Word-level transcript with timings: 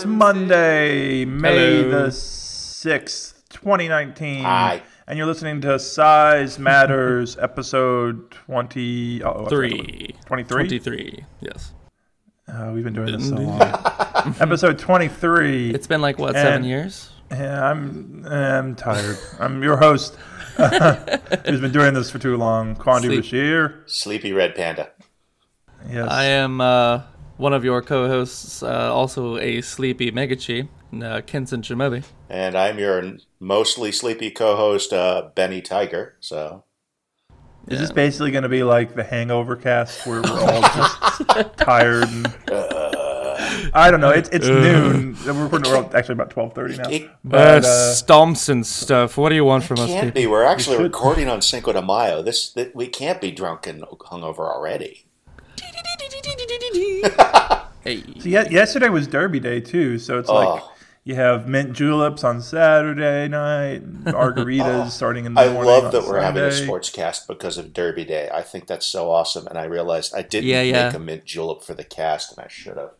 everybody. 0.00 0.02
It's 0.02 0.04
Monday, 0.06 1.24
May 1.24 1.82
Hello. 1.82 1.90
the 2.04 2.08
6th, 2.08 3.34
2019. 3.50 4.42
Hi. 4.44 4.82
And 5.06 5.16
you're 5.16 5.26
listening 5.26 5.60
to 5.62 5.78
Size 5.78 6.58
Matters, 6.58 7.36
episode 7.40 8.30
20. 8.30 9.22
Oh, 9.22 9.30
I 9.30 9.32
forgot 9.34 9.48
Three. 9.50 10.14
what- 10.16 10.26
23? 10.26 10.64
23. 10.68 11.24
Yes. 11.40 11.72
Oh, 12.48 12.72
we've 12.72 12.84
been 12.84 12.94
doing 12.94 13.12
this 13.16 13.28
so 13.28 13.36
long. 13.36 13.60
episode 14.40 14.78
23. 14.78 15.70
It's 15.70 15.86
been 15.86 16.00
like, 16.02 16.18
what, 16.18 16.34
seven 16.34 16.52
And- 16.54 16.66
years? 16.66 17.10
Yeah, 17.30 17.70
I'm, 17.70 18.24
I'm 18.24 18.76
tired. 18.76 19.18
I'm 19.40 19.60
your 19.60 19.76
host, 19.78 20.14
who's 20.56 21.60
been 21.60 21.72
doing 21.72 21.92
this 21.92 22.08
for 22.08 22.20
too 22.20 22.36
long, 22.36 22.76
Quandi 22.76 23.06
Sleep. 23.06 23.24
Bashir. 23.24 23.74
Sleepy 23.86 24.32
Red 24.32 24.54
Panda. 24.54 24.90
Yes. 25.90 26.08
I 26.08 26.24
am 26.26 26.60
uh, 26.60 27.02
one 27.36 27.52
of 27.52 27.64
your 27.64 27.82
co 27.82 28.08
hosts, 28.08 28.62
uh, 28.62 28.92
also 28.92 29.36
a 29.38 29.60
sleepy 29.60 30.10
Megachi, 30.10 30.68
uh, 31.02 31.20
Kenson 31.26 31.62
Shimobi. 31.62 32.04
And 32.28 32.56
I'm 32.56 32.78
your 32.78 33.16
mostly 33.40 33.92
sleepy 33.92 34.30
co-host, 34.30 34.92
uh, 34.92 35.28
Benny 35.34 35.60
Tiger. 35.60 36.16
So 36.20 36.64
Is 37.68 37.78
this 37.80 37.92
basically 37.92 38.30
going 38.30 38.42
to 38.42 38.48
be 38.48 38.62
like 38.64 38.94
the 38.94 39.04
Hangover 39.04 39.56
cast 39.56 40.06
where 40.06 40.22
we're 40.22 40.40
all 40.40 40.60
just 40.62 41.56
tired? 41.56 42.04
And, 42.08 42.26
I 43.74 43.90
don't 43.90 44.00
know. 44.00 44.10
It's 44.10 44.28
it's 44.30 44.46
noon. 44.46 45.16
We're 45.26 45.44
recording 45.44 45.70
we're 45.70 45.96
actually 45.96 46.14
about 46.14 46.30
twelve 46.30 46.54
thirty 46.54 46.76
now. 46.76 46.88
It- 46.88 47.10
But 47.24 47.64
uh, 47.64 47.94
stomps 47.94 48.48
and 48.48 48.66
stuff. 48.66 49.16
What 49.18 49.28
do 49.28 49.34
you 49.34 49.44
want 49.44 49.64
from 49.64 49.78
us, 49.78 49.88
can't 49.88 50.06
people? 50.06 50.20
be. 50.22 50.26
We're 50.26 50.44
actually 50.44 50.82
recording 50.82 51.28
on 51.28 51.42
Cinco 51.42 51.72
de 51.72 51.82
Mayo. 51.82 52.22
This 52.22 52.50
that 52.52 52.74
we 52.74 52.86
can't 52.86 53.20
be 53.20 53.30
drunk 53.30 53.66
and 53.66 53.82
hungover 53.82 54.40
already. 54.40 55.05
Hey. 57.82 58.02
so 58.18 58.24
ye- 58.28 58.50
yesterday 58.50 58.88
was 58.88 59.06
Derby 59.06 59.38
Day 59.38 59.60
too, 59.60 59.98
so 59.98 60.18
it's 60.18 60.28
like 60.28 60.60
Oh. 60.62 60.72
you 61.04 61.14
have 61.14 61.46
mint 61.46 61.72
juleps 61.72 62.24
on 62.24 62.42
Saturday 62.42 63.28
night, 63.28 63.82
margaritas 64.04 64.90
starting 64.98 65.24
in 65.24 65.34
the 65.34 65.40
I 65.40 65.48
morning. 65.52 65.70
love 65.70 65.84
on 65.84 65.90
that 65.92 66.02
we're 66.04 66.20
having 66.20 66.42
a 66.42 66.50
sports 66.50 66.90
cast 66.90 67.28
because 67.28 67.58
of 67.58 67.72
Derby 67.72 68.04
Day. 68.04 68.28
I 68.34 68.42
think 68.42 68.66
that's 68.66 68.86
so 68.86 69.10
awesome. 69.10 69.46
And 69.46 69.56
I 69.56 69.64
realized 69.64 70.14
I 70.16 70.22
didn't 70.22 70.48
Yeah, 70.48 70.62
yeah. 70.62 70.86
make 70.86 70.94
a 70.94 70.98
mint 70.98 71.24
julep 71.24 71.62
for 71.62 71.74
the 71.74 71.84
cast, 71.84 72.36
and 72.36 72.44
I 72.44 72.48
should 72.48 72.76
have. 72.76 72.90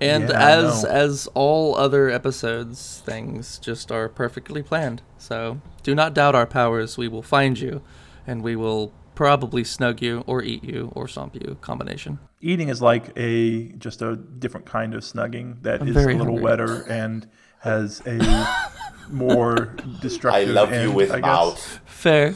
And 0.00 0.30
Yeah, 0.30 0.48
as 0.58 0.84
as 0.84 1.28
all 1.34 1.76
other 1.76 2.10
episodes, 2.10 3.02
things 3.06 3.58
just 3.60 3.92
are 3.92 4.08
perfectly 4.08 4.62
planned. 4.64 5.00
So 5.16 5.60
do 5.84 5.94
not 5.94 6.12
doubt 6.12 6.34
our 6.34 6.46
powers. 6.46 6.98
We 6.98 7.06
will 7.06 7.22
find 7.22 7.56
you, 7.58 7.82
and 8.26 8.42
we 8.42 8.56
will 8.56 8.92
probably 9.16 9.64
snug 9.64 10.00
you 10.00 10.22
or 10.28 10.42
eat 10.44 10.62
you 10.62 10.92
or 10.94 11.08
stomp 11.08 11.34
you. 11.34 11.56
Combination. 11.60 12.20
Eating 12.40 12.68
is 12.68 12.80
like 12.80 13.10
a 13.16 13.70
just 13.78 14.00
a 14.02 14.14
different 14.14 14.66
kind 14.66 14.94
of 14.94 15.02
snugging 15.02 15.60
that 15.62 15.82
is 15.82 15.96
a 15.96 16.00
little 16.06 16.18
hungry. 16.26 16.42
wetter 16.42 16.82
and 16.88 17.28
has 17.60 18.00
a 18.06 18.18
more 19.10 19.74
destructive. 20.00 20.34
I 20.34 20.44
destructive. 20.44 20.54
love 20.54 20.72
you 20.74 20.92
with 20.92 21.10
I 21.10 21.16
guess. 21.16 21.22
mouth. 21.24 21.80
Fair. 21.86 22.34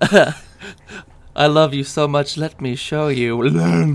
I 1.34 1.46
love 1.48 1.74
you 1.74 1.84
so 1.84 2.08
much. 2.08 2.36
Let 2.38 2.60
me 2.62 2.74
show 2.76 3.08
you. 3.08 3.42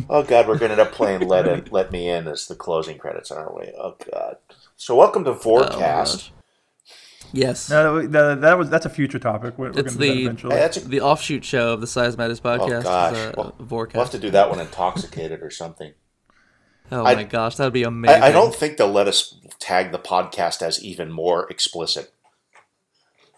Oh 0.10 0.24
God, 0.24 0.48
we're 0.48 0.58
going 0.60 0.70
to 0.70 0.74
end 0.74 0.82
up 0.82 0.92
playing 0.92 1.28
"Let 1.28 1.48
In, 1.48 1.66
Let 1.72 1.92
Me 1.92 2.08
In" 2.10 2.28
as 2.28 2.48
the 2.48 2.56
closing 2.56 2.98
credits, 2.98 3.32
aren't 3.32 3.56
we? 3.56 3.72
Oh 3.80 3.96
God. 4.12 4.38
So 4.78 4.96
welcome 4.96 5.24
to 5.26 5.32
Oh, 5.32 5.36
Forecast. 5.36 5.80
gosh. 5.80 6.32
Yes. 7.34 7.70
No, 7.70 8.06
that, 8.08 8.42
that 8.42 8.58
was 8.58 8.70
that's 8.70 8.86
a 8.86 8.90
future 8.90 9.20
topic. 9.20 9.58
We're, 9.58 9.72
we're 9.72 9.80
It's 9.80 9.96
going 9.96 9.98
to 9.98 10.00
do 10.00 10.08
that 10.08 10.14
the- 10.14 10.22
eventually. 10.24 10.56
Hey, 10.58 10.66
a, 10.66 10.80
The 10.80 11.02
offshoot 11.02 11.44
show 11.46 11.74
of 11.74 11.82
the 11.82 11.88
Size 11.88 12.18
Matters 12.18 12.40
podcast 12.40 12.80
oh 12.80 12.84
gosh, 12.84 13.16
a 13.18 13.34
we'll, 13.38 13.56
we'll 13.70 13.90
have 13.94 14.12
to 14.12 14.20
do 14.20 14.30
that 14.32 14.50
one 14.50 14.60
intoxicated 14.60 15.42
or 15.42 15.50
something. 15.50 15.94
oh 16.92 17.06
I- 17.06 17.16
my 17.16 17.24
gosh, 17.24 17.56
that 17.56 17.64
would 17.66 17.74
be 17.74 17.84
amazing. 17.84 18.22
I, 18.22 18.28
I 18.28 18.32
don't 18.32 18.54
think 18.54 18.78
they'll 18.78 18.92
let 18.92 19.08
us 19.08 19.36
tag 19.60 19.92
the 19.92 20.00
podcast 20.00 20.62
as 20.62 20.84
even 20.84 21.12
more 21.12 21.48
explicit. 21.50 22.12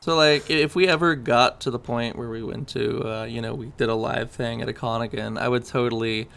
So 0.01 0.17
like, 0.17 0.49
if 0.49 0.75
we 0.75 0.87
ever 0.87 1.15
got 1.15 1.61
to 1.61 1.71
the 1.71 1.79
point 1.79 2.17
where 2.17 2.29
we 2.29 2.43
went 2.43 2.67
to, 2.69 3.03
uh, 3.07 3.23
you 3.23 3.41
know, 3.41 3.53
we 3.53 3.71
did 3.77 3.87
a 3.87 3.95
live 3.95 4.31
thing 4.31 4.61
at 4.61 4.67
a 4.67 4.73
con 4.73 5.01
again, 5.01 5.37
I 5.37 5.47
would 5.47 5.63
totally 5.65 6.27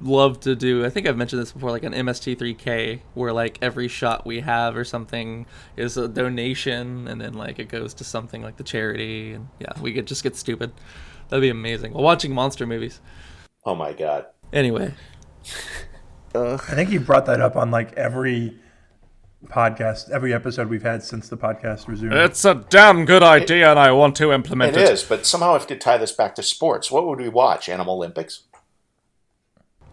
love 0.00 0.40
to 0.40 0.54
do. 0.54 0.84
I 0.84 0.90
think 0.90 1.06
I've 1.06 1.16
mentioned 1.16 1.42
this 1.42 1.52
before, 1.52 1.70
like 1.70 1.84
an 1.84 1.92
MST3K, 1.92 3.00
where 3.14 3.32
like 3.32 3.58
every 3.62 3.88
shot 3.88 4.26
we 4.26 4.40
have 4.40 4.76
or 4.76 4.84
something 4.84 5.46
is 5.76 5.96
a 5.96 6.08
donation, 6.08 7.08
and 7.08 7.20
then 7.20 7.34
like 7.34 7.58
it 7.58 7.68
goes 7.68 7.94
to 7.94 8.04
something 8.04 8.42
like 8.42 8.56
the 8.56 8.64
charity, 8.64 9.32
and 9.32 9.48
yeah, 9.58 9.72
we 9.80 9.92
could 9.92 10.06
just 10.06 10.22
get 10.22 10.36
stupid. 10.36 10.72
That'd 11.28 11.42
be 11.42 11.48
amazing. 11.48 11.92
While 11.92 12.04
watching 12.04 12.32
monster 12.32 12.66
movies. 12.66 13.00
Oh 13.64 13.74
my 13.74 13.92
God. 13.92 14.26
Anyway, 14.52 14.94
I 16.34 16.56
think 16.56 16.90
you 16.90 17.00
brought 17.00 17.26
that 17.26 17.40
up 17.40 17.56
on 17.56 17.70
like 17.70 17.92
every 17.94 18.60
podcast, 19.46 20.10
every 20.10 20.32
episode 20.32 20.68
we've 20.68 20.82
had 20.82 21.02
since 21.02 21.28
the 21.28 21.36
podcast 21.36 21.88
resumed. 21.88 22.12
it's 22.12 22.44
a 22.44 22.54
damn 22.68 23.04
good 23.04 23.22
idea, 23.22 23.70
and 23.70 23.78
I 23.78 23.92
want 23.92 24.16
to 24.16 24.32
implement 24.32 24.76
It 24.76 24.88
is, 24.88 25.02
but 25.02 25.26
somehow 25.26 25.50
I 25.50 25.52
have 25.54 25.66
to 25.68 25.76
tie 25.76 25.98
this 25.98 26.12
back 26.12 26.34
to 26.36 26.42
sports. 26.42 26.90
What 26.90 27.06
would 27.06 27.20
we 27.20 27.28
watch? 27.28 27.66
Animalympics? 27.66 28.40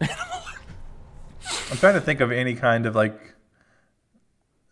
I'm 0.00 1.76
trying 1.78 1.94
to 1.94 2.00
think 2.00 2.20
of 2.20 2.32
any 2.32 2.54
kind 2.54 2.86
of 2.86 2.94
like. 2.94 3.18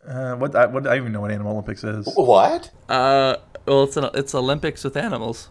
Uh, 0.06 0.34
what 0.34 0.54
I, 0.56 0.66
what 0.66 0.86
I 0.86 0.96
even 0.96 1.12
know 1.12 1.20
what 1.20 1.30
Animalympics 1.30 1.84
is. 2.00 2.12
What? 2.16 2.70
Uh, 2.88 3.36
well, 3.66 3.84
it's 3.84 3.96
an 3.96 4.10
it's 4.14 4.34
Olympics 4.34 4.82
with 4.82 4.96
animals. 4.96 5.48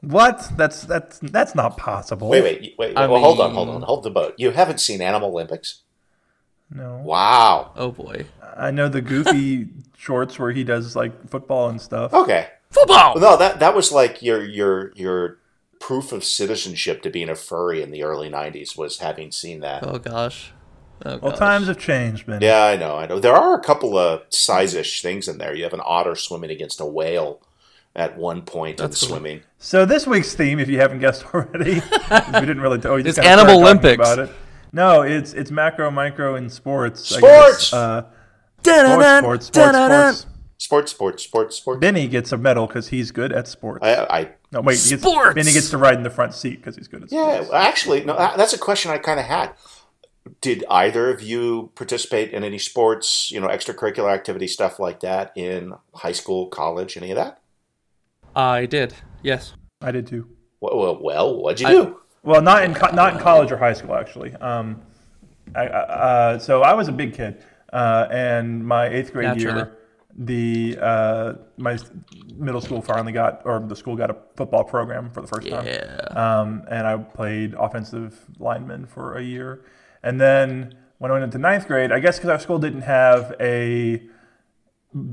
What? 0.00 0.50
That's 0.56 0.82
that's 0.82 1.18
that's 1.20 1.54
not 1.54 1.78
possible. 1.78 2.28
Wait, 2.28 2.42
wait, 2.42 2.60
wait. 2.60 2.74
wait. 2.78 2.96
I 2.96 3.06
well, 3.06 3.20
hold 3.20 3.40
on, 3.40 3.54
hold 3.54 3.68
on. 3.70 3.82
Hold 3.82 4.02
the 4.02 4.10
boat. 4.10 4.34
You 4.36 4.50
haven't 4.50 4.80
seen 4.80 5.00
Animalympics? 5.00 5.80
No, 6.70 7.00
Wow. 7.04 7.72
Oh 7.76 7.92
boy, 7.92 8.26
I 8.56 8.70
know 8.70 8.88
the 8.88 9.00
goofy 9.00 9.68
shorts 9.96 10.38
where 10.38 10.52
he 10.52 10.64
does 10.64 10.96
like 10.96 11.28
football 11.30 11.68
and 11.68 11.80
stuff. 11.80 12.12
Okay. 12.12 12.48
football. 12.70 13.18
No, 13.18 13.36
that 13.36 13.60
that 13.60 13.74
was 13.74 13.92
like 13.92 14.20
your 14.20 14.44
your 14.44 14.92
your 14.94 15.38
proof 15.86 16.10
of 16.12 16.24
citizenship 16.24 17.00
to 17.02 17.10
being 17.10 17.28
a 17.28 17.34
furry 17.36 17.80
in 17.82 17.90
the 17.92 18.02
early 18.02 18.28
'90s 18.28 18.76
was 18.76 18.98
having 18.98 19.30
seen 19.30 19.60
that. 19.60 19.86
Oh 19.86 19.98
gosh. 19.98 20.52
Oh, 21.04 21.18
Well, 21.22 21.30
gosh. 21.30 21.38
times 21.38 21.66
have 21.68 21.78
changed, 21.78 22.26
man. 22.26 22.40
Yeah, 22.40 22.64
I 22.64 22.76
know, 22.76 22.96
I 22.96 23.06
know. 23.06 23.20
There 23.20 23.34
are 23.34 23.54
a 23.54 23.62
couple 23.62 23.96
of 23.98 24.22
size-ish 24.30 25.02
things 25.02 25.28
in 25.28 25.36
there. 25.38 25.54
You 25.54 25.62
have 25.64 25.74
an 25.74 25.82
otter 25.84 26.14
swimming 26.16 26.50
against 26.50 26.80
a 26.80 26.86
whale 26.86 27.40
at 27.94 28.16
one 28.16 28.42
point 28.42 28.78
That's 28.78 29.00
in 29.02 29.08
cool. 29.08 29.16
swimming. 29.18 29.42
So 29.58 29.84
this 29.84 30.06
week's 30.06 30.34
theme, 30.34 30.58
if 30.58 30.68
you 30.68 30.78
haven't 30.78 31.00
guessed 31.00 31.24
already, 31.34 31.74
we 32.34 32.40
didn't 32.40 32.60
really. 32.60 32.80
Oh, 32.84 32.96
you 32.96 33.04
It's 33.04 33.18
Animalympics. 33.18 33.94
About 33.94 34.18
it. 34.18 34.30
No, 34.72 35.02
it's 35.02 35.32
it's 35.34 35.50
macro, 35.50 35.90
micro, 35.90 36.34
and 36.34 36.50
sports. 36.50 37.12
I 37.14 37.18
Sports! 37.18 37.72
Uh, 37.72 38.02
sports, 38.62 39.46
sports, 39.46 39.76
sports. 39.76 40.26
Sports. 40.58 40.92
Sports, 40.92 40.92
sports, 40.92 41.24
sports, 41.24 41.56
sports. 41.56 41.80
Benny 41.80 42.08
gets 42.08 42.32
a 42.32 42.38
medal 42.38 42.66
because 42.66 42.88
he's 42.88 43.10
good 43.10 43.32
at 43.32 43.46
sports. 43.48 43.84
I, 43.84 43.94
I 44.08 44.30
no, 44.52 44.60
wait, 44.60 44.78
he 44.78 44.90
gets, 44.90 45.02
Sports! 45.02 45.34
Benny 45.34 45.52
gets 45.52 45.70
to 45.70 45.78
ride 45.78 45.94
in 45.96 46.02
the 46.02 46.10
front 46.10 46.34
seat 46.34 46.56
because 46.56 46.76
he's 46.76 46.88
good 46.88 47.02
at 47.02 47.12
yeah. 47.12 47.34
sports. 47.34 47.50
Yeah, 47.52 47.58
actually, 47.58 48.04
no. 48.04 48.16
That's 48.16 48.52
a 48.52 48.58
question 48.58 48.90
I 48.90 48.98
kind 48.98 49.20
of 49.20 49.26
had. 49.26 49.52
Did 50.40 50.64
either 50.68 51.10
of 51.10 51.22
you 51.22 51.70
participate 51.74 52.32
in 52.32 52.42
any 52.42 52.58
sports, 52.58 53.30
you 53.30 53.40
know, 53.40 53.48
extracurricular 53.48 54.12
activity 54.12 54.48
stuff 54.48 54.80
like 54.80 55.00
that 55.00 55.32
in 55.36 55.74
high 55.94 56.12
school, 56.12 56.46
college, 56.46 56.96
any 56.96 57.10
of 57.10 57.16
that? 57.16 57.40
I 58.34 58.66
did. 58.66 58.94
Yes. 59.22 59.54
I 59.80 59.92
did 59.92 60.06
too. 60.06 60.26
Well, 60.60 60.78
well, 60.78 60.98
well 61.00 61.42
what'd 61.42 61.60
you 61.60 61.66
I- 61.68 61.72
do? 61.72 62.00
Well, 62.22 62.42
not 62.42 62.64
in 62.64 62.74
co- 62.74 62.92
not 62.92 63.14
in 63.14 63.20
college 63.20 63.52
or 63.52 63.56
high 63.56 63.72
school 63.72 63.94
actually. 63.94 64.34
Um, 64.34 64.82
I, 65.54 65.66
I- 65.68 65.80
uh, 65.80 66.38
so 66.40 66.62
I 66.62 66.74
was 66.74 66.88
a 66.88 66.92
big 66.92 67.14
kid, 67.14 67.42
uh, 67.72 68.08
and 68.10 68.66
my 68.66 68.88
eighth 68.88 69.12
grade 69.12 69.28
Naturally. 69.28 69.58
year, 69.58 69.75
the 70.18 70.78
uh, 70.80 71.34
my 71.58 71.76
middle 72.36 72.60
school 72.60 72.80
finally 72.80 73.12
got, 73.12 73.42
or 73.44 73.60
the 73.60 73.76
school 73.76 73.96
got 73.96 74.10
a 74.10 74.16
football 74.36 74.64
program 74.64 75.10
for 75.10 75.20
the 75.20 75.26
first 75.26 75.46
time. 75.48 75.66
Yeah. 75.66 76.06
Um, 76.10 76.64
and 76.70 76.86
I 76.86 76.96
played 76.96 77.54
offensive 77.54 78.24
lineman 78.38 78.86
for 78.86 79.16
a 79.16 79.22
year, 79.22 79.64
and 80.02 80.20
then 80.20 80.74
when 80.98 81.10
I 81.10 81.14
went 81.14 81.24
into 81.24 81.38
ninth 81.38 81.66
grade, 81.66 81.92
I 81.92 81.98
guess 82.00 82.16
because 82.16 82.30
our 82.30 82.38
school 82.38 82.58
didn't 82.58 82.82
have 82.82 83.34
a 83.40 84.02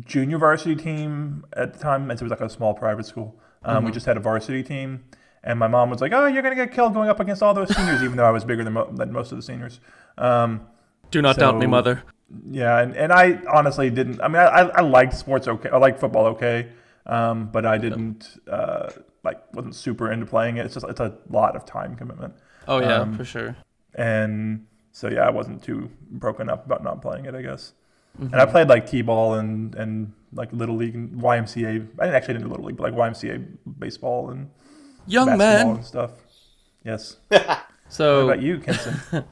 junior 0.06 0.38
varsity 0.38 0.76
team 0.76 1.46
at 1.56 1.74
the 1.74 1.80
time, 1.80 2.10
and 2.10 2.18
so 2.18 2.24
it 2.24 2.30
was 2.30 2.40
like 2.40 2.42
a 2.42 2.50
small 2.50 2.74
private 2.74 3.06
school. 3.06 3.36
Um, 3.66 3.86
We 3.86 3.92
just 3.92 4.06
had 4.06 4.18
a 4.18 4.22
varsity 4.22 4.64
team, 4.64 5.04
and 5.44 5.60
my 5.60 5.68
mom 5.68 5.90
was 5.90 6.00
like, 6.02 6.14
"Oh, 6.14 6.28
you're 6.28 6.42
gonna 6.44 6.56
get 6.56 6.72
killed 6.72 6.94
going 6.94 7.10
up 7.10 7.20
against 7.20 7.44
all 7.44 7.54
those 7.54 7.76
seniors," 7.76 8.02
even 8.04 8.16
though 8.18 8.26
I 8.26 8.32
was 8.32 8.46
bigger 8.46 8.64
than, 8.64 8.74
mo- 8.74 8.92
than 8.94 9.12
most 9.12 9.32
of 9.32 9.38
the 9.38 9.42
seniors. 9.42 9.80
Um, 10.18 10.62
Do 11.12 11.22
not 11.22 11.38
doubt 11.38 11.58
me, 11.58 11.66
mother. 11.68 12.04
Yeah, 12.52 12.80
and, 12.80 12.96
and 12.96 13.12
I 13.12 13.40
honestly 13.52 13.90
didn't. 13.90 14.22
I 14.22 14.28
mean, 14.28 14.38
I, 14.38 14.70
I 14.76 14.82
liked 14.82 15.14
sports 15.16 15.48
okay. 15.48 15.70
I 15.70 15.78
liked 15.78 16.00
football 16.00 16.26
okay, 16.28 16.70
um, 17.06 17.48
but 17.52 17.66
I 17.66 17.78
didn't 17.78 18.40
uh, 18.50 18.90
like 19.24 19.42
wasn't 19.54 19.76
super 19.76 20.12
into 20.12 20.26
playing 20.26 20.58
it. 20.58 20.66
It's 20.66 20.74
just 20.74 20.86
it's 20.88 21.00
a 21.00 21.18
lot 21.30 21.56
of 21.56 21.66
time 21.66 21.96
commitment, 21.96 22.34
Oh 22.68 22.80
yeah, 22.80 22.98
um, 23.02 23.18
for 23.18 23.26
sure. 23.26 23.56
and 23.96 24.66
so 24.92 25.10
yeah, 25.10 25.22
I 25.28 25.30
wasn't 25.30 25.62
too 25.64 25.90
broken 26.12 26.50
up 26.50 26.66
about 26.66 26.84
not 26.84 27.02
playing 27.02 27.26
it. 27.26 27.36
I 27.36 27.42
guess, 27.42 27.74
Mm-hmm. 28.20 28.32
and 28.32 28.42
I 28.42 28.46
played 28.46 28.70
like 28.70 28.86
t-ball 28.88 29.34
and 29.36 29.74
and 29.76 30.14
like 30.34 30.54
little 30.54 30.76
league 30.76 30.94
and 30.94 31.20
YMCA. 31.20 31.68
I 31.68 32.04
didn't 32.06 32.16
actually 32.16 32.36
didn't 32.36 32.44
do 32.44 32.50
little 32.50 32.66
league, 32.66 32.78
but 32.78 32.92
like 32.92 32.94
YMCA 33.12 33.44
baseball 33.80 34.30
and 34.30 34.50
Young 35.08 35.36
man. 35.38 35.68
and 35.70 35.86
stuff. 35.86 36.12
Yes. 36.86 37.18
So 37.90 38.26
What 38.26 38.34
about 38.34 38.44
you, 38.44 38.60
Kenson? 38.60 38.96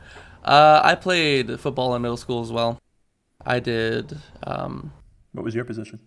Uh, 0.43 0.81
I 0.83 0.95
played 0.95 1.59
football 1.59 1.93
in 1.95 2.01
middle 2.01 2.17
school 2.17 2.41
as 2.41 2.51
well. 2.51 2.79
I 3.45 3.59
did. 3.59 4.17
Um, 4.43 4.93
What 5.33 5.43
was 5.45 5.55
your 5.55 5.65
position? 5.65 5.99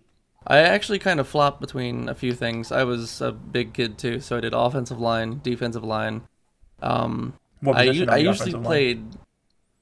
I 0.47 0.59
actually 0.59 0.99
kind 0.99 1.19
of 1.19 1.27
flopped 1.27 1.59
between 1.59 2.07
a 2.07 2.13
few 2.15 2.33
things. 2.33 2.71
I 2.71 2.83
was 2.83 3.19
a 3.21 3.31
big 3.31 3.73
kid 3.73 3.97
too, 3.97 4.19
so 4.19 4.37
I 4.37 4.41
did 4.41 4.53
offensive 4.53 4.99
line, 4.99 5.39
defensive 5.43 5.83
line. 5.83 6.21
Um, 6.81 7.33
What 7.61 7.77
I, 7.77 7.87
position 7.87 8.09
on 8.09 8.15
I 8.15 8.17
usually 8.17 8.51
offensive 8.51 8.53
line? 8.61 8.63
played. 8.65 9.05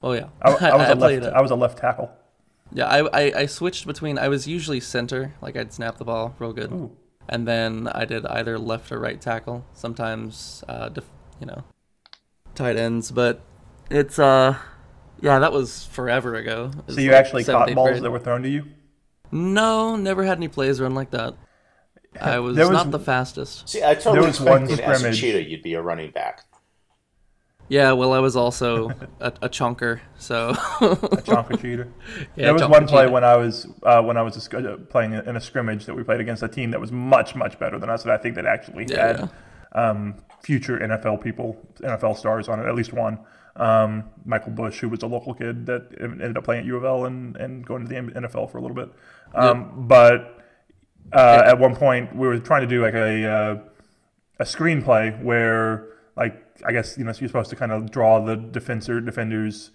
Oh 0.01 0.13
yeah, 0.13 0.27
I, 0.41 0.51
I 0.51 0.75
was 0.77 0.89
a 0.89 0.95
left. 0.95 1.23
uh, 1.25 1.31
I 1.35 1.41
was 1.41 1.51
a 1.51 1.55
left 1.55 1.77
tackle. 1.77 2.11
Yeah, 2.71 2.87
I, 2.87 2.99
I 3.21 3.39
I 3.41 3.45
switched 3.45 3.85
between. 3.85 4.17
I 4.17 4.27
was 4.29 4.47
usually 4.47 4.79
center, 4.79 5.33
like 5.41 5.55
I'd 5.57 5.71
snap 5.73 5.97
the 5.97 6.05
ball 6.05 6.33
real 6.39 6.53
good, 6.53 6.71
Ooh. 6.71 6.91
and 7.29 7.47
then 7.47 7.87
I 7.89 8.05
did 8.05 8.25
either 8.25 8.57
left 8.57 8.91
or 8.91 8.99
right 8.99 9.19
tackle. 9.21 9.65
Sometimes, 9.73 10.63
uh, 10.67 10.89
def, 10.89 11.05
you 11.39 11.45
know, 11.45 11.63
tight 12.55 12.77
ends. 12.77 13.11
But 13.11 13.41
it's 13.91 14.17
uh, 14.17 14.57
yeah, 15.23 15.39
that 15.39 15.51
was 15.53 15.85
forever 15.87 16.35
ago. 16.35 16.69
Was 16.85 16.95
So 16.95 17.01
you 17.01 17.09
like 17.11 17.19
actually 17.19 17.43
seventh, 17.43 17.67
caught 17.69 17.75
balls 17.75 17.89
grade. 17.91 18.03
that 18.03 18.11
were 18.11 18.19
thrown 18.19 18.43
to 18.43 18.49
you. 18.49 18.65
No, 19.31 19.95
never 19.95 20.23
had 20.23 20.37
any 20.37 20.47
plays 20.49 20.79
run 20.79 20.93
like 20.93 21.09
that. 21.11 21.33
I 22.21 22.37
was, 22.39 22.55
was- 22.57 22.69
not 22.69 22.91
the 22.91 22.99
fastest. 22.99 23.67
See, 23.67 23.83
I 23.83 23.95
totally 23.95 24.15
There 24.19 24.27
was 24.27 24.39
one 24.41 24.63
expected 24.63 24.83
as 24.85 24.91
a 24.91 24.99
scrimmage. 24.99 25.19
cheetah 25.21 25.49
you'd 25.49 25.63
be 25.63 25.73
a 25.73 25.81
running 25.81 26.11
back. 26.11 26.41
Yeah, 27.69 27.93
well, 27.93 28.11
I 28.13 28.19
was 28.19 28.35
also 28.35 28.89
a, 29.19 29.27
a 29.41 29.49
chunker, 29.49 30.01
so 30.17 30.49
A 30.49 30.53
chonka 31.23 31.59
cheater. 31.59 31.87
Yeah, 32.35 32.45
there 32.45 32.53
was 32.53 32.63
one 32.67 32.85
play 32.87 33.03
cheater. 33.03 33.11
when 33.13 33.23
I 33.23 33.35
was 33.37 33.65
uh, 33.83 34.01
when 34.03 34.17
I 34.17 34.21
was 34.21 34.47
a 34.53 34.57
uh, 34.73 34.77
playing 34.77 35.13
in 35.13 35.35
a 35.35 35.41
scrimmage 35.41 35.85
that 35.85 35.95
we 35.95 36.03
played 36.03 36.19
against 36.19 36.43
a 36.43 36.47
team 36.47 36.71
that 36.71 36.79
was 36.81 36.91
much 36.91 37.33
much 37.35 37.57
better 37.57 37.79
than 37.79 37.89
us, 37.89 38.03
and 38.03 38.11
I 38.11 38.17
think 38.17 38.35
that 38.35 38.45
actually 38.45 38.85
Yeah. 38.89 39.07
had 39.07 39.29
um, 39.71 40.15
future 40.43 40.77
NFL 40.77 41.23
people, 41.23 41.57
NFL 41.79 42.17
stars 42.17 42.47
on 42.49 42.59
it. 42.59 42.67
At 42.67 42.75
least 42.75 42.93
one, 42.93 43.17
um, 43.55 44.05
Michael 44.25 44.51
Bush, 44.51 44.79
who 44.79 44.89
was 44.89 45.03
a 45.03 45.07
local 45.07 45.33
kid 45.33 45.65
that 45.67 45.89
ended 45.99 46.37
up 46.37 46.43
playing 46.43 46.61
at 46.61 46.65
U 46.65 46.77
of 46.77 46.83
L 46.83 47.05
and, 47.05 47.35
and 47.37 47.65
going 47.65 47.83
to 47.83 47.87
the 47.87 47.95
NFL 47.95 48.51
for 48.51 48.57
a 48.57 48.61
little 48.61 48.75
bit. 48.75 48.91
Um, 49.35 49.87
But 49.87 50.43
uh, 51.11 51.43
at 51.45 51.59
one 51.59 51.75
point, 51.75 52.15
we 52.15 52.27
were 52.27 52.39
trying 52.39 52.61
to 52.61 52.67
do 52.67 52.81
like 52.81 52.93
a 52.95 53.29
uh, 53.29 53.59
a 54.39 54.45
screen 54.45 54.81
play 54.81 55.11
where 55.21 55.87
like 56.15 56.41
I 56.65 56.71
guess 56.71 56.97
you 56.97 57.03
know 57.03 57.13
you're 57.19 57.29
supposed 57.29 57.49
to 57.51 57.55
kind 57.55 57.71
of 57.71 57.91
draw 57.91 58.23
the 58.23 58.35
defender 58.35 58.99
defenders 59.01 59.71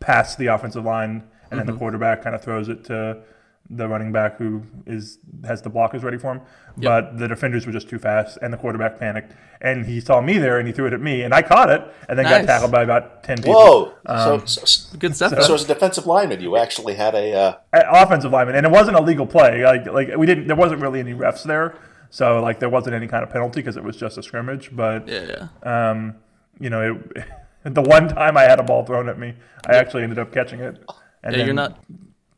past 0.00 0.38
the 0.38 0.46
offensive 0.46 0.84
line, 0.84 1.24
and 1.50 1.58
then 1.60 1.66
the 1.66 1.72
quarterback 1.74 2.22
kind 2.22 2.34
of 2.34 2.42
throws 2.42 2.68
it 2.68 2.84
to 2.84 3.22
the 3.70 3.88
running 3.88 4.12
back 4.12 4.38
who 4.38 4.62
is 4.86 5.18
has 5.44 5.62
the 5.62 5.70
blockers 5.70 6.02
ready 6.02 6.18
for 6.18 6.32
him. 6.32 6.40
But 6.76 7.18
the 7.18 7.26
defenders 7.26 7.66
were 7.66 7.72
just 7.72 7.88
too 7.88 7.98
fast, 7.98 8.38
and 8.42 8.52
the 8.52 8.58
quarterback 8.58 8.98
panicked, 8.98 9.32
and 9.62 9.86
he 9.86 10.00
saw 10.00 10.20
me 10.20 10.36
there, 10.36 10.58
and 10.58 10.66
he 10.66 10.72
threw 10.72 10.86
it 10.86 10.92
at 10.92 11.00
me, 11.00 11.22
and 11.22 11.32
I 11.32 11.40
caught 11.40 11.70
it, 11.70 11.82
and 12.08 12.18
then 12.18 12.26
got 12.26 12.44
tackled 12.44 12.70
by 12.70 12.82
about 12.82 13.22
ten 13.22 13.38
people. 13.38 13.54
Whoa! 13.54 13.92
Um, 14.04 14.46
so, 14.46 14.66
so, 14.66 14.98
good 14.98 15.16
stuff. 15.16 15.42
so 15.42 15.54
as 15.54 15.64
a 15.64 15.66
defensive 15.66 16.06
lineman, 16.06 16.40
you 16.40 16.56
actually 16.56 16.94
had 16.94 17.14
a. 17.14 17.32
Uh, 17.32 17.54
offensive 17.72 18.30
lineman, 18.30 18.56
and 18.56 18.66
it 18.66 18.72
wasn't 18.72 18.96
a 18.96 19.02
legal 19.02 19.26
play. 19.26 19.64
Like 19.64 19.86
like 19.86 20.16
we 20.16 20.26
didn't. 20.26 20.48
There 20.48 20.56
wasn't 20.56 20.82
really 20.82 21.00
any 21.00 21.14
refs 21.14 21.44
there, 21.44 21.78
so 22.10 22.42
like 22.42 22.58
there 22.58 22.68
wasn't 22.68 22.94
any 22.94 23.06
kind 23.06 23.22
of 23.22 23.30
penalty 23.30 23.60
because 23.60 23.76
it 23.76 23.84
was 23.84 23.96
just 23.96 24.18
a 24.18 24.22
scrimmage. 24.22 24.74
But 24.74 25.08
yeah, 25.08 25.48
yeah. 25.64 25.90
um, 25.90 26.16
you 26.60 26.68
know, 26.70 27.00
it, 27.14 27.24
the 27.74 27.82
one 27.82 28.08
time 28.08 28.36
I 28.36 28.42
had 28.42 28.58
a 28.60 28.62
ball 28.62 28.84
thrown 28.84 29.08
at 29.08 29.18
me, 29.18 29.34
I 29.66 29.76
actually 29.76 30.02
ended 30.02 30.18
up 30.18 30.32
catching 30.32 30.60
it. 30.60 30.76
And 31.22 31.32
Yeah, 31.32 31.38
then 31.38 31.46
you're 31.46 31.54
not. 31.54 31.80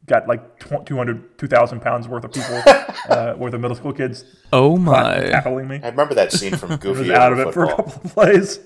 Got 0.08 0.26
like 0.26 0.58
tw- 0.58 0.84
200, 0.84 1.38
2,000 1.38 1.81
pounds 1.81 2.08
worth 2.08 2.25
of 2.25 2.32
people, 2.32 2.62
uh, 3.10 3.34
worth 3.37 3.55
of 3.55 3.60
middle 3.60 3.76
school 3.76 3.93
kids 3.93 4.25
Oh 4.52 4.76
my! 4.76 5.20
tackling 5.31 5.69
me. 5.69 5.81
I 5.82 5.88
remember 5.90 6.14
that 6.14 6.32
scene 6.32 6.56
from 6.56 6.70
I 6.72 6.75
was 6.75 6.81
Goofy 6.82 7.14
out 7.14 7.32
of 7.32 7.38
over 7.38 7.50
it 7.50 7.55
for 7.55 7.64
a 7.64 7.66
football. 7.69 7.84
couple 7.87 8.02
of 8.05 8.12
plays. 8.14 8.60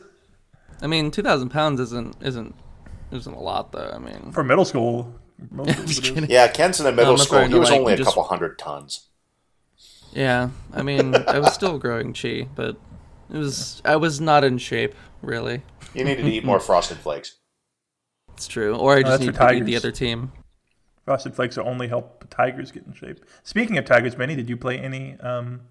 I 0.80 0.86
mean, 0.86 1.10
two 1.10 1.22
thousand 1.22 1.50
pounds 1.50 1.78
isn't 1.80 2.16
isn't 2.22 2.54
isn't 3.10 3.34
a 3.34 3.40
lot 3.40 3.72
though. 3.72 3.90
I 3.94 3.98
mean, 3.98 4.32
For 4.32 4.42
middle 4.42 4.64
school, 4.64 5.12
middle 5.50 5.72
school 5.72 5.84
just 5.86 5.98
it 5.98 6.04
is. 6.04 6.10
kidding. 6.10 6.30
Yeah, 6.30 6.48
Ken's 6.48 6.80
in 6.80 6.84
the 6.86 6.92
middle 6.92 7.12
I'm 7.12 7.18
school. 7.18 7.38
referring 7.38 7.52
He 7.52 7.58
was 7.58 7.70
like, 7.70 7.80
only 7.80 7.92
a 7.92 7.96
just- 7.96 8.08
couple 8.08 8.22
hundred 8.24 8.58
tons. 8.58 9.08
Yeah, 10.14 10.50
I 10.74 10.82
mean, 10.82 11.14
I 11.14 11.38
was 11.38 11.54
still 11.54 11.78
growing 11.78 12.12
chi, 12.12 12.46
but 12.54 12.76
it 13.32 13.36
was 13.38 13.80
I 13.84 13.96
was 13.96 14.20
not 14.20 14.44
in 14.44 14.58
shape 14.58 14.94
really. 15.22 15.62
You 15.94 16.04
needed 16.04 16.22
to 16.24 16.30
eat 16.30 16.44
more 16.44 16.58
Frosted 16.60 16.98
Flakes. 16.98 17.36
It's 18.34 18.46
true. 18.46 18.74
Or 18.76 18.94
I 18.96 19.02
just 19.02 19.10
that's 19.10 19.20
need 19.20 19.34
to 19.34 19.48
beat 19.60 19.64
the 19.64 19.76
other 19.76 19.90
team. 19.92 20.32
Frosted 21.04 21.34
Flakes 21.34 21.56
will 21.56 21.68
only 21.68 21.88
help 21.88 22.24
tigers 22.30 22.70
get 22.70 22.86
in 22.86 22.94
shape. 22.94 23.24
Speaking 23.42 23.76
of 23.78 23.84
tigers, 23.84 24.14
Benny, 24.14 24.36
did 24.36 24.48
you 24.48 24.56
play 24.56 24.78
any 24.78 25.18
um, 25.20 25.62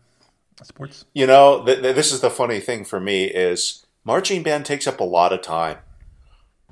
sports? 0.63 1.05
You 1.13 1.25
know, 1.25 1.63
th- 1.65 1.81
th- 1.81 1.95
this 1.95 2.11
is 2.11 2.19
the 2.19 2.29
funny 2.29 2.59
thing 2.59 2.83
for 2.83 2.99
me 2.99 3.25
is 3.25 3.85
marching 4.03 4.43
band 4.43 4.65
takes 4.65 4.87
up 4.87 4.99
a 4.99 5.05
lot 5.05 5.31
of 5.31 5.41
time. 5.41 5.77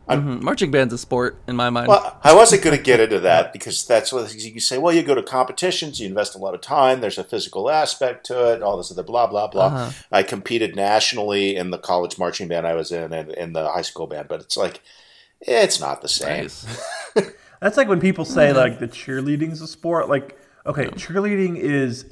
Mhm. 0.09 0.41
Marching 0.41 0.71
band's 0.71 0.93
a 0.93 0.97
sport 0.97 1.39
in 1.47 1.55
my 1.55 1.69
mind. 1.69 1.87
Well, 1.87 2.19
I 2.23 2.33
wasn't 2.33 2.63
going 2.63 2.75
to 2.75 2.81
get 2.81 2.99
into 2.99 3.19
that 3.19 3.53
because 3.53 3.85
that's 3.85 4.11
what 4.11 4.33
you 4.33 4.59
say. 4.59 4.79
Well, 4.79 4.93
you 4.93 5.03
go 5.03 5.13
to 5.13 5.21
competitions, 5.21 5.99
you 5.99 6.07
invest 6.07 6.33
a 6.33 6.39
lot 6.39 6.55
of 6.55 6.61
time. 6.61 6.99
There's 6.99 7.19
a 7.19 7.23
physical 7.23 7.69
aspect 7.69 8.25
to 8.25 8.53
it. 8.53 8.63
All 8.63 8.75
this 8.77 8.91
other 8.91 9.03
blah 9.03 9.27
blah 9.27 9.47
blah. 9.47 9.67
Uh-huh. 9.67 9.91
I 10.11 10.23
competed 10.23 10.75
nationally 10.75 11.55
in 11.55 11.69
the 11.69 11.77
college 11.77 12.17
marching 12.17 12.47
band 12.47 12.65
I 12.65 12.73
was 12.73 12.91
in 12.91 13.13
and 13.13 13.29
in 13.29 13.53
the 13.53 13.69
high 13.69 13.83
school 13.83 14.07
band, 14.07 14.27
but 14.27 14.41
it's 14.41 14.57
like 14.57 14.81
it's 15.41 15.79
not 15.79 16.01
the 16.01 16.09
same. 16.09 16.43
Nice. 16.43 16.65
That's 17.59 17.77
like 17.77 17.87
when 17.87 17.99
people 17.99 18.25
say 18.25 18.53
like 18.53 18.79
the 18.79 18.87
cheerleading's 18.87 19.61
a 19.61 19.67
sport. 19.67 20.09
Like, 20.09 20.37
okay, 20.65 20.85
cheerleading 20.87 21.57
is 21.57 22.05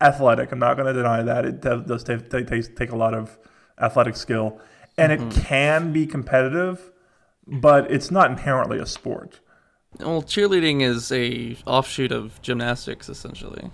athletic. 0.00 0.52
I'm 0.52 0.58
not 0.58 0.76
going 0.76 0.86
to 0.86 0.92
deny 0.92 1.22
that. 1.22 1.44
It 1.44 1.60
does, 1.60 1.82
does 1.86 2.04
take, 2.04 2.28
take, 2.28 2.46
take, 2.46 2.76
take 2.76 2.90
a 2.90 2.96
lot 2.96 3.14
of 3.14 3.38
athletic 3.80 4.16
skill, 4.16 4.60
and 4.98 5.12
it 5.12 5.20
mm-hmm. 5.20 5.40
can 5.42 5.92
be 5.92 6.06
competitive, 6.06 6.90
but 7.46 7.90
it's 7.90 8.10
not 8.10 8.30
inherently 8.30 8.78
a 8.78 8.86
sport. 8.86 9.40
Well, 10.00 10.22
cheerleading 10.22 10.82
is 10.82 11.12
a 11.12 11.56
offshoot 11.66 12.12
of 12.12 12.40
gymnastics 12.42 13.08
essentially. 13.08 13.70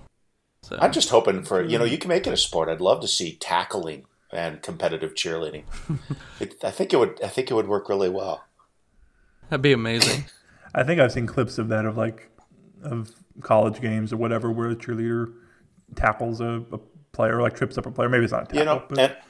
So 0.63 0.77
I'm 0.81 0.93
just 0.93 1.11
hoping 1.11 1.45
for 1.45 1.65
you 1.65 1.79
know 1.79 1.85
you 1.85 1.99
can 1.99 2.09
make 2.09 2.27
it 2.27 2.33
a 2.33 2.37
sport. 2.37 2.69
I'd 2.69 2.81
love 2.81 3.01
to 3.03 3.09
see 3.09 3.37
tackling 3.37 4.07
and 4.33 4.61
competitive 4.61 5.15
cheerleading. 5.15 5.65
it, 6.41 6.57
I 6.65 6.71
think 6.71 6.93
it 6.93 6.99
would. 6.99 7.23
I 7.23 7.29
think 7.29 7.51
it 7.51 7.55
would 7.55 7.69
work 7.69 7.89
really 7.89 8.11
well. 8.11 8.45
that'd 9.49 9.63
be 9.63 9.73
amazing. 9.73 10.25
I 10.79 10.85
think 10.85 11.01
I've 11.01 11.13
seen 11.13 11.27
clips 11.27 11.59
of 11.59 11.69
that 11.69 11.85
of 11.85 11.97
like 11.97 12.31
of 12.83 13.11
college 13.41 13.81
games 13.81 14.13
or 14.13 14.17
whatever 14.17 14.51
where 14.53 14.71
a 14.71 14.77
cheerleader 14.77 15.35
tackles 15.97 16.41
a, 16.41 16.65
a 16.73 16.79
player, 17.11 17.43
like 17.43 17.57
trips 17.57 17.77
up 17.77 17.87
a 17.87 17.91
player. 17.91 18.09
Maybe 18.09 18.23
it's 18.23 18.33
not 18.33 18.45
a 18.45 18.47
tackle, 18.47 18.59
You 18.59 18.65
know, 18.65 18.85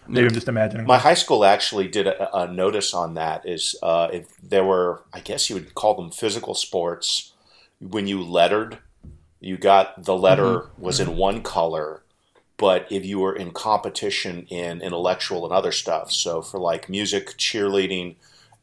maybe 0.06 0.26
I'm 0.26 0.34
just 0.34 0.48
imagining. 0.48 0.86
My 0.86 0.98
high 0.98 1.14
school 1.14 1.44
actually 1.46 1.88
did 1.88 2.06
a, 2.06 2.36
a 2.36 2.52
notice 2.52 2.92
on 2.92 3.14
that. 3.14 3.48
Is 3.48 3.74
uh, 3.82 4.08
if 4.12 4.36
there 4.42 4.64
were, 4.64 5.04
I 5.12 5.20
guess 5.20 5.48
you 5.48 5.56
would 5.56 5.74
call 5.74 5.94
them 5.94 6.10
physical 6.10 6.54
sports. 6.54 7.32
When 7.80 8.06
you 8.06 8.22
lettered, 8.22 8.78
you 9.40 9.56
got 9.56 10.04
the 10.04 10.16
letter 10.16 10.68
was 10.76 11.00
in 11.00 11.16
one 11.16 11.42
color, 11.42 12.02
but 12.58 12.90
if 12.90 13.06
you 13.06 13.20
were 13.20 13.34
in 13.34 13.52
competition 13.52 14.46
in 14.50 14.82
intellectual 14.82 15.44
and 15.44 15.54
other 15.54 15.72
stuff, 15.72 16.12
so 16.12 16.42
for 16.42 16.58
like 16.58 16.90
music, 16.90 17.38
cheerleading, 17.38 18.16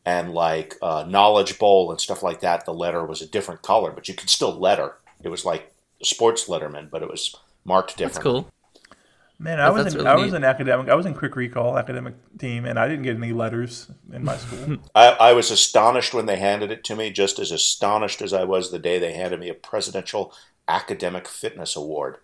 and 0.06 0.34
like 0.34 0.76
uh, 0.82 1.06
knowledge 1.08 1.58
bowl 1.58 1.92
and 1.92 2.00
stuff 2.00 2.22
like 2.22 2.42
that, 2.42 2.66
the 2.66 2.74
letter 2.74 3.06
was 3.06 3.22
a 3.22 3.28
different 3.28 3.62
color, 3.62 3.92
but 3.92 4.08
you 4.08 4.14
could 4.14 4.30
still 4.30 4.58
letter. 4.58 4.96
It 5.24 5.30
was 5.30 5.46
like 5.46 5.74
sports 6.04 6.48
letterman, 6.48 6.90
but 6.90 7.02
it 7.02 7.10
was 7.10 7.36
marked 7.64 7.98
different. 7.98 8.14
That's 8.14 8.24
cool. 8.24 8.52
Man, 9.38 9.60
I 9.60 9.70
was 9.70 9.88
in, 9.88 9.94
really 9.96 10.08
I 10.08 10.16
was 10.16 10.32
neat. 10.32 10.38
in 10.38 10.44
academic. 10.46 10.88
I 10.88 10.96
was 10.96 11.06
in 11.06 11.14
quick 11.14 11.36
recall 11.36 11.78
academic 11.78 12.16
team, 12.38 12.64
and 12.64 12.80
I 12.80 12.88
didn't 12.88 13.04
get 13.04 13.18
any 13.18 13.34
letters 13.34 13.92
in 14.14 14.24
my 14.24 14.38
school. 14.38 14.78
I, 14.96 15.10
I 15.10 15.34
was 15.34 15.52
astonished 15.52 16.14
when 16.14 16.26
they 16.26 16.38
handed 16.38 16.72
it 16.72 16.86
to 16.86 16.96
me, 16.96 17.12
just 17.12 17.38
as 17.38 17.52
astonished 17.52 18.22
as 18.22 18.32
I 18.32 18.46
was 18.46 18.72
the 18.72 18.80
day 18.80 18.98
they 18.98 19.12
handed 19.12 19.42
me 19.42 19.50
a 19.50 19.54
Presidential 19.54 20.34
Academic 20.70 21.28
Fitness 21.28 21.76
Award. 21.76 22.18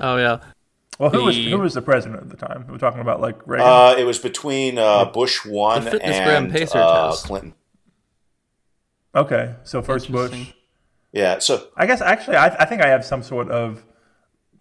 Oh 0.00 0.16
yeah. 0.16 0.40
Well, 0.98 1.10
who 1.10 1.24
was 1.24 1.36
The- 1.36 1.50
who 1.50 1.58
was 1.58 1.74
the 1.74 1.82
president 1.82 2.22
at 2.22 2.28
the 2.30 2.36
time? 2.36 2.66
We're 2.68 2.78
talking 2.78 3.00
about 3.00 3.20
like 3.20 3.46
Reagan. 3.46 3.66
Uh, 3.66 3.94
it 3.98 4.04
was 4.04 4.18
between 4.18 4.78
uh, 4.78 5.04
Bush 5.06 5.44
one 5.44 5.84
The 5.84 5.90
FitnessGram 5.92 6.36
and 6.38 6.52
pacer 6.52 6.78
uh, 6.78 7.10
test. 7.10 7.26
Clinton. 7.26 7.54
okay, 9.14 9.54
so 9.64 9.82
first 9.82 10.10
Bush. 10.10 10.52
Yeah, 11.12 11.38
so 11.38 11.68
I 11.76 11.86
guess 11.86 12.00
actually, 12.00 12.36
I, 12.36 12.48
I 12.48 12.64
think 12.66 12.82
I 12.82 12.88
have 12.88 13.04
some 13.04 13.22
sort 13.22 13.50
of 13.50 13.84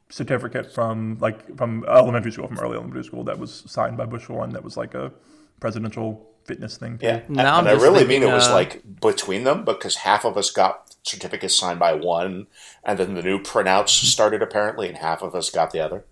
certificate 0.10 0.72
from 0.74 1.18
like 1.20 1.58
from 1.58 1.84
elementary 1.88 2.32
school, 2.32 2.48
from 2.48 2.60
early 2.60 2.76
elementary 2.76 3.04
school, 3.04 3.24
that 3.26 3.40
was 3.40 3.64
signed 3.68 3.98
by 3.98 4.06
Bush 4.06 4.30
one. 4.30 4.52
That 4.52 4.64
was 4.64 4.78
like 4.78 4.94
a 4.94 5.12
presidential 5.60 6.30
fitness 6.46 6.78
thing. 6.78 6.98
Too. 7.00 7.08
yeah, 7.08 7.22
Now 7.28 7.60
and 7.60 7.68
I'm 7.68 7.78
I 7.80 7.82
really 7.82 8.00
thinking, 8.00 8.22
mean 8.22 8.30
it 8.30 8.34
was 8.34 8.48
uh, 8.48 8.54
like 8.54 8.84
between 9.02 9.44
them 9.46 9.66
because 9.66 9.96
half 9.98 10.26
of 10.26 10.38
us 10.38 10.52
got 10.52 10.96
certificates 11.04 11.56
signed 11.58 11.80
by 11.80 11.94
one, 11.94 12.48
and 12.84 13.00
then 13.00 13.16
the 13.16 13.24
new 13.24 13.40
printouts 13.40 13.90
started 13.90 14.42
apparently, 14.42 14.88
and 14.88 14.98
half 14.98 15.22
of 15.22 15.34
us 15.36 15.50
got 15.50 15.72
the 15.72 15.80
other. 15.80 16.06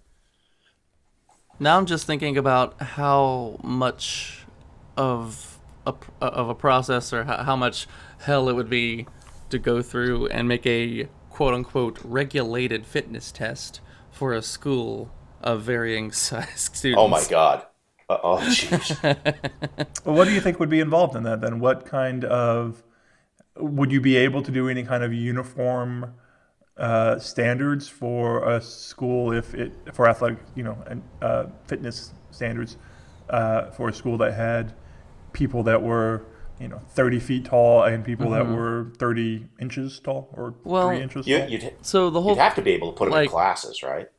Now 1.63 1.77
I'm 1.77 1.85
just 1.85 2.05
thinking 2.05 2.37
about 2.37 2.81
how 2.81 3.57
much 3.63 4.43
of 4.97 5.59
a 5.87 5.93
of 6.19 6.49
a 6.49 6.53
process 6.53 7.13
or 7.13 7.23
how, 7.23 7.43
how 7.43 7.55
much 7.55 7.87
hell 8.19 8.49
it 8.49 8.53
would 8.53 8.69
be 8.69 9.07
to 9.49 9.57
go 9.57 9.81
through 9.81 10.27
and 10.27 10.45
make 10.45 10.65
a 10.65 11.07
quote 11.29 11.53
unquote 11.53 11.99
regulated 12.03 12.85
fitness 12.85 13.31
test 13.31 13.79
for 14.11 14.33
a 14.33 14.41
school 14.41 15.09
of 15.39 15.61
varying 15.61 16.11
size 16.25 16.69
students. 16.73 16.99
Oh 16.99 17.07
my 17.07 17.23
god! 17.29 17.65
Uh, 18.09 18.17
oh 18.21 18.37
jeez. 18.39 19.01
Well, 20.03 20.15
what 20.17 20.25
do 20.25 20.33
you 20.33 20.41
think 20.41 20.59
would 20.59 20.69
be 20.69 20.81
involved 20.81 21.15
in 21.15 21.23
that 21.23 21.39
then? 21.39 21.61
What 21.61 21.85
kind 21.85 22.25
of 22.25 22.83
would 23.55 23.89
you 23.89 24.01
be 24.01 24.17
able 24.17 24.43
to 24.43 24.51
do 24.51 24.67
any 24.67 24.83
kind 24.83 25.01
of 25.01 25.13
uniform 25.13 26.13
uh, 26.77 27.19
standards 27.19 27.87
for 27.87 28.49
a 28.49 28.61
school 28.61 29.31
if 29.31 29.53
it 29.53 29.73
for 29.93 30.07
athletic, 30.07 30.39
you 30.55 30.63
know, 30.63 30.77
and 30.87 31.03
uh, 31.21 31.45
fitness 31.67 32.13
standards 32.31 32.77
uh, 33.29 33.69
for 33.71 33.89
a 33.89 33.93
school 33.93 34.17
that 34.17 34.33
had 34.33 34.73
people 35.33 35.63
that 35.63 35.81
were 35.81 36.23
you 36.59 36.67
know 36.67 36.79
30 36.89 37.19
feet 37.19 37.45
tall 37.45 37.83
and 37.83 38.05
people 38.05 38.29
that 38.31 38.47
were 38.47 38.91
30 38.97 39.47
inches 39.59 39.99
tall 39.99 40.29
or 40.33 40.53
Well, 40.63 40.89
three 40.89 41.01
inches 41.01 41.27
You, 41.27 41.39
tall. 41.39 41.49
you'd, 41.49 41.73
So 41.81 42.09
the 42.09 42.21
whole 42.21 42.33
you'd 42.33 42.39
have 42.41 42.55
to 42.55 42.61
be 42.61 42.71
able 42.71 42.91
to 42.91 42.97
put 42.97 43.09
them 43.09 43.19
in 43.19 43.27
classes, 43.29 43.83
right? 43.83 44.09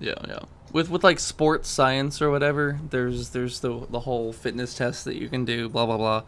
Yeah, 0.00 0.14
yeah. 0.26 0.40
With 0.72 0.90
with 0.90 1.04
like 1.04 1.18
sports 1.18 1.68
science 1.68 2.20
or 2.20 2.30
whatever, 2.30 2.78
there's 2.90 3.30
there's 3.30 3.60
the 3.60 3.86
the 3.88 4.00
whole 4.00 4.32
fitness 4.32 4.74
test 4.74 5.04
that 5.04 5.16
you 5.16 5.28
can 5.28 5.44
do, 5.44 5.68
blah 5.68 5.86
blah 5.86 5.96
blah. 5.96 6.22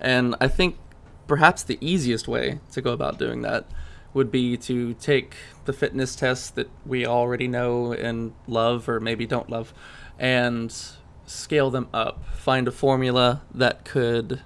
And 0.00 0.34
I 0.40 0.48
think 0.48 0.78
perhaps 1.26 1.62
the 1.62 1.78
easiest 1.80 2.26
way 2.28 2.60
to 2.72 2.80
go 2.80 2.92
about 2.92 3.18
doing 3.18 3.42
that 3.42 3.66
would 4.12 4.30
be 4.30 4.56
to 4.56 4.94
take 4.94 5.34
the 5.64 5.72
fitness 5.72 6.16
tests 6.16 6.50
that 6.50 6.68
we 6.84 7.06
already 7.06 7.46
know 7.46 7.92
and 7.92 8.32
love 8.46 8.88
or 8.88 8.98
maybe 9.00 9.26
don't 9.26 9.48
love 9.48 9.72
and 10.18 10.74
scale 11.26 11.70
them 11.70 11.88
up. 11.94 12.24
Find 12.34 12.66
a 12.66 12.72
formula 12.72 13.42
that 13.54 13.84
could 13.84 14.42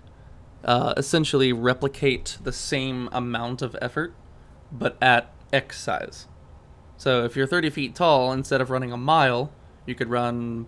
uh, 0.62 0.94
essentially 0.97 1.52
replicate 1.52 2.38
the 2.42 2.52
same 2.52 3.09
amount 3.12 3.62
of 3.62 3.76
effort 3.80 4.14
but 4.71 4.97
at 5.00 5.33
X 5.52 5.80
size. 5.80 6.26
So 6.97 7.25
if 7.25 7.37
you're 7.37 7.47
30 7.47 7.71
feet 7.71 7.94
tall, 7.94 8.33
instead 8.33 8.61
of 8.61 8.71
running 8.71 8.92
a 8.92 8.97
mile, 8.97 9.52
you 9.87 9.94
could 9.94 10.11
run 10.11 10.66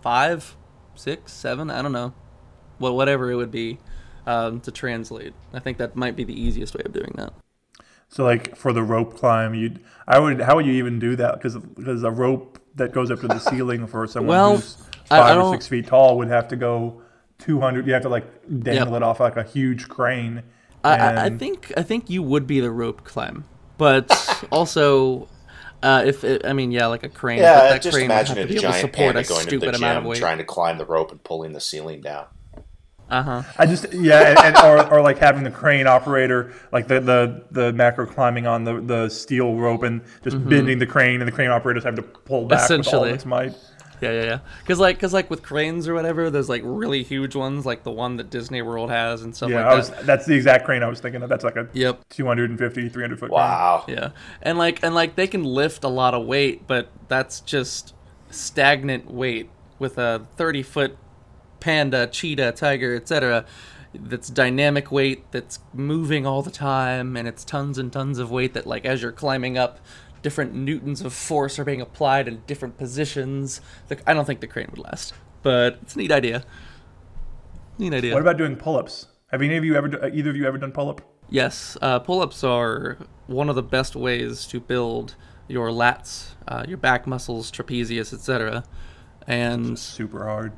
five, 0.00 0.56
six, 0.94 1.32
seven, 1.32 1.70
I 1.70 1.82
don't 1.82 1.92
know, 1.92 2.14
well, 2.78 2.96
whatever 2.96 3.30
it 3.30 3.36
would 3.36 3.50
be 3.50 3.78
um, 4.26 4.60
to 4.60 4.70
translate. 4.70 5.34
I 5.52 5.60
think 5.60 5.78
that 5.78 5.96
might 5.96 6.16
be 6.16 6.24
the 6.24 6.38
easiest 6.38 6.74
way 6.74 6.82
of 6.84 6.92
doing 6.92 7.12
that. 7.16 7.32
So 8.12 8.24
like 8.24 8.54
for 8.56 8.72
the 8.74 8.82
rope 8.82 9.16
climb, 9.16 9.54
you 9.54 9.76
I 10.06 10.18
would 10.18 10.40
how 10.42 10.56
would 10.56 10.66
you 10.66 10.74
even 10.74 10.98
do 10.98 11.16
that? 11.16 11.34
Because 11.34 11.56
because 11.56 12.02
a 12.02 12.10
rope 12.10 12.58
that 12.76 12.92
goes 12.92 13.10
up 13.10 13.20
to 13.20 13.26
the 13.28 13.38
ceiling 13.38 13.86
for 13.86 14.06
someone 14.06 14.28
Well, 14.28 14.56
who's 14.56 14.76
I- 15.10 15.16
I 15.18 15.28
five 15.28 15.38
or 15.38 15.52
six 15.54 15.66
feet 15.66 15.86
tall 15.86 16.18
would 16.18 16.28
have 16.28 16.46
to 16.48 16.56
go 16.56 17.00
two 17.38 17.58
hundred. 17.60 17.86
You 17.86 17.94
have 17.94 18.02
to 18.02 18.10
like 18.10 18.26
dangle 18.62 18.92
Yep. 18.92 18.96
it 18.96 19.02
off 19.02 19.18
like 19.20 19.36
a 19.36 19.42
huge 19.42 19.88
crane. 19.88 20.42
I, 20.84 20.96
I, 20.96 21.24
I 21.26 21.30
think 21.30 21.72
I 21.76 21.82
think 21.82 22.10
you 22.10 22.22
would 22.22 22.46
be 22.46 22.60
the 22.60 22.70
rope 22.70 23.02
climb, 23.04 23.44
but 23.78 24.10
also. 24.52 25.28
Uh, 25.84 26.04
if 26.06 26.22
it, 26.22 26.46
I 26.46 26.52
mean, 26.52 26.70
yeah, 26.70 26.86
like 26.86 27.02
a 27.02 27.08
crane. 27.08 27.38
but 27.38 27.42
Yeah, 27.42 27.54
that 27.70 27.82
just 27.82 27.96
crane 27.96 28.06
would 28.06 28.14
imagine 28.14 28.36
have 28.36 28.44
a 28.44 28.46
to 28.46 28.54
be 28.54 28.54
able 28.54 28.62
to 28.62 28.68
giant 28.68 28.92
support 28.92 29.16
a 29.16 29.22
going 29.24 29.40
to 29.40 29.48
stupid 29.48 29.72
the 29.72 29.76
amount 29.78 29.98
of 29.98 30.04
gym 30.04 30.10
weight. 30.10 30.20
trying 30.20 30.38
to 30.38 30.44
climb 30.44 30.78
the 30.78 30.84
rope 30.86 31.10
and 31.10 31.24
pulling 31.24 31.54
the 31.54 31.60
ceiling 31.60 32.00
down. 32.00 32.26
Uh 33.12 33.22
huh. 33.22 33.42
I 33.58 33.66
just 33.66 33.92
yeah, 33.92 34.30
and, 34.30 34.38
and 34.40 34.56
or, 34.58 34.90
or 34.94 35.02
like 35.02 35.18
having 35.18 35.44
the 35.44 35.50
crane 35.50 35.86
operator, 35.86 36.52
like 36.72 36.88
the 36.88 37.00
the, 37.00 37.44
the 37.50 37.72
macro 37.74 38.06
climbing 38.06 38.46
on 38.46 38.64
the, 38.64 38.80
the 38.80 39.08
steel 39.10 39.56
rope 39.56 39.82
and 39.82 40.00
just 40.24 40.48
bending 40.48 40.78
the 40.78 40.86
crane, 40.86 41.20
and 41.20 41.28
the 41.28 41.32
crane 41.32 41.50
operators 41.50 41.84
have 41.84 41.96
to 41.96 42.02
pull 42.02 42.46
back 42.46 42.74
with 42.76 42.88
all 42.88 43.04
Mm-hmm. 43.04 43.10
Essentially. 43.10 43.10
its 43.10 43.26
might. 43.26 43.54
Yeah, 44.00 44.12
yeah, 44.12 44.24
yeah. 44.24 44.38
Because 44.60 44.80
like, 44.80 44.98
cause 44.98 45.12
like 45.12 45.30
with 45.30 45.42
cranes 45.42 45.86
or 45.86 45.94
whatever, 45.94 46.30
there's 46.30 46.48
like 46.48 46.62
really 46.64 47.04
huge 47.04 47.36
ones, 47.36 47.64
like 47.66 47.84
the 47.84 47.92
one 47.92 48.16
that 48.16 48.30
Disney 48.30 48.60
World 48.62 48.90
has 48.90 49.22
and 49.22 49.36
stuff 49.36 49.50
Yeah, 49.50 49.58
like 49.58 49.66
I 49.66 49.76
that. 49.76 49.76
was 49.76 49.90
that's 50.06 50.26
the 50.26 50.34
exact 50.34 50.64
crane 50.64 50.82
I 50.82 50.88
was 50.88 51.00
thinking 51.00 51.22
of. 51.22 51.28
That's 51.28 51.44
like 51.44 51.56
a 51.56 51.68
Yep. 51.72 52.00
250, 52.08 52.88
300 52.88 53.20
foot 53.20 53.30
Wow. 53.30 53.84
Yeah, 53.86 54.10
and 54.42 54.58
like 54.58 54.82
and 54.82 54.94
like 54.94 55.14
they 55.16 55.26
can 55.28 55.44
lift 55.44 55.84
a 55.84 55.88
lot 55.88 56.14
of 56.14 56.26
weight, 56.26 56.66
but 56.66 56.88
that's 57.08 57.40
just 57.40 57.94
stagnant 58.30 59.10
weight 59.10 59.50
with 59.78 59.98
a 59.98 60.26
thirty 60.36 60.62
foot 60.62 60.96
panda, 61.62 62.06
cheetah, 62.06 62.52
tiger, 62.52 62.94
etc. 62.94 63.46
That's 63.94 64.28
dynamic 64.28 64.90
weight 64.90 65.30
that's 65.30 65.60
moving 65.72 66.26
all 66.26 66.42
the 66.42 66.50
time, 66.50 67.16
and 67.16 67.28
it's 67.28 67.44
tons 67.44 67.78
and 67.78 67.92
tons 67.92 68.18
of 68.18 68.30
weight 68.30 68.52
that 68.54 68.66
like 68.66 68.84
as 68.84 69.00
you're 69.00 69.12
climbing 69.12 69.56
up, 69.56 69.78
different 70.22 70.54
newtons 70.54 71.00
of 71.00 71.14
force 71.14 71.58
are 71.58 71.64
being 71.64 71.80
applied 71.80 72.26
in 72.28 72.42
different 72.46 72.76
positions. 72.76 73.60
The, 73.88 73.98
I 74.06 74.12
don't 74.12 74.24
think 74.24 74.40
the 74.40 74.46
crane 74.46 74.68
would 74.70 74.78
last, 74.78 75.14
but 75.42 75.78
it's 75.82 75.94
a 75.94 75.98
neat 75.98 76.10
idea. 76.10 76.44
Neat 77.78 77.94
idea. 77.94 78.12
What 78.12 78.22
about 78.22 78.36
doing 78.36 78.56
pull 78.56 78.76
ups? 78.76 79.06
Have 79.28 79.40
any 79.40 79.56
of 79.56 79.64
you 79.64 79.76
ever 79.76 80.10
either 80.12 80.30
of 80.30 80.36
you 80.36 80.46
ever 80.46 80.58
done 80.58 80.72
pull 80.72 80.90
up? 80.90 81.00
Yes, 81.30 81.78
uh, 81.80 81.98
pull-ups 81.98 82.44
are 82.44 82.98
one 83.26 83.48
of 83.48 83.54
the 83.54 83.62
best 83.62 83.96
ways 83.96 84.46
to 84.48 84.60
build 84.60 85.14
your 85.48 85.70
lats, 85.70 86.32
uh, 86.46 86.64
your 86.68 86.76
back 86.76 87.06
muscles, 87.06 87.50
trapezius, 87.50 88.12
etc. 88.12 88.64
And 89.26 89.78
Super 89.78 90.24
hard. 90.24 90.52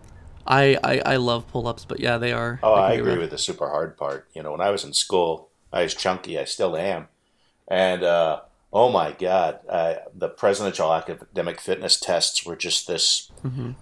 I, 0.46 0.78
I 0.82 0.98
I 1.04 1.16
love 1.16 1.48
pull-ups, 1.48 1.84
but 1.84 2.00
yeah, 2.00 2.18
they 2.18 2.32
are. 2.32 2.60
Oh, 2.62 2.74
I 2.74 2.92
agree 2.92 3.12
rough. 3.12 3.20
with 3.20 3.30
the 3.30 3.38
super 3.38 3.68
hard 3.68 3.96
part. 3.96 4.28
You 4.34 4.42
know, 4.42 4.52
when 4.52 4.60
I 4.60 4.70
was 4.70 4.84
in 4.84 4.92
school, 4.92 5.48
I 5.72 5.82
was 5.82 5.94
chunky. 5.94 6.38
I 6.38 6.44
still 6.44 6.76
am. 6.76 7.08
And 7.66 8.02
uh, 8.02 8.40
oh 8.72 8.90
my 8.90 9.12
God, 9.12 9.60
uh, 9.68 9.94
the 10.14 10.28
presidential 10.28 10.92
academic 10.92 11.60
fitness 11.60 11.98
tests 11.98 12.44
were 12.44 12.56
just 12.56 12.86
this. 12.86 13.30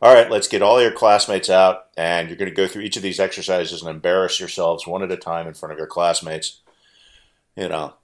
"All 0.01 0.15
right, 0.15 0.31
let's 0.31 0.49
get 0.49 0.63
all 0.63 0.81
your 0.81 0.93
classmates 0.93 1.51
out, 1.51 1.87
and 1.97 2.29
you're 2.29 2.39
going 2.39 2.51
to 2.51 2.55
go 2.55 2.69
through 2.69 2.83
each 2.83 2.97
of 2.97 3.03
these 3.03 3.19
exercises 3.21 3.81
and 3.83 3.91
embarrass 3.91 4.39
yourselves 4.39 4.87
one 4.87 5.03
at 5.03 5.11
a 5.11 5.17
time 5.17 5.47
in 5.49 5.55
front 5.55 5.73
of 5.73 5.79
your 5.79 5.87
classmates. 5.87 6.61
You 7.57 7.69
know, 7.69 7.95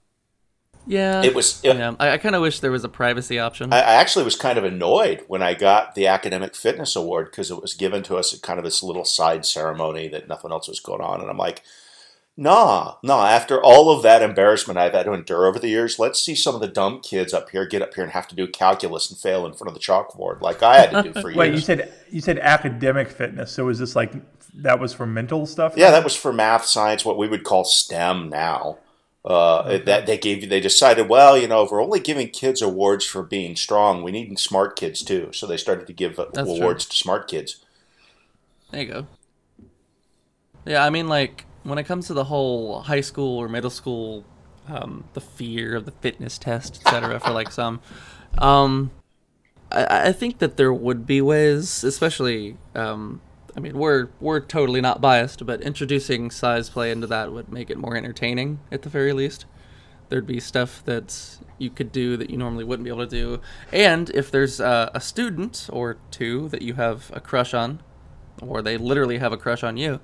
Yeah, 0.88 1.22
it 1.22 1.34
was. 1.34 1.60
It, 1.62 1.76
yeah, 1.76 1.94
I, 2.00 2.12
I 2.12 2.18
kind 2.18 2.34
of 2.34 2.42
wish 2.42 2.60
there 2.60 2.70
was 2.70 2.82
a 2.82 2.88
privacy 2.88 3.38
option. 3.38 3.72
I 3.72 3.78
I 3.78 3.94
actually 3.94 4.24
was 4.24 4.36
kind 4.36 4.58
of 4.58 4.64
annoyed 4.64 5.24
when 5.28 5.42
I 5.42 5.54
got 5.54 5.94
the 5.94 6.06
academic 6.06 6.56
fitness 6.56 6.96
award 6.96 7.30
because 7.30 7.50
it 7.50 7.60
was 7.60 7.74
given 7.74 8.02
to 8.04 8.16
us 8.16 8.32
at 8.32 8.42
kind 8.42 8.58
of 8.58 8.64
this 8.64 8.82
little 8.82 9.04
side 9.04 9.44
ceremony 9.44 10.08
that 10.08 10.28
nothing 10.28 10.50
else 10.50 10.66
was 10.66 10.80
going 10.80 11.02
on, 11.02 11.20
and 11.20 11.30
I'm 11.30 11.36
like, 11.36 11.62
nah, 12.38 12.94
nah. 13.02 13.26
After 13.26 13.62
all 13.62 13.90
of 13.90 14.02
that 14.02 14.22
embarrassment 14.22 14.78
I've 14.78 14.94
had 14.94 15.04
to 15.04 15.12
endure 15.12 15.46
over 15.46 15.58
the 15.58 15.68
years, 15.68 15.98
let's 15.98 16.20
see 16.20 16.34
some 16.34 16.54
of 16.54 16.62
the 16.62 16.68
dumb 16.68 17.00
kids 17.00 17.34
up 17.34 17.50
here 17.50 17.66
get 17.66 17.82
up 17.82 17.92
here 17.94 18.04
and 18.04 18.12
have 18.12 18.28
to 18.28 18.34
do 18.34 18.46
calculus 18.46 19.10
and 19.10 19.20
fail 19.20 19.44
in 19.44 19.52
front 19.52 19.68
of 19.68 19.74
the 19.74 19.80
chalkboard 19.80 20.40
like 20.40 20.62
I 20.62 20.78
had 20.78 20.90
to 20.90 21.02
do 21.02 21.20
for 21.20 21.28
years. 21.28 21.36
Wait, 21.36 21.52
you 21.52 21.60
said 21.60 21.92
you 22.10 22.22
said 22.22 22.38
academic 22.38 23.10
fitness. 23.10 23.52
So 23.52 23.68
is 23.68 23.78
this 23.78 23.94
like 23.94 24.12
that 24.54 24.80
was 24.80 24.94
for 24.94 25.06
mental 25.06 25.44
stuff? 25.44 25.74
Yeah, 25.76 25.90
that 25.90 26.04
was 26.04 26.16
for 26.16 26.32
math, 26.32 26.64
science, 26.64 27.04
what 27.04 27.18
we 27.18 27.28
would 27.28 27.44
call 27.44 27.64
STEM 27.64 28.30
now. 28.30 28.78
Uh, 29.24 29.78
That 29.78 30.06
they 30.06 30.16
gave, 30.16 30.42
you 30.42 30.48
they 30.48 30.60
decided, 30.60 31.08
well, 31.08 31.36
you 31.36 31.48
know, 31.48 31.62
if 31.64 31.70
we're 31.70 31.82
only 31.82 32.00
giving 32.00 32.28
kids 32.28 32.62
awards 32.62 33.04
for 33.04 33.22
being 33.22 33.56
strong, 33.56 34.02
we 34.02 34.12
need 34.12 34.38
smart 34.38 34.76
kids 34.76 35.02
too. 35.02 35.30
So 35.32 35.46
they 35.46 35.56
started 35.56 35.86
to 35.86 35.92
give 35.92 36.18
uh, 36.18 36.26
That's 36.32 36.48
awards 36.48 36.86
to 36.86 36.96
smart 36.96 37.28
kids. 37.28 37.64
There 38.70 38.82
you 38.82 38.88
go. 38.88 39.06
Yeah, 40.64 40.84
I 40.84 40.90
mean, 40.90 41.08
like 41.08 41.46
when 41.62 41.78
it 41.78 41.84
comes 41.84 42.06
to 42.06 42.14
the 42.14 42.24
whole 42.24 42.82
high 42.82 43.00
school 43.00 43.38
or 43.38 43.48
middle 43.48 43.70
school, 43.70 44.24
um, 44.68 45.04
the 45.14 45.20
fear 45.20 45.76
of 45.76 45.84
the 45.84 45.92
fitness 45.92 46.38
test, 46.38 46.80
etc. 46.84 47.18
for 47.20 47.30
like 47.30 47.50
some, 47.50 47.80
um, 48.38 48.90
I, 49.72 50.08
I 50.08 50.12
think 50.12 50.38
that 50.38 50.56
there 50.56 50.72
would 50.72 51.06
be 51.06 51.20
ways, 51.20 51.84
especially. 51.84 52.56
Um, 52.74 53.20
I 53.58 53.60
mean, 53.60 53.76
we're 53.76 54.10
we're 54.20 54.38
totally 54.38 54.80
not 54.80 55.00
biased, 55.00 55.44
but 55.44 55.60
introducing 55.62 56.30
size 56.30 56.70
play 56.70 56.92
into 56.92 57.08
that 57.08 57.32
would 57.32 57.52
make 57.52 57.70
it 57.70 57.76
more 57.76 57.96
entertaining 57.96 58.60
at 58.70 58.82
the 58.82 58.88
very 58.88 59.12
least. 59.12 59.46
There'd 60.10 60.28
be 60.28 60.38
stuff 60.38 60.84
that 60.84 61.38
you 61.58 61.68
could 61.68 61.90
do 61.90 62.16
that 62.18 62.30
you 62.30 62.36
normally 62.36 62.62
wouldn't 62.62 62.84
be 62.84 62.90
able 62.90 63.04
to 63.04 63.10
do, 63.10 63.40
and 63.72 64.10
if 64.10 64.30
there's 64.30 64.60
uh, 64.60 64.90
a 64.94 65.00
student 65.00 65.68
or 65.72 65.96
two 66.12 66.48
that 66.50 66.62
you 66.62 66.74
have 66.74 67.10
a 67.12 67.18
crush 67.18 67.52
on, 67.52 67.80
or 68.40 68.62
they 68.62 68.76
literally 68.76 69.18
have 69.18 69.32
a 69.32 69.36
crush 69.36 69.64
on 69.64 69.76
you, 69.76 69.98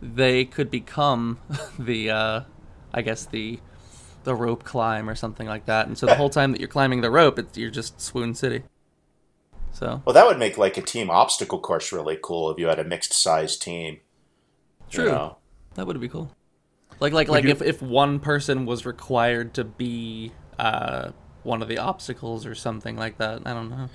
they 0.00 0.46
could 0.46 0.70
become 0.70 1.38
the, 1.78 2.08
uh, 2.08 2.40
I 2.94 3.02
guess 3.02 3.26
the, 3.26 3.60
the 4.22 4.34
rope 4.34 4.64
climb 4.64 5.10
or 5.10 5.14
something 5.14 5.46
like 5.46 5.66
that. 5.66 5.86
And 5.88 5.98
so 5.98 6.06
the 6.06 6.14
whole 6.14 6.30
time 6.30 6.52
that 6.52 6.58
you're 6.58 6.68
climbing 6.68 7.02
the 7.02 7.10
rope, 7.10 7.38
you're 7.54 7.68
just 7.68 8.00
Swoon 8.00 8.34
City. 8.34 8.62
So 9.74 10.00
Well, 10.04 10.14
that 10.14 10.26
would 10.26 10.38
make 10.38 10.56
like 10.56 10.76
a 10.78 10.82
team 10.82 11.10
obstacle 11.10 11.58
course 11.58 11.92
really 11.92 12.18
cool 12.22 12.50
if 12.50 12.58
you 12.58 12.66
had 12.68 12.78
a 12.78 12.84
mixed 12.84 13.12
size 13.12 13.56
team. 13.56 13.94
you 13.94 14.00
true, 14.90 15.10
know. 15.10 15.36
that 15.74 15.86
would 15.86 16.00
be 16.00 16.08
cool. 16.08 16.30
Like 17.00 17.12
like 17.12 17.28
like 17.28 17.44
you- 17.44 17.50
if 17.50 17.60
if 17.60 17.82
one 17.82 18.20
person 18.20 18.66
was 18.66 18.86
required 18.86 19.52
to 19.54 19.64
be 19.64 20.32
uh 20.58 21.10
one 21.42 21.60
of 21.60 21.68
the 21.68 21.78
obstacles 21.78 22.46
or 22.46 22.54
something 22.54 22.96
like 22.96 23.18
that. 23.18 23.42
I 23.44 23.52
don't 23.52 23.68
know. 23.68 23.88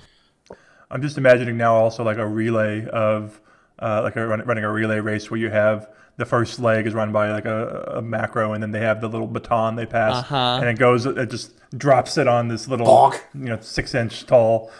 I'm 0.90 1.02
just 1.02 1.16
imagining 1.18 1.56
now 1.56 1.74
also 1.74 2.04
like 2.04 2.18
a 2.18 2.26
relay 2.26 2.86
of 2.86 3.40
uh, 3.78 4.02
like 4.02 4.16
a, 4.16 4.26
run- 4.26 4.42
running 4.44 4.64
a 4.64 4.70
relay 4.70 5.00
race 5.00 5.30
where 5.30 5.40
you 5.40 5.48
have 5.50 5.88
the 6.18 6.26
first 6.26 6.58
leg 6.60 6.86
is 6.86 6.92
run 6.92 7.12
by 7.12 7.30
like 7.32 7.46
a, 7.46 7.94
a 7.96 8.02
macro 8.02 8.52
and 8.52 8.62
then 8.62 8.72
they 8.72 8.80
have 8.80 9.00
the 9.00 9.08
little 9.08 9.26
baton 9.26 9.76
they 9.76 9.86
pass 9.86 10.16
Uh-huh. 10.18 10.58
and 10.60 10.68
it 10.68 10.78
goes 10.78 11.06
it 11.06 11.30
just 11.30 11.52
drops 11.78 12.18
it 12.18 12.28
on 12.28 12.48
this 12.48 12.68
little 12.68 12.86
Bonk. 12.86 13.18
you 13.34 13.46
know 13.46 13.58
six 13.60 13.94
inch 13.94 14.26
tall 14.26 14.70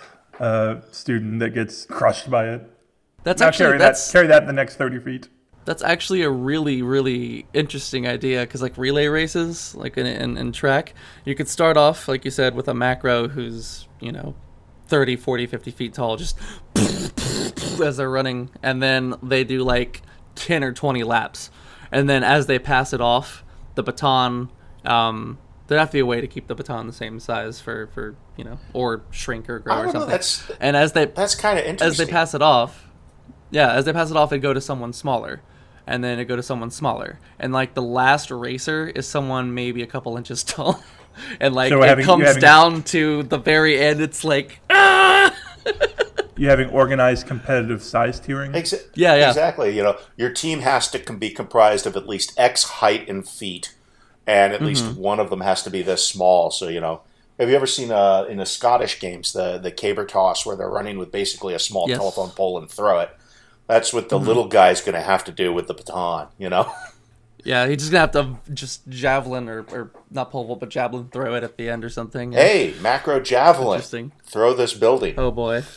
uh, 0.40 0.80
student 0.90 1.38
that 1.40 1.50
gets 1.50 1.84
crushed 1.86 2.30
by 2.30 2.48
it. 2.48 2.68
That's 3.22 3.40
Now 3.40 3.48
actually 3.48 3.66
carry 3.66 3.78
that's 3.78 4.06
that 4.06 4.12
carry 4.12 4.26
that 4.28 4.46
the 4.46 4.52
next 4.52 4.76
thirty 4.76 4.98
feet. 4.98 5.28
That's 5.66 5.82
actually 5.82 6.22
a 6.22 6.30
really, 6.30 6.80
really 6.80 7.46
interesting 7.52 8.08
idea 8.08 8.40
because, 8.40 8.62
like, 8.62 8.78
relay 8.78 9.08
races, 9.08 9.74
like 9.74 9.98
in, 9.98 10.06
in, 10.06 10.38
in 10.38 10.52
track, 10.52 10.94
you 11.26 11.34
could 11.34 11.48
start 11.48 11.76
off, 11.76 12.08
like 12.08 12.24
you 12.24 12.30
said, 12.30 12.54
with 12.54 12.66
a 12.66 12.72
macro 12.72 13.28
who's, 13.28 13.86
you 14.00 14.10
know, 14.10 14.34
30, 14.86 15.16
40, 15.16 15.46
50 15.46 15.70
feet 15.70 15.94
tall, 15.94 16.16
just 16.16 16.38
as 17.80 17.98
they're 17.98 18.10
running, 18.10 18.48
and 18.62 18.82
then 18.82 19.14
they 19.22 19.44
do 19.44 19.62
like 19.62 20.00
10 20.34 20.64
or 20.64 20.72
20 20.72 21.04
laps. 21.04 21.50
And 21.92 22.08
then 22.08 22.24
as 22.24 22.46
they 22.46 22.58
pass 22.58 22.94
it 22.94 23.02
off, 23.02 23.44
the 23.74 23.82
baton. 23.82 24.50
Um, 24.86 25.38
there'd 25.70 25.80
have 25.80 25.88
to 25.90 25.94
be 25.94 26.00
a 26.00 26.06
way 26.06 26.20
to 26.20 26.26
keep 26.26 26.46
the 26.48 26.54
baton 26.54 26.86
the 26.86 26.92
same 26.92 27.18
size 27.18 27.60
for 27.60 27.86
for 27.94 28.14
you 28.36 28.44
know, 28.44 28.58
or 28.74 29.02
shrink 29.10 29.48
or 29.48 29.58
grow 29.60 29.74
I 29.74 29.78
or 29.78 29.84
don't 29.84 29.94
know. 29.94 30.00
something. 30.00 30.10
That's 30.10 30.50
and 30.60 30.76
as 30.76 30.92
they 30.92 31.06
that's 31.06 31.34
kind 31.34 31.58
of 31.58 31.64
interesting. 31.64 31.88
as 32.02 32.06
they 32.06 32.12
pass 32.12 32.34
it 32.34 32.42
off, 32.42 32.84
yeah, 33.50 33.72
as 33.72 33.84
they 33.86 33.92
pass 33.92 34.10
it 34.10 34.16
off, 34.16 34.32
it 34.32 34.38
go 34.40 34.52
to 34.52 34.60
someone 34.60 34.92
smaller, 34.92 35.40
and 35.86 36.04
then 36.04 36.18
it 36.18 36.26
go 36.26 36.36
to 36.36 36.42
someone 36.42 36.70
smaller, 36.70 37.18
and 37.38 37.52
like 37.52 37.74
the 37.74 37.82
last 37.82 38.30
racer 38.30 38.88
is 38.88 39.06
someone 39.06 39.54
maybe 39.54 39.82
a 39.82 39.86
couple 39.86 40.16
inches 40.16 40.42
tall, 40.44 40.82
and 41.40 41.54
like 41.54 41.70
So 41.70 41.82
it 41.82 41.88
having- 41.88 42.04
comes 42.04 42.26
having- 42.26 42.40
down 42.42 42.82
to 42.84 43.22
the 43.24 43.38
very 43.38 43.78
end. 43.80 44.00
It's 44.00 44.24
like 44.24 44.60
ah! 44.70 45.34
You 46.36 46.48
having 46.48 46.70
organized 46.70 47.26
competitive 47.26 47.82
size 47.82 48.18
tiering? 48.18 48.54
Exa- 48.54 48.82
Yeah, 48.94 49.14
yeah. 49.14 49.28
Exactly. 49.28 49.76
You 49.76 49.82
know, 49.82 49.98
your 50.16 50.30
team 50.30 50.60
has 50.60 50.88
to 50.92 50.98
com- 50.98 51.18
be 51.18 51.28
comprised 51.28 51.86
of 51.86 51.96
at 51.98 52.08
least 52.08 52.32
X 52.38 52.64
height 52.64 53.06
in 53.06 53.22
feet, 53.24 53.74
and 54.26 54.52
at 54.52 54.62
least 54.62 54.84
Mm-hmm. 54.84 55.00
one 55.00 55.20
of 55.20 55.30
them 55.30 55.40
has 55.40 55.62
to 55.64 55.70
be 55.70 55.82
this 55.82 56.06
small. 56.06 56.50
So 56.50 56.68
you 56.68 56.80
know, 56.80 57.02
have 57.38 57.48
you 57.48 57.56
ever 57.56 57.66
seen 57.66 57.90
uh, 57.90 58.24
in 58.28 58.36
the 58.38 58.46
Scottish 58.46 59.00
games 59.00 59.32
the 59.32 59.58
the 59.58 59.70
caber 59.70 60.04
toss 60.06 60.44
where 60.46 60.56
they're 60.56 60.68
running 60.70 60.98
with 60.98 61.10
basically 61.12 61.54
a 61.54 61.58
small 61.58 61.88
Yes. 61.88 61.98
telephone 61.98 62.30
pole 62.30 62.58
and 62.58 62.70
throw 62.70 63.00
it? 63.00 63.10
That's 63.66 63.92
what 63.92 64.08
the 64.08 64.18
Mm-hmm. 64.18 64.26
little 64.26 64.48
guy's 64.48 64.80
going 64.80 64.94
to 64.96 65.00
have 65.00 65.24
to 65.24 65.32
do 65.32 65.52
with 65.52 65.66
the 65.68 65.74
baton. 65.74 66.28
You 66.38 66.48
know. 66.50 66.72
yeah, 67.44 67.66
he's 67.66 67.78
just 67.78 67.90
gonna 67.92 68.00
have 68.00 68.10
to 68.12 68.52
just 68.52 68.86
javelin 68.88 69.48
or, 69.48 69.60
or 69.72 69.90
not 70.10 70.30
pole 70.30 70.44
vault, 70.44 70.60
but 70.60 70.68
javelin 70.68 71.08
throw 71.08 71.34
it 71.34 71.42
at 71.44 71.56
the 71.56 71.70
end 71.70 71.84
or 71.84 71.88
something. 71.88 72.32
hey, 72.32 72.74
macro 72.82 73.18
javelin, 73.20 73.76
interesting. 73.76 74.12
throw 74.24 74.52
this 74.54 74.74
building. 74.74 75.14
Oh 75.16 75.30
boy. 75.30 75.62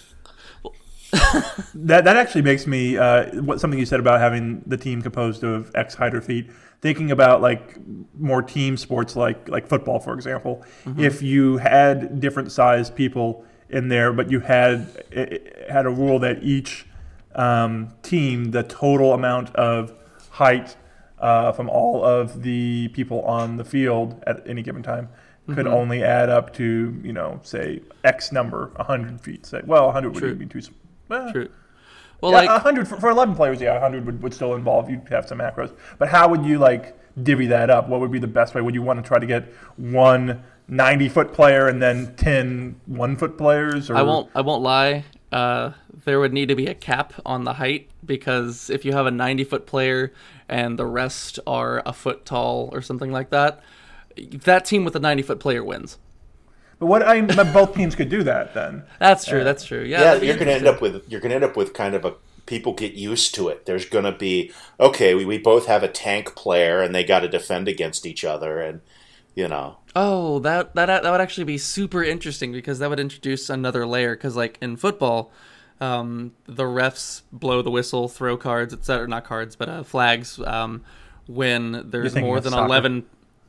That 1.75 2.05
that 2.05 2.15
actually 2.17 2.41
makes 2.41 2.65
me 2.65 2.97
uh, 2.97 3.25
what 3.41 3.59
something 3.59 3.79
you 3.79 3.85
said 3.85 3.99
about 3.99 4.19
having 4.19 4.63
the 4.65 4.77
team 4.77 5.01
composed 5.01 5.43
of 5.43 5.71
X 5.75 5.93
height 5.95 6.15
or 6.15 6.21
feet. 6.21 6.49
Thinking 6.83 7.11
about 7.11 7.41
like 7.41 7.77
more 8.19 8.41
team 8.41 8.75
sports 8.75 9.15
like 9.15 9.47
like 9.47 9.67
football, 9.67 9.99
for 10.01 10.13
example. 10.13 10.65
If 10.97 11.21
you 11.21 11.55
had 11.55 12.19
different 12.19 12.51
sized 12.51 12.93
people 12.93 13.45
in 13.69 13.87
there, 13.87 14.11
but 14.11 14.29
you 14.29 14.41
had 14.41 14.85
had 15.69 15.85
a 15.85 15.89
rule 15.89 16.19
that 16.19 16.43
each 16.43 16.85
um, 17.35 17.93
team, 18.03 18.51
the 18.51 18.63
total 18.63 19.13
amount 19.13 19.55
of 19.55 19.93
height 20.29 20.75
uh, 21.19 21.53
from 21.53 21.69
all 21.69 22.03
of 22.03 22.43
the 22.43 22.89
people 22.89 23.21
on 23.21 23.55
the 23.55 23.63
field 23.63 24.21
at 24.27 24.45
any 24.45 24.61
given 24.61 24.83
time 24.83 25.07
could 25.53 25.67
only 25.67 26.03
add 26.03 26.29
up 26.29 26.53
to 26.55 26.99
you 27.01 27.13
know 27.13 27.39
say 27.43 27.79
X 28.03 28.33
number, 28.33 28.71
hundred 28.77 29.21
feet. 29.21 29.45
Say 29.45 29.61
well, 29.65 29.89
hundred 29.93 30.15
True. 30.15 30.29
would 30.31 30.39
be 30.39 30.47
too. 30.47 30.59
s- 30.59 30.69
well, 31.07 31.31
True. 31.31 31.47
Well, 32.23 32.31
yeah, 32.31 32.37
like 32.37 32.49
a 32.49 32.59
hundred 32.59 32.87
for, 32.87 32.95
for 33.01 33.09
eleven 33.09 33.35
players. 33.35 33.59
Yeah, 33.59 33.75
a 33.75 33.81
hundred 33.81 34.05
would, 34.05 34.23
would 34.23 34.33
still 34.33 34.55
involve 34.55 34.89
you'd 34.89 35.05
have 35.09 35.27
some 35.27 35.39
macros. 35.39 35.75
But 35.97 36.07
how 36.07 36.29
would 36.29 36.45
you 36.45 36.57
like 36.57 36.97
divvy 37.21 37.47
that 37.47 37.69
up? 37.69 37.89
What 37.89 37.99
would 37.99 38.11
be 38.11 38.19
the 38.19 38.27
best 38.27 38.55
way? 38.55 38.61
Would 38.61 38.73
you 38.73 38.81
want 38.81 39.03
to 39.03 39.05
try 39.05 39.19
to 39.19 39.25
get 39.25 39.43
one 39.75 40.41
90 40.69 41.09
foot 41.09 41.33
player 41.33 41.67
and 41.67 41.81
then 41.81 42.15
10 42.15 42.79
one 42.85 43.17
foot 43.17 43.37
players? 43.37 43.89
Or 43.89 43.97
I 43.97 44.03
won't. 44.03 44.29
I 44.33 44.39
won't 44.39 44.63
lie. 44.63 45.03
Uh, 45.33 45.73
there 46.05 46.21
would 46.21 46.31
need 46.31 46.47
to 46.47 46.55
be 46.55 46.67
a 46.67 46.73
cap 46.73 47.13
on 47.25 47.43
the 47.43 47.55
height 47.55 47.89
because 48.05 48.69
if 48.69 48.85
you 48.85 48.93
have 48.93 49.05
a 49.05 49.11
90 49.11 49.43
foot 49.43 49.65
player 49.65 50.13
and 50.47 50.79
the 50.79 50.85
rest 50.85 51.39
are 51.45 51.83
a 51.85 51.91
foot 51.91 52.25
tall 52.25 52.69
or 52.71 52.81
something 52.81 53.11
like 53.11 53.31
that, 53.31 53.61
that 54.15 54.63
team 54.63 54.85
with 54.85 54.93
the 54.93 54.99
90 55.01 55.23
foot 55.23 55.39
player 55.41 55.61
wins. 55.61 55.97
But 56.83 56.87
what 56.87 57.03
I 57.03 57.21
but 57.21 57.53
both 57.53 57.75
teams 57.75 57.95
could 57.95 58.09
do 58.09 58.23
that 58.23 58.53
then. 58.53 58.83
That's 58.99 59.23
true. 59.23 59.45
That's 59.45 59.63
true. 59.63 59.83
Yeah. 59.83 60.15
yeah, 60.15 60.21
you're 60.21 60.35
going 60.35 60.47
to 60.47 60.53
end 60.53 60.67
up 60.67 60.81
with 60.81 61.09
you're 61.09 61.21
going 61.21 61.29
to 61.29 61.35
end 61.35 61.45
up 61.45 61.55
with 61.55 61.73
kind 61.73 61.95
of 61.95 62.03
a 62.03 62.15
people 62.45 62.73
get 62.73 62.91
used 62.91 63.33
to 63.35 63.47
it. 63.47 63.65
There's 63.65 63.85
going 63.85 64.03
to 64.03 64.11
be 64.11 64.51
okay, 64.81 65.15
we, 65.15 65.23
we 65.23 65.37
both 65.37 65.67
have 65.67 65.81
a 65.81 65.87
tank 65.87 66.35
player 66.35 66.81
and 66.81 66.93
they 66.93 67.05
got 67.05 67.21
to 67.21 67.29
defend 67.29 67.69
against 67.69 68.05
each 68.05 68.25
other 68.25 68.59
and 68.59 68.81
you 69.33 69.47
know. 69.47 69.77
Oh, 69.95 70.39
that 70.39 70.75
that 70.75 70.87
that 70.87 71.09
would 71.09 71.21
actually 71.21 71.45
be 71.45 71.57
super 71.57 72.03
interesting 72.03 72.51
because 72.51 72.79
that 72.79 72.89
would 72.89 72.99
introduce 72.99 73.49
another 73.49 73.87
layer. 73.87 74.13
Because 74.13 74.35
like 74.35 74.57
in 74.59 74.75
football, 74.75 75.31
um, 75.79 76.33
the 76.47 76.63
refs 76.63 77.21
blow 77.31 77.61
the 77.61 77.71
whistle, 77.71 78.09
throw 78.09 78.35
cards, 78.35 78.73
etc. 78.73 79.07
Not 79.07 79.23
cards, 79.23 79.55
but 79.55 79.69
uh, 79.69 79.83
flags. 79.83 80.37
Um, 80.37 80.83
when 81.27 81.89
there's 81.89 82.13
more 82.13 82.41
than 82.41 82.51
soccer. 82.51 82.65
eleven, 82.65 83.05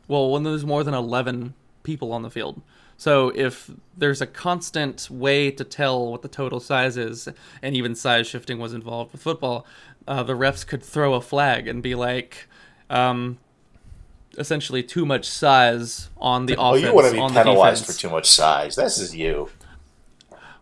well, 0.07 0.31
when 0.31 0.45
there's 0.45 0.65
more 0.65 0.85
than 0.85 0.95
eleven 0.95 1.55
people 1.83 2.13
on 2.13 2.23
the 2.23 2.31
field. 2.31 2.63
So 2.97 3.31
if 3.35 3.71
there's 3.97 4.21
a 4.21 4.27
constant 4.27 5.11
way 5.11 5.51
to 5.51 5.65
tell 5.65 6.11
what 6.11 6.23
the 6.23 6.29
total 6.29 6.61
size 6.61 6.97
is, 6.97 7.29
and 7.63 7.77
even 7.77 7.95
size 7.95 8.27
shifting 8.27 8.59
was 8.59 8.73
involved 8.73 9.13
with 9.13 9.23
football, 9.23 9.67
uh, 10.07 10.23
the 10.23 10.35
refs 10.35 10.67
could 10.67 10.83
throw 10.83 11.15
a 11.15 11.21
flag 11.21 11.69
and 11.69 11.83
be 11.83 11.95
like. 11.95 12.49
Um, 12.91 13.39
essentially 14.39 14.83
too 14.83 15.07
much 15.07 15.27
size 15.27 16.11
on 16.17 16.47
the 16.47 16.55
offense. 16.55 16.61
Oh, 16.61 16.75
offense. 16.75 16.85
you 16.85 16.95
want 16.95 17.07
to 17.07 17.13
be 17.13 17.19
on 17.21 17.35
the 17.35 17.43
penalized 17.43 17.87
for 17.87 17.93
too 17.93 18.11
much 18.11 18.27
size. 18.27 18.77
This 18.77 18.99
is 18.99 19.15
you. 19.15 19.49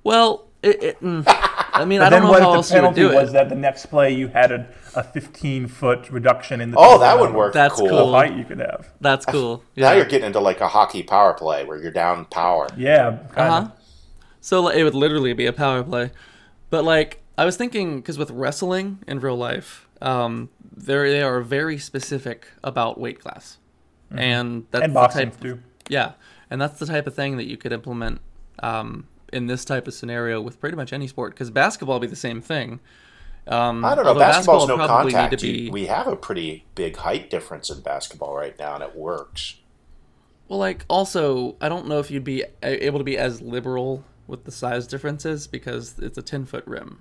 Well, 0.05 0.47
it, 0.63 0.83
it, 0.83 1.01
mm, 1.01 1.25
I 1.73 1.85
mean, 1.85 2.01
I 2.01 2.09
don't 2.09 2.21
then 2.21 2.23
know 2.25 2.31
what 2.31 2.43
how 2.43 2.51
if 2.51 2.57
else 2.57 2.69
the 2.69 2.77
you 2.77 2.83
would 2.83 2.95
penalty 2.95 3.15
do 3.15 3.23
was 3.23 3.33
that 3.33 3.49
the 3.49 3.55
next 3.55 3.87
play 3.87 4.13
you 4.13 4.29
had 4.29 4.53
a, 4.53 4.69
a 4.95 5.03
15 5.03 5.67
foot 5.69 6.11
reduction 6.11 6.61
in 6.61 6.71
the 6.71 6.77
Oh, 6.79 6.99
that 6.99 7.19
would 7.19 7.33
work 7.35 7.53
That's 7.53 7.75
cool. 7.77 7.87
of 7.87 7.91
cool. 7.91 8.13
height 8.13 8.35
you 8.37 8.45
could 8.45 8.59
have. 8.61 8.89
That's 9.01 9.25
cool. 9.27 9.63
Now 9.77 9.91
Yeah. 9.93 9.97
you're 9.99 10.05
getting 10.07 10.27
into 10.27 10.41
like 10.41 10.61
a 10.61 10.69
hockey 10.69 11.03
power 11.03 11.35
play 11.35 11.65
where 11.65 11.79
you're 11.81 11.91
down 11.93 12.25
power. 12.27 12.69
Yeah, 12.77 13.19
kind 13.35 13.39
Uh 13.55 13.57
of. 13.59 13.65
huh. 13.69 13.71
So 14.41 14.61
like, 14.63 14.77
it 14.77 14.85
would 14.85 14.95
literally 14.95 15.33
be 15.33 15.47
a 15.47 15.53
power 15.53 15.83
play, 15.83 16.11
but 16.71 16.85
like 16.85 17.23
I 17.39 17.45
was 17.45 17.57
thinking, 17.57 17.97
because 17.97 18.19
with 18.19 18.31
wrestling 18.31 18.99
in 19.07 19.21
real 19.21 19.37
life, 19.37 19.89
um, 20.03 20.51
they 20.77 20.95
they 21.11 21.23
are 21.23 21.41
very 21.41 21.79
specific 21.79 22.47
about 22.63 22.99
weight 23.01 23.21
class, 23.21 23.59
and 24.11 24.67
that's 24.71 24.85
And 24.85 24.93
the 24.93 24.95
boxing 24.95 25.31
type. 25.31 25.41
too. 25.41 25.61
Yeah, 25.89 26.13
and 26.51 26.61
that's 26.61 26.79
the 26.79 26.87
type 26.87 27.07
of 27.07 27.15
thing 27.15 27.37
that 27.39 27.45
you 27.47 27.57
could 27.57 27.73
implement 27.73 28.21
um, 28.63 29.07
in 29.33 29.47
this 29.47 29.65
type 29.65 29.87
of 29.89 29.95
scenario 29.95 30.41
with 30.41 30.61
pretty 30.61 30.77
much 30.77 30.93
any 30.93 31.07
sport. 31.07 31.33
Because 31.33 31.51
basketball 31.51 31.97
would 31.99 32.07
be 32.07 32.11
the 32.11 32.17
same 32.17 32.41
thing. 32.43 32.81
Um, 33.47 33.85
I 33.85 33.95
don't 33.95 34.05
know. 34.05 34.15
Basketball's 34.15 34.67
basketball 34.67 34.79
no 34.79 34.87
contact. 34.87 35.33
Need 35.33 35.39
to 35.39 35.47
be, 35.65 35.71
we 35.71 35.87
have 35.87 36.07
a 36.07 36.17
pretty 36.17 36.65
big 36.75 36.97
height 36.97 37.29
difference 37.29 37.71
in 37.71 37.81
basketball 37.81 38.35
right 38.35 38.57
now, 38.59 38.75
and 38.75 38.85
it 38.85 38.95
works. 38.95 39.57
Well, 40.49 40.59
like 40.59 40.85
also, 40.89 41.57
I 41.61 41.69
don't 41.69 41.89
know 41.89 41.99
if 41.99 42.11
you'd 42.11 42.25
be 42.25 42.45
able 42.63 42.99
to 42.99 43.05
be 43.05 43.19
as 43.19 43.41
liberal 43.43 44.05
with 44.27 44.45
the 44.45 44.53
size 44.53 44.87
differences 44.87 45.47
because 45.47 45.99
it's 45.99 46.19
a 46.19 46.23
ten 46.23 46.45
foot 46.45 46.65
rim. 46.67 47.01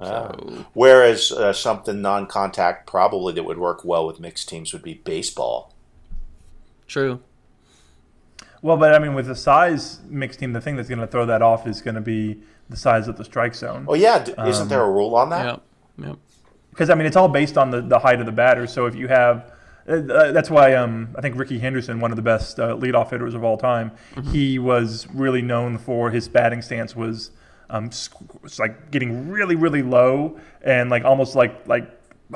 So 0.00 0.64
Whereas 0.74 1.32
uh, 1.32 1.52
something 1.52 2.00
non-contact 2.00 2.86
probably 2.86 3.32
that 3.32 3.42
would 3.42 3.58
work 3.58 3.84
well 3.84 4.06
with 4.06 4.20
mixed 4.20 4.48
teams 4.48 4.72
would 4.72 4.82
be 4.82 4.94
baseball. 4.94 5.74
true. 6.86 7.20
Well, 8.62 8.76
but 8.76 8.94
I 8.94 8.98
mean, 8.98 9.14
with 9.14 9.26
the 9.26 9.34
size 9.36 10.00
mixed 10.08 10.40
team, 10.40 10.52
the 10.52 10.60
thing 10.60 10.76
that's 10.76 10.88
going 10.88 11.00
to 11.00 11.06
throw 11.06 11.26
that 11.26 11.42
off 11.42 11.66
is 11.66 11.80
going 11.80 11.94
to 11.94 12.00
be 12.00 12.42
the 12.68 12.76
size 12.76 13.08
of 13.08 13.16
the 13.16 13.24
strike 13.24 13.54
zone. 13.54 13.86
Oh 13.88 13.94
yeah, 13.94 14.24
Um, 14.36 14.48
isn't 14.48 14.68
there 14.68 14.82
a 14.82 14.90
rule 14.90 15.14
on 15.16 15.30
that? 15.30 15.60
Yep. 15.98 16.16
Because 16.70 16.90
I 16.90 16.94
mean 16.94 17.06
it's 17.06 17.16
all 17.16 17.28
based 17.28 17.58
on 17.58 17.70
the, 17.70 17.80
the 17.82 17.98
height 17.98 18.20
of 18.20 18.26
the 18.26 18.32
batter. 18.32 18.66
So 18.66 18.86
if 18.86 18.94
you 18.94 19.08
have, 19.08 19.52
uh, 19.88 19.92
uh, 19.94 20.32
that's 20.32 20.50
why 20.50 20.74
um, 20.74 21.14
I 21.16 21.20
think 21.20 21.36
Rickey 21.36 21.58
Henderson, 21.58 21.98
one 22.00 22.12
of 22.12 22.16
the 22.16 22.22
best 22.22 22.60
uh, 22.60 22.76
leadoff 22.76 23.10
hitters 23.10 23.34
of 23.34 23.42
all 23.42 23.56
time, 23.56 23.90
he 24.30 24.58
was 24.58 25.06
really 25.12 25.42
known 25.42 25.78
for 25.78 26.10
his 26.10 26.28
batting 26.28 26.62
stance 26.62 26.94
was 26.94 27.30
um, 27.70 27.90
squ- 27.90 28.58
like 28.58 28.90
getting 28.90 29.28
really 29.28 29.54
really 29.56 29.82
low 29.82 30.38
and 30.62 30.88
like 30.90 31.04
almost 31.04 31.34
like 31.34 31.66
like 31.66 31.90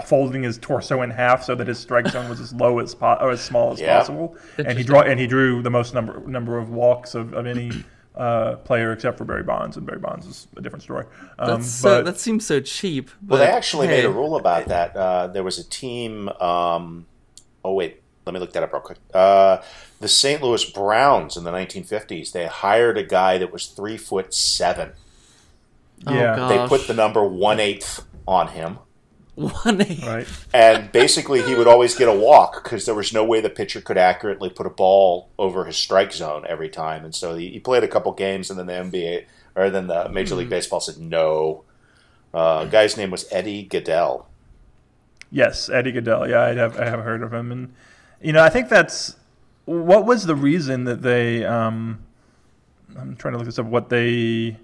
folding 0.07 0.43
his 0.43 0.57
torso 0.59 1.03
in 1.03 1.11
half 1.11 1.45
so 1.45 1.55
that 1.55 1.67
his 1.69 1.79
strike 1.79 2.09
zone 2.09 2.29
was 2.29 2.41
as 2.41 2.53
low 2.65 2.79
as 2.79 2.95
po- 2.95 3.19
or 3.21 3.31
as 3.31 3.41
small 3.43 3.73
as 3.73 3.81
Yeah. 3.81 3.99
possible. 3.99 4.37
And 4.59 4.77
he 4.77 4.83
draw 4.85 5.03
and 5.03 5.21
he 5.21 5.27
drew 5.27 5.63
the 5.63 5.71
most 5.71 5.95
number 5.95 6.19
number 6.27 6.59
of 6.59 6.71
walks 6.71 7.15
of, 7.15 7.33
of 7.35 7.47
any. 7.47 7.85
Uh, 8.15 8.57
player 8.57 8.93
except 8.93 9.17
for 9.17 9.25
Barry 9.25 9.43
Bonds, 9.43 9.79
and 9.79 9.87
Barry 9.87 9.99
Bonds 9.99 10.27
is 10.27 10.47
a 10.57 10.61
different 10.61 10.83
story. 10.83 11.07
Um, 11.39 11.63
so, 11.63 11.99
but- 11.99 12.05
that 12.05 12.21
seems 12.21 12.47
so 12.47 12.61
cheap. 12.61 13.11
Well, 13.27 13.39
they 13.41 13.47
actually 13.47 13.87
made 13.87 14.05
a 14.05 14.11
rule 14.11 14.37
about 14.37 14.67
that. 14.67 14.95
Uh, 14.95 15.29
there 15.29 15.43
was 15.43 15.59
a 15.59 15.65
team. 15.67 16.29
Um, 16.29 17.07
oh 17.65 17.73
wait, 17.73 18.03
let 18.27 18.35
me 18.35 18.41
look 18.41 18.53
that 18.53 18.63
up 18.63 18.73
real 18.73 18.83
quick. 18.83 18.99
Uh, 19.15 19.63
the 20.01 20.09
St. 20.09 20.43
Louis 20.43 20.63
Browns 20.71 21.39
in 21.39 21.45
the 21.45 21.53
1950s. 21.53 22.33
They 22.33 22.47
hired 22.47 22.99
a 22.99 23.03
guy 23.03 23.39
that 23.39 23.51
was 23.51 23.67
three 23.69 23.97
foot 23.97 24.35
seven. 24.35 24.93
Oh, 26.07 26.13
Yeah. 26.15 26.37
gosh. 26.37 26.51
They 26.51 26.69
put 26.79 26.87
the 26.87 26.95
number 26.95 27.25
one 27.25 27.61
eighth 27.61 28.05
on 28.29 28.49
him, 28.49 28.73
one 28.73 28.79
eight. 28.79 28.83
Right. 29.35 30.27
and 30.53 30.93
basically 30.93 31.43
he 31.43 31.55
would 31.55 31.67
always 31.67 31.97
get 31.97 32.07
a 32.07 32.13
walk 32.13 32.63
because 32.63 32.85
there 32.85 32.95
was 32.95 33.15
no 33.15 33.25
way 33.25 33.41
the 33.41 33.49
pitcher 33.49 33.81
could 33.81 33.97
accurately 33.97 34.51
put 34.51 34.67
a 34.67 34.71
ball 34.71 35.31
over 35.39 35.65
his 35.65 35.77
strike 35.77 36.13
zone 36.13 36.45
every 36.47 36.69
time. 36.69 37.05
And 37.05 37.15
so 37.15 37.35
he, 37.35 37.49
he 37.49 37.59
played 37.59 37.83
a 37.83 37.89
couple 37.89 38.13
games, 38.13 38.51
and 38.51 38.59
then 38.59 38.67
the 38.67 38.99
NBA 38.99 39.25
or 39.55 39.71
then 39.71 39.87
the 39.87 40.09
Major 40.09 40.35
League 40.35 40.51
Baseball 40.51 40.81
said 40.81 40.99
no. 40.99 41.65
Uh, 42.33 42.65
guy's 42.65 42.97
name 42.97 43.11
was 43.11 43.27
Eddie 43.31 43.67
Gaedel. 43.67 44.25
Yes, 45.31 45.69
Eddie 45.69 45.93
Gaedel. 45.93 46.29
Yeah, 46.29 46.43
I 46.43 46.55
have 46.55 46.79
I 46.79 46.85
have 46.87 47.01
heard 47.01 47.23
of 47.23 47.33
him, 47.33 47.53
and 47.53 47.75
you 48.21 48.33
know 48.33 48.43
I 48.43 48.49
think 48.51 48.69
that's 48.69 49.17
what 49.65 50.05
was 50.07 50.27
the 50.27 50.37
reason 50.37 50.85
that 50.85 51.03
they. 51.03 51.45
Um, 51.45 52.03
I'm 52.99 53.17
trying 53.17 53.33
to 53.33 53.39
look 53.39 53.47
this 53.47 53.59
up. 53.59 53.67
What 53.67 53.89
they 53.89 54.57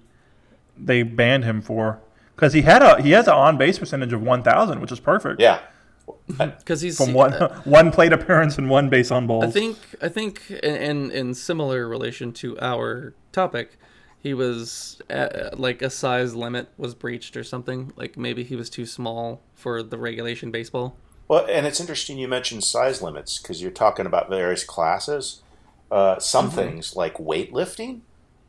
they 0.76 1.02
banned 1.02 1.44
him 1.44 1.60
for 1.62 2.00
because 2.38 2.52
he 2.52 2.62
had 2.62 2.82
a 2.82 3.02
he 3.02 3.10
has 3.10 3.26
an 3.26 3.34
on 3.34 3.56
base 3.58 3.80
percentage 3.80 4.12
of 4.12 4.22
1,000, 4.22 4.80
which 4.80 4.92
is 4.92 5.00
perfect. 5.00 5.40
Yeah. 5.40 5.60
because 6.38 6.80
he's 6.80 6.96
from 6.96 7.12
one 7.12 7.32
one 7.64 7.90
plate 7.90 8.12
appearance 8.12 8.58
and 8.58 8.70
one 8.70 8.88
base 8.88 9.10
on 9.10 9.26
balls. 9.26 9.44
I 9.44 9.50
think 9.50 9.76
I 10.00 10.08
think 10.08 10.48
in, 10.50 10.76
in 10.76 11.10
in 11.10 11.34
similar 11.34 11.88
relation 11.88 12.32
to 12.34 12.58
our 12.60 13.14
topic, 13.32 13.76
he 14.20 14.34
was 14.34 15.02
at, 15.10 15.58
like 15.58 15.82
a 15.82 15.90
size 15.90 16.34
limit 16.34 16.68
was 16.78 16.94
breached 16.94 17.36
or 17.36 17.42
something. 17.42 17.92
Like 17.96 18.16
maybe 18.16 18.44
he 18.44 18.54
was 18.54 18.70
too 18.70 18.86
small 18.86 19.42
for 19.54 19.82
the 19.82 19.98
regulation 19.98 20.50
baseball. 20.50 20.96
Well, 21.26 21.44
and 21.50 21.66
it's 21.66 21.80
interesting 21.80 22.18
you 22.18 22.28
mentioned 22.28 22.64
size 22.64 23.02
limits 23.02 23.38
because 23.38 23.60
you're 23.60 23.70
talking 23.70 24.06
about 24.06 24.30
various 24.30 24.64
classes. 24.64 25.42
Uh, 25.90 26.18
some 26.18 26.50
things 26.50 26.94
like 26.96 27.14
weightlifting, 27.14 28.00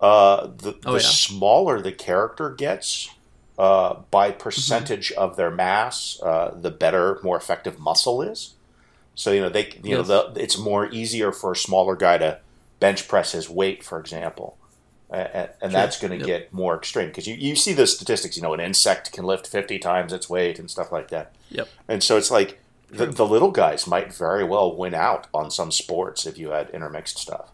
uh, 0.01 0.47
the, 0.57 0.77
Oh, 0.85 0.93
the 0.93 0.99
yeah. 0.99 1.07
smaller 1.07 1.81
the 1.81 1.93
character 1.93 2.49
gets 2.49 3.09
uh, 3.59 3.99
by 4.09 4.31
percentage 4.31 5.11
of 5.11 5.35
their 5.35 5.51
mass, 5.51 6.19
uh, 6.23 6.57
the 6.59 6.71
better, 6.71 7.19
more 7.23 7.37
effective 7.37 7.77
muscle 7.77 8.21
is. 8.21 8.55
So 9.15 9.31
you 9.33 9.41
know 9.41 9.49
they, 9.49 9.65
you 9.83 9.97
Yes. 9.97 10.07
know, 10.07 10.31
the, 10.33 10.41
it's 10.41 10.57
more 10.57 10.89
easier 10.91 11.31
for 11.33 11.51
a 11.51 11.55
smaller 11.55 11.95
guy 11.97 12.17
to 12.19 12.39
bench 12.79 13.07
press 13.09 13.33
his 13.33 13.49
weight, 13.49 13.83
for 13.83 13.99
example, 13.99 14.57
and, 15.09 15.49
and 15.61 15.73
that's 15.73 15.99
going 15.99 16.11
to 16.11 16.17
Yep. 16.19 16.25
get 16.27 16.53
more 16.53 16.77
extreme 16.77 17.07
because 17.09 17.27
you, 17.27 17.35
you 17.35 17.55
see 17.57 17.73
the 17.73 17.85
statistics. 17.85 18.37
You 18.37 18.43
know, 18.43 18.53
an 18.53 18.61
insect 18.61 19.11
can 19.11 19.25
lift 19.25 19.45
fifty 19.45 19.77
times 19.77 20.13
its 20.13 20.29
weight 20.29 20.57
and 20.57 20.71
stuff 20.71 20.89
like 20.91 21.09
that. 21.09 21.35
Yep. 21.51 21.67
And 21.89 22.01
so 22.01 22.15
it's 22.15 22.31
like 22.31 22.59
the, 22.89 23.07
the 23.07 23.25
little 23.25 23.51
guys 23.51 23.85
might 23.85 24.13
very 24.13 24.45
well 24.45 24.73
win 24.73 24.93
out 24.93 25.27
on 25.33 25.51
some 25.51 25.69
sports 25.71 26.25
if 26.25 26.37
you 26.37 26.51
had 26.51 26.69
intermixed 26.69 27.17
stuff. 27.17 27.51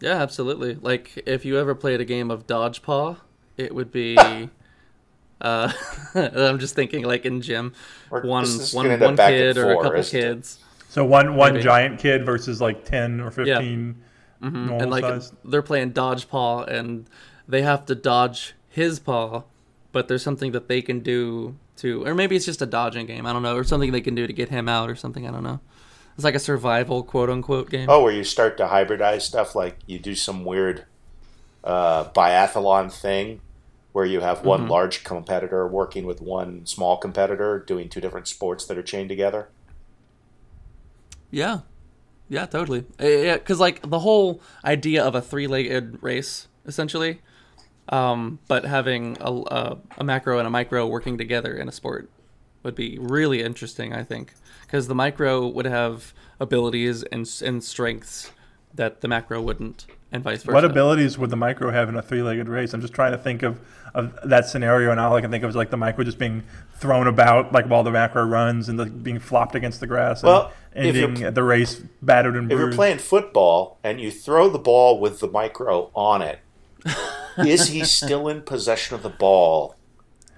Yeah, 0.00 0.20
absolutely. 0.20 0.74
Like 0.74 1.22
if 1.26 1.44
you 1.44 1.58
ever 1.58 1.74
played 1.76 2.00
a 2.00 2.04
game 2.04 2.30
of 2.32 2.46
dodgeball, 2.48 3.18
it 3.56 3.72
would 3.72 3.92
be. 3.92 4.50
uh, 5.40 5.72
I'm 6.14 6.58
just 6.58 6.74
thinking, 6.74 7.04
like 7.04 7.24
in 7.26 7.40
gym, 7.42 7.74
Or 8.10 8.22
one 8.22 8.44
this 8.44 8.54
is 8.54 8.74
one 8.74 8.84
gonna 8.86 8.94
end 8.94 9.02
up 9.02 9.08
one 9.08 9.16
back 9.16 9.32
at 9.32 9.38
kid 9.38 9.58
or 9.58 9.70
a 9.70 9.76
couple 9.82 9.98
isn't 10.00 10.18
it? 10.18 10.22
kids, 10.22 10.58
so. 10.88 11.04
One 11.04 11.36
one 11.36 11.52
Maybe. 11.54 11.64
giant 11.64 11.98
kid 11.98 12.24
versus 12.24 12.60
like 12.60 12.84
ten 12.84 13.20
or 13.20 13.30
15 13.30 13.96
normal 14.40 14.80
and 14.82 14.90
like 14.90 15.04
size. 15.04 15.32
they're 15.44 15.62
playing 15.62 15.92
dodgeball, 15.92 16.66
and 16.68 17.08
they 17.48 17.62
have 17.62 17.84
to 17.86 17.94
dodge 17.94 18.54
his 18.68 18.98
paw, 18.98 19.42
but 19.92 20.08
there's 20.08 20.22
something 20.22 20.52
that 20.52 20.68
they 20.68 20.80
can 20.82 21.00
do 21.00 21.56
to, 21.76 22.04
or 22.06 22.14
maybe 22.14 22.36
it's 22.36 22.46
just 22.46 22.62
a 22.62 22.66
dodging 22.66 23.06
game. 23.06 23.26
I 23.26 23.32
don't 23.32 23.42
know, 23.42 23.56
or 23.56 23.64
something 23.64 23.92
they 23.92 24.00
can 24.00 24.14
do 24.14 24.26
to 24.26 24.32
get 24.32 24.48
him 24.48 24.68
out, 24.68 24.88
or 24.88 24.94
something. 24.96 25.26
I 25.26 25.30
don't 25.30 25.42
know. 25.44 25.60
It's 26.14 26.24
like 26.24 26.34
a 26.34 26.38
survival 26.38 27.02
quote 27.02 27.28
unquote 27.28 27.68
game. 27.68 27.90
Oh, 27.90 28.02
where 28.02 28.12
you 28.12 28.24
start 28.24 28.56
to 28.56 28.66
hybridize 28.66 29.22
stuff, 29.22 29.54
like 29.54 29.76
you 29.86 29.98
do 29.98 30.14
some 30.14 30.44
weird 30.46 30.86
uh, 31.62 32.04
biathlon 32.10 32.90
thing 32.92 33.40
where 33.96 34.04
you 34.04 34.20
have 34.20 34.42
Mm-hmm. 34.42 34.44
one 34.44 34.68
large 34.68 35.04
competitor 35.04 35.66
working 35.66 36.04
with 36.04 36.20
one 36.20 36.66
small 36.66 36.98
competitor 36.98 37.58
doing 37.66 37.88
two 37.88 37.98
different 37.98 38.28
sports 38.28 38.66
that 38.66 38.76
are 38.76 38.82
chained 38.82 39.08
together. 39.08 39.48
Yeah, 41.30 41.60
yeah, 42.28 42.46
totally. 42.46 42.86
Uh, 43.00 43.06
Yeah, 43.06 43.34
because 43.38 43.60
like 43.60 43.82
the 43.88 44.00
whole 44.00 44.42
idea 44.64 45.04
of 45.04 45.14
a 45.14 45.22
three-legged 45.22 46.02
race, 46.02 46.48
essentially, 46.66 47.22
um, 47.88 48.40
but 48.48 48.64
having 48.64 49.16
a, 49.20 49.32
a, 49.32 49.78
a 49.98 50.04
macro 50.04 50.38
and 50.38 50.46
a 50.46 50.50
micro 50.50 50.86
working 50.86 51.18
together 51.18 51.54
in 51.56 51.68
a 51.68 51.72
sport 51.72 52.10
would 52.62 52.74
be 52.74 52.98
really 53.00 53.42
interesting. 53.42 53.94
I 53.94 54.04
think 54.04 54.34
because 54.66 54.88
the 54.88 54.94
micro 54.94 55.46
would 55.48 55.66
have 55.66 56.14
abilities 56.40 57.02
and 57.04 57.28
and 57.44 57.64
strengths 57.64 58.32
that 58.74 59.00
the 59.02 59.08
macro 59.08 59.42
wouldn't, 59.42 59.86
and 60.16 60.24
vice 60.24 60.42
versa. 60.42 60.52
What 60.54 60.64
abilities 60.64 61.16
would 61.18 61.30
the 61.30 61.36
micro 61.36 61.70
have 61.70 61.88
in 61.88 61.94
a 61.96 62.02
three-legged 62.02 62.48
race? 62.48 62.74
I'm 62.74 62.80
just 62.80 62.92
trying 62.92 63.12
to 63.12 63.18
think 63.18 63.42
of, 63.44 63.60
of 63.94 64.18
that 64.24 64.46
scenario, 64.48 64.90
and 64.90 64.98
all 64.98 65.14
I 65.14 65.20
can 65.20 65.30
think 65.30 65.44
of 65.44 65.50
is 65.50 65.56
like 65.56 65.70
the 65.70 65.76
micro 65.76 66.02
just 66.04 66.18
being 66.18 66.42
thrown 66.78 67.06
about, 67.06 67.52
like 67.52 67.66
while 67.66 67.82
the 67.84 67.92
macro 67.92 68.24
runs, 68.24 68.68
and 68.68 68.78
like 68.78 69.02
being 69.02 69.18
flopped 69.20 69.54
against 69.54 69.80
the 69.80 69.86
grass, 69.86 70.22
and 70.22 70.28
Well, 70.28 70.52
if 70.74 70.96
you're- 70.96 71.08
ending 71.08 71.32
the 71.34 71.42
race 71.44 71.80
battered 72.02 72.34
and 72.36 72.48
bruised. 72.48 72.60
If 72.62 72.66
you're 72.68 72.76
playing 72.76 72.98
football 72.98 73.78
and 73.84 74.00
you 74.00 74.10
throw 74.10 74.48
the 74.48 74.58
ball 74.58 74.98
with 75.00 75.20
the 75.20 75.28
micro 75.28 75.90
on 75.94 76.20
it, 76.22 76.40
is 77.38 77.68
he 77.68 77.84
still 77.84 78.28
in 78.28 78.42
possession 78.42 78.94
of 78.96 79.02
the 79.02 79.08
ball? 79.08 79.74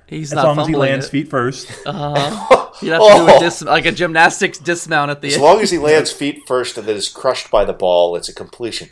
He's 0.06 0.32
as 0.32 0.36
not 0.36 0.44
long 0.46 0.58
as 0.60 0.66
he 0.68 0.74
lands 0.74 1.06
it. 1.06 1.10
feet 1.10 1.28
first. 1.28 1.70
Uh-huh. 1.86 2.54
You'd 2.80 2.92
have 2.92 3.02
to 3.02 3.26
do 3.26 3.36
a 3.36 3.40
dis- 3.40 3.62
like 3.62 3.86
a 3.86 3.92
gymnastics 3.92 4.56
dismount 4.56 5.10
at 5.10 5.20
the 5.20 5.26
As 5.28 5.34
end. 5.34 5.42
long 5.42 5.60
as 5.60 5.72
he 5.72 5.78
lands 5.78 6.12
feet 6.12 6.42
first 6.46 6.78
and 6.78 6.86
then 6.86 6.94
is 6.96 7.08
crushed 7.08 7.50
by 7.50 7.64
the 7.64 7.72
ball, 7.72 8.14
it's 8.14 8.28
a 8.28 8.32
completion. 8.32 8.88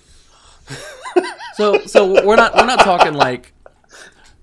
So 1.54 1.86
so 1.86 2.26
we're 2.26 2.36
not 2.36 2.54
we're 2.54 2.66
not 2.66 2.80
talking 2.80 3.14
like 3.14 3.54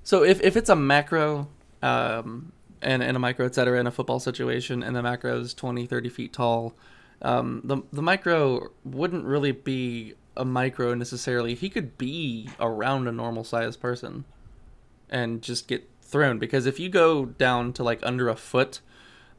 so 0.02 0.24
if, 0.24 0.42
if 0.42 0.58
it's 0.58 0.70
a 0.70 0.76
macro 0.76 1.48
um 1.84 2.52
and, 2.82 3.04
and 3.04 3.16
a 3.16 3.20
micro 3.20 3.46
et 3.46 3.54
cetera 3.54 3.80
in 3.80 3.86
a 3.86 3.92
football 3.92 4.20
situation 4.20 4.82
and 4.82 4.96
the 4.96 5.04
macro 5.04 5.40
is 5.40 5.54
20 5.54 5.86
30 5.86 6.10
feet 6.10 6.34
tall 6.34 6.76
um 7.22 7.62
the, 7.64 7.84
the 7.94 8.02
micro 8.02 8.70
wouldn't 8.84 9.26
really 9.26 9.52
be 9.52 10.16
a 10.36 10.46
micro 10.46 10.94
necessarily. 10.94 11.54
He 11.54 11.70
could 11.70 11.98
be 11.98 12.50
around 12.60 13.08
a 13.08 13.12
normal 13.12 13.44
sized 13.44 13.80
person 13.80 14.26
and 15.10 15.42
just 15.42 15.68
get 15.68 15.90
thrown 16.02 16.40
because 16.40 16.66
if 16.66 16.80
you 16.80 16.90
go 16.90 17.26
down 17.26 17.74
to 17.74 17.84
like 17.84 18.00
under 18.04 18.30
a 18.30 18.36
foot 18.36 18.82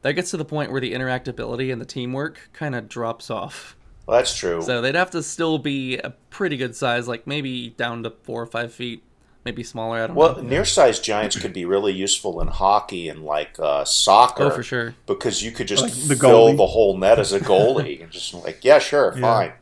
that 0.01 0.13
gets 0.13 0.31
to 0.31 0.37
the 0.37 0.45
point 0.45 0.71
where 0.71 0.81
the 0.81 0.93
interactability 0.93 1.71
and 1.71 1.81
the 1.81 1.85
teamwork 1.85 2.49
kind 2.53 2.75
of 2.75 2.87
drops 2.87 3.29
off 3.29 3.75
Well, 4.05 4.17
that's 4.17 4.37
true. 4.37 4.61
so 4.61 4.81
they'd 4.81 4.95
have 4.95 5.11
to 5.11 5.23
still 5.23 5.57
be 5.57 5.97
a 5.97 6.11
pretty 6.29 6.57
good 6.57 6.75
size, 6.75 7.07
like 7.07 7.25
maybe 7.25 7.69
down 7.69 8.03
to 8.03 8.11
four 8.23 8.41
or 8.41 8.45
five 8.45 8.71
feet, 8.73 9.03
maybe 9.45 9.63
smaller. 9.63 9.97
I 10.03 10.07
don't 10.07 10.15
well, 10.15 10.35
know. 10.35 10.41
near-sized 10.43 11.03
giants 11.03 11.39
could 11.39 11.53
be 11.53 11.65
really 11.65 11.93
useful 11.93 12.39
in 12.41 12.47
hockey 12.47 13.09
and 13.09 13.23
like 13.23 13.57
uh, 13.59 13.83
soccer. 13.85 14.43
Oh, 14.45 14.49
for 14.51 14.63
sure. 14.63 14.95
Because 15.07 15.41
you 15.43 15.51
could 15.51 15.67
just 15.67 15.83
Like 15.83 15.93
the 15.93 16.15
fill 16.15 16.49
goalie. 16.49 16.57
the 16.57 16.67
whole 16.67 16.97
net 16.97 17.17
as 17.19 17.33
a 17.33 17.39
goalie 17.39 18.03
and 18.03 18.11
just 18.11 18.33
like, 18.33 18.63
yeah, 18.63 18.79
sure, 18.79 19.11
fine. 19.13 19.53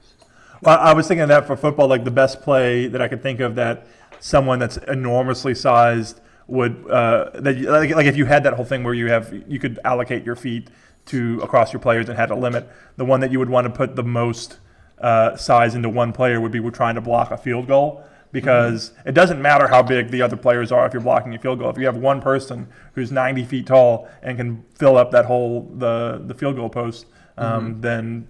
Well, 0.61 0.77
I 0.79 0.93
was 0.93 1.07
thinking 1.07 1.23
of 1.23 1.29
that 1.29 1.45
for 1.47 1.55
football. 1.57 1.87
Like 1.87 2.03
the 2.03 2.11
best 2.11 2.41
play 2.41 2.87
that 2.87 3.01
I 3.01 3.07
could 3.07 3.21
think 3.21 3.39
of 3.39 3.55
that 3.55 3.85
someone 4.19 4.59
that's 4.59 4.77
enormously 4.77 5.53
sized 5.55 6.21
would 6.47 6.85
uh, 6.89 7.29
that 7.35 7.57
like, 7.61 7.89
like 7.91 8.05
if 8.05 8.15
you 8.17 8.25
had 8.25 8.43
that 8.43 8.53
whole 8.53 8.65
thing 8.65 8.83
where 8.83 8.93
you 8.93 9.07
have 9.09 9.33
you 9.47 9.59
could 9.59 9.79
allocate 9.85 10.25
your 10.25 10.35
feet 10.35 10.69
to 11.07 11.39
across 11.41 11.73
your 11.73 11.79
players 11.79 12.07
and 12.09 12.17
had 12.17 12.31
a 12.31 12.35
limit. 12.35 12.69
The 12.97 13.05
one 13.05 13.19
that 13.21 13.31
you 13.31 13.39
would 13.39 13.49
want 13.49 13.65
to 13.65 13.71
put 13.71 13.95
the 13.95 14.03
most 14.03 14.59
uh, 14.99 15.35
size 15.35 15.75
into 15.75 15.89
one 15.89 16.13
player 16.13 16.39
would 16.39 16.51
be 16.51 16.59
we're 16.59 16.71
trying 16.71 16.95
to 16.95 17.01
block 17.01 17.31
a 17.31 17.37
field 17.37 17.67
goal 17.67 18.03
because 18.31 18.89
Mm-hmm. 18.91 19.09
it 19.09 19.11
doesn't 19.11 19.41
matter 19.41 19.67
how 19.67 19.83
big 19.83 20.09
the 20.09 20.21
other 20.21 20.37
players 20.37 20.71
are 20.71 20.85
if 20.87 20.93
you're 20.93 21.01
blocking 21.01 21.35
a 21.35 21.39
field 21.39 21.59
goal. 21.59 21.69
If 21.69 21.77
you 21.77 21.85
have 21.85 21.97
one 21.97 22.21
person 22.21 22.67
who's 22.95 23.11
90 23.11 23.43
feet 23.43 23.67
tall 23.67 24.07
and 24.21 24.37
can 24.37 24.63
fill 24.75 24.97
up 24.97 25.11
that 25.11 25.25
whole 25.25 25.69
the 25.75 26.21
the 26.25 26.33
field 26.33 26.55
goal 26.55 26.69
post, 26.69 27.05
um, 27.37 27.73
Mm-hmm. 27.73 27.81
then 27.81 28.27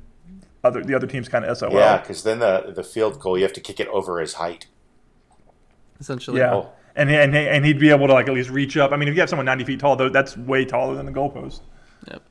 other 0.63 0.83
the 0.83 0.95
other 0.95 1.07
team's 1.07 1.29
kind 1.29 1.45
of 1.45 1.57
SOL. 1.57 1.71
Yeah, 1.73 1.97
because 1.99 2.23
then 2.23 2.39
the 2.39 2.71
the 2.75 2.83
field 2.83 3.19
goal 3.19 3.37
you 3.37 3.43
have 3.43 3.53
to 3.53 3.61
kick 3.61 3.79
it 3.79 3.87
over 3.89 4.19
his 4.19 4.33
height. 4.33 4.67
Essentially. 5.99 6.39
Yeah, 6.39 6.53
Oh. 6.55 6.69
and 6.95 7.09
he- 7.09 7.15
and 7.15 7.33
he- 7.35 7.47
and 7.47 7.65
he'd 7.65 7.79
be 7.79 7.89
able 7.89 8.07
to 8.07 8.13
like 8.13 8.27
at 8.27 8.33
least 8.33 8.49
reach 8.49 8.77
up. 8.77 8.91
I 8.91 8.95
mean, 8.97 9.07
if 9.07 9.13
you 9.15 9.19
have 9.21 9.29
someone 9.29 9.45
ninety 9.45 9.63
feet 9.63 9.79
tall, 9.79 9.95
though, 9.95 10.09
that's 10.09 10.35
way 10.37 10.65
taller 10.65 10.95
than 10.95 11.05
the 11.05 11.11
goalpost. 11.11 11.61
Yep. 12.09 12.23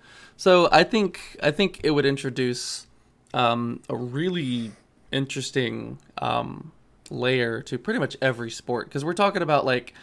So 0.42 0.68
I 0.72 0.82
think 0.82 1.36
I 1.40 1.52
think 1.52 1.82
it 1.84 1.92
would 1.92 2.04
introduce 2.04 2.88
um, 3.32 3.80
a 3.88 3.94
really 3.94 4.72
interesting 5.12 5.98
um, 6.18 6.72
layer 7.10 7.62
to 7.62 7.78
pretty 7.78 8.00
much 8.00 8.16
every 8.20 8.50
sport 8.50 8.88
because 8.88 9.04
we're 9.04 9.12
talking 9.12 9.40
about 9.40 9.64
like 9.64 9.94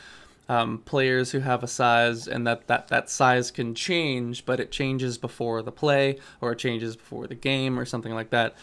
um, 0.48 0.78
players 0.86 1.32
who 1.32 1.40
have 1.40 1.62
a 1.62 1.68
size 1.68 2.26
and 2.26 2.48
that, 2.48 2.68
that 2.68 2.88
that 2.88 3.10
size 3.10 3.52
can 3.52 3.76
change, 3.76 4.46
but 4.46 4.62
it 4.62 4.72
changes 4.72 5.18
before 5.18 5.62
the 5.62 5.74
play 5.74 6.20
or 6.40 6.54
it 6.54 6.58
changes 6.58 6.96
before 6.96 7.28
the 7.28 7.36
game 7.36 7.78
or 7.78 7.84
something 7.84 8.14
like 8.14 8.30
that. 8.30 8.56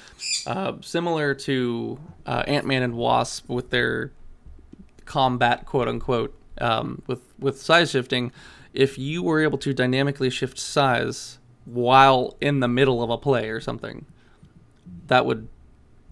Uh, 0.47 0.73
similar 0.81 1.35
to 1.35 1.99
uh, 2.25 2.43
Ant 2.47 2.65
Man 2.65 2.85
and 2.85 2.95
Wasp 2.95 3.51
with 3.51 3.69
their 3.69 4.13
combat 5.05 5.67
quote 5.67 5.89
unquote 5.89 6.35
um, 6.59 7.03
with 7.07 7.21
with 7.39 7.61
size 7.61 7.91
shifting 7.91 8.33
if 8.73 8.97
you 8.97 9.23
were 9.23 9.43
able 9.43 9.59
to 9.59 9.75
dynamically 9.75 10.31
shift 10.31 10.59
size 10.59 11.37
while 11.67 12.35
in 12.41 12.61
the 12.61 12.69
middle 12.69 13.03
of 13.03 13.11
a 13.11 13.19
play 13.19 13.49
or 13.51 13.61
something 13.61 14.07
that 15.09 15.27
would 15.27 15.47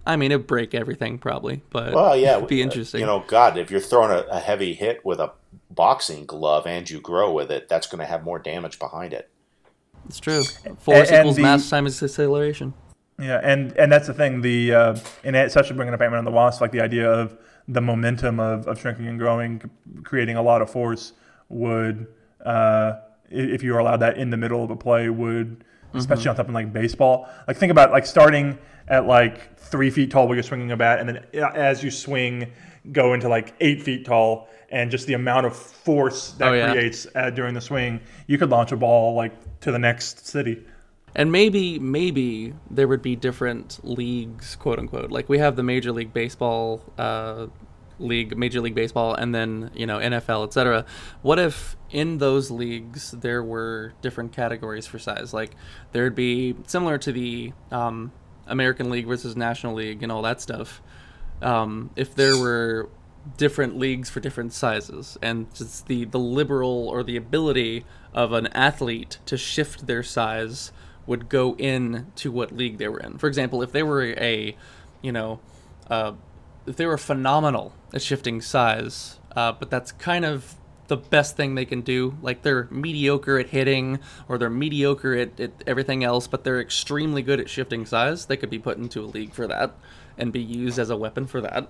i 0.06 0.16
mean 0.16 0.30
it'd 0.32 0.46
break 0.46 0.74
everything 0.74 1.16
probably 1.18 1.62
but 1.70 1.92
Well, 1.94 2.16
yeah, 2.16 2.36
it'd 2.36 2.48
be 2.48 2.60
uh, 2.60 2.64
interesting 2.64 3.00
You 3.00 3.06
know, 3.06 3.24
God, 3.26 3.56
if 3.56 3.70
you're 3.70 3.80
throwing 3.80 4.10
a, 4.10 4.22
a 4.30 4.38
heavy 4.40 4.74
hit 4.74 5.04
with 5.04 5.20
a 5.20 5.32
boxing 5.70 6.26
glove 6.26 6.66
and 6.66 6.88
you 6.90 7.00
grow 7.00 7.32
with 7.32 7.50
it, 7.50 7.68
that's 7.68 7.86
going 7.86 8.00
to 8.00 8.04
have 8.04 8.22
more 8.24 8.38
damage 8.38 8.78
behind 8.78 9.12
it. 9.12 9.28
it's 10.06 10.18
true 10.20 10.42
force 10.78 11.08
and 11.10 11.20
equals 11.20 11.36
the- 11.36 11.42
mass 11.42 11.68
times 11.70 12.02
acceleration 12.02 12.74
Yeah, 13.18 13.40
and 13.42 13.72
and 13.78 13.90
that's 13.92 14.08
the 14.08 14.14
thing. 14.14 14.40
The 14.42 14.74
uh, 14.74 14.96
and 15.22 15.36
especially 15.36 15.76
bringing 15.76 15.94
up 15.94 16.00
Ant-Man 16.00 16.18
and 16.18 16.26
the 16.26 16.32
Wasp, 16.32 16.60
like 16.60 16.72
the 16.72 16.80
idea 16.80 17.08
of 17.10 17.36
the 17.68 17.80
momentum 17.80 18.40
of, 18.40 18.66
of 18.66 18.78
shrinking 18.80 19.06
and 19.06 19.18
growing, 19.20 19.62
creating 20.02 20.36
a 20.36 20.42
lot 20.42 20.60
of 20.62 20.68
force 20.68 21.12
would, 21.48 22.08
uh, 22.44 22.50
i- 22.50 22.96
if 23.34 23.62
you 23.62 23.72
were 23.72 23.78
allowed 23.80 23.98
that 23.98 24.16
in 24.16 24.30
the 24.30 24.36
middle 24.36 24.62
of 24.64 24.70
a 24.70 24.76
play, 24.76 25.08
would 25.08 25.64
especially 25.94 26.28
on 26.28 26.36
something 26.36 26.54
like 26.54 26.72
baseball. 26.72 27.28
Like 27.46 27.56
think 27.56 27.70
about 27.70 27.92
like 27.92 28.06
starting 28.06 28.58
at 28.88 29.06
like 29.06 29.56
three 29.58 29.90
feet 29.90 30.10
tall 30.10 30.26
while 30.26 30.34
you're 30.34 30.42
swinging 30.42 30.70
a 30.72 30.76
bat, 30.76 30.98
and 31.00 31.08
then 31.08 31.24
uh, 31.42 31.50
as 31.54 31.82
you 31.84 31.90
swing, 31.90 32.50
go 32.92 33.14
into 33.14 33.28
like 33.28 33.54
eight 33.60 33.82
feet 33.82 34.04
tall, 34.04 34.48
and 34.70 34.90
just 34.90 35.06
the 35.06 35.14
amount 35.14 35.46
of 35.46 35.54
force 35.56 36.32
that 36.32 36.48
Oh, 36.50 36.52
yeah. 36.54 36.72
creates 36.72 37.06
uh, 37.14 37.30
during 37.30 37.54
the 37.54 37.60
swing, 37.60 38.00
you 38.26 38.38
could 38.38 38.50
launch 38.50 38.72
a 38.72 38.76
ball 38.76 39.14
like 39.14 39.32
to 39.60 39.70
the 39.72 39.78
next 39.78 40.26
city. 40.26 40.64
and 41.16 41.30
maybe 41.30 41.78
maybe 41.78 42.52
there 42.70 42.88
would 42.88 43.00
be 43.02 43.14
different 43.14 43.78
leagues, 43.84 44.56
quote 44.56 44.78
unquote. 44.80 45.10
Like 45.12 45.28
we 45.28 45.38
have 45.38 45.54
the 45.54 45.62
Major 45.62 45.92
League 45.92 46.12
Baseball 46.12 46.82
uh, 46.98 47.46
league, 47.98 48.36
Major 48.36 48.60
League 48.60 48.74
Baseball, 48.74 49.14
and 49.14 49.34
then 49.34 49.70
you 49.74 49.86
know 49.86 49.98
NFL, 49.98 50.46
etc. 50.46 50.84
What 51.22 51.38
if 51.38 51.76
in 51.90 52.18
those 52.18 52.50
leagues 52.50 53.12
there 53.12 53.42
were 53.42 53.92
different 54.02 54.32
categories 54.32 54.86
for 54.86 54.98
size? 54.98 55.32
Like 55.32 55.52
there'd 55.92 56.14
be 56.14 56.56
similar 56.66 56.98
to 56.98 57.12
the 57.12 57.52
um, 57.70 58.12
American 58.46 58.90
League 58.90 59.06
versus 59.06 59.36
National 59.36 59.74
League 59.74 60.02
and 60.02 60.10
all 60.10 60.22
that 60.22 60.40
stuff. 60.40 60.82
Um, 61.42 61.90
if 61.96 62.14
there 62.14 62.36
were 62.36 62.88
different 63.36 63.78
leagues 63.78 64.10
for 64.10 64.20
different 64.20 64.52
sizes, 64.52 65.18
and 65.22 65.52
just 65.54 65.86
the 65.86 66.04
the 66.04 66.18
liberal 66.18 66.88
or 66.88 67.02
the 67.02 67.16
ability 67.16 67.84
of 68.12 68.32
an 68.32 68.46
athlete 68.48 69.18
to 69.26 69.36
shift 69.36 69.86
their 69.86 70.02
size 70.02 70.72
would 71.06 71.28
go 71.28 71.54
in 71.56 72.06
to 72.16 72.30
what 72.30 72.52
league 72.52 72.78
they 72.78 72.88
were 72.88 73.00
in. 73.00 73.18
For 73.18 73.26
example, 73.26 73.62
if 73.62 73.72
they 73.72 73.82
were 73.82 74.02
a, 74.02 74.56
you 75.02 75.12
know, 75.12 75.40
uh, 75.90 76.12
they 76.66 76.86
were 76.86 76.98
phenomenal 76.98 77.72
at 77.92 78.02
shifting 78.02 78.40
size, 78.40 79.18
uh, 79.36 79.52
but 79.52 79.70
that's 79.70 79.92
kind 79.92 80.24
of 80.24 80.54
the 80.88 80.96
best 80.96 81.36
thing 81.36 81.54
they 81.54 81.64
can 81.64 81.80
do. 81.80 82.16
Like 82.22 82.42
they're 82.42 82.68
mediocre 82.70 83.38
at 83.38 83.48
hitting 83.48 84.00
or 84.28 84.38
they're 84.38 84.50
mediocre 84.50 85.14
at, 85.14 85.40
at 85.40 85.52
everything 85.66 86.04
else, 86.04 86.26
but 86.26 86.44
they're 86.44 86.60
extremely 86.60 87.22
good 87.22 87.40
at 87.40 87.48
shifting 87.48 87.86
size. 87.86 88.26
They 88.26 88.36
could 88.36 88.50
be 88.50 88.58
put 88.58 88.78
into 88.78 89.00
a 89.00 89.06
league 89.06 89.32
for 89.32 89.46
that 89.46 89.74
and 90.18 90.32
be 90.32 90.42
used 90.42 90.78
as 90.78 90.90
a 90.90 90.96
weapon 90.96 91.26
for 91.26 91.40
that. 91.40 91.68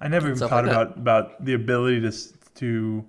I 0.00 0.08
never 0.08 0.28
even 0.28 0.38
thought 0.38 0.50
like 0.50 0.64
that. 0.64 0.70
about 0.70 0.96
about 0.96 1.44
the 1.44 1.54
ability 1.54 2.00
to 2.00 2.12
to 2.56 3.04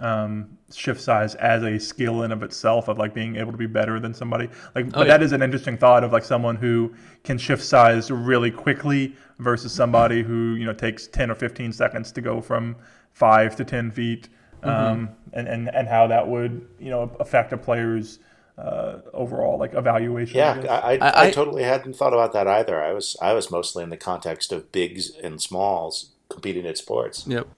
um, 0.00 0.56
shift 0.74 1.00
size 1.00 1.34
as 1.36 1.62
a 1.62 1.78
skill 1.78 2.22
in 2.22 2.32
of 2.32 2.42
itself 2.42 2.88
of 2.88 2.98
like 2.98 3.12
being 3.14 3.36
able 3.36 3.52
to 3.52 3.58
be 3.58 3.66
better 3.66 4.00
than 4.00 4.14
somebody. 4.14 4.48
Like, 4.74 4.90
but 4.90 4.98
Oh, 4.98 5.02
yeah. 5.02 5.08
that 5.08 5.22
is 5.22 5.32
an 5.32 5.42
interesting 5.42 5.76
thought 5.76 6.02
of 6.02 6.12
like 6.12 6.24
someone 6.24 6.56
who 6.56 6.94
can 7.24 7.36
shift 7.38 7.62
size 7.62 8.10
really 8.10 8.50
quickly 8.50 9.14
versus 9.38 9.72
somebody 9.72 10.22
who 10.22 10.54
you 10.54 10.64
know 10.64 10.72
takes 10.72 11.06
ten 11.08 11.30
or 11.30 11.34
fifteen 11.34 11.72
seconds 11.72 12.10
to 12.12 12.20
go 12.20 12.40
from 12.40 12.76
five 13.12 13.54
to 13.56 13.64
ten 13.64 13.90
feet, 13.90 14.28
Mm-hmm. 14.62 14.70
um, 14.92 15.08
and 15.32 15.48
and 15.48 15.68
and 15.74 15.88
how 15.88 16.06
that 16.06 16.26
would 16.28 16.66
you 16.78 16.88
know 16.90 17.10
affect 17.18 17.52
a 17.52 17.56
player's 17.58 18.20
uh, 18.56 18.98
overall 19.12 19.58
like 19.58 19.74
evaluation. 19.74 20.36
Yeah. 20.36 20.52
I, 20.70 20.94
I, 20.94 20.98
I- 20.98 21.26
I 21.26 21.30
totally 21.32 21.64
hadn't 21.64 21.96
thought 21.96 22.12
about 22.12 22.32
that 22.34 22.46
either. 22.46 22.80
I 22.82 22.92
was 22.92 23.16
I 23.20 23.32
was 23.32 23.50
mostly 23.50 23.82
in 23.82 23.90
the 23.90 23.96
context 23.96 24.52
of 24.52 24.70
bigs 24.70 25.10
and 25.10 25.42
smalls 25.42 26.12
competing 26.30 26.64
at 26.66 26.78
sports. 26.78 27.24
Yep. 27.26 27.48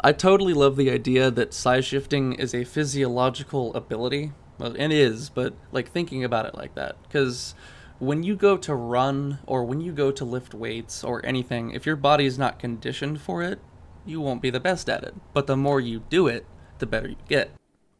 I 0.00 0.12
totally 0.12 0.52
love 0.52 0.76
the 0.76 0.90
idea 0.90 1.30
that 1.30 1.54
size 1.54 1.84
shifting 1.84 2.32
is 2.32 2.54
a 2.54 2.64
physiological 2.64 3.74
ability. 3.74 4.32
Well, 4.58 4.74
it 4.74 4.90
is, 4.92 5.30
but 5.30 5.54
like 5.70 5.90
thinking 5.90 6.24
about 6.24 6.46
it 6.46 6.54
like 6.54 6.74
that. 6.74 6.96
Because 7.02 7.54
when 7.98 8.22
you 8.22 8.34
go 8.34 8.56
to 8.56 8.74
run 8.74 9.38
or 9.46 9.64
when 9.64 9.80
you 9.80 9.92
go 9.92 10.10
to 10.10 10.24
lift 10.24 10.54
weights 10.54 11.04
or 11.04 11.24
anything, 11.24 11.70
if 11.70 11.86
your 11.86 11.96
body 11.96 12.26
is 12.26 12.38
not 12.38 12.58
conditioned 12.58 13.20
for 13.20 13.42
it, 13.42 13.60
you 14.04 14.20
won't 14.20 14.42
be 14.42 14.50
the 14.50 14.60
best 14.60 14.90
at 14.90 15.04
it. 15.04 15.14
But 15.32 15.46
the 15.46 15.56
more 15.56 15.80
you 15.80 16.02
do 16.10 16.26
it, 16.26 16.46
the 16.78 16.86
better 16.86 17.08
you 17.08 17.16
get. 17.28 17.50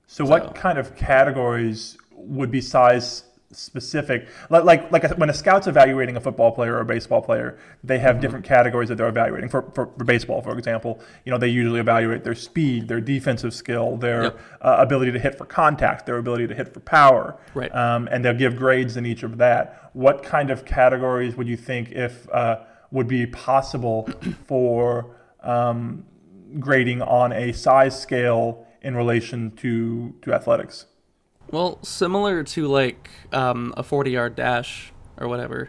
So, 0.06 0.24
So- 0.24 0.30
what 0.30 0.54
kind 0.54 0.78
of 0.78 0.96
categories 0.96 1.96
would 2.10 2.50
be 2.50 2.60
size 2.60 3.24
specific? 3.52 4.28
Like, 4.50 4.64
like, 4.64 4.92
like 4.92 5.18
when 5.18 5.30
a 5.30 5.34
scout's 5.34 5.66
evaluating 5.66 6.16
a 6.16 6.20
football 6.20 6.52
player 6.52 6.76
or 6.76 6.80
a 6.80 6.84
baseball 6.84 7.22
player, 7.22 7.58
they 7.84 7.98
have 7.98 8.20
different 8.20 8.44
categories 8.44 8.88
that 8.88 8.96
they're 8.96 9.08
evaluating. 9.08 9.48
For, 9.48 9.62
for, 9.74 9.86
for 9.96 10.04
baseball, 10.04 10.42
for 10.42 10.56
example, 10.56 11.00
you 11.24 11.30
know, 11.32 11.38
they 11.38 11.48
usually 11.48 11.80
evaluate 11.80 12.24
their 12.24 12.34
speed, 12.34 12.88
their 12.88 13.00
defensive 13.00 13.54
skill, 13.54 13.96
their 13.96 14.22
Yep. 14.24 14.40
uh, 14.60 14.76
ability 14.78 15.12
to 15.12 15.18
hit 15.18 15.36
for 15.38 15.44
contact, 15.46 16.06
their 16.06 16.18
ability 16.18 16.46
to 16.46 16.54
hit 16.54 16.72
for 16.72 16.80
power. 16.80 17.36
Right. 17.54 17.74
Um, 17.74 18.08
and 18.10 18.24
they'll 18.24 18.34
give 18.34 18.56
grades 18.56 18.96
in 18.96 19.06
each 19.06 19.22
of 19.22 19.38
that. 19.38 19.90
What 19.94 20.22
kind 20.22 20.50
of 20.50 20.64
categories 20.64 21.36
would 21.36 21.48
you 21.48 21.56
think 21.56 21.92
if 21.92 22.28
uh, 22.30 22.60
would 22.90 23.08
be 23.08 23.26
possible 23.26 24.08
for 24.46 25.16
um, 25.42 26.04
grading 26.58 27.02
on 27.02 27.32
a 27.32 27.52
size 27.52 28.00
scale 28.00 28.66
in 28.82 28.96
relation 28.96 29.50
to 29.56 30.14
to 30.22 30.32
athletics? 30.32 30.86
Well, 31.52 31.78
similar 31.82 32.42
to 32.42 32.66
like 32.66 33.10
um, 33.32 33.72
a 33.76 33.82
40 33.82 34.10
yard 34.10 34.34
dash 34.34 34.92
or 35.18 35.28
whatever, 35.28 35.68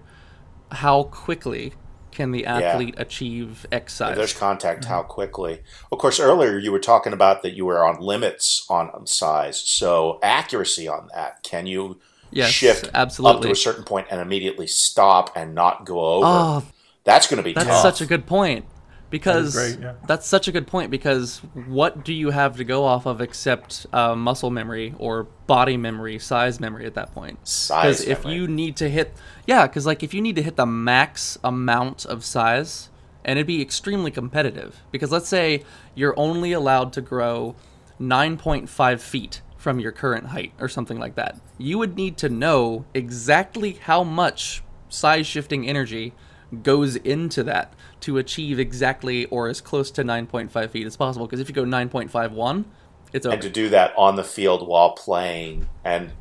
how 0.72 1.04
quickly 1.04 1.74
can 2.12 2.32
the 2.32 2.46
athlete 2.46 2.96
achieve 2.98 3.66
X 3.72 4.00
If 4.00 4.16
there's 4.16 4.34
contact, 4.34 4.86
how 4.86 5.04
quickly? 5.04 5.62
Of 5.92 5.98
course, 5.98 6.20
earlier 6.20 6.58
you 6.58 6.72
were 6.72 6.80
talking 6.80 7.12
about 7.12 7.42
that 7.44 7.54
you 7.54 7.66
were 7.66 7.84
on 7.84 8.00
limits 8.00 8.66
on, 8.70 8.90
on 8.92 9.08
size. 9.08 9.60
So 9.60 10.20
accuracy 10.24 10.88
on 10.88 11.10
that. 11.14 11.44
Can 11.44 11.68
you 11.68 12.00
Yes, 12.32 12.52
shift 12.52 12.90
up 12.94 13.12
to 13.14 13.52
a 13.52 13.56
certain 13.56 13.84
point 13.84 14.08
and 14.10 14.22
immediately 14.22 14.68
stop 14.68 15.32
and 15.36 15.54
not 15.54 15.86
go 15.86 16.00
over? 16.00 16.26
Oh, 16.28 16.66
That's 17.04 17.28
going 17.28 17.38
to 17.38 17.44
be 17.44 17.54
That's 17.54 17.68
tough. 17.68 17.82
such 17.82 18.02
a 18.02 18.06
good 18.06 18.26
point. 18.26 18.66
Because 19.14 19.54
great, 19.54 19.80
yeah. 19.80 19.94
that's 20.08 20.26
such 20.26 20.48
a 20.48 20.52
good 20.52 20.66
point 20.66 20.90
because 20.90 21.38
what 21.68 22.04
do 22.04 22.12
you 22.12 22.32
have 22.32 22.58
to 22.58 22.64
go 22.64 22.84
off 22.84 23.06
of 23.06 23.22
except 23.22 23.86
uh, 23.94 24.16
muscle 24.16 24.50
memory 24.50 24.96
or 24.98 25.28
body 25.46 25.78
memory, 25.78 26.18
size 26.18 26.60
memory 26.60 26.88
at 26.88 26.96
that 26.96 27.14
point? 27.14 27.48
Size 27.48 28.00
Because 28.00 28.08
if 28.08 28.24
memory. 28.24 28.40
you 28.40 28.48
need 28.48 28.76
to 28.78 28.90
hit, 28.90 29.14
yeah, 29.46 29.68
because 29.68 29.86
like 29.86 30.02
if 30.02 30.16
you 30.16 30.22
need 30.22 30.36
to 30.38 30.42
hit 30.42 30.56
the 30.56 30.66
max 30.66 31.38
amount 31.44 32.06
of 32.06 32.26
size, 32.26 32.90
and 33.24 33.38
it'd 33.38 33.46
be 33.46 33.62
extremely 33.62 34.10
competitive. 34.10 34.82
Because 34.90 35.12
let's 35.12 35.28
say 35.28 35.64
you're 35.94 36.18
only 36.18 36.52
allowed 36.52 36.92
to 36.94 37.02
grow 37.02 37.56
9.5 38.02 39.00
feet 39.00 39.44
from 39.58 39.80
your 39.80 39.92
current 39.92 40.30
height 40.30 40.54
or 40.60 40.68
something 40.68 41.00
like 41.00 41.14
that, 41.14 41.40
you 41.60 41.78
would 41.78 41.96
need 41.96 42.18
to 42.18 42.30
know 42.30 42.86
exactly 42.96 43.74
how 43.74 44.04
much 44.04 44.64
size 44.90 45.28
shifting 45.28 45.70
energy 45.70 46.14
goes 46.62 46.96
into 46.98 47.44
that 47.44 47.74
to 48.02 48.18
achieve 48.18 48.60
exactly 48.60 49.26
or 49.26 49.48
as 49.48 49.62
close 49.62 49.90
to 49.92 50.04
9.5 50.04 50.70
feet 50.70 50.86
as 50.86 50.96
possible. 50.98 51.26
Because 51.26 51.40
if 51.40 51.50
you 51.50 51.56
go 51.56 51.64
9.51, 51.66 52.66
it's 53.14 53.26
over. 53.26 53.34
and 53.34 53.42
to 53.42 53.50
do 53.50 53.70
that 53.70 53.94
on 53.98 54.16
the 54.16 54.24
field 54.24 54.68
while 54.68 54.92
playing 54.92 55.68
and 55.84 56.12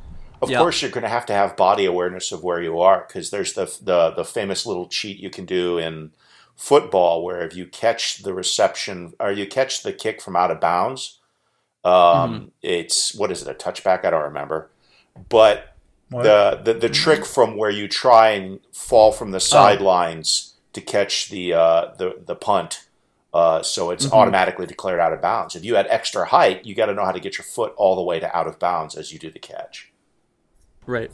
of 0.41 0.49
Yeah. 0.49 0.59
course 0.59 0.81
you're 0.81 0.91
going 0.91 1.03
to 1.03 1.09
have 1.09 1.25
to 1.27 1.33
have 1.33 1.55
body 1.57 1.85
awareness 1.85 2.31
of 2.31 2.43
where 2.43 2.61
you 2.61 2.79
are 2.79 3.05
because 3.07 3.29
there's 3.31 3.53
the, 3.53 3.65
the 3.81 4.11
the 4.11 4.23
famous 4.25 4.65
little 4.65 4.87
cheat 4.87 5.17
you 5.19 5.29
can 5.31 5.45
do 5.45 5.77
in 5.79 6.11
football 6.55 7.23
where 7.23 7.41
if 7.41 7.55
you 7.55 7.65
catch 7.65 8.19
the 8.23 8.33
reception 8.33 9.13
or 9.19 9.31
you 9.31 9.47
catch 9.47 9.81
the 9.81 9.91
kick 9.91 10.21
from 10.21 10.35
out 10.35 10.51
of 10.51 10.59
bounds 10.59 11.19
um, 11.83 12.51
it's 12.61 13.15
what 13.15 13.31
is 13.31 13.41
it 13.41 13.47
a 13.49 13.53
touchback 13.53 14.05
i 14.05 14.09
don't 14.09 14.23
remember 14.23 14.69
but? 15.29 15.72
The, 16.21 16.61
the 16.63 16.73
the 16.73 16.89
trick 16.89 17.25
from 17.25 17.57
where 17.57 17.69
you 17.69 17.87
try 17.87 18.29
and 18.29 18.59
fall 18.71 19.11
from 19.11 19.31
the 19.31 19.39
sidelines 19.39 20.53
to 20.73 20.81
catch 20.81 21.29
the 21.29 21.53
uh, 21.53 21.93
the 21.97 22.21
the 22.25 22.35
punt 22.35 22.87
uh, 23.33 23.63
so 23.63 23.89
it's 23.89 24.11
automatically 24.11 24.67
declared 24.67 24.99
out 24.99 25.11
of 25.11 25.19
bounds. 25.19 25.55
If 25.55 25.65
you 25.65 25.75
had 25.75 25.87
extra 25.89 26.25
height, 26.25 26.65
you 26.65 26.75
got 26.75 26.85
to 26.85 26.93
know 26.93 27.03
how 27.03 27.11
to 27.11 27.19
get 27.19 27.37
your 27.37 27.45
foot 27.45 27.73
all 27.77 27.95
the 27.95 28.03
way 28.03 28.19
to 28.19 28.37
out 28.37 28.45
of 28.45 28.59
bounds 28.59 28.95
as 28.95 29.11
you 29.11 29.17
do 29.17 29.31
the 29.31 29.39
catch. 29.39 29.91
Right. 30.85 31.09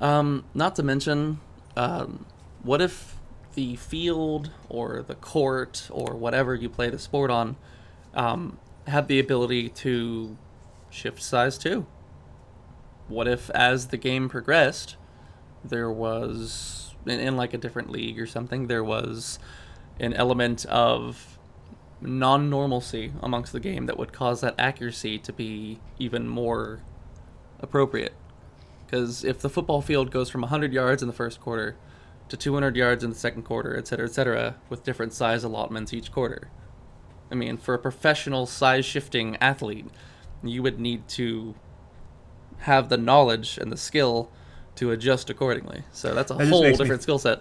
Um, 0.00 0.44
not 0.54 0.76
to 0.76 0.84
mention, 0.84 1.40
um, 1.76 2.26
what 2.62 2.80
if 2.80 3.16
the 3.54 3.74
field 3.74 4.52
or 4.68 5.02
the 5.02 5.16
court 5.16 5.88
or 5.90 6.14
whatever 6.14 6.54
you 6.54 6.68
play 6.68 6.90
the 6.90 6.98
sport 6.98 7.28
on 7.28 7.56
um, 8.14 8.58
had 8.86 9.08
the 9.08 9.18
ability 9.18 9.68
to 9.70 10.38
shift 10.90 11.20
size 11.20 11.58
too? 11.58 11.86
What 13.08 13.26
if, 13.26 13.50
as 13.50 13.88
the 13.88 13.96
game 13.96 14.28
progressed, 14.28 14.96
there 15.64 15.90
was, 15.90 16.94
in, 17.06 17.20
in 17.20 17.36
like 17.36 17.54
a 17.54 17.58
different 17.58 17.90
league 17.90 18.20
or 18.20 18.26
something, 18.26 18.66
there 18.66 18.84
was 18.84 19.38
an 19.98 20.12
element 20.14 20.64
of 20.66 21.38
non 22.00 22.48
normalcy 22.48 23.12
amongst 23.22 23.52
the 23.52 23.60
game 23.60 23.86
that 23.86 23.98
would 23.98 24.12
cause 24.12 24.40
that 24.40 24.54
accuracy 24.58 25.18
to 25.18 25.32
be 25.32 25.80
even 25.98 26.28
more 26.28 26.80
appropriate? 27.60 28.14
Because 28.86 29.24
if 29.24 29.40
the 29.40 29.50
football 29.50 29.82
field 29.82 30.10
goes 30.10 30.30
from 30.30 30.42
100 30.42 30.72
yards 30.72 31.02
in 31.02 31.08
the 31.08 31.14
first 31.14 31.40
quarter 31.40 31.76
to 32.28 32.36
200 32.36 32.76
yards 32.76 33.04
in 33.04 33.10
the 33.10 33.16
second 33.16 33.42
quarter, 33.42 33.76
et 33.76 33.86
cetera, 33.86 34.06
et 34.06 34.12
cetera, 34.12 34.56
with 34.68 34.84
different 34.84 35.12
size 35.12 35.44
allotments 35.44 35.92
each 35.92 36.12
quarter, 36.12 36.50
I 37.30 37.34
mean, 37.34 37.58
for 37.58 37.74
a 37.74 37.78
professional 37.78 38.46
size 38.46 38.86
shifting 38.86 39.36
athlete, 39.36 39.86
you 40.42 40.62
would 40.62 40.80
need 40.80 41.08
to 41.08 41.54
have 42.60 42.88
the 42.88 42.96
knowledge 42.96 43.58
and 43.58 43.70
the 43.72 43.76
skill 43.76 44.30
to 44.76 44.90
adjust 44.90 45.30
accordingly. 45.30 45.82
So 45.92 46.14
that's 46.14 46.30
a 46.30 46.34
That 46.34 46.48
whole 46.48 46.62
makes 46.62 46.78
me- 46.78 46.84
different 46.84 47.02
skill 47.02 47.18
set. 47.18 47.40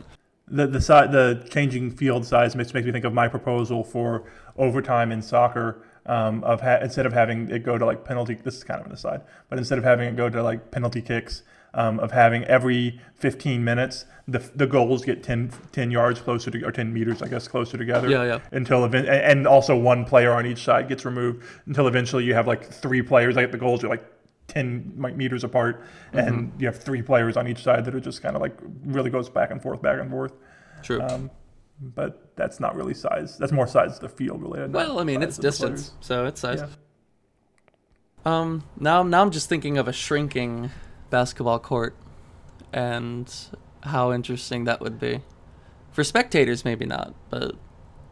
The 0.50 0.66
the 0.66 0.80
si- 0.80 0.94
the 1.12 1.46
changing 1.50 1.92
field 1.92 2.26
size 2.26 2.56
makes, 2.56 2.74
makes 2.74 2.86
me 2.86 2.92
think 2.94 3.04
of 3.06 3.14
my 3.14 3.28
proposal 3.28 3.84
for 3.84 4.24
overtime 4.58 5.12
in 5.12 5.22
soccer. 5.22 5.84
Um, 6.06 6.42
of 6.46 6.62
ha- 6.62 6.80
instead 6.82 7.06
of 7.06 7.12
having 7.12 7.50
it 7.52 7.64
go 7.66 7.78
to 7.78 7.86
like 7.86 8.06
penalty, 8.06 8.36
this 8.36 8.56
is 8.56 8.64
kind 8.64 8.80
of 8.80 8.86
an 8.86 8.94
aside, 8.94 9.22
but 9.50 9.58
instead 9.60 9.78
of 9.78 9.84
having 9.84 10.08
it 10.08 10.16
go 10.16 10.30
to 10.30 10.42
like 10.42 10.72
penalty 10.72 11.02
kicks, 11.02 11.44
um, 11.74 12.00
of 12.00 12.12
having 12.14 12.46
every 12.46 13.02
15 13.16 13.62
minutes 13.62 14.06
the 14.26 14.40
the 14.56 14.66
goals 14.68 15.04
get 15.04 15.22
10, 15.22 15.52
10 15.74 15.92
yards 15.92 16.22
closer 16.22 16.50
to 16.50 16.64
or 16.66 16.72
10 16.72 16.94
meters, 16.94 17.22
I 17.22 17.28
guess, 17.28 17.50
closer 17.50 17.78
together. 17.78 18.10
Yeah, 18.10 18.24
yeah. 18.24 18.40
Until 18.54 18.86
event, 18.86 19.10
and 19.10 19.18
and 19.40 19.48
also 19.48 19.76
one 19.78 20.06
player 20.06 20.32
on 20.32 20.46
each 20.46 20.64
side 20.64 20.88
gets 20.88 21.04
removed 21.04 21.44
until 21.66 21.90
eventually 21.90 22.24
you 22.24 22.34
have 22.36 22.48
like 22.48 22.64
three 22.72 23.02
players 23.02 23.36
like 23.36 23.52
the 23.52 23.58
goals 23.58 23.84
are 23.84 23.90
like 23.90 24.06
10 24.48 24.94
mi- 24.96 25.12
meters 25.14 25.44
apart, 25.44 25.82
Mm-hmm. 26.14 26.18
and 26.20 26.52
you 26.60 26.68
have 26.68 26.78
three 26.82 27.02
players 27.02 27.36
on 27.38 27.48
each 27.48 27.64
side 27.64 27.86
that 27.86 27.94
are 27.96 28.00
just 28.00 28.22
kind 28.22 28.36
of 28.36 28.42
like 28.42 28.58
really 28.86 29.10
goes 29.10 29.30
back 29.30 29.52
and 29.52 29.62
forth, 29.62 29.82
back 29.82 30.00
and 30.00 30.10
forth. 30.10 30.34
True. 30.84 31.02
Um, 31.02 31.30
but 31.80 32.32
that's 32.36 32.60
not 32.60 32.76
really 32.76 32.94
size. 32.94 33.38
That's 33.38 33.52
more 33.52 33.68
size 33.68 33.96
of 33.96 34.00
the 34.00 34.10
field 34.10 34.42
related. 34.42 34.74
well, 34.74 35.00
I 35.00 35.04
mean, 35.04 35.22
it's 35.22 35.38
distance, 35.38 35.92
so 36.00 36.26
it's 36.26 36.42
size. 36.42 36.60
players. 36.60 36.78
Um, 38.26 38.64
now, 38.80 39.04
now 39.04 39.22
I'm 39.22 39.32
just 39.32 39.48
thinking 39.48 39.78
of 39.78 39.88
a 39.88 39.94
shrinking 39.94 40.72
basketball 41.10 41.60
court, 41.60 41.96
and 42.74 43.34
how 43.84 44.12
interesting 44.12 44.64
that 44.66 44.82
would 44.82 45.00
be. 45.00 45.22
For 45.92 46.04
spectators, 46.04 46.66
maybe 46.66 46.86
not, 46.86 47.14
but 47.30 47.56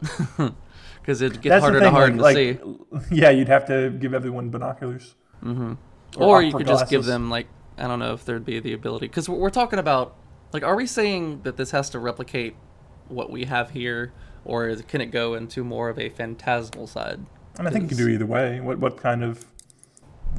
because 1.00 1.20
it'd 1.22 1.40
get 1.42 1.50
That's 1.50 1.62
harder 1.62 1.80
to 1.80 1.90
harden 1.90 2.18
like, 2.18 2.34
to 2.36 2.86
see. 3.10 3.14
yeah, 3.16 3.30
you'd 3.30 3.48
have 3.48 3.66
to 3.66 3.90
give 3.90 4.14
everyone 4.14 4.50
binoculars. 4.50 5.14
hmm 5.42 5.74
Or, 6.16 6.42
you 6.42 6.48
opera 6.48 6.60
could 6.60 6.66
just 6.66 6.88
give 6.88 7.04
them 7.04 7.30
like 7.30 7.46
I 7.78 7.86
don't 7.86 7.98
know 7.98 8.14
if 8.14 8.24
there'd 8.24 8.44
be 8.44 8.60
the 8.60 8.72
ability 8.72 9.06
because 9.08 9.28
we're 9.28 9.50
talking 9.50 9.78
about 9.78 10.16
like 10.52 10.62
are 10.62 10.76
we 10.76 10.86
saying 10.86 11.42
that 11.42 11.56
this 11.56 11.70
has 11.72 11.90
to 11.90 11.98
replicate 11.98 12.56
what 13.08 13.30
we 13.30 13.44
have 13.44 13.70
here, 13.70 14.12
or 14.44 14.68
is, 14.68 14.82
can 14.82 15.00
it 15.00 15.06
go 15.06 15.34
into 15.34 15.62
more 15.62 15.88
of 15.88 15.98
a 15.98 16.08
phantasmal 16.08 16.86
side? 16.86 17.20
And 17.58 17.68
I 17.68 17.70
think 17.70 17.84
you 17.84 17.88
can 17.88 17.98
do 17.98 18.08
either 18.08 18.26
way. 18.26 18.60
What 18.60 18.78
what 18.78 18.96
kind 18.96 19.22
of 19.22 19.44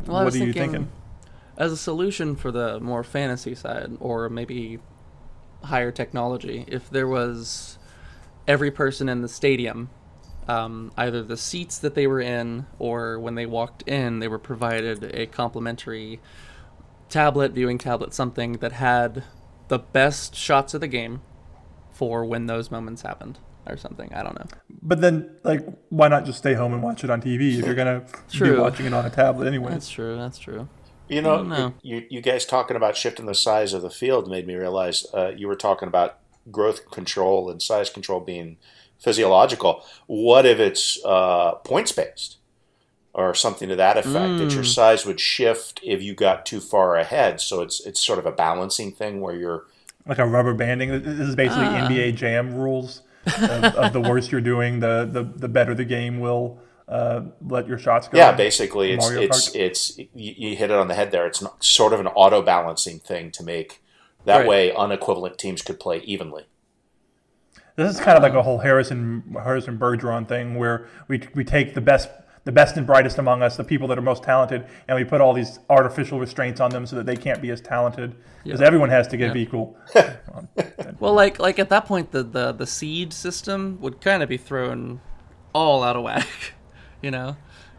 Well, 0.05 0.23
what 0.23 0.33
are 0.33 0.37
you 0.37 0.53
thinking, 0.53 0.71
thinking? 0.71 0.91
as 1.57 1.71
a 1.71 1.77
solution 1.77 2.35
for 2.35 2.51
the 2.51 2.79
more 2.79 3.03
fantasy 3.03 3.55
side, 3.55 3.97
or 3.99 4.29
maybe 4.29 4.79
higher 5.63 5.91
technology, 5.91 6.65
if 6.67 6.89
there 6.89 7.07
was 7.07 7.77
every 8.47 8.71
person 8.71 9.09
in 9.09 9.21
the 9.21 9.27
stadium, 9.27 9.89
um, 10.47 10.91
either 10.97 11.21
the 11.23 11.37
seats 11.37 11.77
that 11.79 11.95
they 11.95 12.07
were 12.07 12.21
in, 12.21 12.65
or 12.79 13.19
when 13.19 13.35
they 13.35 13.45
walked 13.45 13.83
in, 13.83 14.19
they 14.19 14.27
were 14.27 14.39
provided 14.39 15.15
a 15.15 15.25
complimentary 15.27 16.19
tablet, 17.09 17.51
viewing 17.51 17.77
tablet, 17.77 18.13
something 18.13 18.53
that 18.53 18.73
had 18.73 19.23
the 19.67 19.79
best 19.79 20.35
shots 20.35 20.73
of 20.73 20.81
the 20.81 20.87
game 20.87 21.21
for 21.91 22.23
when 22.23 22.45
those 22.45 22.71
moments 22.71 23.01
happened, 23.01 23.39
or 23.67 23.75
something. 23.75 24.13
I 24.13 24.23
don't 24.23 24.37
know. 24.37 24.45
But 24.81 25.01
then, 25.01 25.35
like, 25.43 25.65
why 25.89 26.07
not 26.07 26.25
just 26.25 26.37
stay 26.37 26.53
home 26.53 26.73
and 26.73 26.81
watch 26.81 27.03
it 27.03 27.09
on 27.09 27.21
TV 27.21 27.57
if 27.57 27.65
you're 27.65 27.75
gonna 27.75 28.05
be 28.39 28.51
watching 28.51 28.85
it 28.85 28.93
on 28.93 29.05
a 29.05 29.09
tablet 29.09 29.47
anyway? 29.47 29.71
That's 29.71 29.89
true. 29.89 30.15
That's 30.15 30.37
true. 30.37 30.69
You 31.09 31.21
know, 31.21 31.41
know. 31.41 31.73
you, 31.81 32.05
you 32.09 32.21
guys 32.21 32.45
talking 32.45 32.75
about 32.75 32.97
shifting 32.97 33.27
the 33.27 33.35
size 33.35 33.73
of 33.73 33.81
the 33.81 33.89
field 33.89 34.29
made 34.29 34.45
me 34.45 34.55
realize 34.55 35.05
uh, 35.13 35.29
you 35.29 35.47
were 35.47 35.55
talking 35.55 35.87
about 35.87 36.19
growth 36.51 36.91
control 36.91 37.49
and 37.49 37.61
size 37.61 37.89
control 37.89 38.19
being 38.19 38.57
physiological. 38.99 39.83
What 40.07 40.45
if 40.45 40.59
it's 40.59 41.03
uh, 41.05 41.53
points 41.63 41.91
based 41.91 42.37
or 43.13 43.33
something 43.33 43.69
to 43.69 43.75
that 43.75 43.97
effect? 43.97 44.37
That 44.39 44.51
your 44.53 44.63
Mm. 44.63 44.73
size 44.73 45.05
would 45.05 45.19
shift 45.19 45.79
if 45.83 46.01
you 46.03 46.13
got 46.13 46.45
too 46.45 46.59
far 46.59 46.95
ahead. 46.97 47.39
So 47.41 47.61
it's 47.61 47.85
it's 47.85 48.03
sort 48.05 48.19
of 48.19 48.25
a 48.25 48.31
balancing 48.31 48.91
thing 48.91 49.21
where 49.21 49.35
you're 49.35 49.65
Like 50.05 50.19
a 50.19 50.25
rubber 50.25 50.53
banding. 50.53 50.89
This 50.91 51.19
is 51.29 51.35
basically 51.35 51.65
Ah. 51.65 51.87
NBA 51.89 52.15
Jam 52.15 52.55
rules. 52.55 53.01
of, 53.25 53.41
of 53.75 53.91
the 53.91 53.99
worse 53.99 54.31
you're 54.31 54.39
doing, 54.39 54.79
the, 54.79 55.05
the 55.11 55.23
the 55.23 55.49
better 55.49 55.73
the 55.75 55.83
game 55.83 56.21
will 56.21 56.59
uh, 56.87 57.23
let 57.45 57.67
your 57.67 57.77
shots 57.77 58.07
go. 58.07 58.17
yeah. 58.17 58.31
Basically, 58.31 58.93
it's 58.93 59.03
Mario 59.05 59.21
it's 59.23 59.49
Kart. 59.49 59.55
it's 59.59 59.97
you, 59.97 60.07
you 60.13 60.55
hit 60.55 60.71
it 60.71 60.77
on 60.77 60.87
the 60.87 60.93
head 60.95 61.11
there. 61.11 61.27
It's 61.27 61.41
not, 61.41 61.61
sort 61.61 61.91
of 61.91 61.99
an 61.99 62.07
auto 62.07 62.41
balancing 62.41 62.99
thing 62.99 63.31
to 63.31 63.43
make 63.43 63.81
that 64.23 64.37
Right. 64.39 64.47
way 64.47 64.73
unequivalent 64.73 65.37
teams 65.37 65.61
could 65.61 65.77
play 65.77 65.97
evenly. 66.05 66.45
This 67.77 67.93
is 67.95 68.01
kind 68.01 68.17
of 68.17 68.23
like 68.23 68.33
a 68.33 68.41
whole 68.41 68.57
Harrison 68.57 69.23
Harrison 69.43 69.77
Bergeron 69.77 70.27
thing 70.27 70.55
where 70.55 70.87
we 71.07 71.21
we 71.35 71.43
take 71.43 71.75
the 71.75 71.81
best 71.81 72.09
the 72.43 72.51
best 72.51 72.75
and 72.75 72.87
brightest 72.87 73.19
among 73.19 73.43
us, 73.43 73.55
the 73.55 73.63
people 73.63 73.87
that 73.89 73.99
are 73.99 74.01
most 74.01 74.23
talented, 74.23 74.65
and 74.87 74.97
we 74.97 75.03
put 75.03 75.21
all 75.21 75.31
these 75.33 75.59
artificial 75.69 76.19
restraints 76.19 76.59
on 76.59 76.71
them 76.71 76.87
so 76.87 76.95
that 76.95 77.05
they 77.05 77.15
can't 77.15 77.39
be 77.41 77.51
as 77.51 77.61
talented 77.61 78.15
because 78.43 78.61
Yeah. 78.61 78.65
everyone 78.67 78.89
has 78.89 79.07
to 79.09 79.17
give 79.17 79.35
Yeah. 79.35 79.41
equal. 79.43 79.77
Well, 80.99 81.13
like 81.13 81.37
like 81.39 81.59
at 81.59 81.69
that 81.69 81.85
point, 81.85 82.11
the 82.11 82.23
the, 82.23 82.51
the 82.51 82.65
seed 82.65 83.13
system 83.13 83.77
would 83.81 84.01
kind 84.01 84.23
of 84.23 84.29
be 84.29 84.37
thrown 84.37 84.99
all 85.53 85.83
out 85.83 85.95
of 85.95 86.01
whack, 86.03 86.27
you 87.03 87.11
know, 87.11 87.37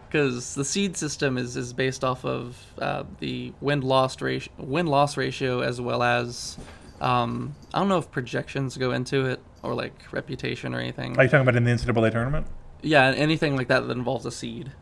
because 0.09 0.55
the 0.55 0.65
seed 0.65 0.97
system 0.97 1.37
is 1.37 1.57
is 1.57 1.73
based 1.73 2.05
off 2.05 2.25
of 2.25 2.57
uh, 2.81 3.03
the 3.19 3.53
win 3.61 3.81
loss 3.81 4.21
ratio 4.23 4.53
win 4.59 4.87
loss 4.87 5.17
ratio 5.17 5.59
as 5.61 5.81
well 5.81 6.05
as 6.05 6.57
um, 7.01 7.55
I 7.73 7.79
don't 7.79 7.89
know 7.89 7.99
if 7.99 8.11
projections 8.11 8.77
go 8.77 8.93
into 8.93 9.27
it 9.27 9.41
or 9.63 9.75
like 9.75 10.13
reputation 10.13 10.75
or 10.75 10.81
anything. 10.81 11.17
Are 11.17 11.25
you 11.25 11.29
talking 11.29 11.43
about 11.43 11.57
in 11.57 11.65
the 11.65 11.71
NCAA 11.71 12.13
tournament? 12.13 12.47
yeah, 12.83 13.13
anything 13.17 13.57
like 13.57 13.69
that 13.69 13.87
that 13.87 13.97
involves 13.97 14.27
a 14.27 14.31
seed. 14.31 14.73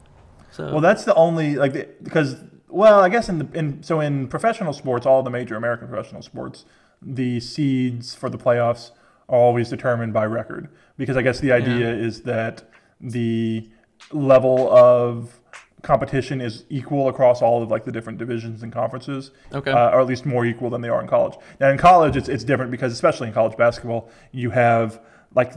So 0.50 0.72
Well, 0.72 0.80
that's 0.80 1.04
the 1.04 1.14
only 1.14 1.56
like 1.56 1.72
the, 1.72 1.88
because 2.02 2.36
well, 2.68 3.00
I 3.00 3.08
guess 3.08 3.28
in 3.28 3.38
the 3.38 3.48
in 3.58 3.82
so 3.82 4.00
in 4.00 4.28
professional 4.28 4.72
sports, 4.72 5.06
all 5.06 5.22
the 5.22 5.30
major 5.30 5.56
American 5.56 5.88
professional 5.88 6.22
sports, 6.22 6.64
the 7.00 7.40
seeds 7.40 8.14
for 8.14 8.28
the 8.28 8.38
playoffs 8.38 8.90
are 9.28 9.38
always 9.38 9.68
determined 9.68 10.12
by 10.12 10.24
record 10.24 10.68
because 10.96 11.16
I 11.16 11.22
guess 11.22 11.40
the 11.40 11.52
idea 11.52 11.92
is 11.92 12.22
that 12.22 12.70
the 13.00 13.68
level 14.12 14.70
of 14.72 15.40
competition 15.82 16.40
is 16.40 16.64
equal 16.68 17.08
across 17.08 17.42
all 17.42 17.62
of 17.62 17.70
like 17.70 17.84
the 17.84 17.92
different 17.92 18.18
divisions 18.18 18.62
and 18.62 18.72
conferences, 18.72 19.30
Okay. 19.52 19.70
uh, 19.70 19.90
or 19.90 20.00
at 20.00 20.06
least 20.06 20.26
more 20.26 20.44
equal 20.44 20.70
than 20.70 20.80
they 20.80 20.88
are 20.88 21.00
in 21.00 21.06
college. 21.08 21.36
Now 21.60 21.68
in 21.70 21.78
college, 21.78 22.16
it's 22.16 22.28
it's 22.28 22.44
different 22.44 22.70
because 22.70 22.92
especially 22.92 23.28
in 23.28 23.34
college 23.34 23.56
basketball, 23.56 24.10
you 24.32 24.50
have 24.50 25.00
like 25.34 25.52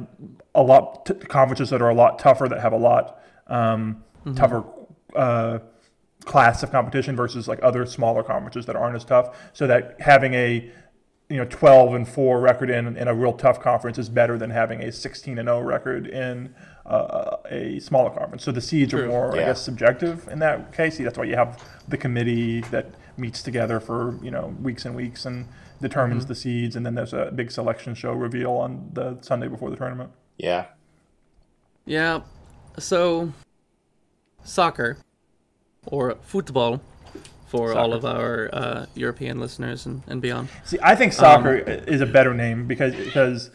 a 0.55 0.61
lot 0.63 1.05
t- 1.05 1.13
conferences 1.13 1.69
that 1.69 1.81
are 1.81 1.89
a 1.89 1.93
lot 1.95 2.19
tougher 2.19 2.47
that 2.49 2.59
have 2.59 2.73
a 2.73 2.77
lot 2.77 3.19
um, 3.47 4.03
tougher 4.35 4.63
uh, 5.15 5.59
class 6.25 6.61
of 6.63 6.71
competition 6.71 7.15
versus 7.15 7.47
like 7.47 7.59
other 7.63 7.85
smaller 7.85 8.21
conferences 8.21 8.65
that 8.65 8.75
aren't 8.75 8.95
as 8.95 9.05
tough. 9.05 9.35
So 9.53 9.67
that 9.67 9.95
having 10.01 10.33
a 10.33 10.69
you 11.29 11.37
know 11.37 11.45
12 11.45 11.93
and 11.93 12.07
4 12.07 12.39
record 12.41 12.69
in 12.69 12.97
in 12.97 13.07
a 13.07 13.13
real 13.15 13.33
tough 13.33 13.59
conference 13.61 13.97
is 13.97 14.09
better 14.09 14.37
than 14.37 14.49
having 14.49 14.83
a 14.83 14.91
16 14.91 15.37
and 15.39 15.47
0 15.47 15.61
record 15.61 16.07
in 16.07 16.53
uh, 16.89 17.37
a 17.49 17.79
smaller 17.79 18.09
conference. 18.09 18.43
So 18.43 18.51
the 18.51 18.61
seeds 18.61 18.93
are 18.93 18.99
True. 18.99 19.07
more, 19.07 19.33
I 19.33 19.45
guess, 19.45 19.61
subjective 19.61 20.27
in 20.27 20.39
that 20.39 20.73
case. 20.73 20.97
That's 20.97 21.17
why 21.17 21.25
you 21.25 21.35
have 21.35 21.63
the 21.87 21.97
committee 21.97 22.61
that 22.71 22.87
meets 23.17 23.43
together 23.43 23.79
for 23.79 24.17
you 24.23 24.31
know 24.31 24.55
weeks 24.61 24.85
and 24.85 24.95
weeks 24.95 25.25
and 25.25 25.47
determines 25.81 26.25
the 26.25 26.35
seeds, 26.35 26.75
and 26.75 26.85
then 26.85 26.95
there's 26.95 27.13
a 27.13 27.31
big 27.33 27.51
selection 27.51 27.95
show 27.95 28.11
reveal 28.13 28.51
on 28.51 28.89
the 28.93 29.17
Sunday 29.21 29.47
before 29.47 29.69
the 29.69 29.77
tournament. 29.77 30.11
Yeah. 30.37 30.65
Yeah. 31.85 32.21
So, 32.77 33.33
soccer 34.43 34.97
or 35.85 36.15
football 36.21 36.81
for 37.47 37.73
all 37.73 37.93
of 37.93 38.05
our 38.05 38.49
uh, 38.53 38.85
European 38.93 39.39
listeners 39.39 39.85
and, 39.85 40.03
and 40.07 40.21
beyond. 40.21 40.49
See, 40.65 40.77
I 40.83 40.95
think 40.95 41.13
soccer 41.13 41.55
is 41.55 42.01
a 42.01 42.05
better 42.05 42.33
name 42.33 42.67
because 42.67 42.95
because 42.95 43.49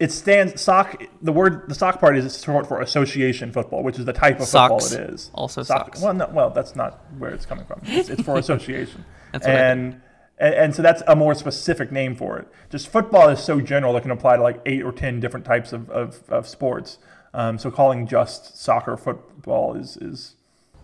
it 0.00 0.10
stands 0.10 0.60
sock. 0.60 1.02
The 1.22 1.32
word 1.32 1.68
the 1.68 1.74
sock 1.74 2.00
part 2.00 2.16
is 2.16 2.42
short 2.42 2.66
for 2.66 2.80
association 2.80 3.52
football, 3.52 3.82
which 3.82 3.98
is 3.98 4.04
the 4.04 4.12
type 4.12 4.40
of 4.40 4.46
Socks. 4.46 4.90
football 4.90 5.04
it 5.06 5.14
is. 5.14 5.30
Also 5.34 5.62
Soc- 5.62 5.78
socks. 5.86 6.00
Well, 6.02 6.14
no, 6.14 6.28
well, 6.32 6.50
that's 6.50 6.74
not 6.74 7.00
where 7.18 7.30
it's 7.30 7.46
coming 7.46 7.64
from. 7.64 7.80
It's, 7.84 8.08
it's 8.08 8.22
for 8.22 8.36
association, 8.38 9.04
That's 9.32 9.46
and, 9.46 10.00
and 10.38 10.54
and 10.54 10.74
so 10.74 10.82
that's 10.82 11.02
a 11.06 11.14
more 11.14 11.34
specific 11.34 11.92
name 11.92 12.16
for 12.16 12.38
it. 12.38 12.48
Just 12.70 12.88
football 12.88 13.28
is 13.28 13.40
so 13.40 13.60
general; 13.60 13.96
it 13.96 14.00
can 14.00 14.10
apply 14.10 14.36
to 14.36 14.42
like 14.42 14.60
eight 14.66 14.82
or 14.82 14.92
ten 14.92 15.20
different 15.20 15.46
types 15.46 15.72
of 15.72 15.88
of, 15.90 16.22
of 16.28 16.48
sports. 16.48 16.98
Um, 17.32 17.58
so 17.58 17.70
calling 17.70 18.06
just 18.06 18.56
soccer 18.56 18.96
football 18.96 19.74
is 19.74 19.96
is 19.96 20.34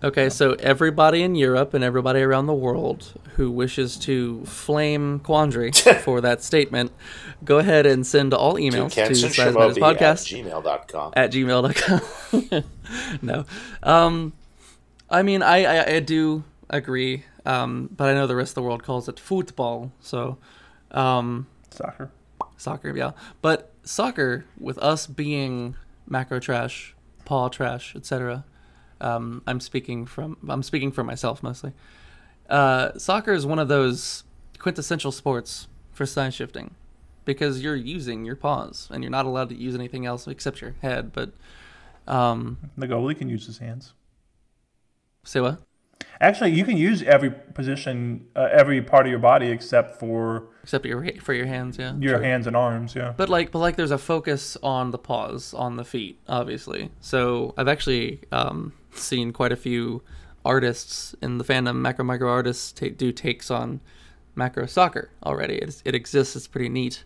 Okay, 0.03 0.31
so 0.31 0.55
everybody 0.55 1.23
in 1.23 1.35
Europe 1.35 1.75
and 1.75 1.85
everybody 1.85 2.23
around 2.23 2.47
the 2.47 2.55
world 2.55 3.13
who 3.37 3.51
wishes 3.51 3.99
to 3.99 4.43
flame 4.47 5.21
Quandary 5.21 5.73
for 6.03 6.23
that 6.23 6.43
statement, 6.43 6.91
go 7.45 7.59
ahead 7.59 7.85
and 7.85 8.07
send 8.07 8.33
all 8.33 8.55
emails 8.55 8.93
to, 8.93 9.07
Kenson 9.07 9.31
Size 9.31 9.55
Matters 9.55 9.77
Shimobi 9.77 9.93
at 9.93 9.99
Podcast 9.99 10.53
gmail.com. 10.63 11.13
at 11.15 11.31
gmail.com. 11.31 12.65
no. 13.23 13.45
Um, 13.83 14.33
I 15.11 15.23
mean, 15.23 15.43
I, 15.43 15.65
I, 15.65 15.95
I 15.97 16.01
do 16.01 16.45
agree, 16.71 17.25
um, 17.45 17.91
but 17.95 18.09
I 18.09 18.15
know 18.15 18.27
the 18.27 18.37
rest 18.37 18.53
of 18.53 18.55
the 18.55 18.63
world 18.63 18.83
calls 18.83 19.07
it 19.07 19.21
football, 19.21 19.93
so 20.01 20.39
um, 20.93 21.47
soccer. 21.71 22.11
soccer, 22.57 22.97
yeah. 22.97 23.11
But 23.43 23.71
soccer, 23.83 24.47
with 24.59 24.79
us 24.79 25.07
being 25.07 25.77
macro 26.07 26.41
trash, 26.41 26.95
paw 27.27 27.49
trash, 27.49 27.95
etc., 27.95 28.45
um, 29.01 29.43
I'm 29.47 29.61
speaking 29.61 30.07
from 30.07 30.37
I'm 30.49 30.63
speaking 30.63 30.93
for 30.93 31.05
myself 31.05 31.43
mostly. 31.43 31.73
Uh, 32.49 32.99
soccer 32.99 33.33
is 33.33 33.47
one 33.47 33.59
of 33.59 33.69
those 33.69 34.25
quintessential 34.59 35.13
sports 35.13 35.69
for 35.93 36.05
size 36.07 36.35
shifting 36.35 36.75
because 37.25 37.63
you're 37.63 37.77
using 37.77 38.25
your 38.25 38.37
paws 38.37 38.89
and 38.91 39.03
you're 39.05 39.11
not 39.11 39.27
allowed 39.27 39.49
to 39.51 39.55
use 39.55 39.75
anything 39.75 40.05
else 40.07 40.27
except 40.27 40.61
your 40.61 40.75
head. 40.83 41.13
But 41.13 41.33
um, 42.09 42.59
The 42.77 42.89
goalie 42.89 43.17
can 43.17 43.29
use 43.29 43.47
his 43.47 43.59
hands. 43.59 43.95
say 45.25 45.41
what? 45.41 45.61
Actually, 46.21 46.53
you 46.53 46.65
can 46.65 46.77
use 46.77 47.03
every 47.03 47.31
position, 47.31 48.27
uh, 48.37 48.49
every 48.53 48.83
part 48.83 49.07
of 49.07 49.11
your 49.11 49.19
body 49.19 49.49
except 49.49 49.99
for 49.99 50.49
Except 50.63 50.85
your 50.85 51.03
for 51.23 51.33
your 51.33 51.47
hands, 51.47 51.79
yeah. 51.79 51.95
your 51.97 52.17
True. 52.17 52.25
hands 52.25 52.47
and 52.47 52.55
arms. 52.55 52.95
Yeah. 52.95 53.15
But 53.17 53.31
like, 53.31 53.51
but 53.51 53.61
like, 53.61 53.77
there's 53.77 53.91
a 53.91 53.99
focus 53.99 54.57
on 54.63 54.91
the 54.91 54.99
paws, 54.99 55.55
on 55.55 55.77
the 55.77 55.85
feet, 55.85 56.19
obviously. 56.29 56.91
So 57.01 57.55
I've 57.57 57.69
actually 57.69 58.21
um, 58.31 58.75
seen 58.93 59.33
quite 59.33 59.53
a 59.53 59.57
few 59.57 60.03
artists 60.45 61.15
in 61.23 61.39
the 61.39 61.45
fandom, 61.45 61.77
macro 61.77 62.05
micro 62.05 62.31
artists, 62.31 62.73
ta 62.73 62.89
do 62.95 63.13
takes 63.13 63.51
on 63.51 63.81
macro 64.35 64.67
soccer 64.67 65.11
already. 65.25 65.57
It's, 65.57 65.83
it 65.87 65.95
exists. 65.95 66.37
It's 66.37 66.47
pretty 66.47 66.69
neat. 66.69 67.05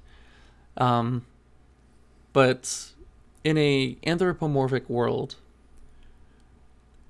Um, 0.77 1.25
but 2.33 2.91
in 3.45 3.57
a 3.59 3.97
anthropomorphic 4.05 4.91
world, 4.91 5.37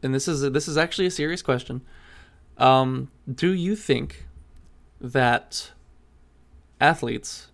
and 0.04 0.14
this 0.14 0.28
is 0.28 0.42
this 0.52 0.68
is 0.68 0.76
actually 0.76 1.06
a 1.06 1.10
serious 1.10 1.42
question. 1.42 1.82
Um, 2.58 3.10
do 3.32 3.52
you 3.52 3.74
think 3.74 4.26
that 5.00 5.72
athletes 6.80 7.48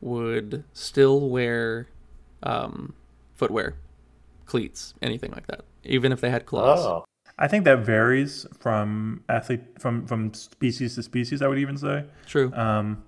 would 0.00 0.64
still 0.72 1.28
wear 1.28 1.88
um, 2.42 2.94
footwear, 3.34 3.76
cleats, 4.46 4.94
anything 5.02 5.32
like 5.32 5.46
that, 5.48 5.62
even 5.82 6.12
if 6.12 6.20
they 6.20 6.30
had 6.30 6.46
claws? 6.46 6.84
Oh, 6.84 7.04
I 7.38 7.48
think 7.48 7.64
that 7.64 7.80
varies 7.80 8.46
from 8.58 9.24
athlete 9.28 9.62
from 9.78 10.06
from 10.06 10.34
species 10.34 10.94
to 10.96 11.02
species. 11.02 11.42
I 11.42 11.48
would 11.48 11.58
even 11.58 11.76
say 11.76 12.04
True. 12.26 12.52
um, 12.54 13.02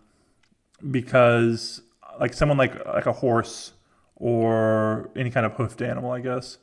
because 0.91 1.83
like 2.19 2.33
someone 2.33 2.59
like 2.59 2.85
like 2.87 3.07
a 3.07 3.13
horse 3.13 3.73
or 4.17 5.11
any 5.17 5.31
kind 5.31 5.47
of 5.47 5.53
hoofed 5.53 5.81
animal, 5.83 6.13
I 6.13 6.21
guess, 6.21 6.59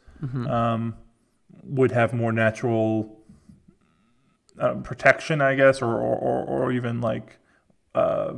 um, 0.48 0.96
would 1.64 1.92
have 1.92 2.14
more 2.14 2.32
natural 2.32 3.18
uh, 4.60 4.76
protection, 4.76 5.42
I 5.42 5.56
guess, 5.56 5.82
or 5.82 5.96
or, 6.00 6.16
or, 6.16 6.46
or 6.46 6.72
even 6.72 7.02
like 7.02 7.38
uh, 7.96 8.34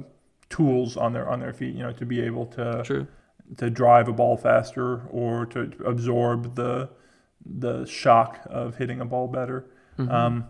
tools 0.50 0.98
on 0.98 1.14
their 1.14 1.30
on 1.30 1.40
their 1.40 1.54
feet, 1.54 1.76
you 1.76 1.84
know, 1.84 1.92
to 1.94 2.06
be 2.06 2.22
able 2.22 2.46
to 2.48 2.84
True. 2.84 3.08
to 3.58 3.70
drive 3.70 4.08
a 4.08 4.14
ball 4.14 4.38
faster 4.38 5.08
or 5.08 5.46
to 5.48 5.72
absorb 5.86 6.56
the 6.56 6.90
the 7.46 7.86
shock 7.86 8.46
of 8.50 8.76
hitting 8.76 9.02
a 9.02 9.06
ball 9.06 9.28
better. 9.28 9.66
Um, 9.98 10.46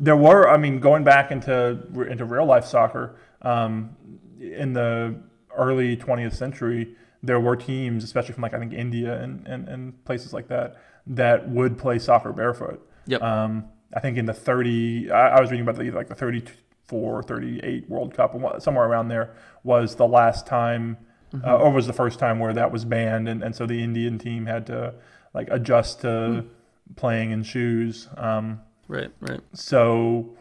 there 0.00 0.16
were, 0.16 0.48
I 0.48 0.56
mean, 0.56 0.80
going 0.80 1.04
back 1.04 1.30
into 1.30 1.78
into 2.08 2.24
real 2.24 2.46
life 2.46 2.64
soccer 2.64 3.16
um, 3.42 3.96
in 4.40 4.72
the 4.72 5.16
early 5.56 5.96
20th 5.96 6.34
century, 6.34 6.96
there 7.22 7.40
were 7.40 7.56
teams, 7.56 8.04
especially 8.04 8.34
from 8.34 8.42
like 8.42 8.54
I 8.54 8.58
think 8.58 8.72
India 8.72 9.20
and, 9.20 9.46
and, 9.46 9.68
and 9.68 10.04
places 10.04 10.32
like 10.32 10.48
that, 10.48 10.76
that 11.06 11.48
would 11.48 11.76
play 11.78 11.98
soccer 11.98 12.32
barefoot. 12.32 12.86
Yep. 13.06 13.22
Um, 13.22 13.64
I 13.94 14.00
think 14.00 14.16
in 14.18 14.26
the 14.26 14.34
30, 14.34 15.10
I, 15.10 15.36
I 15.36 15.40
was 15.40 15.50
reading 15.50 15.66
about 15.66 15.78
the 15.78 15.90
like 15.90 16.08
the 16.08 16.14
34, 16.14 17.22
38 17.22 17.88
World 17.88 18.14
Cup, 18.14 18.34
somewhere 18.60 18.86
around 18.86 19.08
there 19.08 19.34
was 19.62 19.96
the 19.96 20.06
last 20.06 20.46
time, 20.46 20.96
uh, 21.44 21.56
or 21.56 21.70
was 21.70 21.86
the 21.86 21.92
first 21.92 22.18
time 22.18 22.38
where 22.38 22.52
that 22.52 22.70
was 22.72 22.84
banned, 22.84 23.28
and, 23.28 23.42
and 23.42 23.54
so 23.54 23.66
the 23.66 23.82
Indian 23.82 24.18
team 24.18 24.46
had 24.46 24.66
to 24.66 24.94
like 25.32 25.48
adjust 25.50 26.00
to 26.02 26.44
playing 26.96 27.30
in 27.30 27.42
shoes. 27.42 28.08
Um, 28.16 28.60
Right. 28.86 29.10
Right. 29.20 29.40
so, 29.54 30.36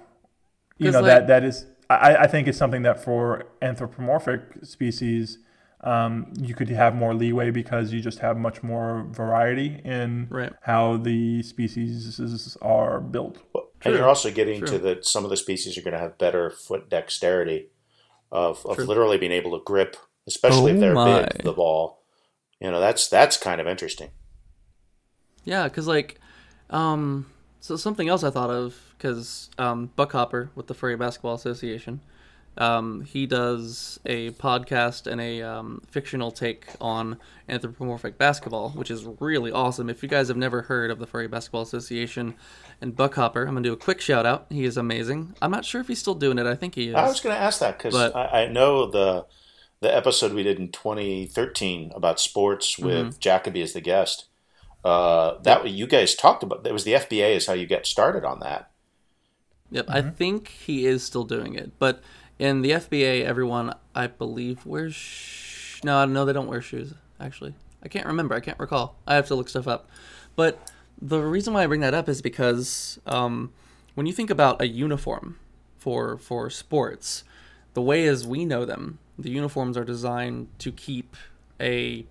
you 0.78 0.91
know 0.91 0.99
like- 0.99 1.05
that 1.05 1.28
that 1.28 1.43
is, 1.45 1.66
I, 1.89 2.16
I 2.16 2.28
think 2.28 2.47
it's 2.47 2.57
something 2.57 2.82
that 2.84 3.03
for 3.03 3.43
anthropomorphic 3.61 4.41
species, 4.64 5.39
um, 5.84 6.31
you 6.39 6.55
could 6.55 6.69
have 6.69 6.95
more 6.95 7.13
leeway 7.13 7.51
because 7.51 7.91
you 7.93 7.99
just 8.01 8.19
have 8.19 8.38
much 8.38 8.63
more 8.63 9.05
variety 9.11 9.81
in 9.84 10.27
Right. 10.29 10.53
how 10.61 10.97
the 10.97 11.43
species 11.43 12.57
are 12.61 12.99
built. 13.01 13.38
and 13.84 13.93
you're 13.93 14.07
also 14.07 14.31
getting 14.31 14.61
to 14.61 14.65
True. 14.65 14.77
that 14.79 15.05
some 15.05 15.23
of 15.25 15.29
the 15.29 15.36
species 15.38 15.77
are 15.77 15.81
going 15.81 15.93
to 15.93 15.99
have 15.99 16.17
better 16.17 16.49
foot 16.49 16.89
dexterity 16.89 17.67
of, 18.31 18.65
of 18.65 18.77
True. 18.77 18.86
literally 18.86 19.17
being 19.17 19.34
able 19.34 19.57
to 19.57 19.63
grip, 19.63 19.97
especially 20.25 20.71
Oh 20.71 20.75
if 20.75 20.79
they're 20.79 20.93
my. 20.93 21.23
big, 21.23 21.43
the 21.43 21.51
ball. 21.53 21.99
You 22.61 22.71
know, 22.71 22.79
that's 22.79 23.09
that's 23.09 23.36
kind 23.36 23.59
of 23.59 23.67
interesting. 23.67 24.09
Yeah, 25.43 25.65
because 25.65 25.86
like, 25.88 26.19
um, 26.69 27.25
so 27.59 27.75
something 27.75 28.07
else 28.07 28.23
I 28.23 28.29
thought 28.29 28.49
of 28.49 28.77
because 28.97 29.49
um, 29.57 29.91
Buck 29.97 30.13
Hopper 30.13 30.49
with 30.55 30.67
the 30.67 30.73
Furry 30.73 30.95
Basketball 30.95 31.34
Association, 31.36 31.99
um, 32.58 33.01
he 33.01 33.26
does 33.26 33.99
a 34.06 34.32
podcast 34.32 35.08
and 35.12 35.20
a 35.20 35.41
um, 35.41 35.82
fictional 35.89 36.32
take 36.32 36.68
on 36.80 37.18
anthropomorphic 37.49 38.18
basketball, 38.18 38.70
which 38.72 38.91
is 38.91 39.06
really 39.20 39.51
awesome. 39.51 39.89
If 39.89 40.04
you 40.04 40.10
guys 40.10 40.28
have 40.28 40.38
never 40.38 40.64
heard 40.64 40.91
of 40.91 40.99
the 40.99 41.08
Furry 41.08 41.28
Basketball 41.28 41.64
Association 41.64 42.36
and 42.80 42.95
Buck 42.95 43.16
Hopper, 43.16 43.41
I'm 43.45 43.56
gonna 43.56 43.62
do 43.64 43.74
a 43.74 43.78
quick 43.78 43.99
shout 44.01 44.26
out. 44.26 44.45
He 44.49 44.66
is 44.66 44.78
amazing. 44.78 45.36
I'm 45.41 45.51
not 45.51 45.66
sure 45.66 45.82
if 45.82 45.88
he's 45.88 45.99
still 45.99 46.16
doing 46.16 46.38
it. 46.38 46.45
I 46.45 46.56
think 46.56 46.76
he 46.76 46.89
is. 46.89 46.95
I 46.95 47.08
was 47.08 47.20
going 47.22 47.36
to 47.36 47.41
ask 47.41 47.60
that 47.60 47.78
because 47.78 47.93
But- 47.93 48.16
I, 48.16 48.43
I 48.43 48.47
know 48.47 48.89
the 48.89 49.26
the 49.82 49.93
episode 49.93 50.32
we 50.34 50.43
did 50.43 50.60
in 50.60 50.72
2013 50.72 51.91
about 51.95 52.20
sports 52.20 52.76
Mm-hmm. 52.76 52.86
with 53.08 53.20
Jacoby 53.20 53.62
as 53.62 53.74
the 53.74 53.82
guest. 53.82 54.26
Uh, 54.84 55.39
that 55.43 55.70
you 55.70 55.88
guys 55.88 56.14
talked 56.14 56.43
about. 56.43 56.66
It 56.68 56.74
was 56.74 56.84
the 56.84 56.93
FBA 56.93 57.36
is 57.36 57.47
how 57.47 57.54
you 57.54 57.66
get 57.66 57.86
started 57.86 58.26
on 58.26 58.39
that. 58.41 58.70
Yep, 59.72 59.86
I 59.88 60.01
think 60.01 60.49
he 60.49 60.86
is 60.86 61.04
still 61.04 61.24
doing 61.24 61.56
it. 61.56 61.72
But 61.80 62.01
in 62.43 62.61
the 62.61 62.71
FBA, 62.71 63.23
everyone, 63.23 63.73
I 63.95 64.07
believe, 64.07 64.65
wears. 64.65 64.93
Sh- 64.93 65.81
no, 65.85 66.03
no, 66.03 66.25
they 66.25 66.33
don't 66.33 66.47
wear 66.47 66.61
shoes. 66.61 66.93
Actually, 67.17 67.53
I 67.81 67.87
can't 67.87 68.05
remember. 68.05 68.35
I 68.35 68.41
can't 68.41 68.59
recall. 68.59 68.97
I 69.07 69.15
have 69.15 69.27
to 69.27 69.35
look 69.35 69.47
stuff 69.47 69.65
up. 69.65 69.89
But 70.35 70.59
the 71.01 71.19
reason 71.19 71.53
why 71.53 71.63
I 71.63 71.67
bring 71.67 71.79
that 71.79 71.93
up 71.93 72.09
is 72.09 72.21
because 72.21 72.99
um, 73.05 73.53
when 73.93 74.05
you 74.05 74.11
think 74.11 74.29
about 74.29 74.61
a 74.61 74.67
uniform 74.67 75.39
for 75.77 76.17
for 76.17 76.49
sports, 76.49 77.23
the 77.75 77.81
way 77.81 78.05
as 78.07 78.27
we 78.27 78.43
know 78.43 78.65
them, 78.65 78.99
the 79.17 79.29
uniforms 79.29 79.77
are 79.77 79.85
designed 79.85 80.49
to 80.59 80.73
keep 80.73 81.15
a 81.61 82.05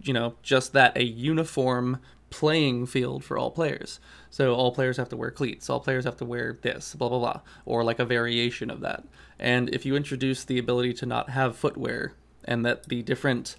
you 0.00 0.12
know, 0.14 0.34
just 0.42 0.72
that 0.72 0.96
a 0.96 1.04
uniform 1.04 1.98
playing 2.34 2.84
field 2.84 3.22
for 3.22 3.38
all 3.38 3.52
players. 3.52 4.00
So 4.28 4.54
all 4.54 4.72
players 4.72 4.96
have 4.96 5.08
to 5.10 5.16
wear 5.16 5.30
cleats, 5.30 5.70
all 5.70 5.78
players 5.78 6.04
have 6.04 6.16
to 6.16 6.24
wear 6.24 6.58
this, 6.62 6.96
blah 6.96 7.08
blah 7.08 7.20
blah, 7.20 7.40
or 7.64 7.84
like 7.84 8.00
a 8.00 8.04
variation 8.04 8.70
of 8.70 8.80
that. 8.80 9.04
And 9.38 9.72
if 9.72 9.86
you 9.86 9.94
introduce 9.94 10.42
the 10.42 10.58
ability 10.58 10.94
to 10.94 11.06
not 11.06 11.30
have 11.30 11.56
footwear, 11.56 12.14
and 12.44 12.66
that 12.66 12.88
the 12.88 13.02
different 13.02 13.54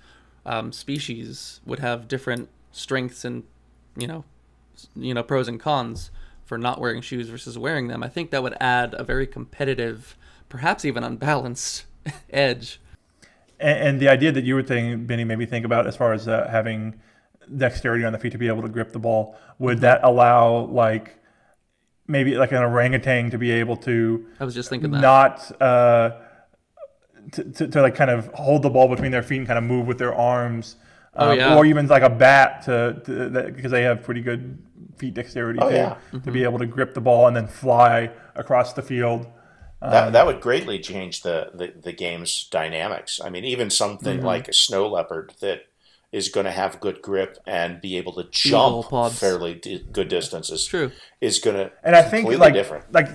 um, 0.46 0.74
species 0.74 1.62
would 1.66 1.80
have 1.80 2.10
different 2.10 2.50
strengths 2.74 3.24
and 3.24 3.44
you 3.96 4.08
know, 4.08 4.26
you 4.94 5.14
know 5.14 5.24
pros 5.24 5.48
and 5.48 5.58
cons 5.58 6.12
for 6.44 6.58
not 6.58 6.82
wearing 6.82 7.02
shoes 7.02 7.30
versus 7.30 7.58
wearing 7.58 7.88
them, 7.88 8.04
I 8.04 8.10
think 8.10 8.32
that 8.32 8.44
would 8.44 8.58
add 8.60 8.94
a 8.98 9.06
very 9.06 9.26
competitive, 9.26 10.18
perhaps 10.50 10.84
even 10.84 11.02
unbalanced 11.06 11.86
edge. 12.30 12.82
And, 13.58 13.80
and 13.80 14.00
the 14.02 14.10
idea 14.10 14.34
that 14.34 14.44
you 14.44 14.56
were 14.56 14.66
saying, 14.66 15.06
Benny, 15.06 15.24
made 15.24 15.40
me 15.40 15.46
think 15.46 15.66
about 15.66 15.88
as 15.88 15.96
far 15.96 16.12
as 16.12 16.28
uh, 16.28 16.50
having 16.52 17.00
dexterity 17.58 18.04
on 18.06 18.14
the 18.14 18.20
feet 18.20 18.32
to 18.32 18.38
be 18.38 18.48
able 18.48 18.62
to 18.62 18.70
grip 18.70 18.92
the 18.92 19.00
ball. 19.00 19.36
Would 19.60 19.82
that 19.82 20.02
allow 20.04 20.66
like 20.66 21.18
maybe 22.08 22.36
like 22.36 22.52
an 22.52 22.64
orangutan 22.64 23.32
to 23.32 23.38
be 23.38 23.52
able 23.52 23.78
to 23.78 24.26
I 24.40 24.46
was 24.46 24.54
just 24.54 24.70
thinking 24.70 24.92
that. 24.92 25.02
not 25.02 25.62
uh, 25.62 26.12
to, 27.32 27.44
to, 27.44 27.68
to 27.68 27.82
like 27.82 27.96
kind 27.96 28.12
of 28.12 28.28
hold 28.34 28.62
the 28.62 28.70
ball 28.70 28.88
between 28.88 29.12
their 29.12 29.24
feet 29.24 29.38
and 29.40 29.48
kind 29.48 29.58
of 29.58 29.64
move 29.64 29.88
with 29.88 29.98
their 29.98 30.14
arms, 30.14 30.76
Oh, 31.18 31.32
um, 31.32 31.38
yeah. 31.38 31.56
or 31.58 31.66
even 31.66 31.88
like 31.88 32.04
a 32.04 32.10
bat 32.10 32.64
to, 32.64 33.02
to 33.06 33.30
that, 33.30 33.56
because 33.56 33.72
they 33.72 33.84
have 33.84 34.04
pretty 34.04 34.22
good 34.22 34.62
feet 34.98 35.14
dexterity 35.14 35.60
Oh, 35.62 35.70
too, 35.70 35.76
yeah. 35.76 35.96
to 36.24 36.32
be 36.32 36.44
able 36.44 36.60
to 36.60 36.66
grip 36.66 36.94
the 36.94 37.02
ball 37.02 37.28
and 37.28 37.36
then 37.36 37.48
fly 37.48 38.12
across 38.36 38.74
the 38.74 38.82
field. 38.82 39.26
That, 39.82 40.14
that 40.14 40.26
would 40.26 40.42
greatly 40.42 40.80
change 40.80 41.22
the, 41.22 41.52
the, 41.54 41.72
the 41.80 41.94
game's 41.94 42.48
dynamics. 42.50 43.22
I 43.24 43.30
mean, 43.30 43.46
even 43.46 43.70
something 43.70 44.18
Mm-hmm. 44.18 44.26
like 44.26 44.48
a 44.48 44.54
snow 44.54 44.88
leopard 44.90 45.34
that 45.42 45.62
is 46.16 46.30
going 46.30 46.46
to 46.46 46.52
have 46.52 46.80
good 46.80 47.02
grip 47.02 47.38
and 47.46 47.82
be 47.82 47.98
able 47.98 48.14
to 48.14 48.24
jump 48.32 48.86
fairly 49.12 49.54
di- 49.56 49.86
good 49.92 50.08
distances 50.08 50.66
True. 50.66 50.90
is 51.20 51.40
going 51.40 51.58
to 51.58 51.72
And 51.84 51.94
I 51.96 52.02
think 52.02 52.24
completely 52.26 52.38
like 52.46 52.54
different. 52.54 52.92
like 52.94 53.10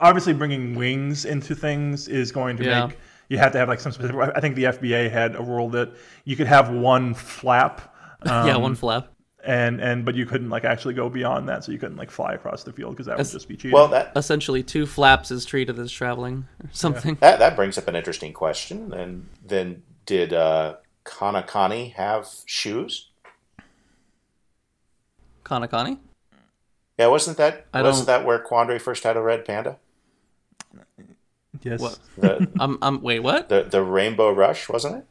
obviously 0.00 0.32
bringing 0.32 0.74
wings 0.74 1.24
into 1.24 1.54
things 1.54 2.08
is 2.08 2.32
going 2.32 2.56
to 2.58 2.64
Yeah. 2.64 2.86
make 2.86 2.98
you 3.28 3.38
have 3.38 3.52
to 3.52 3.58
have 3.58 3.68
like 3.68 3.80
some 3.80 3.90
specific. 3.92 4.16
I 4.36 4.40
think 4.40 4.54
the 4.56 4.64
FBA 4.64 5.10
had 5.10 5.34
a 5.36 5.42
rule 5.42 5.68
that 5.70 5.90
you 6.24 6.36
could 6.36 6.46
have 6.46 6.70
one 6.70 7.12
flap. 7.14 7.92
Um, 8.22 8.46
yeah, 8.46 8.56
one 8.56 8.74
flap. 8.76 9.08
and 9.44 9.80
and 9.80 10.04
but 10.04 10.14
you 10.14 10.26
couldn't 10.26 10.48
like 10.48 10.64
actually 10.64 10.94
go 10.94 11.08
beyond 11.08 11.48
that, 11.48 11.64
so 11.64 11.72
you 11.72 11.78
couldn't 11.78 11.96
like 11.96 12.10
fly 12.12 12.34
across 12.34 12.62
the 12.62 12.72
field 12.72 12.92
because 12.92 13.06
that 13.06 13.18
would 13.18 13.26
just 13.28 13.48
be 13.48 13.56
cheating. 13.56 13.72
Well, 13.72 13.88
that, 13.88 14.12
essentially 14.16 14.62
two 14.62 14.86
flaps 14.86 15.30
is 15.32 15.44
treated 15.44 15.76
as 15.78 15.90
traveling 15.90 16.46
or 16.62 16.70
something. 16.72 17.16
that 17.20 17.38
that 17.40 17.56
brings 17.56 17.76
up 17.78 17.88
an 17.88 17.96
interesting 17.96 18.32
question. 18.32 18.92
And 18.92 19.28
then, 19.44 19.82
did 20.06 20.32
uh, 20.32 20.76
Kanakani 21.06 21.92
have 21.94 22.28
shoes? 22.46 23.08
Kanakani? 25.44 25.98
Yeah, 26.98 27.06
wasn't 27.08 27.36
that 27.36 27.66
I 27.72 27.82
wasn't 27.82 28.06
don't- 28.08 28.20
that 28.20 28.26
where 28.26 28.38
Quandary 28.38 28.78
first 28.80 29.04
had 29.04 29.16
a 29.16 29.22
red 29.22 29.44
panda? 29.44 29.76
yes. 31.62 31.80
What? 31.80 31.98
The 32.18 32.48
I'm, 32.60 32.78
I'm, 32.82 33.02
wait, 33.02 33.20
what? 33.20 33.48
the, 33.48 33.62
the 33.62 33.82
Rainbow 33.82 34.30
Rush, 34.32 34.68
wasn't 34.68 34.96
it? 34.98 35.04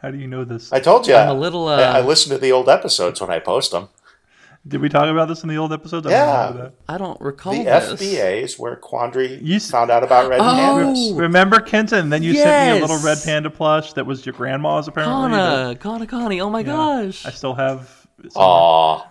How 0.00 0.10
do 0.10 0.18
you 0.18 0.26
know 0.26 0.44
this? 0.44 0.72
I 0.72 0.80
told 0.80 1.06
you. 1.08 1.14
I'm 1.14 1.28
a 1.30 1.34
little, 1.34 1.66
uh, 1.68 1.76
I, 1.76 1.98
I 1.98 2.00
listen 2.02 2.30
to 2.30 2.38
the 2.38 2.52
old 2.52 2.68
episodes 2.68 3.20
when 3.20 3.30
I 3.30 3.38
post 3.38 3.72
them. 3.72 3.88
Did 4.66 4.80
we 4.80 4.88
talk 4.88 5.04
about 5.08 5.28
this 5.28 5.42
in 5.42 5.50
the 5.50 5.58
old 5.58 5.72
episodes? 5.74 6.06
I 6.06 6.10
don't 6.10 6.56
Yeah. 6.56 6.68
I 6.88 6.96
don't 6.96 7.20
recall 7.20 7.52
The 7.52 7.64
this. 7.64 7.92
FBA 8.00 8.42
is 8.42 8.58
where 8.58 8.76
Quandary 8.76 9.38
You 9.42 9.56
s- 9.56 9.70
found 9.70 9.90
out 9.90 10.02
about 10.02 10.28
red 10.30 10.40
Oh! 10.40 10.44
pandas. 10.44 11.18
Remember 11.18 11.60
Kenton? 11.60 12.08
Then 12.08 12.22
you 12.22 12.34
sent 12.34 12.72
me 12.72 12.78
a 12.78 12.80
little 12.80 12.98
red 13.04 13.18
panda 13.22 13.50
plush 13.50 13.92
that 13.92 14.06
was 14.06 14.24
your 14.24 14.32
grandma's 14.32 14.88
apparently. 14.88 15.32
that 15.32 15.80
Kana, 15.80 16.06
Kanakani. 16.06 16.40
Oh 16.40 16.48
my 16.48 16.62
gosh. 16.62 17.26
I 17.26 17.30
still 17.30 17.54
have. 17.54 18.06
It. 18.22 18.32
Aw, 18.36 19.06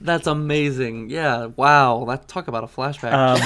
That's 0.00 0.26
amazing. 0.26 1.10
Yeah. 1.10 1.46
Wow. 1.56 2.06
That 2.08 2.26
talk 2.26 2.48
about 2.48 2.64
a 2.64 2.66
flashback. 2.66 3.12
Um, 3.12 3.40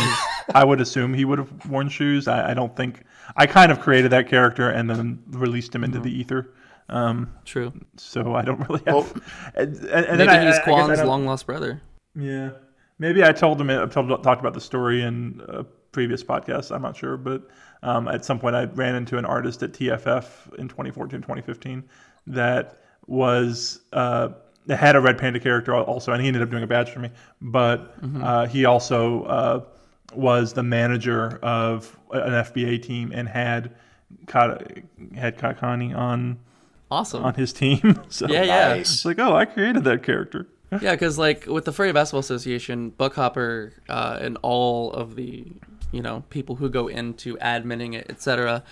I 0.54 0.64
would 0.64 0.80
assume 0.80 1.12
he 1.12 1.24
would 1.24 1.38
have 1.40 1.50
worn 1.68 1.88
shoes. 1.88 2.28
I, 2.28 2.52
I 2.52 2.54
don't 2.54 2.74
think 2.76 3.02
I 3.36 3.46
kind 3.46 3.72
of 3.72 3.80
created 3.80 4.12
that 4.12 4.28
character 4.28 4.70
and 4.70 4.88
then 4.88 5.18
released 5.30 5.74
him 5.74 5.82
into 5.82 5.98
the 5.98 6.10
ether. 6.16 6.52
Um, 6.90 7.32
True. 7.44 7.72
so 7.96 8.34
I 8.34 8.42
don't 8.42 8.66
really 8.68 8.82
have. 8.86 8.94
Well, 8.94 9.06
and, 9.54 9.76
and, 9.76 9.86
and 10.06 10.18
Maybe 10.18 10.26
then 10.26 10.28
I- 10.28 10.46
he's 10.46 10.54
I- 10.58 10.62
I 10.62 10.64
guess 10.64 10.68
I 10.68 10.84
Quan's 10.86 11.02
long 11.04 11.26
lost 11.26 11.46
brother. 11.46 11.80
Yeah, 12.14 12.50
maybe 12.98 13.22
I 13.22 13.32
told 13.32 13.60
him 13.60 13.70
I 13.70 13.86
told 13.86 14.08
talked 14.22 14.40
about 14.40 14.54
the 14.54 14.60
story 14.60 15.02
in 15.02 15.42
a 15.48 15.64
previous 15.92 16.24
podcast. 16.24 16.74
I'm 16.74 16.82
not 16.82 16.96
sure, 16.96 17.16
but 17.16 17.48
um, 17.82 18.08
at 18.08 18.24
some 18.24 18.38
point 18.38 18.56
I 18.56 18.64
ran 18.64 18.94
into 18.94 19.18
an 19.18 19.24
artist 19.24 19.62
at 19.62 19.72
TFF 19.72 20.54
in 20.58 20.68
2014, 20.68 21.20
2015 21.20 21.84
that 22.28 22.78
was 23.06 23.80
uh, 23.92 24.30
had 24.68 24.96
a 24.96 25.00
Red 25.00 25.16
Panda 25.18 25.38
character 25.40 25.74
also, 25.74 26.12
and 26.12 26.20
he 26.20 26.28
ended 26.28 26.42
up 26.42 26.50
doing 26.50 26.62
a 26.62 26.66
badge 26.66 26.90
for 26.90 26.98
me. 27.00 27.10
But 27.40 27.94
uh, 28.22 28.46
he 28.46 28.64
also 28.64 29.22
uh, 29.24 29.64
was 30.14 30.52
the 30.54 30.62
manager 30.62 31.38
of 31.42 31.96
an 32.12 32.32
FBA 32.32 32.82
team 32.82 33.12
and 33.14 33.28
had 33.28 33.74
Ka- 34.26 34.58
had 35.14 35.38
Kakani 35.38 35.96
on 35.96 36.38
Awesome. 36.90 37.24
on 37.24 37.34
his 37.34 37.52
team. 37.52 38.00
so 38.08 38.26
yeah, 38.28 38.42
yeah. 38.42 38.68
Nice. 38.68 38.92
it's 38.92 39.04
like, 39.04 39.18
oh, 39.18 39.34
I 39.34 39.44
created 39.44 39.84
that 39.84 40.02
character. 40.02 40.46
Yeah, 40.82 40.92
because 40.92 41.16
like 41.16 41.46
with 41.46 41.64
the 41.64 41.72
Furry 41.72 41.92
Basketball 41.92 42.20
Association, 42.20 42.90
Buck 42.90 43.14
Hopper 43.14 43.72
uh, 43.88 44.18
and 44.20 44.36
all 44.42 44.92
of 44.92 45.16
the 45.16 45.46
you 45.92 46.02
know 46.02 46.24
people 46.28 46.56
who 46.56 46.68
go 46.68 46.88
into 46.88 47.38
adminning 47.38 47.94
it, 47.94 48.10
etc. 48.10 48.62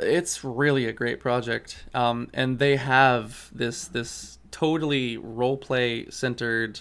It's 0.00 0.42
really 0.42 0.86
a 0.86 0.92
great 0.92 1.20
project, 1.20 1.84
um, 1.94 2.30
and 2.34 2.58
they 2.58 2.74
have 2.74 3.48
this 3.54 3.86
this 3.86 4.40
totally 4.50 5.18
role 5.18 5.56
play 5.56 6.10
centered 6.10 6.80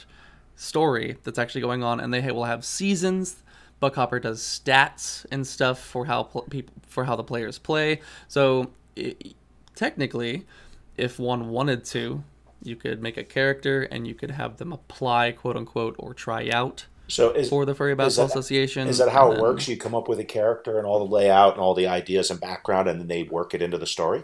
story 0.55 1.17
that's 1.23 1.37
actually 1.37 1.61
going 1.61 1.83
on, 1.83 1.99
and 1.99 2.11
they 2.11 2.31
will 2.31 2.45
have 2.45 2.65
seasons. 2.65 3.43
Buck 3.79 3.95
Hopper 3.95 4.19
does 4.19 4.41
stats 4.41 5.27
and 5.31 5.45
stuff 5.45 5.79
for 5.79 6.05
how 6.05 6.23
pl- 6.23 6.47
people 6.49 6.73
for 6.87 7.05
how 7.05 7.15
the 7.15 7.23
players 7.23 7.59
play. 7.59 8.01
So 8.27 8.71
i 8.97 9.15
technically, 9.75 10.45
if 10.97 11.19
one 11.19 11.49
wanted 11.49 11.85
to, 11.85 12.23
you 12.63 12.75
could 12.75 13.01
make 13.01 13.17
a 13.17 13.23
character 13.23 13.83
and 13.83 14.07
you 14.07 14.13
could 14.13 14.31
have 14.31 14.57
them 14.57 14.73
apply, 14.73 15.31
quote 15.31 15.55
unquote, 15.55 15.95
or 15.97 16.13
try 16.13 16.49
out 16.49 16.85
So 17.07 17.31
is 17.31 17.49
for 17.49 17.65
the 17.65 17.73
Furry 17.73 17.93
is 17.93 18.15
that- 18.17 18.25
Association. 18.25 18.87
Is 18.87 18.97
that 18.97 19.09
how 19.09 19.25
and 19.27 19.33
it 19.33 19.35
then- 19.37 19.43
works? 19.43 19.67
You 19.67 19.77
come 19.77 19.95
up 19.95 20.07
with 20.07 20.19
a 20.19 20.25
character 20.25 20.77
and 20.77 20.85
all 20.85 20.99
the 20.99 21.11
layout 21.11 21.53
and 21.53 21.61
all 21.61 21.73
the 21.73 21.87
ideas 21.87 22.29
and 22.29 22.39
background, 22.39 22.87
and 22.89 22.99
then 22.99 23.07
they 23.07 23.23
work 23.23 23.53
it 23.53 23.61
into 23.61 23.77
the 23.77 23.87
story. 23.87 24.23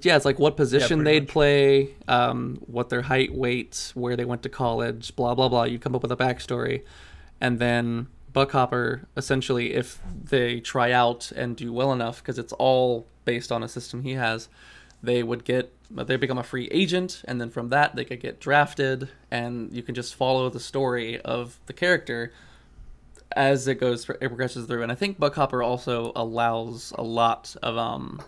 Yeah, 0.00 0.16
it's 0.16 0.24
like 0.24 0.38
what 0.38 0.56
position 0.56 1.00
pretty 1.00 1.20
they'd 1.20 1.28
play, 1.28 1.90
um, 2.08 2.58
what 2.66 2.88
their 2.88 3.02
height, 3.02 3.34
weight, 3.34 3.92
where 3.94 4.16
they 4.16 4.24
went 4.24 4.42
to 4.44 4.48
college, 4.48 5.14
blah 5.16 5.34
blah 5.34 5.50
blah. 5.50 5.64
You 5.64 5.78
come 5.78 5.94
up 5.94 6.00
with 6.02 6.10
a 6.12 6.16
backstory, 6.16 6.82
and 7.42 7.58
then 7.58 8.06
Buck 8.32 8.52
Hopper, 8.52 9.08
essentially, 9.16 9.74
if 9.74 9.98
they 10.24 10.60
try 10.60 10.92
out 10.92 11.32
and 11.32 11.56
do 11.56 11.72
well 11.72 11.92
enough, 11.92 12.22
because 12.22 12.38
it's 12.38 12.52
all 12.54 13.06
based 13.24 13.52
on 13.52 13.62
a 13.62 13.68
system 13.68 14.02
he 14.02 14.12
has, 14.12 14.48
they 15.02 15.22
would 15.22 15.44
get 15.44 15.72
they 15.90 16.16
become 16.16 16.38
a 16.38 16.42
free 16.42 16.68
agent, 16.70 17.22
and 17.26 17.40
then 17.40 17.50
from 17.50 17.68
that 17.68 17.94
they 17.94 18.04
could 18.04 18.20
get 18.20 18.40
drafted, 18.40 19.10
and 19.30 19.72
you 19.72 19.82
can 19.82 19.94
just 19.94 20.14
follow 20.14 20.48
the 20.48 20.60
story 20.60 21.20
of 21.20 21.60
the 21.66 21.72
character 21.72 22.32
as 23.36 23.66
it 23.66 23.76
goes 23.76 24.08
it 24.08 24.20
progresses 24.20 24.66
through. 24.66 24.82
And 24.82 24.92
I 24.92 24.94
think 24.94 25.18
Buck 25.18 25.34
Hopper 25.34 25.62
also 25.62 26.12
allows 26.16 26.92
a 26.96 27.02
lot 27.02 27.54
of 27.62 27.76
um 27.76 28.22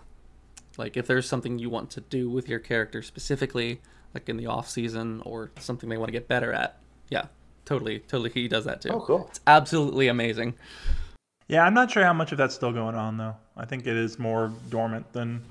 like 0.77 0.97
if 0.97 1.07
there's 1.07 1.27
something 1.27 1.59
you 1.59 1.69
want 1.69 1.89
to 1.91 2.01
do 2.01 2.29
with 2.29 2.49
your 2.49 2.59
character 2.59 3.01
specifically 3.01 3.81
like 4.13 4.27
in 4.29 4.37
the 4.37 4.47
off 4.47 4.69
season 4.69 5.21
or 5.25 5.51
something 5.59 5.89
they 5.89 5.97
want 5.97 6.07
to 6.07 6.11
get 6.11 6.27
better 6.27 6.51
at 6.51 6.77
yeah 7.09 7.27
totally 7.65 7.99
totally 7.99 8.29
he 8.29 8.47
does 8.47 8.65
that 8.65 8.81
too 8.81 8.89
Oh, 8.91 9.01
cool. 9.01 9.25
it's 9.29 9.39
absolutely 9.47 10.07
amazing 10.07 10.53
Yeah, 11.47 11.63
I'm 11.63 11.73
not 11.73 11.91
sure 11.91 12.03
how 12.03 12.13
much 12.13 12.31
of 12.31 12.37
that's 12.39 12.55
still 12.55 12.71
going 12.71 12.95
on 12.95 13.17
though. 13.17 13.35
I 13.57 13.65
think 13.65 13.85
it 13.85 13.95
is 13.95 14.17
more 14.17 14.51
dormant 14.69 15.11
than. 15.13 15.43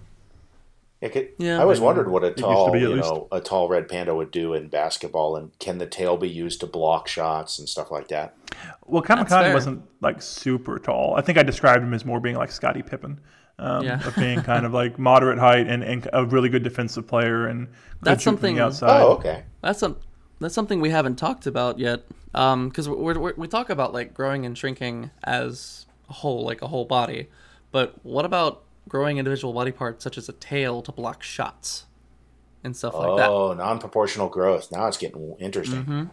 It 1.00 1.12
could, 1.12 1.28
Yeah. 1.38 1.58
I 1.58 1.62
always 1.62 1.80
wondered 1.80 2.08
what 2.10 2.24
a 2.24 2.32
tall, 2.32 2.72
be, 2.72 2.80
you 2.80 2.88
least. 2.94 3.04
know, 3.08 3.28
a 3.30 3.40
tall 3.40 3.68
red 3.68 3.88
panda 3.88 4.14
would 4.14 4.30
do 4.30 4.54
in 4.54 4.68
basketball, 4.68 5.36
and 5.36 5.56
can 5.58 5.78
the 5.78 5.86
tail 5.86 6.16
be 6.16 6.28
used 6.28 6.60
to 6.60 6.66
block 6.66 7.06
shots 7.08 7.58
and 7.58 7.68
stuff 7.68 7.90
like 7.92 8.08
that? 8.08 8.34
Well, 8.86 9.02
Kamikaze 9.02 9.52
wasn't 9.54 9.82
like 10.00 10.20
super 10.22 10.78
tall. 10.78 11.14
I 11.16 11.20
think 11.20 11.36
I 11.38 11.42
described 11.42 11.82
him 11.84 11.92
as 11.94 12.04
more 12.04 12.20
being 12.20 12.36
like 12.36 12.50
Scottie 12.50 12.82
Pippen, 12.82 13.20
um, 13.58 13.84
Yeah. 13.84 14.04
of 14.06 14.16
being 14.16 14.40
kind 14.42 14.64
of 14.66 14.72
like 14.72 14.98
moderate 14.98 15.38
height 15.38 15.66
and, 15.68 15.84
and 15.84 16.08
a 16.12 16.24
really 16.24 16.48
good 16.48 16.62
defensive 16.64 17.06
player 17.06 17.46
and 17.46 17.66
good 17.68 17.74
That's 18.02 18.24
something- 18.24 18.58
outside. 18.58 19.00
Oh, 19.02 19.12
okay. 19.12 19.44
that's 19.60 19.78
some 19.80 19.96
that's 20.44 20.54
something 20.54 20.80
we 20.80 20.90
haven't 20.90 21.16
talked 21.16 21.46
about 21.46 21.78
yet 21.78 22.02
um 22.34 22.68
because 22.68 22.88
we're, 22.88 23.18
we're, 23.18 23.34
we 23.36 23.48
talk 23.48 23.70
about 23.70 23.92
like 23.92 24.14
growing 24.14 24.46
and 24.46 24.56
shrinking 24.56 25.10
as 25.24 25.86
a 26.08 26.12
whole 26.12 26.44
like 26.44 26.62
a 26.62 26.68
whole 26.68 26.84
body 26.84 27.28
but 27.72 27.94
what 28.04 28.24
about 28.24 28.62
growing 28.88 29.18
individual 29.18 29.52
body 29.52 29.72
parts 29.72 30.04
such 30.04 30.18
as 30.18 30.28
a 30.28 30.32
tail 30.32 30.82
to 30.82 30.92
block 30.92 31.22
shots 31.22 31.86
and 32.62 32.76
stuff 32.76 32.94
like 32.94 33.16
that 33.18 33.28
oh, 33.28 33.52
non-proportional 33.52 34.28
growth. 34.28 34.72
Now 34.72 34.86
it's 34.86 34.96
getting 34.96 35.36
interesting. 35.38 35.82
Mm-hmm. 35.82 36.04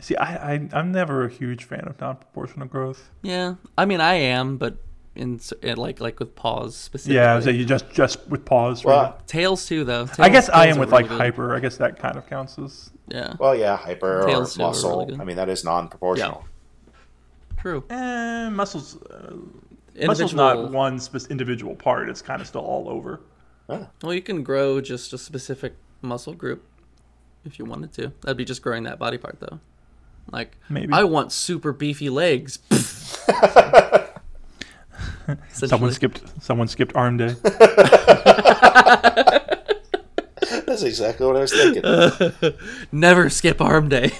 See, 0.00 0.16
I, 0.16 0.54
I 0.54 0.68
I'm 0.72 0.92
never 0.92 1.24
a 1.24 1.30
huge 1.30 1.64
fan 1.64 1.86
of 1.86 2.00
non-proportional 2.00 2.66
growth. 2.66 3.10
yeah 3.22 3.54
i 3.78 3.84
mean 3.84 4.00
i 4.00 4.14
am 4.14 4.56
but 4.56 4.76
in, 5.16 5.40
in 5.62 5.76
like 5.76 6.00
like 6.00 6.18
with 6.20 6.34
paws 6.34 6.76
specifically 6.76 7.16
Yeah, 7.16 7.40
so 7.40 7.50
you 7.50 7.64
just 7.64 7.90
just 7.92 8.26
with 8.28 8.44
paws. 8.44 8.84
really. 8.84 8.96
Well, 8.96 9.18
Tails 9.26 9.66
too, 9.66 9.84
though. 9.84 10.02
I 10.02 10.06
Tails- 10.06 10.28
guess 10.30 10.48
I 10.50 10.66
am 10.66 10.78
with 10.78 10.90
really 10.90 11.02
like 11.02 11.08
good. 11.10 11.18
hyper. 11.20 11.54
I 11.54 11.60
guess 11.60 11.76
that 11.78 11.98
kind 11.98 12.16
of 12.16 12.26
counts 12.28 12.58
as. 12.58 12.90
Yeah, 13.08 13.34
well, 13.38 13.54
yeah, 13.54 13.76
hyper 13.76 14.22
or 14.22 14.26
Tails 14.26 14.54
too 14.56 14.62
are 14.62 14.66
muscle. 14.68 15.06
really. 15.06 15.20
I 15.20 15.24
mean, 15.24 15.36
that 15.36 15.48
is 15.48 15.64
non-proportional. 15.64 16.44
true. 17.58 17.84
Eh, 17.90 18.48
muscles. 18.50 18.96
Uh, 19.02 19.34
muscles 20.06 20.34
not 20.34 20.56
Individual. 20.56 20.68
one 20.78 20.98
spe- 20.98 21.30
individual 21.30 21.74
part. 21.74 22.08
It's 22.08 22.20
kind 22.22 22.40
of 22.40 22.46
still 22.46 22.62
all 22.62 22.88
over. 22.88 23.20
Well, 23.68 24.14
you 24.14 24.22
can 24.22 24.42
grow 24.44 24.80
just 24.80 25.12
a 25.12 25.18
specific 25.18 25.74
muscle 26.02 26.34
group 26.34 26.62
if 27.44 27.58
you 27.58 27.64
wanted 27.64 27.92
to. 27.94 28.12
That'd 28.22 28.36
be 28.36 28.44
just 28.44 28.62
growing 28.62 28.84
that 28.84 28.98
body 28.98 29.18
part, 29.18 29.38
though. 29.40 29.58
Like, 30.30 30.56
Maybe. 30.68 30.92
I 30.92 31.04
want 31.04 31.32
super 31.32 31.72
beefy 31.72 32.08
legs. 32.10 32.58
Someone 35.52 35.92
skipped. 35.92 36.22
Someone 36.42 36.68
skipped 36.68 36.94
arm 36.94 37.16
day. 37.16 37.34
That's 40.66 40.82
exactly 40.82 41.26
what 41.26 41.36
I 41.36 41.40
was 41.40 41.52
thinking. 41.52 42.52
Never 42.92 43.30
skip 43.30 43.60
arm 43.60 43.88
day. 43.88 44.12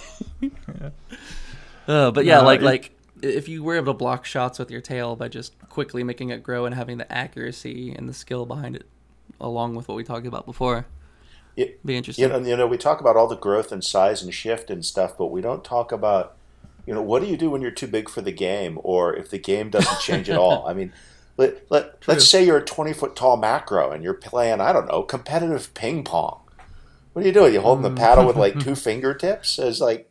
uh, 1.86 2.10
but 2.10 2.24
yeah, 2.24 2.38
No, 2.38 2.44
like 2.44 2.60
it- 2.60 2.64
like 2.64 2.92
if 3.22 3.48
you 3.48 3.62
were 3.64 3.76
able 3.76 3.92
to 3.92 3.96
block 3.98 4.24
shots 4.24 4.58
with 4.58 4.70
your 4.70 4.80
tail 4.80 5.16
by 5.16 5.28
just 5.28 5.58
quickly 5.68 6.02
making 6.04 6.30
it 6.30 6.42
grow 6.42 6.64
and 6.66 6.74
having 6.74 6.98
the 6.98 7.10
accuracy 7.12 7.92
and 7.96 8.08
the 8.08 8.12
skill 8.14 8.44
behind 8.46 8.76
it, 8.76 8.86
along 9.40 9.74
with 9.74 9.88
what 9.88 9.96
we 9.96 10.04
talked 10.04 10.26
about 10.26 10.44
before, 10.46 10.86
Yeah, 11.56 11.66
be 11.84 11.96
interesting. 11.96 12.22
You 12.24 12.28
know, 12.28 12.38
you 12.38 12.56
know, 12.56 12.66
we 12.66 12.76
talk 12.76 13.00
about 13.00 13.16
all 13.16 13.26
the 13.26 13.36
growth 13.36 13.72
and 13.72 13.82
size 13.82 14.22
and 14.22 14.32
shift 14.34 14.70
and 14.70 14.84
stuff, 14.84 15.16
but 15.16 15.26
we 15.28 15.40
don't 15.40 15.64
talk 15.64 15.92
about, 15.92 16.35
you 16.86 16.94
know, 16.94 17.02
what 17.02 17.22
do 17.22 17.28
you 17.28 17.36
do 17.36 17.50
when 17.50 17.60
you're 17.60 17.70
too 17.70 17.88
big 17.88 18.08
for 18.08 18.22
the 18.22 18.32
game, 18.32 18.78
or 18.82 19.14
if 19.14 19.30
the 19.30 19.38
game 19.38 19.70
doesn't 19.70 20.00
change 20.00 20.30
at 20.30 20.38
all? 20.38 20.66
I 20.66 20.72
mean, 20.72 20.92
let, 21.36 21.70
let 21.70 22.00
True. 22.00 22.14
let's 22.14 22.28
say 22.28 22.44
you're 22.44 22.58
a 22.58 22.64
20 22.64 22.92
foot 22.92 23.16
tall 23.16 23.36
macro 23.36 23.90
and 23.90 24.02
you're 24.02 24.14
playing, 24.14 24.60
I 24.60 24.72
don't 24.72 24.86
know, 24.86 25.02
competitive 25.02 25.74
ping 25.74 26.04
pong. 26.04 26.40
What 27.12 27.24
are 27.24 27.28
you 27.28 27.32
doing? 27.32 27.54
You 27.54 27.60
holding 27.60 27.82
the 27.82 27.90
mm. 27.90 27.96
paddle 27.96 28.26
with 28.26 28.36
like 28.36 28.60
two 28.64 28.74
fingertips? 28.74 29.58
It's 29.58 29.80
like 29.80 30.10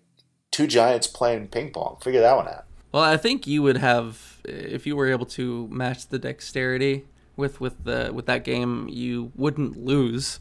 two 0.51 0.67
giants 0.67 1.07
playing 1.07 1.47
ping 1.47 1.71
pong. 1.71 1.97
Figure 2.01 2.21
that 2.21 2.35
one 2.35 2.47
out. 2.47 2.65
Well, 2.91 3.03
I 3.03 3.17
think 3.17 3.45
you 3.47 3.61
would 3.61 3.77
have 3.77 4.41
if 4.45 4.85
you 4.85 4.95
were 4.95 5.07
able 5.07 5.25
to 5.25 5.67
match 5.67 6.07
the 6.07 6.19
dexterity 6.19 7.05
with 7.35 7.59
with 7.61 7.83
the 7.83 8.11
with 8.13 8.25
that 8.25 8.43
game, 8.43 8.87
you 8.89 9.31
wouldn't 9.35 9.77
lose 9.77 10.39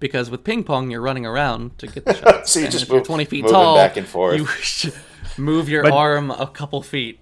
because 0.00 0.30
with 0.30 0.42
ping 0.42 0.64
pong 0.64 0.90
you're 0.90 1.00
running 1.00 1.24
around 1.24 1.78
to 1.78 1.86
get 1.86 2.04
the 2.04 2.14
shot. 2.20 2.48
So 2.48 2.58
you 2.58 2.66
and 2.66 2.72
just 2.72 2.84
if 2.84 2.88
you're 2.88 2.98
move- 2.98 3.06
20 3.06 3.24
feet 3.24 3.42
moving 3.42 3.54
tall, 3.54 3.76
back 3.76 3.96
and 3.96 4.06
forth. 4.06 4.36
you 4.38 4.46
should 4.46 4.94
move 5.38 5.68
your 5.68 5.82
But- 5.82 5.92
arm 5.92 6.30
a 6.30 6.46
couple 6.46 6.82
feet. 6.82 7.18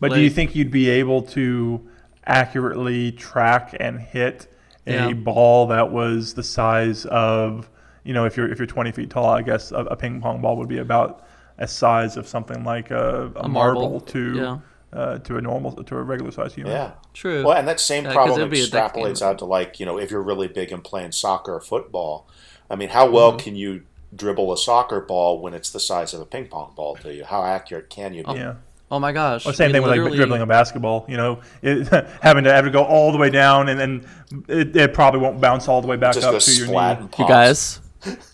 But 0.00 0.12
do 0.12 0.20
you 0.20 0.28
think 0.30 0.54
you'd 0.54 0.70
be 0.70 0.90
able 0.90 1.22
to 1.22 1.80
accurately 2.26 3.12
track 3.12 3.74
and 3.78 4.00
hit 4.00 4.46
a 4.86 4.92
Yeah. 4.92 5.12
ball 5.12 5.66
that 5.68 5.90
was 5.92 6.34
the 6.34 6.42
size 6.42 7.06
of, 7.06 7.70
you 8.02 8.12
know, 8.12 8.24
if 8.26 8.36
you're 8.36 8.50
if 8.50 8.58
you're 8.58 8.66
20 8.66 8.92
feet 8.92 9.10
tall, 9.10 9.26
I 9.30 9.42
guess 9.42 9.72
a, 9.72 9.76
a 9.76 9.96
ping 9.96 10.20
pong 10.20 10.40
ball 10.42 10.56
would 10.58 10.68
be 10.68 10.78
about 10.78 11.24
a 11.58 11.66
size 11.66 12.16
of 12.16 12.26
something 12.26 12.64
like 12.64 12.90
a, 12.90 13.32
a, 13.36 13.40
A 13.44 13.48
marble, 13.48 13.82
marble, 13.82 14.00
to 14.00 14.34
yeah. 14.34 14.58
uh, 14.92 15.18
to 15.20 15.36
a 15.36 15.40
normal 15.40 15.72
to 15.72 15.96
a 15.96 16.02
regular 16.02 16.32
size 16.32 16.54
human. 16.54 16.72
Yeah. 16.72 16.90
True. 17.14 17.44
Well, 17.44 17.56
and 17.56 17.66
that 17.68 17.80
same 17.80 18.04
Yeah, 18.04 18.10
'cause 18.10 18.14
problem 18.14 18.40
it'd 18.40 18.50
be 18.50 18.60
a 18.62 18.66
deck 18.66 18.94
extrapolates 18.94 19.22
out 19.22 19.38
to 19.38 19.44
like 19.46 19.80
you 19.80 19.86
know 19.86 19.98
if 19.98 20.10
you're 20.10 20.22
really 20.22 20.48
big 20.48 20.70
and 20.72 20.82
playing 20.84 21.12
soccer 21.12 21.54
or 21.54 21.60
football. 21.60 22.28
I 22.68 22.76
mean, 22.76 22.88
how 22.90 23.08
well 23.08 23.30
Mm-hmm. 23.30 23.38
can 23.44 23.56
you 23.56 23.82
dribble 24.14 24.52
a 24.52 24.58
soccer 24.58 25.00
ball 25.00 25.40
when 25.40 25.54
it's 25.54 25.70
the 25.70 25.80
size 25.80 26.14
of 26.14 26.20
a 26.20 26.26
ping 26.26 26.48
pong 26.48 26.72
ball 26.74 26.96
to 26.96 27.14
you? 27.14 27.24
How 27.24 27.44
accurate 27.44 27.90
can 27.90 28.14
you 28.14 28.22
be? 28.22 28.28
Oh. 28.28 28.34
Yeah. 28.34 28.54
oh 28.90 28.98
my 28.98 29.12
gosh. 29.12 29.46
Or 29.46 29.52
same 29.52 29.68
we 29.68 29.72
thing 29.74 29.82
with 29.82 29.98
like 29.98 30.12
dribbling 30.14 30.42
a 30.42 30.46
basketball. 30.46 31.04
You 31.08 31.16
know, 31.16 31.40
it, 31.62 31.88
having 32.22 32.44
to 32.44 32.52
have 32.52 32.64
to 32.64 32.70
go 32.70 32.84
all 32.84 33.12
the 33.12 33.18
way 33.18 33.30
down 33.30 33.68
and 33.68 33.78
then 33.78 34.06
it, 34.48 34.76
it 34.76 34.94
probably 34.94 35.20
won't 35.20 35.40
bounce 35.40 35.68
all 35.68 35.80
the 35.80 35.88
way 35.88 35.96
back 35.96 36.14
Just 36.14 36.26
up 36.26 36.38
to 36.40 36.52
your 36.52 36.66
splat 36.66 37.00
knee. 37.00 37.06
You 37.06 37.24
pops. 37.24 37.28
guys, 37.28 37.80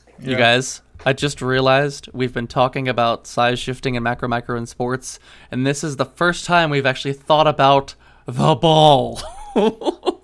you 0.20 0.36
guys, 0.36 0.82
I 1.04 1.12
just 1.14 1.40
realized 1.40 2.08
we've 2.12 2.34
been 2.34 2.46
talking 2.46 2.88
about 2.88 3.26
size 3.26 3.58
shifting 3.58 3.96
and 3.96 4.04
macro 4.04 4.28
micro 4.28 4.56
in 4.56 4.66
sports, 4.66 5.18
and 5.50 5.66
this 5.66 5.82
is 5.82 5.96
the 5.96 6.04
first 6.04 6.44
time 6.44 6.68
we've 6.70 6.86
actually 6.86 7.14
thought 7.14 7.46
about 7.46 7.94
the 8.26 8.54
ball. 8.54 9.20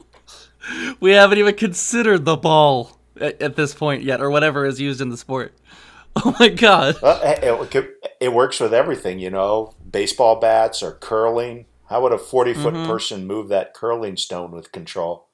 we 1.01 1.13
haven't 1.13 1.39
even 1.39 1.55
considered 1.55 2.25
the 2.25 2.37
ball 2.37 2.96
at, 3.21 3.41
at, 3.43 3.57
this 3.57 3.75
point 3.75 4.03
yet, 4.03 4.21
or 4.21 4.31
whatever 4.31 4.65
is 4.65 4.81
used 4.81 5.01
in 5.01 5.11
the 5.11 5.17
sport. 5.17 5.55
Oh 6.25 6.35
my 6.41 6.49
god! 6.49 6.97
Well, 7.03 7.21
it, 7.23 7.99
it, 8.23 8.33
works 8.33 8.59
with 8.59 8.73
everything, 8.73 9.19
you 9.19 9.29
know. 9.29 9.75
Baseball 9.91 10.41
bats 10.41 10.83
or 10.83 10.93
curling. 10.93 11.67
How 11.91 12.01
would 12.01 12.13
a 12.13 12.17
forty-foot 12.17 12.73
mm-hmm. 12.73 12.91
person 12.91 13.27
move 13.27 13.49
that 13.49 13.75
curling 13.75 14.17
stone 14.17 14.51
with 14.51 14.73
control? 14.73 15.29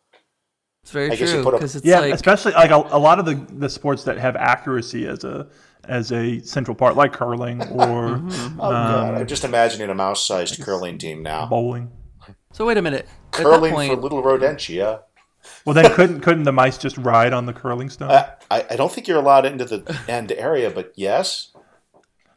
It's 0.82 0.90
very 0.90 1.12
I 1.12 1.16
true. 1.16 1.44
Because 1.44 1.76
it's 1.76 1.86
yeah, 1.86 2.00
like, 2.00 2.14
especially 2.14 2.52
like 2.54 2.72
a, 2.72 2.82
a, 2.90 2.98
lot 2.98 3.20
of 3.20 3.26
the, 3.26 3.34
the 3.56 3.68
sports 3.68 4.02
that 4.04 4.18
have 4.18 4.34
accuracy 4.34 5.06
as 5.06 5.22
a 5.22 5.48
as 5.84 6.10
a 6.10 6.40
central 6.40 6.74
part, 6.74 6.96
like 6.96 7.12
curling 7.12 7.62
or. 7.70 8.18
mm-hmm. 8.18 8.60
Oh 8.60 8.66
um, 8.66 8.72
god! 8.72 9.14
I'm 9.14 9.26
just 9.26 9.44
imagining 9.44 9.88
a 9.90 9.94
mouse-sized 9.94 10.60
curling 10.62 10.98
team 10.98 11.22
now. 11.22 11.46
Bowling. 11.46 11.92
So 12.52 12.66
wait 12.66 12.76
a 12.76 12.82
minute. 12.82 13.08
Curling 13.30 13.72
point, 13.72 13.92
for 13.92 14.00
little 14.00 14.22
rodentia. 14.22 15.02
Well, 15.64 15.74
then 15.74 15.92
couldn't 15.94 16.20
couldn't 16.20 16.44
the 16.44 16.52
mice 16.52 16.78
just 16.78 16.98
ride 16.98 17.32
on 17.32 17.46
the 17.46 17.52
curling 17.52 17.90
stone? 17.90 18.10
Uh, 18.10 18.34
I, 18.50 18.66
I 18.70 18.76
don't 18.76 18.90
think 18.90 19.06
you're 19.06 19.18
allowed 19.18 19.46
into 19.46 19.64
the 19.64 20.00
end 20.08 20.32
area, 20.32 20.70
but 20.70 20.92
yes. 20.96 21.52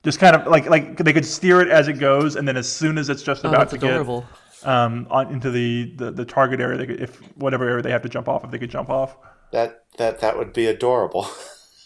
Just 0.03 0.19
kind 0.19 0.35
of 0.35 0.47
like 0.47 0.69
like 0.69 0.97
they 0.97 1.13
could 1.13 1.25
steer 1.25 1.61
it 1.61 1.69
as 1.69 1.87
it 1.87 1.93
goes, 1.93 2.35
and 2.35 2.47
then 2.47 2.57
as 2.57 2.71
soon 2.71 2.97
as 2.97 3.09
it's 3.09 3.23
just 3.23 3.43
oh, 3.43 3.49
about 3.49 3.71
to 3.71 3.77
adorable. 3.77 4.21
get 4.21 4.29
um, 4.65 5.07
on 5.09 5.31
into 5.31 5.51
the, 5.51 5.93
the, 5.95 6.11
the 6.11 6.25
target 6.25 6.59
area, 6.59 6.77
they 6.77 6.85
could, 6.87 7.01
if 7.01 7.17
whatever 7.37 7.67
area 7.67 7.81
they 7.81 7.91
have 7.91 8.01
to 8.01 8.09
jump 8.09 8.27
off, 8.27 8.43
if 8.43 8.51
they 8.51 8.59
could 8.59 8.69
jump 8.69 8.89
off. 8.89 9.17
That 9.51 9.83
that 9.97 10.19
that 10.19 10.37
would 10.37 10.53
be 10.53 10.65
adorable. 10.65 11.27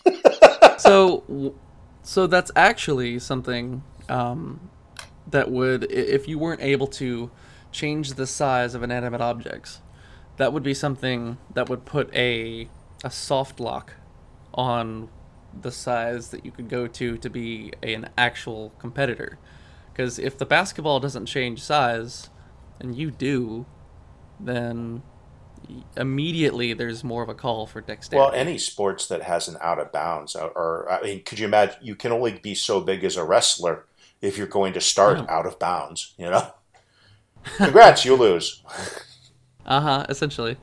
so, 0.78 1.56
so 2.02 2.28
that's 2.28 2.52
actually 2.56 3.20
something 3.20 3.84
um, 4.08 4.70
that 5.30 5.52
would, 5.52 5.92
if 5.92 6.28
you 6.28 6.40
weren't 6.40 6.62
able 6.62 6.88
to 6.88 7.32
change 7.72 8.14
the 8.14 8.26
size 8.26 8.76
of 8.76 8.82
inanimate 8.82 9.22
objects, 9.22 9.82
that 10.40 10.54
would 10.54 10.64
be 10.64 10.74
something 10.74 11.38
that 11.54 11.70
would 11.70 11.86
put 11.86 12.14
a 12.16 12.68
a 13.04 13.12
soft 13.12 13.60
lock 13.60 13.94
on 14.54 15.10
the 15.62 15.72
size 15.72 16.32
that 16.32 16.46
you 16.46 16.52
could 16.52 16.70
go 16.70 16.88
to 16.88 17.18
to 17.18 17.30
be 17.30 17.72
an 17.84 18.10
actual 18.18 18.74
competitor. 18.80 19.38
Because 19.92 20.18
if 20.18 20.38
the 20.38 20.46
basketball 20.46 21.00
doesn't 21.00 21.26
change 21.26 21.62
size, 21.62 22.30
and 22.80 22.96
you 22.96 23.12
do, 23.12 23.66
then 24.40 25.02
immediately 25.98 26.74
there's 26.74 27.04
more 27.04 27.22
of 27.22 27.28
a 27.28 27.36
call 27.36 27.68
for 27.68 27.82
dexterity. 27.82 28.18
Well, 28.18 28.32
any 28.34 28.58
sports 28.58 29.08
that 29.08 29.24
has 29.24 29.50
an 29.50 29.58
out 29.60 29.78
of 29.78 29.92
bounds, 29.92 30.36
or, 30.36 30.50
or 30.52 30.92
I 30.92 31.02
mean, 31.02 31.24
could 31.24 31.40
you 31.40 31.48
imagine? 31.48 31.80
You 31.82 31.96
can 31.96 32.14
only 32.14 32.40
be 32.40 32.56
so 32.56 32.80
big 32.80 33.04
as 33.04 33.18
a 33.18 33.26
wrestler 33.26 33.86
if 34.22 34.38
you're 34.38 34.48
going 34.48 34.72
to 34.74 34.82
start 34.82 35.18
yeah. 35.18 35.26
out 35.28 35.46
of 35.46 35.60
bounds. 35.60 36.14
You 36.18 36.30
know. 36.30 36.54
Congrats, 37.58 38.06
you 38.06 38.16
lose. 38.16 38.64
Uh 39.70 39.82
huh. 39.82 40.06
Essentially, 40.10 40.58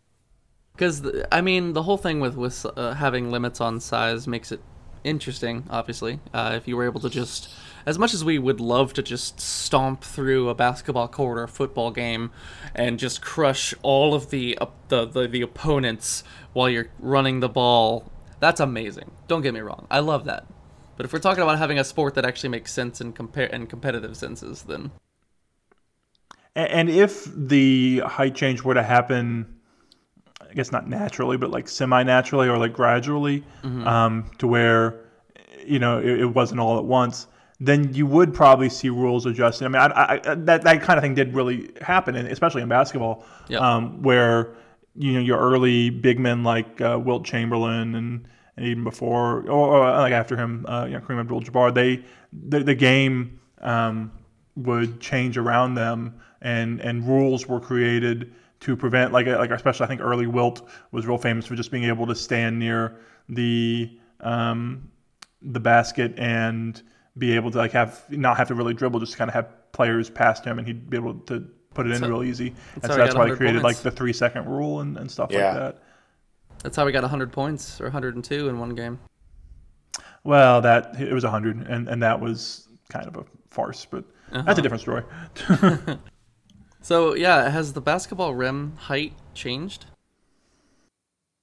because 0.73 1.03
I 1.33 1.41
mean, 1.41 1.73
the 1.73 1.85
whole 1.85 1.97
thing 1.97 2.21
with 2.21 2.37
with 2.37 2.67
uh, 2.77 2.93
having 2.95 3.31
limits 3.31 3.61
on 3.61 3.81
size 3.81 4.27
makes 4.27 4.53
it 4.53 4.61
interesting. 5.05 5.65
Obviously, 5.71 6.21
uh, 6.35 6.53
if 6.55 6.69
you 6.69 6.77
were 6.77 6.85
able 6.85 7.01
to 7.01 7.09
just, 7.09 7.49
as 7.87 7.99
much 7.99 8.13
as 8.13 8.25
we 8.25 8.39
would 8.39 8.61
love 8.61 8.93
to 8.95 9.03
just 9.03 9.41
stomp 9.41 10.03
through 10.03 10.49
a 10.49 10.55
basketball 10.55 11.09
court 11.09 11.39
or 11.39 11.45
a 11.45 11.49
football 11.49 11.93
game, 11.93 12.33
and 12.75 12.99
just 12.99 13.23
crush 13.23 13.73
all 13.83 14.13
of 14.13 14.31
the 14.31 14.59
uh, 14.59 14.67
the, 14.89 15.07
the 15.07 15.29
the 15.29 15.41
opponents 15.41 16.25
while 16.53 16.69
you're 16.69 16.89
running 16.99 17.41
the 17.41 17.49
ball, 17.49 18.11
that's 18.41 18.61
amazing. 18.61 19.13
Don't 19.29 19.43
get 19.43 19.55
me 19.55 19.61
wrong, 19.61 19.87
I 19.91 20.01
love 20.01 20.25
that. 20.25 20.47
But 20.97 21.07
if 21.07 21.13
we're 21.13 21.21
talking 21.21 21.43
about 21.43 21.59
having 21.59 21.79
a 21.79 21.85
sport 21.85 22.15
that 22.15 22.25
actually 22.25 22.49
makes 22.49 22.73
sense 22.73 23.01
in 23.01 23.13
compare 23.13 23.47
in 23.47 23.67
competitive 23.67 24.17
senses, 24.17 24.63
then 24.63 24.91
and 26.57 26.89
if 26.89 27.29
the 27.35 27.99
height 28.07 28.35
change 28.35 28.63
were 28.63 28.75
to 28.75 28.83
happen, 28.83 29.47
I 30.41 30.55
guess 30.55 30.73
not 30.73 30.89
naturally, 30.89 31.37
but 31.37 31.51
like 31.51 31.69
semi-naturally 31.69 32.49
or 32.49 32.57
like 32.57 32.73
gradually, 32.73 33.45
mm-hmm. 33.63 33.87
um, 33.87 34.31
to 34.39 34.47
where 34.47 35.01
you 35.65 35.79
know 35.79 35.99
it, 35.99 36.21
it, 36.21 36.35
wasn't 36.35 36.61
all 36.61 36.79
at 36.79 36.85
once, 36.85 37.27
then 37.61 37.93
you 37.93 38.07
would 38.07 38.33
probably 38.33 38.71
see 38.71 38.89
rules 38.89 39.27
adjusted. 39.27 39.67
I 39.67 39.69
mean, 39.69 39.83
I, 39.83 40.21
I, 40.25 40.35
that 40.35 40.63
that 40.63 40.81
kind 40.81 40.99
of 40.99 41.03
thing 41.03 41.15
did 41.15 41.35
really 41.35 41.71
happen, 41.83 42.17
and 42.17 42.27
especially 42.29 42.63
in 42.63 42.69
basketball, 42.69 43.27
yep. 43.49 43.61
um, 43.61 44.03
where 44.03 44.55
you 44.95 45.13
know 45.13 45.21
your 45.21 45.39
early 45.39 45.91
big 45.91 46.19
men 46.19 46.43
like 46.43 46.81
uh, 46.81 46.99
Wilt 46.99 47.25
Chamberlain 47.25 47.95
and 47.95 48.27
and 48.57 48.67
even 48.67 48.83
before 48.83 49.43
or, 49.43 49.77
or 49.77 49.91
like 49.91 50.15
after 50.15 50.37
him, 50.37 50.65
uh, 50.67 50.87
you 50.87 50.93
know, 50.93 51.01
Kareem 51.01 51.21
Abdul-Jabbar, 51.21 51.75
they 51.75 52.03
the, 52.33 52.61
the 52.61 52.75
game 52.75 53.41
um, 53.61 54.11
would 54.57 55.01
change 55.01 55.37
around 55.37 55.75
them 55.75 56.21
and 56.43 56.81
and 56.81 57.07
rules 57.07 57.47
were 57.47 57.61
created 57.61 58.33
to 58.61 58.77
prevent 58.77 59.13
like 59.13 59.27
like 59.27 59.51
especially 59.51 59.85
I 59.85 59.89
think 59.89 60.01
early 60.01 60.27
Wilt 60.27 60.69
was 60.93 61.07
real 61.07 61.19
famous 61.19 61.47
for 61.47 61.55
just 61.55 61.71
being 61.71 61.85
able 61.85 62.07
to 62.07 62.15
stand 62.15 62.59
near 62.59 62.97
the 63.29 63.99
um, 64.21 64.91
the 65.43 65.61
basket 65.61 66.15
and 66.17 66.81
be 67.19 67.35
able 67.35 67.51
to 67.51 67.59
like 67.59 67.73
have 67.73 68.05
not 68.11 68.37
have 68.37 68.49
to 68.49 68.55
really 68.55 68.75
dribble, 68.75 69.01
just 69.01 69.17
kind 69.17 69.29
of 69.29 69.35
have 69.35 69.73
players 69.73 70.11
past 70.11 70.45
him, 70.45 70.59
and 70.59 70.67
he'd 70.67 70.91
be 70.91 70.97
able 70.97 71.15
to 71.15 71.47
put 71.75 71.87
it 71.87 71.93
in 71.93 71.99
so, 71.99 72.09
real 72.09 72.23
easy. 72.23 72.55
And 72.75 72.91
so 72.91 72.97
that's 72.97 73.15
why 73.15 73.29
they 73.29 73.37
created 73.37 73.63
points. 73.63 73.79
like 73.79 73.83
the 73.83 73.91
three 73.91 74.13
second 74.13 74.47
rule 74.47 74.81
and, 74.81 74.97
and 74.97 75.11
stuff 75.11 75.31
yeah. 75.31 75.47
like 75.47 75.55
that. 75.55 75.83
That's 76.63 76.77
how 76.77 76.87
we 76.87 76.93
got 76.93 77.03
100 77.03 77.33
points 77.33 77.81
or 77.81 77.85
102 77.85 78.49
in 78.49 78.59
one 78.59 78.71
game. 78.71 78.99
Well, 80.25 80.61
that 80.63 81.01
it 81.01 81.13
was 81.13 81.23
100, 81.23 81.69
and, 81.69 81.89
and 81.89 82.03
that 82.03 82.19
was 82.19 82.69
kind 82.89 83.07
of 83.07 83.17
a 83.17 83.25
farce, 83.51 83.87
but 83.89 84.05
uh-huh. 84.33 84.43
that's 84.43 84.59
a 84.59 84.63
different 84.63 84.81
story. 84.81 85.05
So 86.87 87.17
yeah, 87.17 87.51
has 87.51 87.73
the 87.73 87.81
basketball 87.81 88.33
rim 88.37 88.77
height 88.77 89.13
changed? 89.35 89.87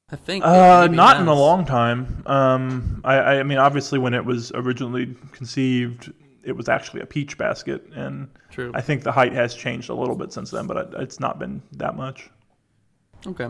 I 0.10 0.16
think. 0.16 0.42
Uh, 0.42 0.88
not 0.88 1.20
in 1.20 1.28
a 1.28 1.34
long 1.34 1.66
time. 1.66 2.24
Um, 2.26 3.02
I, 3.04 3.18
I 3.18 3.44
mean, 3.44 3.58
obviously, 3.58 4.00
when 4.00 4.14
it 4.14 4.24
was 4.24 4.54
originally 4.56 5.18
conceived, 5.34 6.14
it 6.46 6.54
was 6.54 6.70
actually 6.70 7.02
a 7.02 7.06
peach 7.06 7.38
basket, 7.38 7.84
and 7.94 8.30
True. 8.52 8.72
I 8.74 8.80
think 8.80 9.04
the 9.04 9.12
height 9.12 9.34
has 9.34 9.54
changed 9.54 9.90
a 9.90 9.94
little 9.94 10.16
bit 10.16 10.32
since 10.32 10.50
then, 10.50 10.66
but 10.66 10.94
it's 10.94 11.20
not 11.20 11.40
been 11.40 11.62
that 11.74 11.98
much. 11.98 12.30
Okay. 13.28 13.50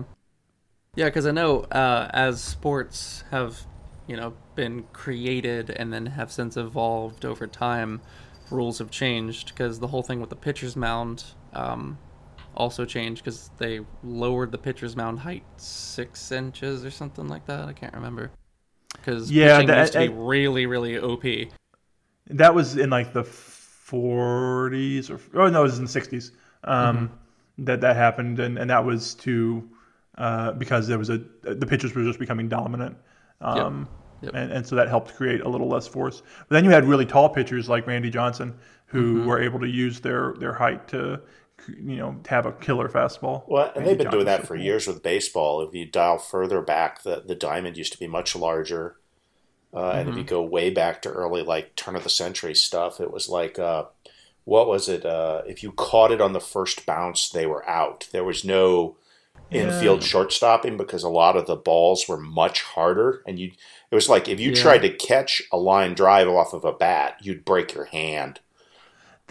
Yeah, 0.95 1.05
because 1.05 1.27
I 1.27 1.31
know 1.31 1.59
uh, 1.65 2.09
as 2.11 2.41
sports 2.41 3.23
have, 3.29 3.67
you 4.07 4.17
know, 4.17 4.33
been 4.55 4.85
created 4.93 5.69
and 5.69 5.93
then 5.93 6.07
have 6.07 6.31
since 6.31 6.57
evolved 6.57 7.23
over 7.23 7.45
time, 7.45 8.01
rules 8.49 8.79
have 8.79 8.89
changed. 8.89 9.49
Because 9.49 9.79
the 9.79 9.89
whole 9.89 10.01
thing 10.01 10.19
with 10.19 10.31
the 10.31 10.35
pitcher's 10.35 10.75
mound 10.75 11.25
um, 11.53 11.97
also 12.55 12.85
changed 12.85 13.23
because 13.23 13.49
they 13.57 13.81
lowered 14.03 14.51
the 14.51 14.57
pitcher's 14.57 14.95
mound 14.95 15.19
height 15.19 15.43
six 15.57 16.31
inches 16.31 16.85
or 16.85 16.91
something 16.91 17.27
like 17.27 17.45
that. 17.47 17.67
I 17.67 17.73
can't 17.73 17.93
remember 17.93 18.31
because 18.93 19.31
yeah, 19.31 19.57
pitching 19.57 19.67
that, 19.67 19.79
used 19.79 19.93
to 19.93 19.99
be 19.99 20.07
really 20.09 20.65
really 20.65 20.99
op. 20.99 21.23
That 22.27 22.55
was 22.55 22.77
in 22.77 22.89
like 22.89 23.13
the 23.13 23.23
40s 23.23 25.09
or 25.09 25.19
oh 25.39 25.49
no, 25.49 25.61
it 25.61 25.63
was 25.63 25.79
in 25.79 25.85
the 25.85 25.91
60s 25.91 26.31
um, 26.63 26.97
mm-hmm. 26.97 27.65
that 27.65 27.81
that 27.81 27.95
happened, 27.95 28.39
and, 28.39 28.57
and 28.57 28.69
that 28.69 28.83
was 28.83 29.15
to 29.15 29.67
uh, 30.17 30.51
because 30.53 30.87
there 30.87 30.97
was 30.97 31.09
a 31.09 31.21
the 31.41 31.65
pitchers 31.65 31.93
were 31.93 32.03
just 32.03 32.19
becoming 32.19 32.47
dominant. 32.47 32.95
Um, 33.41 33.79
yep. 33.79 33.89
Yep. 34.23 34.35
And, 34.35 34.51
and 34.53 34.65
so 34.65 34.77
that 34.77 34.87
helped 34.87 35.13
create 35.15 35.41
a 35.41 35.49
little 35.49 35.67
less 35.67 35.85
force. 35.85 36.21
But 36.47 36.55
then 36.55 36.63
you 36.63 36.69
had 36.69 36.85
really 36.85 37.05
tall 37.05 37.27
pitchers 37.27 37.67
like 37.67 37.85
Randy 37.85 38.09
Johnson, 38.09 38.57
who 38.85 39.17
mm-hmm. 39.17 39.27
were 39.27 39.41
able 39.41 39.59
to 39.59 39.67
use 39.67 39.99
their 39.99 40.33
their 40.39 40.53
height 40.53 40.87
to 40.89 41.19
you 41.67 41.95
know, 41.95 42.19
have 42.27 42.45
a 42.45 42.51
killer 42.51 42.89
fastball. 42.89 43.43
Well, 43.47 43.71
and 43.75 43.85
they've 43.85 43.97
been 43.97 44.09
doing 44.09 44.25
that 44.25 44.47
for 44.47 44.55
years 44.55 44.87
with 44.87 45.03
baseball. 45.03 45.61
If 45.61 45.73
you 45.73 45.85
dial 45.85 46.17
further 46.17 46.61
back, 46.61 47.03
the 47.03 47.23
the 47.25 47.35
diamond 47.35 47.77
used 47.77 47.93
to 47.93 47.99
be 47.99 48.07
much 48.07 48.35
larger, 48.35 48.97
uh, 49.73 49.79
mm-hmm. 49.79 49.97
and 49.99 50.09
if 50.09 50.15
you 50.15 50.21
mm-hmm. 50.21 50.29
go 50.29 50.43
way 50.43 50.69
back 50.69 51.01
to 51.03 51.09
early 51.09 51.43
like 51.43 51.75
turn 51.75 51.95
of 51.95 52.03
the 52.03 52.09
century 52.09 52.55
stuff, 52.55 52.99
it 52.99 53.11
was 53.11 53.29
like. 53.29 53.59
Uh, 53.59 53.85
what 54.45 54.67
was 54.67 54.89
it? 54.89 55.05
Uh, 55.05 55.41
if 55.47 55.63
you 55.63 55.71
caught 55.71 56.11
it 56.11 56.19
on 56.19 56.33
the 56.33 56.39
first 56.41 56.85
bounce, 56.85 57.29
they 57.29 57.45
were 57.45 57.67
out. 57.67 58.09
There 58.11 58.23
was 58.23 58.43
no 58.43 58.97
infield 59.51 60.01
yeah. 60.01 60.07
shortstopping 60.07 60.77
because 60.77 61.03
a 61.03 61.09
lot 61.09 61.37
of 61.37 61.47
the 61.47 61.55
balls 61.55 62.07
were 62.07 62.19
much 62.19 62.61
harder, 62.61 63.21
and 63.25 63.39
you. 63.39 63.51
It 63.91 63.95
was 63.95 64.09
like 64.09 64.27
if 64.27 64.39
you 64.39 64.49
yeah. 64.51 64.61
tried 64.61 64.79
to 64.79 64.89
catch 64.89 65.43
a 65.51 65.57
line 65.57 65.93
drive 65.93 66.27
off 66.27 66.53
of 66.53 66.65
a 66.65 66.73
bat, 66.73 67.17
you'd 67.21 67.45
break 67.45 67.73
your 67.73 67.85
hand. 67.85 68.39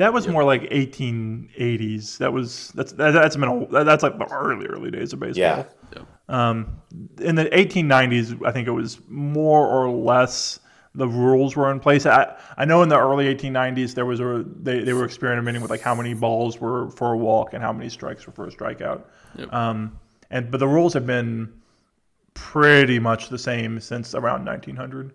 That 0.02 0.12
was 0.12 0.24
yep. 0.24 0.32
more 0.32 0.42
like 0.42 0.62
1880s. 0.62 2.18
That 2.18 2.32
was 2.32 2.72
that's 2.74 2.90
that's 2.90 3.36
been 3.36 3.68
a, 3.70 3.84
that's 3.84 4.02
like 4.02 4.18
the 4.18 4.26
early 4.32 4.66
early 4.66 4.90
days 4.90 5.12
of 5.12 5.20
baseball. 5.20 5.64
Yeah. 5.94 6.02
Um, 6.28 6.82
in 7.20 7.36
the 7.36 7.44
1890s, 7.44 8.44
I 8.44 8.50
think 8.50 8.66
it 8.66 8.72
was 8.72 8.98
more 9.06 9.64
or 9.68 9.88
less 9.88 10.58
the 10.96 11.06
rules 11.06 11.54
were 11.54 11.70
in 11.70 11.78
place. 11.78 12.04
I, 12.04 12.36
I 12.56 12.64
know 12.64 12.82
in 12.82 12.88
the 12.88 12.98
early 12.98 13.32
1890s 13.32 13.94
there 13.94 14.04
was 14.04 14.18
a 14.18 14.44
they, 14.44 14.80
they 14.80 14.92
were 14.92 15.04
experimenting 15.04 15.62
with 15.62 15.70
like 15.70 15.82
how 15.82 15.94
many 15.94 16.14
balls 16.14 16.60
were 16.60 16.90
for 16.90 17.12
a 17.12 17.16
walk 17.16 17.54
and 17.54 17.62
how 17.62 17.72
many 17.72 17.88
strikes 17.88 18.26
were 18.26 18.32
for 18.32 18.48
a 18.48 18.50
strikeout. 18.50 19.04
Yep. 19.36 19.52
Um, 19.52 20.00
and 20.30 20.50
but 20.50 20.58
the 20.58 20.66
rules 20.66 20.94
have 20.94 21.06
been 21.06 21.52
pretty 22.34 22.98
much 22.98 23.28
the 23.28 23.38
same 23.38 23.78
since 23.78 24.16
around 24.16 24.44
1900. 24.44 25.12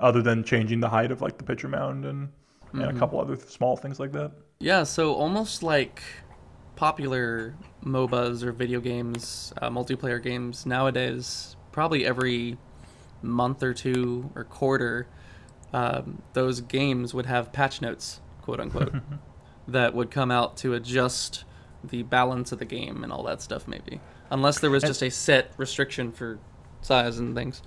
other 0.00 0.20
than 0.20 0.42
changing 0.42 0.80
the 0.80 0.88
height 0.88 1.12
of 1.12 1.20
like 1.22 1.38
the 1.38 1.44
pitcher 1.44 1.68
mound 1.68 2.04
and 2.04 2.28
and 2.72 2.84
a 2.84 2.92
couple 2.92 3.20
other 3.20 3.36
small 3.36 3.76
things 3.76 3.98
like 3.98 4.12
that. 4.12 4.32
Yeah, 4.58 4.84
so 4.84 5.14
almost 5.14 5.62
like 5.62 6.02
popular 6.76 7.54
MOBAs 7.84 8.42
or 8.42 8.52
video 8.52 8.80
games, 8.80 9.52
uh, 9.60 9.70
multiplayer 9.70 10.22
games 10.22 10.66
nowadays, 10.66 11.56
probably 11.72 12.06
every 12.06 12.58
month 13.22 13.62
or 13.62 13.74
two 13.74 14.30
or 14.34 14.44
quarter, 14.44 15.08
um, 15.72 16.22
those 16.32 16.60
games 16.60 17.12
would 17.14 17.26
have 17.26 17.52
patch 17.52 17.82
notes, 17.82 18.20
quote 18.42 18.60
unquote, 18.60 18.94
that 19.68 19.94
would 19.94 20.10
come 20.10 20.30
out 20.30 20.56
to 20.58 20.74
adjust 20.74 21.44
the 21.82 22.02
balance 22.02 22.52
of 22.52 22.58
the 22.58 22.64
game 22.64 23.02
and 23.02 23.12
all 23.12 23.22
that 23.24 23.42
stuff, 23.42 23.66
maybe. 23.66 24.00
Unless 24.30 24.60
there 24.60 24.70
was 24.70 24.82
just 24.82 25.02
a 25.02 25.10
set 25.10 25.52
restriction 25.56 26.12
for 26.12 26.38
size 26.80 27.18
and 27.18 27.34
things. 27.34 27.62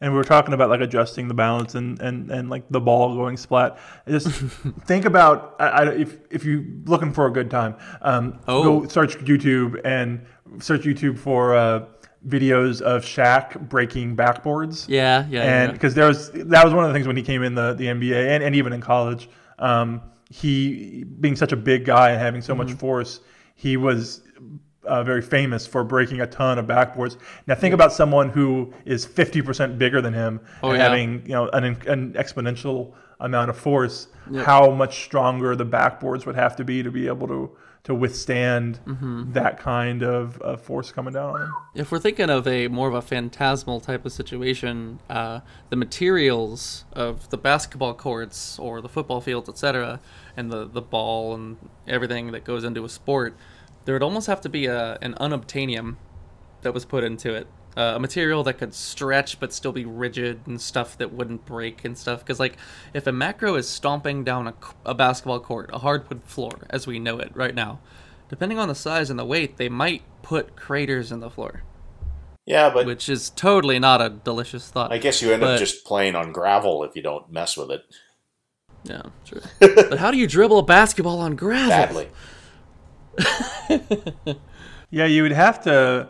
And 0.00 0.12
we 0.12 0.16
were 0.18 0.24
talking 0.24 0.54
about 0.54 0.68
like 0.70 0.80
adjusting 0.80 1.28
the 1.28 1.34
balance 1.34 1.74
and 1.74 2.00
and, 2.00 2.30
and 2.30 2.50
like 2.50 2.64
the 2.70 2.80
ball 2.80 3.14
going 3.14 3.36
splat. 3.36 3.78
Just 4.08 4.28
think 4.86 5.04
about 5.04 5.56
I, 5.58 5.66
I, 5.68 5.84
if 5.94 6.18
if 6.30 6.44
you're 6.44 6.64
looking 6.84 7.12
for 7.12 7.26
a 7.26 7.30
good 7.32 7.50
time, 7.50 7.76
um, 8.02 8.38
Oh. 8.48 8.80
go 8.82 8.88
search 8.88 9.18
YouTube 9.18 9.80
and 9.84 10.24
search 10.60 10.82
YouTube 10.82 11.18
for 11.18 11.54
uh, 11.56 11.84
videos 12.28 12.80
of 12.82 13.04
Shaq 13.04 13.68
breaking 13.68 14.16
backboards. 14.16 14.88
Yeah, 14.88 15.26
yeah, 15.30 15.42
and 15.42 15.68
yeah. 15.68 15.72
because 15.72 15.94
there 15.94 16.08
was 16.08 16.30
that 16.32 16.64
was 16.64 16.74
one 16.74 16.84
of 16.84 16.90
the 16.90 16.94
things 16.94 17.06
when 17.06 17.16
he 17.16 17.22
came 17.22 17.42
in 17.42 17.54
the 17.54 17.74
the 17.74 17.86
NBA 17.86 18.28
and, 18.28 18.42
and 18.42 18.54
even 18.56 18.72
in 18.72 18.80
college, 18.80 19.28
um, 19.58 20.00
he 20.30 21.04
being 21.20 21.36
such 21.36 21.52
a 21.52 21.56
big 21.56 21.84
guy 21.84 22.10
and 22.10 22.20
having 22.20 22.42
so 22.42 22.54
much 22.54 22.68
Mm-hmm. 22.68 22.76
force, 22.78 23.20
he 23.54 23.76
was 23.76 24.22
uh, 24.86 25.02
very 25.04 25.22
famous 25.22 25.66
for 25.66 25.84
breaking 25.84 26.20
a 26.20 26.26
ton 26.26 26.58
of 26.58 26.66
backboards. 26.66 27.16
Now 27.46 27.54
think 27.54 27.74
about 27.74 27.92
someone 27.92 28.30
who 28.30 28.72
is 28.84 29.04
fifty 29.04 29.42
percent 29.42 29.78
bigger 29.78 30.00
than 30.00 30.14
him 30.14 30.40
Oh, 30.62 30.70
and 30.70 30.78
yeah. 30.78 30.82
having 30.84 31.22
you 31.26 31.32
know 31.32 31.48
an, 31.48 31.64
an 31.86 32.12
exponential 32.14 32.92
amount 33.20 33.50
of 33.50 33.56
force. 33.56 34.08
Yep. 34.30 34.44
How 34.44 34.70
much 34.70 35.04
stronger 35.04 35.56
the 35.56 35.66
backboards 35.66 36.26
would 36.26 36.36
have 36.36 36.56
to 36.56 36.64
be 36.64 36.82
to 36.82 36.90
be 36.90 37.06
able 37.06 37.26
to 37.28 37.50
to 37.84 37.94
withstand 37.94 38.80
Mm-hmm. 38.84 39.32
that 39.34 39.60
kind 39.60 40.02
of, 40.02 40.40
of 40.42 40.60
force 40.60 40.90
coming 40.90 41.14
down 41.14 41.34
on 41.36 41.40
him. 41.42 41.52
If 41.76 41.92
we're 41.92 42.00
thinking 42.00 42.30
of 42.30 42.44
a 42.48 42.66
more 42.66 42.88
of 42.88 42.94
a 42.94 43.00
phantasmal 43.00 43.78
type 43.80 44.04
of 44.04 44.10
situation, 44.10 44.98
uh, 45.08 45.38
the 45.70 45.76
materials 45.76 46.84
of 46.92 47.30
the 47.30 47.36
basketball 47.38 47.94
courts 47.94 48.58
or 48.58 48.80
the 48.80 48.88
football 48.88 49.20
fields, 49.20 49.48
etc., 49.48 50.00
and 50.36 50.50
the, 50.50 50.64
the 50.66 50.82
ball 50.82 51.34
and 51.34 51.56
everything 51.86 52.32
that 52.32 52.42
goes 52.44 52.64
into 52.64 52.84
a 52.84 52.88
sport, 52.88 53.36
there 53.86 53.94
would 53.94 54.02
almost 54.02 54.26
have 54.26 54.42
to 54.42 54.48
be 54.50 54.66
a, 54.66 54.98
an 55.00 55.14
unobtainium 55.14 55.96
that 56.62 56.74
was 56.74 56.84
put 56.84 57.02
into 57.02 57.32
it. 57.32 57.46
Uh, 57.76 57.92
a 57.96 58.00
material 58.00 58.42
that 58.42 58.54
could 58.54 58.72
stretch 58.72 59.38
but 59.38 59.52
still 59.52 59.72
be 59.72 59.84
rigid 59.84 60.40
and 60.46 60.60
stuff 60.60 60.96
that 60.96 61.12
wouldn't 61.12 61.44
break 61.44 61.84
and 61.84 61.96
stuff. 61.96 62.20
Because, 62.20 62.40
like, 62.40 62.56
if 62.94 63.06
a 63.06 63.12
macro 63.12 63.54
is 63.54 63.68
stomping 63.68 64.24
down 64.24 64.48
a, 64.48 64.54
a 64.84 64.94
basketball 64.94 65.40
court, 65.40 65.70
a 65.72 65.78
hardwood 65.78 66.24
floor, 66.24 66.66
as 66.70 66.86
we 66.86 66.98
know 66.98 67.18
it 67.18 67.30
right 67.34 67.54
now, 67.54 67.80
depending 68.30 68.58
on 68.58 68.68
the 68.68 68.74
size 68.74 69.10
and 69.10 69.18
the 69.18 69.26
weight, 69.26 69.58
they 69.58 69.68
might 69.68 70.02
put 70.22 70.56
craters 70.56 71.12
in 71.12 71.20
the 71.20 71.30
floor 71.30 71.62
Yeah, 72.46 72.70
but 72.70 72.86
which 72.86 73.08
is 73.10 73.30
totally 73.30 73.78
not 73.78 74.00
a 74.00 74.08
delicious 74.08 74.68
thought. 74.70 74.90
I 74.90 74.98
guess 74.98 75.20
you 75.22 75.32
end 75.32 75.42
but- 75.42 75.54
up 75.54 75.58
just 75.58 75.84
playing 75.84 76.16
on 76.16 76.32
gravel 76.32 76.82
if 76.82 76.96
you 76.96 77.02
don't 77.02 77.30
mess 77.30 77.56
with 77.56 77.70
it 77.70 77.82
yeah, 78.88 79.02
true. 79.24 79.40
but 79.60 79.98
how 79.98 80.10
do 80.10 80.16
you 80.16 80.26
dribble 80.26 80.58
a 80.58 80.62
basketball 80.62 81.18
on 81.20 81.36
gravel? 81.36 81.68
badly. 81.68 82.08
Yeah, 84.90 85.06
you 85.06 85.22
would 85.22 85.32
have 85.32 85.62
to, 85.64 86.08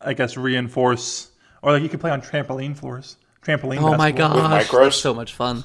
I 0.00 0.12
guess, 0.12 0.36
reinforce, 0.36 1.30
or 1.62 1.72
like 1.72 1.82
you 1.82 1.88
could 1.88 2.00
play 2.00 2.10
on 2.10 2.20
trampoline 2.20 2.76
floors. 2.76 3.16
Trampoline. 3.42 3.78
Oh 3.78 3.96
my 3.96 4.10
basketball. 4.10 4.48
gosh, 4.48 4.66
micros? 4.66 4.82
that's 4.82 4.96
so 4.96 5.14
much 5.14 5.32
fun. 5.34 5.64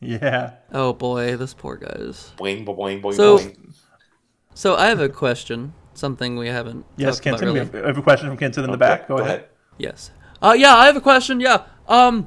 Yeah. 0.00 0.52
Oh 0.72 0.92
boy, 0.92 1.36
this 1.36 1.54
poor 1.54 1.76
guys. 1.76 2.32
Boing, 2.38 2.64
boing, 2.64 3.02
boing, 3.02 3.14
So- 3.14 3.38
boing. 3.38 3.74
So 4.54 4.74
I 4.76 4.86
have 4.86 5.00
a 5.00 5.08
question, 5.08 5.74
something 5.92 6.36
we 6.36 6.46
haven't. 6.46 6.86
Yes, 6.96 7.16
talked 7.16 7.26
about 7.26 7.40
Kenton. 7.40 7.48
We 7.54 7.60
really. 7.60 7.72
have, 7.72 7.82
we 7.82 7.88
have 7.88 7.98
a 7.98 8.02
question 8.02 8.28
from 8.28 8.38
Kenton 8.38 8.64
in 8.64 8.70
the 8.70 8.78
back. 8.78 9.06
Go, 9.08 9.18
ahead. 9.18 9.48
Yes. 9.76 10.12
Uh, 10.40 10.54
yeah, 10.56 10.74
I 10.76 10.86
have 10.86 10.96
a 10.96 11.00
question. 11.00 11.40
Yeah. 11.40 11.64
Um, 11.88 12.26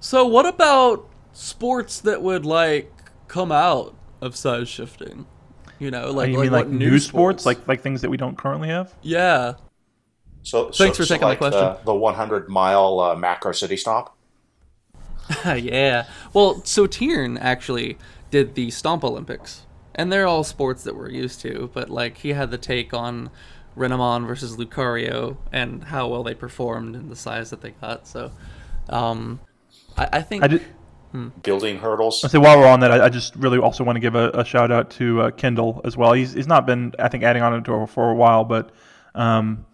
so 0.00 0.26
what 0.26 0.44
about 0.46 1.08
sports 1.32 2.00
that 2.00 2.20
would 2.22 2.44
like 2.44 2.92
come 3.28 3.52
out 3.52 3.94
of 4.20 4.34
size 4.34 4.68
shifting? 4.68 5.26
You 5.78 5.90
know, 5.90 6.10
like 6.10 6.28
Oh, 6.28 6.30
you 6.30 6.36
like 6.36 6.42
mean 6.44 6.52
what 6.52 6.66
like 6.66 6.68
new 6.68 6.98
sports, 6.98 7.46
like 7.46 7.66
like 7.68 7.80
things 7.82 8.00
that 8.02 8.10
we 8.10 8.16
don't 8.16 8.36
currently 8.36 8.68
have? 8.68 8.92
yeah. 9.02 9.54
So, 10.42 10.70
Thanks 10.70 10.96
so, 10.96 11.02
for 11.02 11.04
so 11.04 11.14
taking 11.14 11.24
my 11.26 11.28
like 11.30 11.38
question. 11.38 11.60
The, 11.60 11.80
the 11.84 11.94
100 11.94 12.48
mile 12.48 13.00
uh, 13.00 13.14
macro 13.16 13.52
city 13.52 13.76
stomp. 13.76 14.08
yeah. 15.44 16.06
Well, 16.32 16.64
so 16.64 16.86
Tiern 16.86 17.38
actually 17.38 17.98
did 18.30 18.54
the 18.54 18.70
Stomp 18.70 19.04
Olympics, 19.04 19.66
and 19.94 20.10
they're 20.10 20.26
all 20.26 20.44
sports 20.44 20.84
that 20.84 20.96
we're 20.96 21.10
used 21.10 21.40
to. 21.42 21.70
But 21.74 21.90
like, 21.90 22.18
he 22.18 22.30
had 22.30 22.50
the 22.50 22.56
take 22.56 22.94
on 22.94 23.30
Renamon 23.76 24.26
versus 24.26 24.56
Lucario 24.56 25.36
and 25.52 25.84
how 25.84 26.08
well 26.08 26.22
they 26.22 26.34
performed 26.34 26.94
and 26.94 27.10
the 27.10 27.16
size 27.16 27.50
that 27.50 27.60
they 27.60 27.72
got. 27.72 28.06
So, 28.06 28.32
um, 28.88 29.40
I, 29.98 30.08
I 30.14 30.22
think 30.22 30.44
I 30.44 30.48
did. 30.48 30.64
Building 31.42 31.78
hurdles. 31.78 32.24
I 32.24 32.28
say 32.28 32.38
while 32.38 32.58
we're 32.58 32.66
on 32.68 32.80
that, 32.80 32.90
I, 32.90 33.06
I 33.06 33.08
just 33.08 33.34
really 33.36 33.58
also 33.58 33.84
want 33.84 33.96
to 33.96 34.00
give 34.00 34.14
a, 34.14 34.30
a 34.30 34.44
shout 34.44 34.70
out 34.70 34.90
to 34.92 35.22
uh, 35.22 35.30
Kendall 35.32 35.80
as 35.84 35.96
well. 35.96 36.12
He's 36.12 36.32
he's 36.32 36.46
not 36.46 36.66
been 36.66 36.94
I 36.98 37.08
think 37.08 37.24
adding 37.24 37.42
on 37.42 37.54
it 37.54 37.64
to 37.64 37.86
for 37.86 38.10
a 38.10 38.14
while, 38.14 38.44
but 38.44 38.70
um, 39.14 39.64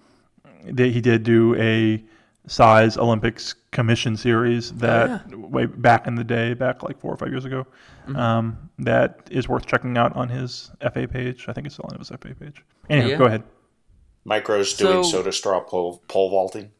they, 0.64 0.90
he 0.90 1.00
did 1.00 1.22
do 1.22 1.54
a 1.56 2.02
size 2.46 2.96
Olympics 2.98 3.54
commission 3.70 4.16
series 4.16 4.72
that 4.74 5.28
way 5.34 5.66
back 5.66 6.06
in 6.06 6.14
the 6.14 6.24
day, 6.24 6.54
back 6.54 6.82
like 6.82 6.98
four 7.00 7.12
or 7.12 7.16
five 7.16 7.30
years 7.30 7.44
ago. 7.44 7.66
Um, 8.14 8.70
that 8.78 9.26
is 9.30 9.48
worth 9.48 9.64
checking 9.66 9.96
out 9.96 10.14
on 10.14 10.28
his 10.28 10.70
FA 10.92 11.08
page. 11.08 11.46
I 11.48 11.52
think 11.54 11.66
it's 11.66 11.76
still 11.76 11.88
on 11.90 11.98
his 11.98 12.08
FA 12.08 12.34
page. 12.38 12.62
Anyhow, 12.90 13.06
Yeah. 13.08 13.16
go 13.16 13.24
ahead. 13.24 13.42
Micros 14.26 14.76
doing 14.76 15.02
So- 15.04 15.10
soda 15.10 15.32
straw 15.32 15.60
pole, 15.60 16.02
pole 16.08 16.30
vaulting. 16.30 16.70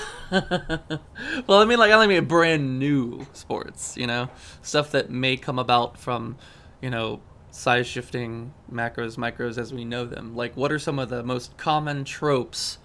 well, 0.30 1.60
I 1.60 1.64
mean, 1.64 1.78
like, 1.78 1.92
I 1.92 2.06
mean, 2.06 2.24
brand 2.24 2.78
new 2.78 3.26
sports, 3.32 3.96
you 3.96 4.06
know, 4.06 4.28
stuff 4.62 4.92
that 4.92 5.10
may 5.10 5.36
come 5.36 5.58
about 5.58 5.98
from, 5.98 6.36
you 6.80 6.90
know, 6.90 7.20
size 7.50 7.86
shifting 7.86 8.52
macros, 8.70 9.16
micros 9.16 9.58
as 9.58 9.72
we 9.72 9.84
know 9.84 10.04
them. 10.04 10.34
Like, 10.34 10.56
what 10.56 10.72
are 10.72 10.78
some 10.78 10.98
of 10.98 11.08
the 11.08 11.22
most 11.22 11.56
common 11.56 12.04
tropes 12.04 12.78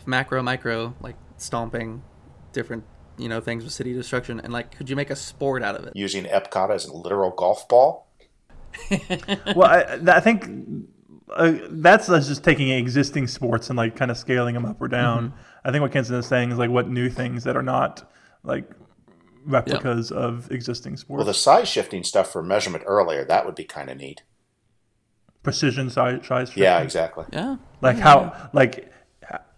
of 0.00 0.06
macro, 0.06 0.42
micro, 0.42 0.94
like 1.00 1.16
stomping, 1.36 2.02
different, 2.52 2.84
you 3.18 3.28
know, 3.28 3.40
things 3.40 3.64
with 3.64 3.72
city 3.72 3.92
destruction, 3.92 4.40
and 4.40 4.52
like, 4.52 4.76
could 4.76 4.88
you 4.88 4.96
make 4.96 5.10
a 5.10 5.16
sport 5.16 5.62
out 5.62 5.76
of 5.76 5.84
it? 5.86 5.92
Using 5.94 6.24
Epcot 6.24 6.70
as 6.70 6.86
a 6.86 6.92
literal 6.92 7.30
golf 7.30 7.68
ball. 7.68 8.08
well, 9.54 9.64
I, 9.64 9.98
I 10.08 10.20
think 10.20 10.48
uh, 11.30 11.52
that's 11.70 12.08
us 12.08 12.28
just 12.28 12.44
taking 12.44 12.70
existing 12.70 13.26
sports 13.26 13.70
and 13.70 13.76
like 13.76 13.96
kind 13.96 14.10
of 14.10 14.16
scaling 14.16 14.54
them 14.54 14.64
up 14.64 14.80
or 14.80 14.88
down. 14.88 15.32
I 15.64 15.70
think 15.70 15.82
what 15.82 15.92
Kenton 15.92 16.16
is 16.16 16.26
saying 16.26 16.52
is 16.52 16.58
like 16.58 16.70
what 16.70 16.88
new 16.88 17.08
things 17.08 17.44
that 17.44 17.56
are 17.56 17.62
not 17.62 18.10
like 18.42 18.70
replicas 19.46 20.10
of 20.12 20.50
existing 20.50 20.96
sports. 20.96 21.18
Well, 21.18 21.26
the 21.26 21.34
size 21.34 21.68
shifting 21.68 22.04
stuff 22.04 22.30
for 22.30 22.42
measurement 22.42 22.84
earlier, 22.86 23.24
that 23.24 23.46
would 23.46 23.54
be 23.54 23.64
kind 23.64 23.90
of 23.90 23.96
neat. 23.96 24.22
Precision 25.42 25.90
size, 25.90 26.26
size 26.26 26.56
Yeah, 26.56 26.80
exactly. 26.80 27.26
Yeah. 27.32 27.56
Like 27.82 27.98
how 27.98 28.50
like 28.52 28.90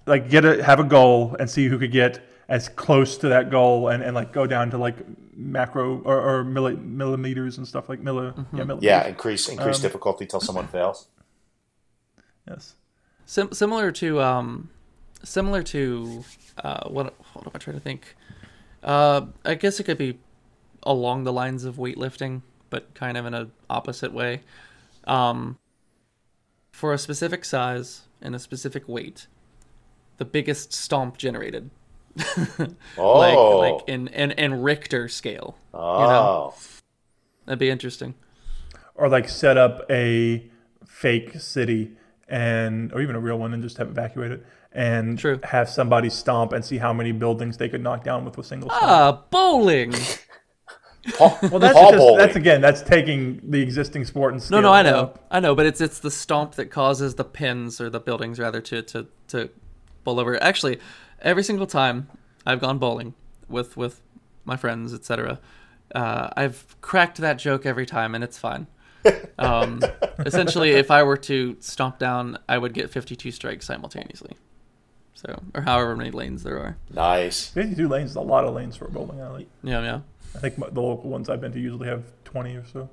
like 0.06 0.30
get 0.30 0.44
a 0.44 0.62
have 0.62 0.80
a 0.80 0.84
goal 0.84 1.36
and 1.38 1.48
see 1.48 1.68
who 1.68 1.78
could 1.78 1.92
get 1.92 2.20
as 2.48 2.68
close 2.68 3.18
to 3.18 3.28
that 3.28 3.50
goal 3.50 3.88
and, 3.88 4.02
and 4.02 4.14
like 4.14 4.32
go 4.32 4.46
down 4.46 4.70
to 4.70 4.78
like 4.78 4.96
macro 5.34 6.00
or, 6.02 6.20
or 6.40 6.44
milli, 6.44 6.80
millimeters 6.80 7.58
and 7.58 7.66
stuff 7.66 7.88
like 7.88 8.00
milli, 8.00 8.32
yeah, 8.52 8.64
millimeters. 8.64 8.82
Yeah, 8.84 9.06
increase 9.06 9.48
Um, 9.48 9.58
increase 9.58 9.80
difficulty 9.80 10.26
till 10.26 10.40
someone 10.40 10.68
fails. 10.68 11.08
Yes. 12.48 12.76
Sim- 13.24 13.52
similar 13.52 13.90
to 13.90 14.22
um, 14.22 14.70
similar 15.26 15.62
to 15.64 16.24
uh, 16.62 16.88
what? 16.88 17.14
What 17.34 17.46
am 17.46 17.52
I 17.54 17.58
trying 17.58 17.76
to 17.76 17.82
think? 17.82 18.14
Uh, 18.82 19.26
I 19.44 19.54
guess 19.54 19.80
it 19.80 19.84
could 19.84 19.98
be 19.98 20.18
along 20.82 21.24
the 21.24 21.32
lines 21.32 21.64
of 21.64 21.76
weightlifting, 21.76 22.42
but 22.70 22.94
kind 22.94 23.16
of 23.16 23.26
in 23.26 23.34
an 23.34 23.52
opposite 23.68 24.12
way. 24.12 24.42
Um, 25.04 25.58
for 26.72 26.92
a 26.92 26.98
specific 26.98 27.44
size 27.44 28.02
and 28.20 28.34
a 28.34 28.38
specific 28.38 28.88
weight, 28.88 29.26
the 30.18 30.24
biggest 30.24 30.72
stomp 30.72 31.16
generated, 31.16 31.70
Oh, 32.98 33.18
like 33.66 33.72
like 33.78 33.88
in 33.88 34.08
in, 34.08 34.30
in 34.32 34.62
Richter 34.62 35.08
scale. 35.08 35.56
oh, 35.74 36.54
That'd 37.46 37.58
be 37.58 37.70
interesting. 37.70 38.14
or 38.94 39.08
like 39.08 39.28
set 39.28 39.56
up 39.56 39.84
a 39.90 40.48
fake 40.86 41.38
city 41.40 41.92
and 42.28 42.92
or 42.92 43.00
even 43.00 43.14
a 43.14 43.20
real 43.20 43.38
one 43.38 43.52
and 43.54 43.62
just 43.62 43.76
have 43.78 43.88
evacuated 43.88 44.40
it 44.40 44.46
and 44.76 45.18
True. 45.18 45.40
have 45.42 45.68
somebody 45.70 46.10
stomp 46.10 46.52
and 46.52 46.64
see 46.64 46.76
how 46.76 46.92
many 46.92 47.10
buildings 47.10 47.56
they 47.56 47.68
could 47.68 47.82
knock 47.82 48.04
down 48.04 48.24
with 48.26 48.36
a 48.38 48.44
single 48.44 48.68
stomp. 48.68 48.84
Ah, 48.84 49.22
bowling. 49.30 49.94
Paul, 51.16 51.38
well, 51.42 51.58
that's 51.60 51.72
Paul 51.74 51.90
just, 51.92 51.98
bowling. 51.98 52.18
that's 52.18 52.36
again 52.36 52.60
that's 52.60 52.82
taking 52.82 53.40
the 53.42 53.60
existing 53.62 54.04
sport 54.04 54.34
and 54.34 54.50
No, 54.50 54.60
no, 54.60 54.72
I 54.72 54.82
scaling 54.82 54.86
it 54.86 54.96
know, 54.96 55.02
up. 55.04 55.26
I 55.30 55.40
know, 55.40 55.54
but 55.54 55.64
it's 55.66 55.80
it's 55.80 56.00
the 56.00 56.10
stomp 56.10 56.56
that 56.56 56.66
causes 56.66 57.14
the 57.14 57.24
pins 57.24 57.80
or 57.80 57.88
the 57.88 58.00
buildings 58.00 58.38
rather 58.38 58.60
to 58.60 58.82
to 58.82 59.06
to 59.28 59.50
bowl 60.04 60.20
over. 60.20 60.40
Actually, 60.42 60.78
every 61.22 61.42
single 61.42 61.66
time 61.66 62.08
I've 62.44 62.60
gone 62.60 62.78
bowling 62.78 63.14
with 63.48 63.76
with 63.76 64.02
my 64.44 64.56
friends, 64.56 64.92
etc. 64.92 65.40
Uh, 65.94 66.28
I've 66.36 66.76
cracked 66.80 67.18
that 67.18 67.38
joke 67.38 67.64
every 67.64 67.86
time, 67.86 68.14
and 68.14 68.22
it's 68.22 68.38
fine. 68.38 68.66
Um, 69.38 69.80
essentially, 70.18 70.70
if 70.72 70.90
I 70.90 71.02
were 71.04 71.18
to 71.18 71.56
stomp 71.60 71.98
down, 71.98 72.38
I 72.48 72.58
would 72.58 72.72
get 72.74 72.90
52 72.90 73.30
strikes 73.30 73.66
simultaneously. 73.66 74.32
So, 75.16 75.42
or 75.54 75.62
however 75.62 75.96
many 75.96 76.10
lanes 76.10 76.42
there 76.42 76.58
are. 76.58 76.76
Nice. 76.92 77.48
52 77.48 77.88
lanes 77.88 78.10
is 78.10 78.16
a 78.16 78.20
lot 78.20 78.44
of 78.44 78.54
lanes 78.54 78.76
for 78.76 78.84
a 78.84 78.90
bowling 78.90 79.18
alley. 79.18 79.48
Yeah, 79.62 79.80
yeah. 79.80 80.00
I 80.34 80.38
think 80.38 80.56
the 80.56 80.82
local 80.82 81.08
ones 81.08 81.30
I've 81.30 81.40
been 81.40 81.52
to 81.52 81.58
usually 81.58 81.88
have 81.88 82.04
20 82.24 82.54
or 82.54 82.64
so. 82.66 82.90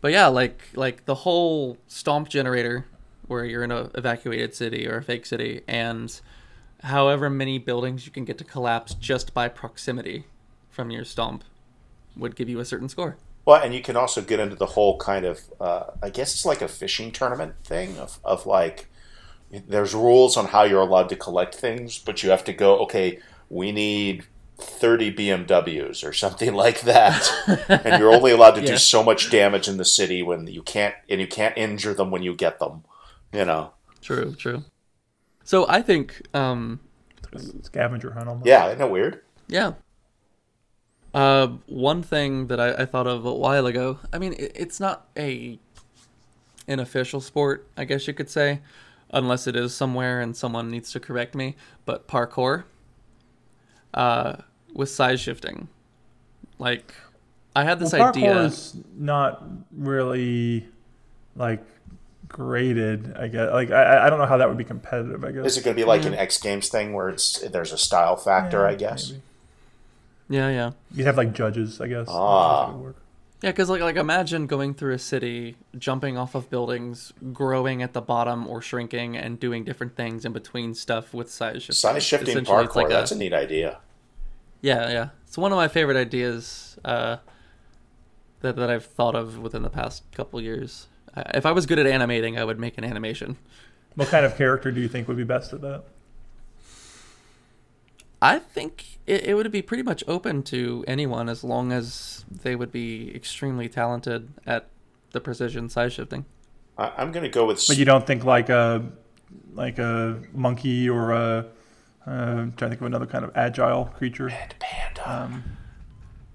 But 0.00 0.12
yeah, 0.12 0.28
like 0.28 0.62
like 0.74 1.04
the 1.04 1.16
whole 1.16 1.78
stomp 1.88 2.28
generator, 2.28 2.86
where 3.26 3.44
you're 3.44 3.64
in 3.64 3.72
a 3.72 3.90
evacuated 3.94 4.54
city 4.54 4.86
or 4.86 4.98
a 4.98 5.02
fake 5.02 5.26
city, 5.26 5.62
and 5.66 6.18
however 6.84 7.28
many 7.28 7.58
buildings 7.58 8.06
you 8.06 8.12
can 8.12 8.24
get 8.24 8.38
to 8.38 8.44
collapse 8.44 8.94
just 8.94 9.34
by 9.34 9.48
proximity 9.48 10.24
from 10.70 10.90
your 10.90 11.04
stomp, 11.04 11.42
would 12.16 12.36
give 12.36 12.48
you 12.48 12.60
a 12.60 12.64
certain 12.64 12.88
score. 12.88 13.16
Well, 13.44 13.62
and 13.62 13.74
you 13.74 13.80
can 13.80 13.96
also 13.96 14.22
get 14.22 14.40
into 14.40 14.56
the 14.56 14.66
whole 14.66 14.98
kind 14.98 15.24
of, 15.24 15.40
uh, 15.60 15.84
I 16.02 16.10
guess 16.10 16.34
it's 16.34 16.44
like 16.44 16.62
a 16.62 16.68
fishing 16.68 17.12
tournament 17.12 17.54
thing 17.64 17.96
of, 17.98 18.18
of 18.24 18.44
like, 18.44 18.88
there's 19.50 19.94
rules 19.94 20.36
on 20.36 20.46
how 20.46 20.64
you're 20.64 20.80
allowed 20.80 21.08
to 21.10 21.16
collect 21.16 21.54
things, 21.54 21.98
but 21.98 22.22
you 22.22 22.30
have 22.30 22.44
to 22.44 22.52
go, 22.52 22.78
okay, 22.80 23.18
we 23.48 23.72
need 23.72 24.24
30 24.58 25.12
BMWs 25.14 26.04
or 26.04 26.12
something 26.12 26.54
like 26.64 26.80
that. 26.82 27.28
and 27.68 28.00
you're 28.00 28.12
only 28.12 28.32
allowed 28.32 28.54
to 28.56 28.60
Yeah. 28.62 28.68
do 28.72 28.76
so 28.76 29.02
much 29.02 29.30
damage 29.30 29.68
in 29.68 29.76
the 29.76 29.84
city 29.84 30.22
when 30.22 30.46
you 30.46 30.62
can't, 30.62 30.94
and 31.08 31.20
you 31.20 31.26
can't 31.26 31.56
injure 31.56 31.94
them 31.94 32.10
when 32.10 32.22
you 32.22 32.34
get 32.34 32.58
them, 32.58 32.84
you 33.32 33.44
know? 33.44 33.72
True, 34.02 34.34
true. 34.34 34.64
So 35.44 35.66
I 35.68 35.82
think, 35.82 36.22
um, 36.34 36.80
Scavenger 37.62 38.12
hunt 38.12 38.28
almost. 38.28 38.46
Yeah, 38.46 38.66
isn't 38.66 38.78
that 38.78 38.90
weird? 38.90 39.20
yeah. 39.48 39.72
Uh, 41.14 41.48
one 41.66 42.02
thing 42.02 42.48
that 42.48 42.60
I, 42.60 42.82
I 42.82 42.84
thought 42.84 43.06
of 43.06 43.24
a 43.24 43.32
while 43.32 43.64
ago. 43.66 43.98
I 44.12 44.18
mean, 44.18 44.34
it, 44.34 44.52
it's 44.54 44.78
not 44.78 45.06
a 45.16 45.58
an 46.68 46.78
official 46.78 47.20
sport, 47.22 47.66
I 47.76 47.84
guess 47.84 48.06
you 48.06 48.12
could 48.12 48.28
say, 48.28 48.60
unless 49.10 49.46
it 49.46 49.56
is 49.56 49.74
somewhere 49.74 50.20
and 50.20 50.36
someone 50.36 50.70
needs 50.70 50.90
to 50.92 51.00
correct 51.00 51.34
me. 51.34 51.56
But 51.84 52.06
parkour, 52.08 52.64
uh, 53.94 54.36
with 54.74 54.90
size 54.90 55.20
shifting, 55.20 55.68
like 56.58 56.94
I 57.54 57.64
had 57.64 57.78
this 57.78 57.92
Well, 57.92 58.08
idea. 58.08 58.34
parkour 58.34 58.44
is 58.46 58.76
not 58.96 59.42
really 59.76 60.66
like 61.34 61.64
graded. 62.28 63.14
I 63.16 63.28
guess. 63.28 63.52
Like 63.52 63.70
I, 63.70 64.06
I 64.06 64.10
don't 64.10 64.18
know 64.18 64.26
how 64.26 64.36
that 64.38 64.48
would 64.48 64.58
be 64.58 64.64
competitive. 64.64 65.24
I 65.24 65.32
guess. 65.32 65.46
Is 65.46 65.56
it 65.58 65.64
going 65.64 65.76
to 65.76 65.80
be 65.80 65.86
like 65.86 66.04
an 66.04 66.14
X 66.14 66.38
Games 66.38 66.68
thing 66.68 66.92
where 66.92 67.08
it's 67.08 67.38
there's 67.40 67.72
a 67.72 67.78
style 67.78 68.16
factor, 68.16 68.58
Yeah, 68.62 68.68
I 68.68 68.74
guess? 68.74 69.10
maybe. 69.10 69.22
Yeah, 70.28 70.48
yeah. 70.50 70.70
You'd 70.92 71.06
have 71.06 71.16
like 71.16 71.32
judges. 71.32 71.80
I 71.80 71.86
guess. 71.88 72.08
Ah. 72.10 72.74
That 73.40 73.48
would 73.48 73.48
work. 73.48 73.48
Yeah, 73.48 73.50
because 73.50 73.68
like 73.70 73.80
like 73.82 73.96
imagine 73.96 74.46
going 74.46 74.74
through 74.74 74.94
a 74.94 74.98
city, 74.98 75.56
jumping 75.78 76.16
off 76.18 76.34
of 76.34 76.50
buildings, 76.50 77.12
growing 77.32 77.82
at 77.82 77.92
the 77.92 78.00
bottom 78.00 78.46
or 78.46 78.62
shrinking, 78.62 79.16
and 79.16 79.38
doing 79.38 79.64
different 79.64 79.96
things 79.96 80.24
in 80.24 80.32
between 80.32 80.74
stuff 80.74 81.14
with 81.14 81.30
size 81.30 81.62
shifting. 81.62 81.74
Size 81.74 82.02
shifting 82.04 82.28
Essentially, 82.30 82.64
it's 82.64 82.74
parkour, 82.74 82.76
like 82.76 82.88
that's 82.88 83.12
a 83.12 83.16
neat 83.16 83.32
idea. 83.32 83.80
yeah, 84.62 84.90
yeah. 84.90 85.08
It's 85.26 85.38
one 85.38 85.52
of 85.52 85.56
my 85.56 85.68
favorite 85.68 85.96
ideas 85.96 86.78
uh, 86.84 87.18
that 88.40 88.56
that 88.56 88.70
I've 88.70 88.86
thought 88.86 89.14
of 89.14 89.38
within 89.38 89.62
the 89.62 89.70
past 89.70 90.04
couple 90.12 90.40
years. 90.40 90.88
Uh, 91.14 91.24
If 91.34 91.46
I 91.46 91.52
was 91.52 91.66
good 91.66 91.78
at 91.78 91.86
animating, 91.86 92.38
I 92.38 92.44
would 92.44 92.58
make 92.58 92.78
an 92.78 92.84
animation. 92.84 93.36
What 93.96 94.08
kind 94.08 94.26
of 94.26 94.36
character 94.36 94.70
do 94.72 94.80
you 94.80 94.88
think 94.88 95.08
would 95.08 95.16
be 95.16 95.24
best 95.24 95.52
at 95.52 95.60
that? 95.62 95.84
I 98.20 98.38
think 98.38 98.98
it, 99.06 99.24
it 99.26 99.34
would 99.34 99.50
be 99.52 99.62
pretty 99.62 99.82
much 99.82 100.02
open 100.06 100.42
to 100.44 100.84
anyone 100.86 101.28
as 101.28 101.44
long 101.44 101.72
as 101.72 102.24
they 102.30 102.56
would 102.56 102.72
be 102.72 103.14
extremely 103.14 103.68
talented 103.68 104.30
at 104.46 104.68
the 105.12 105.20
precision 105.20 105.68
size 105.68 105.92
shifting. 105.92 106.24
I, 106.78 106.92
I'm 106.96 107.12
going 107.12 107.22
to 107.24 107.28
go 107.30 107.46
with. 107.46 107.64
But 107.68 107.76
you 107.76 107.84
don't 107.84 108.06
think 108.06 108.24
like 108.24 108.48
a 108.48 108.84
like 109.54 109.78
a 109.78 110.20
monkey 110.32 110.88
or 110.88 111.12
a 111.12 111.46
uh, 112.06 112.10
I'm 112.10 112.52
trying 112.52 112.70
to 112.70 112.76
think 112.76 112.80
of 112.80 112.86
another 112.86 113.06
kind 113.06 113.24
of 113.24 113.32
agile 113.36 113.86
creature. 113.86 114.26
Red 114.26 114.54
Panda. 114.60 115.10
Um, 115.10 115.44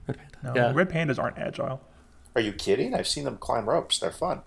Red 0.07 0.17
Panda. 0.17 0.37
no, 0.43 0.53
Yeah. 0.55 0.71
red 0.73 0.89
pandas 0.89 1.17
aren't 1.17 1.37
agile. 1.37 1.81
Are 2.35 2.41
you 2.41 2.51
kidding? 2.51 2.93
I've 2.93 3.07
seen 3.07 3.23
them 3.23 3.37
climb 3.37 3.69
ropes. 3.69 3.99
They're 3.99 4.11
fun. 4.11 4.41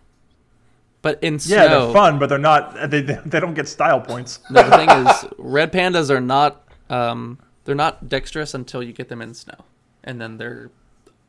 But 1.02 1.22
in 1.22 1.38
Yeah, 1.44 1.68
they're 1.68 1.92
fun, 1.92 2.18
but 2.18 2.28
they're 2.30 2.38
not. 2.38 2.90
They, 2.90 3.02
they 3.02 3.18
they 3.26 3.38
don't 3.40 3.52
get 3.52 3.68
style 3.68 4.00
points. 4.00 4.40
No, 4.50 4.62
the 4.62 4.76
thing 4.76 4.88
is, 4.88 5.24
red 5.36 5.70
pandas 5.70 6.08
are 6.10 6.20
not 6.20 6.63
um, 6.90 7.38
they're 7.64 7.74
not 7.74 8.08
dexterous 8.08 8.54
until 8.54 8.82
you 8.82 8.92
get 8.92 9.08
them 9.08 9.22
in 9.22 9.34
snow, 9.34 9.64
and 10.02 10.20
then 10.20 10.38
they're 10.38 10.70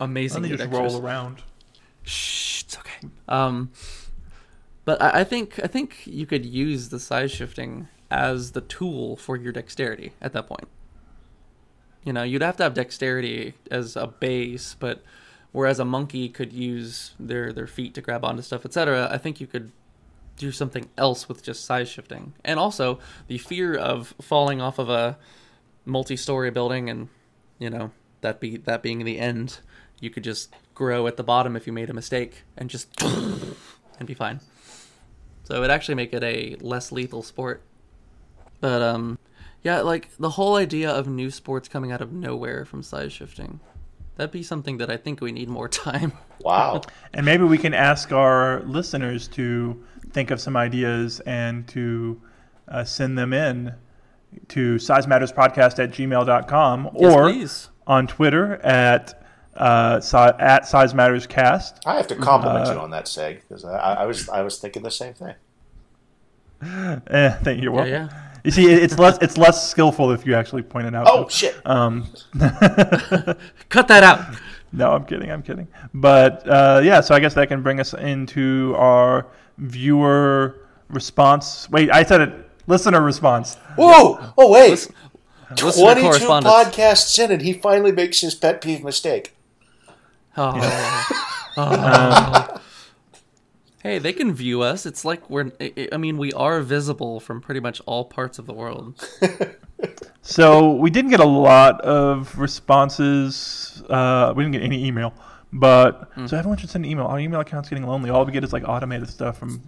amazingly 0.00 0.48
they 0.50 0.56
just 0.56 0.70
dexterous. 0.70 0.92
roll 0.94 1.02
around. 1.02 1.42
Shh, 2.02 2.62
it's 2.64 2.78
okay. 2.78 3.08
Um, 3.28 3.70
but 4.84 5.00
I, 5.02 5.20
I 5.20 5.24
think 5.24 5.58
I 5.62 5.66
think 5.66 6.06
you 6.06 6.26
could 6.26 6.44
use 6.46 6.88
the 6.90 7.00
size 7.00 7.30
shifting 7.32 7.88
as 8.10 8.52
the 8.52 8.60
tool 8.60 9.16
for 9.16 9.36
your 9.36 9.52
dexterity 9.52 10.12
at 10.20 10.32
that 10.32 10.46
point. 10.46 10.68
You 12.04 12.12
know, 12.12 12.22
you'd 12.22 12.42
have 12.42 12.56
to 12.58 12.62
have 12.62 12.74
dexterity 12.74 13.54
as 13.70 13.96
a 13.96 14.06
base, 14.06 14.76
but 14.78 15.02
whereas 15.50 15.80
a 15.80 15.84
monkey 15.84 16.28
could 16.28 16.52
use 16.52 17.14
their 17.18 17.52
their 17.52 17.66
feet 17.66 17.94
to 17.94 18.00
grab 18.00 18.24
onto 18.24 18.42
stuff, 18.42 18.64
etc., 18.64 19.08
I 19.10 19.18
think 19.18 19.40
you 19.40 19.46
could 19.48 19.72
do 20.36 20.52
something 20.52 20.88
else 20.98 21.28
with 21.28 21.42
just 21.42 21.64
size 21.64 21.88
shifting. 21.88 22.34
And 22.44 22.60
also, 22.60 23.00
the 23.26 23.38
fear 23.38 23.74
of 23.74 24.14
falling 24.20 24.60
off 24.60 24.78
of 24.78 24.88
a 24.90 25.18
multi-story 25.86 26.50
building 26.50 26.90
and, 26.90 27.08
you 27.58 27.70
know, 27.70 27.92
that 28.20 28.40
be 28.40 28.56
that 28.58 28.82
being 28.82 29.04
the 29.04 29.18
end, 29.18 29.60
you 30.00 30.10
could 30.10 30.24
just 30.24 30.54
grow 30.74 31.06
at 31.06 31.16
the 31.16 31.22
bottom 31.22 31.56
if 31.56 31.66
you 31.66 31.72
made 31.72 31.88
a 31.88 31.94
mistake 31.94 32.42
and 32.56 32.68
just 32.68 33.00
and 33.98 34.06
be 34.06 34.14
fine. 34.14 34.40
So 35.44 35.54
it 35.54 35.60
would 35.60 35.70
actually 35.70 35.94
make 35.94 36.12
it 36.12 36.22
a 36.22 36.56
less 36.60 36.92
lethal 36.92 37.22
sport. 37.22 37.62
But 38.60 38.82
um 38.82 39.18
yeah, 39.62 39.80
like 39.80 40.10
the 40.18 40.30
whole 40.30 40.56
idea 40.56 40.90
of 40.90 41.08
new 41.08 41.30
sports 41.30 41.68
coming 41.68 41.92
out 41.92 42.00
of 42.00 42.12
nowhere 42.12 42.64
from 42.64 42.82
size 42.82 43.12
shifting. 43.12 43.60
That'd 44.16 44.30
be 44.30 44.42
something 44.42 44.78
that 44.78 44.90
I 44.90 44.96
think 44.96 45.20
we 45.20 45.32
need 45.32 45.48
more 45.48 45.68
time. 45.86 46.12
Wow. 46.40 46.82
And 47.14 47.24
maybe 47.24 47.44
we 47.44 47.56
can 47.56 47.72
ask 47.72 48.12
our 48.12 48.62
listeners 48.64 49.26
to 49.28 49.82
think 50.12 50.30
of 50.30 50.38
some 50.40 50.54
ideas 50.54 51.20
and 51.20 51.66
to 51.68 52.20
uh, 52.68 52.84
send 52.84 53.16
them 53.16 53.32
in 53.32 53.74
to 54.48 54.76
sizematterspodcast 54.76 55.78
at 55.82 55.90
gmail.com 55.90 56.90
Yes, 56.94 57.12
or 57.14 57.22
please. 57.30 57.68
on 57.86 58.06
Twitter 58.06 58.54
at 58.64 59.22
uh, 59.56 60.00
si- 60.00 60.16
at 60.16 60.62
sizematterscast. 60.64 61.80
I 61.86 61.96
have 61.96 62.06
to 62.08 62.16
compliment 62.16 62.68
you 62.68 62.74
on 62.78 62.90
that, 62.90 63.06
Seg, 63.06 63.40
because 63.48 63.64
I, 63.64 63.94
I 63.94 64.04
was 64.06 64.28
I 64.28 64.42
was 64.42 64.58
thinking 64.58 64.82
the 64.82 64.90
same 64.90 65.14
thing. 65.14 65.34
Eh, 67.08 67.30
thank 67.42 67.62
you. 67.62 67.70
Yeah, 67.70 67.76
Well, 67.76 67.88
yeah. 67.88 68.08
You 68.44 68.50
see, 68.50 68.70
it- 68.72 68.82
it's 68.82 68.98
less 68.98 69.18
it's 69.20 69.36
less 69.36 69.68
skillful 69.70 70.10
if 70.12 70.24
you 70.26 70.34
actually 70.34 70.62
point 70.62 70.86
it 70.86 70.94
out. 70.94 71.06
Oh 71.10 71.28
shit! 71.28 71.54
Um, 71.66 72.06
Cut 73.68 73.88
that 73.88 74.02
out. 74.02 74.36
no, 74.72 74.92
I'm 74.92 75.04
kidding. 75.04 75.30
I'm 75.30 75.42
kidding. 75.42 75.66
But 75.94 76.48
uh, 76.48 76.80
yeah, 76.84 77.00
so 77.00 77.14
I 77.14 77.20
guess 77.20 77.34
that 77.34 77.48
can 77.48 77.62
bring 77.62 77.80
us 77.80 77.92
into 77.94 78.74
our 78.76 79.26
viewer 79.58 80.66
response. 80.88 81.68
Wait, 81.70 81.90
I 81.90 82.02
said 82.04 82.20
it. 82.20 82.45
Listener 82.66 83.00
response. 83.00 83.54
Whoa! 83.76 84.32
Oh 84.36 84.50
wait! 84.52 84.70
Listen- 84.70 84.94
listener 85.50 85.84
Twenty-two 85.94 86.26
podcasts 86.26 87.18
in, 87.22 87.30
and 87.30 87.42
he 87.42 87.52
finally 87.52 87.92
makes 87.92 88.20
his 88.20 88.34
pet 88.34 88.60
peeve 88.60 88.82
mistake. 88.82 89.34
Oh. 90.36 91.06
Oh. 91.56 92.52
Hey, 93.82 94.00
they 94.00 94.12
can 94.12 94.34
view 94.34 94.62
us. 94.62 94.84
It's 94.84 95.04
like 95.04 95.30
we're. 95.30 95.52
I- 95.60 95.88
I 95.92 95.96
mean, 95.96 96.18
we 96.18 96.32
are 96.32 96.60
visible 96.60 97.20
from 97.20 97.40
pretty 97.40 97.60
much 97.60 97.80
all 97.86 98.04
parts 98.04 98.38
of 98.40 98.46
the 98.46 98.52
world. 98.52 98.94
So 100.22 100.72
we 100.72 100.90
didn't 100.90 101.12
get 101.12 101.20
a 101.20 101.24
lot 101.26 101.80
of 101.82 102.36
responses. 102.36 103.80
Uh, 103.88 104.32
we 104.34 104.42
didn't 104.42 104.54
get 104.54 104.62
any 104.62 104.84
email, 104.84 105.14
but 105.52 106.10
so 106.26 106.36
everyone 106.36 106.58
should 106.58 106.70
send 106.70 106.84
an 106.84 106.90
email. 106.90 107.06
Our 107.06 107.20
email 107.20 107.38
account's 107.38 107.68
getting 107.68 107.86
lonely. 107.86 108.10
All 108.10 108.24
we 108.24 108.32
get 108.32 108.42
is 108.42 108.52
like 108.52 108.64
automated 108.66 109.08
stuff 109.08 109.38
from 109.38 109.62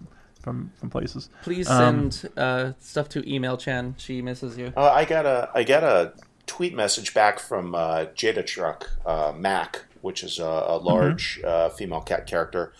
from 0.49 0.72
from 0.76 0.90
places. 0.90 1.28
Please 1.42 1.68
Um, 1.68 2.11
send 2.11 2.32
uh, 2.36 2.72
stuff 2.80 3.09
to 3.11 3.32
email 3.32 3.57
Chan. 3.57 3.96
She 3.99 4.22
misses 4.22 4.57
you. 4.57 4.72
Uh, 4.76 4.90
I 4.90 5.05
got 5.05 5.26
a 5.26 5.51
I 5.55 5.62
got 5.64 5.84
a 5.84 6.14
tweet 6.46 6.74
message 6.74 7.12
back 7.12 7.38
from 7.38 7.74
uh, 7.74 8.07
Jada 8.14 8.44
Truck 8.44 8.90
uh, 9.05 9.32
Mac, 9.36 9.84
which 10.01 10.22
is 10.24 10.38
a, 10.38 10.44
a 10.44 10.78
large 10.78 11.40
uh, 11.44 11.68
female 11.68 12.01
cat 12.01 12.26
character. 12.26 12.72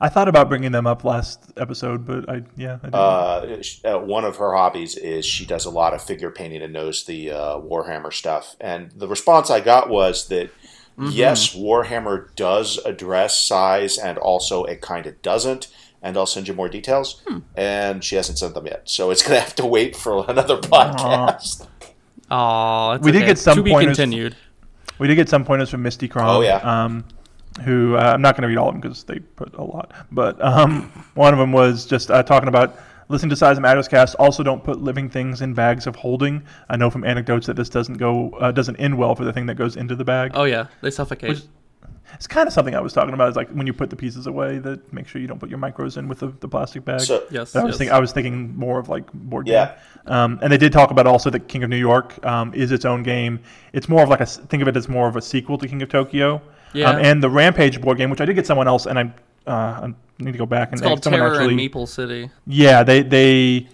I 0.00 0.08
thought 0.10 0.28
about 0.28 0.48
bringing 0.48 0.72
them 0.72 0.86
up 0.86 1.04
last 1.04 1.52
episode, 1.56 2.06
but 2.06 2.28
I 2.28 2.42
yeah. 2.56 2.78
I 2.82 2.86
didn't. 2.86 2.94
Uh, 2.94 3.96
uh, 3.96 3.98
one 3.98 4.24
of 4.24 4.36
her 4.36 4.54
hobbies 4.54 4.96
is 4.96 5.26
she 5.26 5.44
does 5.46 5.64
a 5.64 5.70
lot 5.70 5.94
of 5.94 6.02
figure 6.02 6.30
painting 6.30 6.62
and 6.62 6.72
knows 6.72 7.04
the 7.04 7.32
uh, 7.32 7.58
Warhammer 7.58 8.12
stuff. 8.12 8.56
And 8.60 8.92
the 8.92 9.08
response 9.08 9.50
I 9.50 9.60
got 9.60 9.88
was 9.88 10.28
that 10.28 10.50
yes, 10.98 11.54
Warhammer 11.54 12.34
does 12.36 12.78
address 12.84 13.38
size, 13.38 13.98
and 13.98 14.18
also 14.18 14.64
it 14.64 14.80
kind 14.80 15.06
of 15.06 15.20
doesn't. 15.22 15.68
And 16.02 16.16
I'll 16.16 16.26
send 16.26 16.46
you 16.48 16.54
more 16.54 16.68
details. 16.68 17.22
And 17.56 18.04
she 18.04 18.16
hasn't 18.16 18.38
sent 18.38 18.54
them 18.54 18.66
yet, 18.66 18.82
so 18.84 19.10
it's 19.10 19.22
gonna 19.22 19.40
have 19.40 19.54
to 19.56 19.66
wait 19.66 19.96
for 19.96 20.24
another 20.28 20.56
podcast. 20.58 21.66
Aw, 22.30 22.92
it's 22.94 23.04
We 23.04 23.12
did 23.12 23.24
get 23.26 23.38
some 23.38 23.56
to 23.58 23.62
be 23.62 23.70
pointers- 23.70 23.96
continued. 23.96 24.36
We 24.98 25.06
did 25.08 25.16
get 25.16 25.28
some 25.28 25.44
pointers 25.44 25.68
from 25.70 25.82
Misty 25.82 26.08
Crom. 26.08 26.28
Oh, 26.28 26.40
yeah. 26.40 26.56
Um, 26.56 27.04
who 27.64 27.96
uh, 27.96 28.00
I'm 28.14 28.22
not 28.22 28.34
going 28.34 28.42
to 28.42 28.48
read 28.48 28.56
all 28.58 28.68
of 28.68 28.74
them 28.74 28.80
because 28.80 29.04
they 29.04 29.18
put 29.18 29.54
a 29.54 29.62
lot. 29.62 29.92
But 30.10 30.42
um, 30.42 30.90
one 31.14 31.32
of 31.34 31.38
them 31.38 31.52
was 31.52 31.86
just 31.86 32.10
uh, 32.10 32.22
talking 32.22 32.48
about 32.48 32.78
listening 33.08 33.30
to 33.30 33.36
Size 33.36 33.60
Matters 33.60 33.88
cast. 33.88 34.14
Also, 34.16 34.42
don't 34.42 34.62
put 34.64 34.80
living 34.82 35.08
things 35.10 35.42
in 35.42 35.54
bags 35.54 35.86
of 35.86 35.96
holding. 35.96 36.42
I 36.68 36.76
know 36.76 36.90
from 36.90 37.04
anecdotes 37.04 37.46
that 37.46 37.56
this 37.56 37.68
doesn't 37.68 37.98
go 37.98 38.30
uh, 38.40 38.52
doesn't 38.52 38.76
end 38.76 38.96
well 38.98 39.14
for 39.14 39.24
the 39.24 39.32
thing 39.32 39.46
that 39.46 39.54
goes 39.56 39.76
into 39.76 39.94
the 39.96 40.04
bag. 40.04 40.32
Oh 40.34 40.44
yeah, 40.44 40.66
they 40.80 40.90
suffocate. 40.90 41.30
Which- 41.30 41.42
It's 42.14 42.26
kind 42.28 42.46
of 42.46 42.52
something 42.52 42.74
I 42.74 42.80
was 42.80 42.92
talking 42.92 43.14
about. 43.14 43.28
Is 43.30 43.36
like 43.36 43.50
when 43.50 43.66
you 43.66 43.72
put 43.72 43.90
the 43.90 43.96
pieces 43.96 44.26
away, 44.28 44.58
that 44.60 44.92
make 44.92 45.08
sure 45.08 45.20
you 45.20 45.26
don't 45.26 45.40
put 45.40 45.50
your 45.50 45.58
micros 45.58 45.96
in 45.98 46.06
with 46.08 46.20
the, 46.20 46.28
the 46.28 46.48
plastic 46.48 46.84
bag. 46.84 47.00
So 47.00 47.24
yes, 47.30 47.52
But 47.52 47.60
I 47.60 47.64
was 47.64 47.72
yes. 47.72 47.78
thinking, 47.78 47.94
I 47.94 47.98
was 47.98 48.12
thinking 48.12 48.56
more 48.56 48.78
of 48.78 48.88
like 48.88 49.12
board 49.12 49.46
game. 49.46 49.54
Yeah. 49.54 49.76
Um, 50.06 50.38
and 50.40 50.52
they 50.52 50.56
did 50.56 50.72
talk 50.72 50.92
about 50.92 51.06
also 51.08 51.30
that 51.30 51.48
King 51.48 51.64
of 51.64 51.70
New 51.70 51.76
York 51.76 52.24
um, 52.24 52.54
is 52.54 52.70
its 52.70 52.84
own 52.84 53.02
game. 53.02 53.40
It's 53.72 53.88
more 53.88 54.02
of 54.04 54.08
like 54.08 54.20
a 54.20 54.22
s- 54.22 54.36
think 54.36 54.62
of 54.62 54.68
it 54.68 54.76
as 54.76 54.88
more 54.88 55.08
of 55.08 55.16
a 55.16 55.20
sequel 55.22 55.58
to 55.58 55.66
King 55.66 55.82
of 55.82 55.88
Tokyo. 55.88 56.40
Yeah. 56.72 56.90
Um, 56.90 57.04
and 57.04 57.22
the 57.22 57.28
Rampage 57.28 57.80
board 57.80 57.98
game, 57.98 58.08
which 58.08 58.20
I 58.20 58.24
did 58.24 58.34
get 58.34 58.46
someone 58.46 58.68
else, 58.68 58.86
and 58.86 58.98
I 58.98 59.02
uh, 59.48 59.86
I 59.88 59.94
need 60.18 60.32
to 60.32 60.38
go 60.38 60.46
back 60.46 60.68
and 60.70 60.78
it's 60.78 60.86
called 60.86 61.02
someone 61.04 61.20
Terror 61.20 61.34
actually. 61.40 61.54
in 61.54 61.70
Meeple 61.70 61.88
City. 61.88 62.30
Yeah, 62.46 62.82
they 62.84 63.02
they 63.02 63.68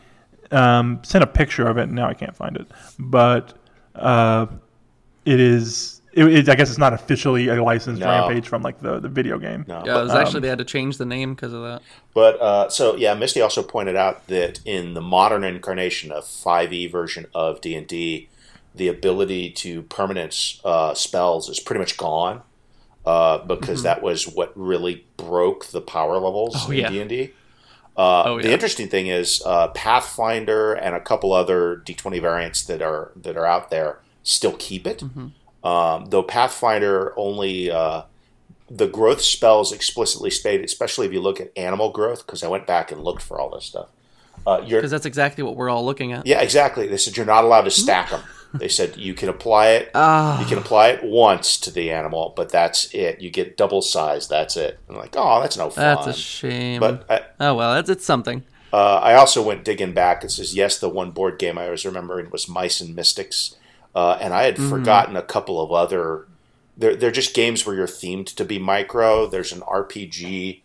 um, 0.50 1.00
sent 1.05 1.22
a 1.22 1.26
picture 1.26 1.66
of 1.68 1.76
it. 1.78 1.82
and 1.84 1.92
Now 1.92 2.09
I 2.09 2.14
can't 2.14 2.34
find 2.36 2.57
it, 2.57 2.66
but 2.98 3.55
uh, 3.94 4.46
it 5.24 5.38
is. 5.38 6.00
It, 6.12 6.24
it, 6.26 6.48
I 6.48 6.54
guess 6.54 6.68
it's 6.68 6.78
not 6.78 6.92
officially 6.92 7.48
a 7.48 7.62
licensed 7.62 8.00
No. 8.00 8.06
Rampage 8.06 8.46
from 8.48 8.62
like 8.62 8.80
the, 8.80 9.00
the 9.00 9.08
video 9.08 9.38
game. 9.38 9.64
no, 9.66 9.82
Yeah, 9.86 10.00
it 10.00 10.02
was 10.04 10.12
Um, 10.12 10.18
actually 10.18 10.40
they 10.40 10.48
had 10.48 10.58
to 10.58 10.64
change 10.64 10.98
the 10.98 11.06
name 11.06 11.34
because 11.34 11.52
of 11.52 11.62
that. 11.62 11.82
But 12.14 12.40
uh, 12.40 12.68
so 12.68 12.96
yeah, 12.96 13.14
Misty 13.14 13.40
also 13.40 13.62
pointed 13.62 13.96
out 13.96 14.26
that 14.26 14.60
in 14.64 14.94
the 14.94 15.00
modern 15.00 15.42
incarnation 15.44 16.12
of 16.12 16.24
5e 16.24 16.90
version 16.92 17.26
of 17.34 17.60
D 17.60 17.74
and 17.74 17.86
D, 17.86 18.28
the 18.74 18.88
ability 18.88 19.50
to 19.50 19.82
permanence 19.82 20.60
uh, 20.64 20.94
spells 20.94 21.48
is 21.48 21.60
pretty 21.60 21.78
much 21.80 21.96
gone 21.96 22.42
uh, 23.06 23.38
because 23.38 23.82
that 23.82 24.02
was 24.02 24.26
what 24.28 24.52
really 24.54 25.04
broke 25.16 25.66
the 25.66 25.80
power 25.80 26.18
levels 26.18 26.54
Mm-hmm. 26.56 26.72
Oh, 26.72 26.86
in. 26.86 26.92
D 26.92 27.00
and 27.00 27.08
D. 27.08 27.32
Uh, 27.96 28.22
Oh, 28.24 28.40
The 28.40 28.50
interesting 28.52 28.88
thing 28.88 29.06
is 29.08 29.42
uh, 29.44 29.68
Pathfinder 29.68 30.72
and 30.72 30.94
a 30.94 31.00
couple 31.00 31.32
other 31.32 31.82
D20 31.84 32.20
variants 32.20 32.64
that 32.64 32.80
are 32.82 33.12
that 33.16 33.36
are 33.36 33.46
out 33.46 33.70
there 33.70 33.98
still 34.22 34.54
keep 34.58 34.86
it. 34.86 34.98
Mm-hmm. 35.00 35.26
Um, 35.64 36.06
though 36.06 36.22
Pathfinder 36.22 37.12
only 37.16 37.70
uh, 37.70 38.02
the 38.70 38.88
growth 38.88 39.20
spells 39.20 39.72
explicitly 39.72 40.30
state, 40.30 40.64
especially 40.64 41.06
if 41.06 41.12
you 41.12 41.20
look 41.20 41.40
at 41.40 41.52
animal 41.56 41.90
growth, 41.90 42.26
because 42.26 42.42
I 42.42 42.48
went 42.48 42.66
back 42.66 42.90
and 42.90 43.02
looked 43.02 43.22
for 43.22 43.38
all 43.40 43.50
this 43.50 43.64
stuff. 43.66 43.88
Uh, 44.46 44.60
Because 44.62 44.90
that's 44.90 45.06
exactly 45.06 45.44
what 45.44 45.54
we're 45.56 45.68
all 45.70 45.84
looking 45.84 46.12
at. 46.12 46.26
yeah, 46.26 46.40
exactly. 46.40 46.88
They 46.88 46.96
said 46.96 47.16
you're 47.16 47.26
not 47.26 47.44
allowed 47.44 47.62
to 47.62 47.70
stack 47.70 48.10
them. 48.10 48.22
They 48.54 48.68
said 48.68 48.98
you 48.98 49.14
can 49.14 49.30
apply 49.30 49.68
it. 49.68 49.90
Ah. 49.94 50.38
You 50.38 50.44
can 50.46 50.58
apply 50.58 50.88
it 50.88 51.02
once 51.02 51.58
to 51.60 51.70
the 51.70 51.90
animal, 51.90 52.34
but 52.36 52.50
that's 52.50 52.92
it. 52.92 53.18
You 53.18 53.30
get 53.30 53.56
double 53.56 53.80
size. 53.80 54.28
That's 54.28 54.58
it. 54.58 54.78
I'm 54.90 54.96
like, 54.96 55.14
oh, 55.16 55.40
that's 55.40 55.56
no 55.56 55.70
fun. 55.70 55.82
That's 55.82 56.06
a 56.08 56.12
shame. 56.12 56.78
But 56.78 57.06
I, 57.10 57.20
oh 57.40 57.54
well, 57.54 57.76
it's 57.76 57.88
it's 57.88 58.04
something. 58.04 58.42
uh, 58.70 58.96
I 58.96 59.14
also 59.14 59.40
went 59.42 59.64
digging 59.64 59.94
back. 59.94 60.22
It 60.22 60.32
says 60.32 60.54
yes, 60.54 60.78
the 60.78 60.90
one 60.90 61.12
board 61.12 61.38
game 61.38 61.56
I 61.56 61.70
was 61.70 61.86
remembering 61.86 62.28
was 62.30 62.46
Mice 62.46 62.82
and 62.82 62.94
Mystics, 62.94 63.56
uh, 63.95 64.18
and 64.20 64.32
I 64.34 64.45
had 64.45 64.59
forgotten 64.59 65.16
a 65.16 65.22
couple 65.22 65.61
of 65.61 65.70
other. 65.72 66.26
They're 66.76 66.97
they're 66.97 67.11
just 67.11 67.34
games 67.34 67.66
where 67.66 67.76
you're 67.76 67.86
themed 67.86 68.34
to 68.36 68.45
be 68.45 68.59
micro. 68.59 69.26
There's 69.26 69.53
an 69.53 69.61
RPG 69.61 70.61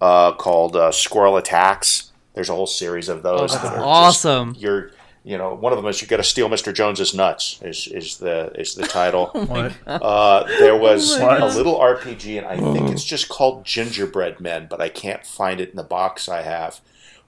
uh, 0.00 0.32
called 0.32 0.74
uh, 0.76 0.90
Squirrel 0.92 1.36
Attacks. 1.36 2.10
There's 2.34 2.48
a 2.48 2.54
whole 2.54 2.66
series 2.66 3.08
of 3.08 3.24
Oh, 3.24 3.38
those. 3.38 3.52
that's 3.52 3.62
that 3.62 3.72
are 3.74 3.76
just- 3.76 3.86
awesome. 4.26 4.56
you're 4.58 4.90
you 5.24 5.38
know 5.38 5.54
one 5.54 5.72
of 5.72 5.76
them 5.78 5.86
is 5.86 6.02
you 6.02 6.08
got 6.08 6.16
to 6.16 6.24
steal 6.24 6.48
Mr. 6.48 6.74
Jones's 6.74 7.14
nuts 7.14 7.60
is 7.62 7.86
is 7.86 8.16
the 8.18 8.50
is 8.58 8.74
the 8.74 8.86
title. 8.88 9.26
What? 9.34 9.72
Uh, 9.86 10.44
there 10.58 10.76
was 10.76 11.16
my 11.20 11.36
a 11.38 11.46
little 11.46 11.78
RPG, 11.78 12.38
and 12.38 12.46
I 12.46 12.56
think 12.72 12.90
it's 12.90 13.04
just 13.04 13.28
called 13.28 13.64
Gingerbread 13.64 14.40
Men, 14.40 14.66
but 14.68 14.80
I 14.80 14.88
can't 14.88 15.24
find 15.24 15.60
it 15.60 15.70
in 15.70 15.76
the 15.76 15.84
box 15.84 16.28
I 16.28 16.42
have. 16.42 16.80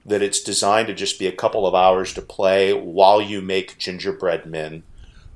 That 0.07 0.21
it's 0.21 0.41
designed 0.41 0.87
to 0.87 0.93
just 0.93 1.17
be 1.17 1.25
a 1.27 1.31
couple 1.31 1.65
of 1.65 1.73
hours 1.73 2.13
to 2.13 2.21
play 2.21 2.73
while 2.73 3.21
you 3.21 3.41
make 3.41 3.77
gingerbread 3.79 4.45
men. 4.45 4.83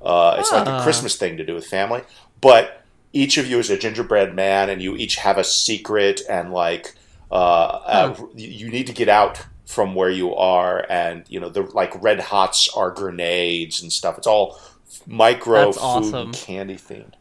Uh, 0.02 0.38
it's 0.40 0.52
like 0.52 0.68
a 0.68 0.72
Ah. 0.72 0.84
Christmas 0.84 1.16
thing 1.18 1.38
to 1.38 1.46
do 1.46 1.54
with 1.56 1.66
family, 1.66 2.02
but 2.42 2.84
each 3.12 3.38
of 3.38 3.48
you 3.48 3.60
is 3.60 3.70
a 3.70 3.78
gingerbread 3.78 4.34
man, 4.36 4.70
and 4.70 4.82
you 4.82 4.96
each 4.96 5.16
have 5.18 5.38
a 5.38 5.44
secret, 5.44 6.22
and 6.30 6.52
like 6.54 6.96
uh, 7.32 7.36
uh, 7.36 8.16
you 8.36 8.48
you 8.48 8.70
need 8.70 8.88
to 8.88 8.94
get 8.94 9.10
out 9.10 9.46
from 9.66 9.94
where 9.96 10.10
you 10.10 10.34
are, 10.36 10.86
and 10.90 11.26
you 11.30 11.40
know 11.40 11.50
the 11.50 11.62
like 11.62 12.02
red 12.02 12.20
hots 12.20 12.70
are 12.76 12.92
grenades 12.92 13.82
and 13.82 13.92
stuff. 13.92 14.18
It's 14.18 14.28
all 14.28 14.60
micro 15.06 15.66
That's 15.66 15.78
food 15.78 15.84
awesome. 15.84 16.16
and 16.16 16.34
candy 16.34 16.76
themed. 16.76 17.14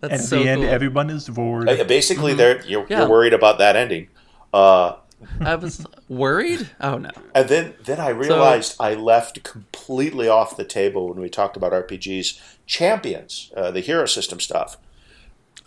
That's 0.00 0.12
And 0.12 0.20
at 0.22 0.28
so 0.28 0.42
the 0.42 0.48
end, 0.48 0.62
cool. 0.62 0.70
everyone 0.70 1.08
is 1.10 1.28
bored. 1.28 1.68
Uh, 1.68 1.84
Basically, 1.84 2.34
they're 2.34 2.64
you're, 2.66 2.82
Mm-hmm. 2.82 2.92
Yeah. 2.92 2.98
you're 3.00 3.08
worried 3.08 3.32
about 3.34 3.58
that 3.58 3.74
ending. 3.76 4.08
Uh, 4.52 4.96
I 5.40 5.54
was 5.54 5.84
worried. 6.08 6.70
Oh 6.80 6.98
no. 6.98 7.10
and 7.34 7.48
then 7.48 7.74
then 7.84 7.98
I 8.00 8.10
realized 8.10 8.76
I 8.78 8.94
left 8.94 9.42
completely 9.42 10.28
off 10.28 10.56
the 10.56 10.64
table 10.64 11.08
when 11.08 11.20
we 11.20 11.28
talked 11.30 11.56
about 11.56 11.72
RPGs. 11.72 12.40
Champions, 12.66 13.52
uh, 13.56 13.70
the 13.70 13.80
hero 13.80 14.06
system 14.06 14.40
stuff, 14.40 14.76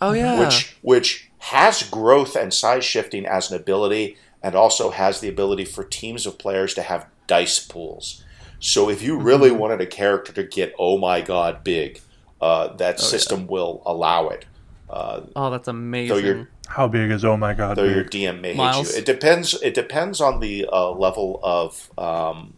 Oh 0.00 0.12
yeah. 0.12 0.38
which 0.38 0.76
which 0.82 1.30
has 1.38 1.82
growth 1.82 2.36
and 2.36 2.52
size 2.54 2.84
shifting 2.84 3.24
as 3.26 3.50
an 3.50 3.56
ability, 3.56 4.16
and 4.42 4.54
also 4.54 4.90
has 4.90 5.20
the 5.20 5.28
ability 5.28 5.64
for 5.64 5.82
teams 5.82 6.26
of 6.26 6.38
players 6.38 6.74
to 6.74 6.82
have 6.82 7.06
dice 7.26 7.58
pools. 7.58 8.22
So 8.60 8.88
if 8.90 9.02
you 9.02 9.18
really 9.18 9.48
Mm-hmm. 9.50 9.58
wanted 9.58 9.80
a 9.80 9.86
character 9.86 10.32
to 10.34 10.44
get 10.44 10.74
oh 10.78 10.98
my 10.98 11.22
god 11.22 11.64
big, 11.64 12.00
uh, 12.40 12.68
that 12.76 12.96
Oh, 13.00 13.02
yeah. 13.02 13.08
system 13.08 13.46
will 13.46 13.82
allow 13.86 14.28
it. 14.28 14.44
Uh, 14.88 15.22
oh, 15.34 15.50
that's 15.50 15.68
amazing. 15.68 16.14
though 16.16 16.22
you're 16.22 16.48
How 16.70 16.86
big 16.88 17.10
is 17.10 17.24
oh 17.24 17.36
my 17.36 17.52
god? 17.54 17.76
though 17.76 17.84
your 17.84 18.04
big? 18.04 18.10
DM 18.12 18.40
may 18.40 18.54
Miles? 18.54 18.88
hate 18.88 18.94
you. 18.94 18.98
It 19.00 19.06
depends. 19.06 19.54
It 19.62 19.74
depends 19.74 20.20
on 20.20 20.40
the 20.40 20.66
uh, 20.72 20.90
level 20.90 21.40
of 21.42 21.90
um, 21.98 22.54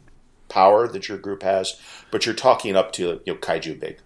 power 0.48 0.86
that 0.86 1.08
your 1.08 1.18
group 1.18 1.42
has, 1.42 1.80
but 2.10 2.26
you're 2.26 2.34
talking 2.34 2.76
up 2.76 2.92
to 2.92 3.20
you 3.24 3.32
know 3.32 3.34
kaiju 3.36 3.80
big. 3.80 3.98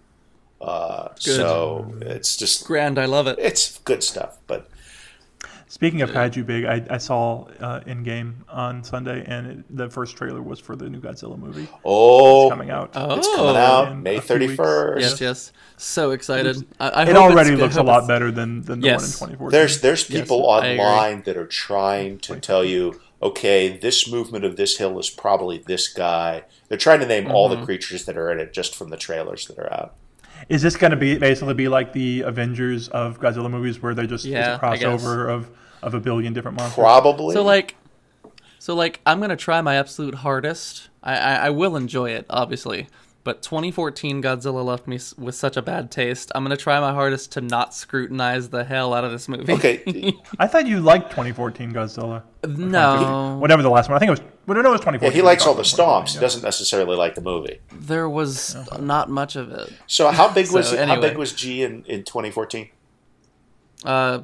Uh, 0.60 1.08
so 1.16 1.92
it's 2.00 2.36
just 2.36 2.64
Grand. 2.66 2.98
I 2.98 3.04
love 3.04 3.26
it. 3.26 3.38
it's 3.38 3.78
good 3.80 4.02
stuff. 4.02 4.38
But 4.46 4.70
Speaking 5.76 6.00
of 6.00 6.08
kaiju 6.08 6.46
big, 6.46 6.64
I, 6.64 6.82
I 6.88 6.96
saw 6.96 7.42
uh, 7.60 7.82
in 7.84 8.02
game 8.02 8.42
on 8.48 8.82
Sunday, 8.82 9.22
and 9.26 9.46
it, 9.46 9.76
the 9.76 9.90
first 9.90 10.16
trailer 10.16 10.40
was 10.40 10.58
for 10.58 10.74
the 10.74 10.88
new 10.88 11.00
Godzilla 11.02 11.38
movie 11.38 11.68
oh, 11.84 12.48
coming 12.48 12.70
out. 12.70 12.92
Oh. 12.94 13.18
it's 13.18 13.28
coming 13.36 13.56
out 13.56 13.94
May 13.98 14.16
a 14.16 14.20
few 14.22 14.26
thirty 14.26 14.46
weeks. 14.46 14.56
first. 14.56 15.02
Yes, 15.02 15.20
yes. 15.20 15.52
So 15.76 16.12
excited. 16.12 16.66
I, 16.80 16.88
I 16.88 17.02
It 17.02 17.08
hope 17.08 17.16
already 17.30 17.50
it's- 17.52 17.60
I 17.60 17.62
looks 17.64 17.76
a 17.76 17.82
lot 17.82 17.96
it's- 18.04 18.08
better 18.08 18.30
than, 18.30 18.62
than 18.62 18.80
the 18.80 18.86
Yes. 18.86 19.20
one 19.20 19.28
in 19.32 19.36
2014. 19.36 19.50
There's 19.50 19.80
there's 19.82 20.04
people 20.04 20.48
I 20.48 20.66
agree. 20.66 20.82
online 20.82 21.22
that 21.26 21.36
are 21.36 21.46
trying 21.46 22.20
to 22.20 22.40
tell 22.40 22.64
you, 22.64 22.98
okay, 23.22 23.76
this 23.76 24.10
movement 24.10 24.46
of 24.46 24.56
this 24.56 24.78
hill 24.78 24.98
is 24.98 25.10
probably 25.10 25.58
this 25.58 25.88
guy. 25.88 26.44
They're 26.68 26.78
trying 26.78 27.00
to 27.00 27.06
name 27.06 27.30
all 27.30 27.50
Mm-hmm. 27.50 27.60
the 27.60 27.66
creatures 27.66 28.06
that 28.06 28.16
are 28.16 28.32
in 28.32 28.40
it 28.40 28.54
just 28.54 28.74
from 28.74 28.88
the 28.88 28.96
trailers 28.96 29.46
that 29.48 29.58
are 29.58 29.70
out. 29.70 29.94
Is 30.48 30.62
this 30.62 30.74
going 30.76 30.92
to 30.92 30.96
be 30.96 31.18
basically 31.18 31.52
be 31.52 31.68
like 31.68 31.92
the 31.92 32.22
Avengers 32.22 32.88
of 32.88 33.20
Godzilla 33.20 33.50
movies, 33.50 33.82
where 33.82 33.92
they're 33.94 34.06
just 34.06 34.24
Yeah, 34.24 34.54
it's 34.54 34.62
a 34.62 34.66
I 34.66 34.76
guess. 34.78 35.02
crossover 35.04 35.28
of, 35.30 35.50
of 35.82 35.94
a 35.94 36.00
billion 36.00 36.32
different 36.32 36.56
monsters? 36.56 36.74
Probably. 36.82 37.34
So 37.34 37.42
like, 37.42 37.76
so 38.58 38.74
like, 38.74 39.00
I'm 39.06 39.20
gonna 39.20 39.36
try 39.36 39.60
my 39.60 39.76
absolute 39.76 40.16
hardest. 40.16 40.88
I, 41.02 41.16
I, 41.16 41.34
I 41.46 41.50
will 41.50 41.76
enjoy 41.76 42.10
it, 42.10 42.26
obviously. 42.28 42.88
But 43.22 43.42
2014 43.42 44.22
Godzilla 44.22 44.64
left 44.64 44.86
me 44.86 45.00
with 45.18 45.34
such 45.34 45.56
a 45.56 45.62
bad 45.62 45.90
taste. 45.90 46.30
I'm 46.36 46.44
gonna 46.44 46.56
try 46.56 46.78
my 46.78 46.92
hardest 46.92 47.32
to 47.32 47.40
not 47.40 47.74
scrutinize 47.74 48.50
the 48.50 48.62
hell 48.62 48.94
out 48.94 49.02
of 49.02 49.10
this 49.10 49.28
movie. 49.28 49.52
okay, 49.52 50.14
I 50.38 50.46
thought 50.46 50.68
you 50.68 50.78
liked 50.78 51.10
2014 51.10 51.72
Godzilla. 51.72 52.22
no, 52.46 53.36
Whatever 53.40 53.62
the 53.62 53.68
last 53.70 53.88
one. 53.88 53.96
I 53.96 53.98
think 53.98 54.08
it 54.08 54.12
was. 54.12 54.20
Well, 54.46 54.62
no, 54.62 54.68
it 54.68 54.72
was 54.72 54.80
2014. 54.80 55.10
Yeah, 55.10 55.16
he 55.16 55.22
likes 55.22 55.44
all 55.44 55.54
the 55.54 55.62
We 55.62 55.64
stomps. 55.64 56.14
He 56.14 56.20
doesn't 56.20 56.44
necessarily 56.44 56.94
like 56.96 57.16
the 57.16 57.20
movie. 57.20 57.58
there 57.72 58.08
was 58.08 58.56
not 58.78 59.10
much 59.10 59.34
of 59.34 59.50
it. 59.50 59.72
So 59.88 60.08
how 60.12 60.32
big 60.32 60.52
was 60.52 60.68
So, 60.68 60.86
how 60.86 61.00
big 61.00 61.16
was 61.16 61.32
G 61.32 61.64
in, 61.64 61.84
in 61.86 62.04
2014? 62.04 62.68
Uh, 63.84 64.20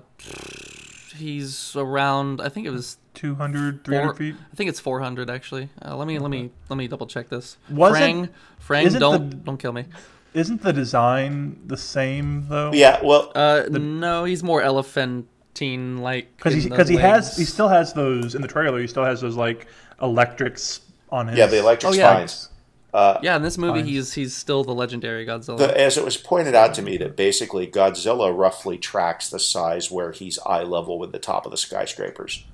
he's 1.13 1.75
around. 1.77 2.41
I 2.41 2.49
think 2.49 2.67
it 2.67 2.71
was. 2.71 2.99
200, 3.15 3.85
300 3.85 4.07
Four, 4.07 4.15
feet. 4.15 4.35
I 4.53 4.57
think 4.57 4.71
it's 4.71 4.81
400 4.81 5.29
actually. 5.29 5.69
Uh, 5.85 5.95
let 5.97 6.09
me 6.09 6.19
let 6.19 6.31
me 6.31 6.51
let 6.71 6.77
me 6.79 6.89
double 6.89 7.07
check 7.07 7.29
this. 7.29 7.59
Wasn't- 7.71 8.31
Frang, 8.59 8.89
Frang, 8.91 8.99
don't 8.99 9.29
the- 9.31 9.37
don't 9.37 9.59
kill 9.59 9.73
me. 9.73 9.85
Isn't 10.33 10.63
the 10.63 10.73
design 10.73 11.61
the 11.67 11.77
same 11.77 12.47
though? 12.49 12.71
Yeah, 12.73 13.01
well, 13.05 13.31
Uh, 13.35 13.65
no, 13.71 14.25
he's 14.25 14.43
more 14.43 14.63
elephantine 14.63 15.99
like. 15.99 16.35
because 16.39 16.55
he 16.65 16.69
because 16.71 16.89
he 16.89 16.97
has 16.97 17.37
he 17.37 17.45
still 17.45 17.69
has 17.69 17.93
those 17.93 18.35
in 18.35 18.41
the 18.41 18.49
trailer. 18.49 18.81
He 18.81 18.87
still 18.87 19.05
has 19.05 19.21
those 19.21 19.37
like 19.37 19.67
electrics 20.01 20.81
on 21.11 21.29
his. 21.29 21.37
yeah, 21.39 21.47
the 21.47 21.59
electric 21.59 21.93
Oh, 21.93 21.95
yeah. 21.95 22.27
Spines. 22.93 23.16
Uh, 23.16 23.20
Yeah, 23.22 23.36
in 23.36 23.43
this 23.43 23.59
movie, 23.59 23.80
Fine. 23.80 23.88
he's 23.88 24.12
he's 24.12 24.34
still 24.34 24.64
the 24.64 24.74
legendary 24.74 25.24
Godzilla. 25.26 25.59
the, 25.59 25.80
as 25.80 25.97
it 25.97 26.05
was 26.05 26.16
pointed 26.16 26.55
out 26.55 26.74
to 26.74 26.82
me 26.82 26.97
that 26.99 27.16
basically 27.16 27.66
Godzilla 27.66 28.36
roughly 28.36 28.78
tracks 28.78 29.28
the 29.30 29.38
size 29.38 29.90
where 29.90 30.12
he's 30.12 30.38
eye 30.47 30.62
level 30.62 30.99
with 30.99 31.12
the 31.12 31.18
top 31.18 31.45
of 31.47 31.51
the 31.51 31.57
skyscrapers. 31.59 32.45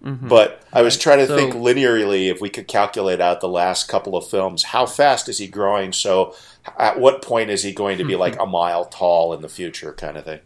But 0.00 0.62
I 0.72 0.82
was 0.82 0.96
trying 0.96 1.18
to 1.18 1.26
So- 1.26 1.36
think 1.36 1.54
linearly 1.54 2.30
if 2.30 2.40
we 2.40 2.48
could 2.50 2.68
calculate 2.68 3.20
out 3.20 3.40
the 3.40 3.48
last 3.48 3.88
couple 3.88 4.16
of 4.16 4.28
films. 4.28 4.62
How 4.62 4.86
fast 4.86 5.28
is 5.28 5.38
he 5.38 5.48
growing? 5.48 5.92
So, 5.92 6.34
at 6.78 7.00
what 7.00 7.20
point 7.20 7.50
is 7.50 7.64
he 7.64 7.72
going 7.72 7.98
to 7.98 8.04
be 8.04 8.14
like 8.14 8.40
a 8.40 8.46
mile 8.46 8.84
tall 8.84 9.32
in 9.34 9.42
the 9.42 9.48
future, 9.48 9.92
kind 9.92 10.16
of 10.16 10.24
thing? 10.24 10.38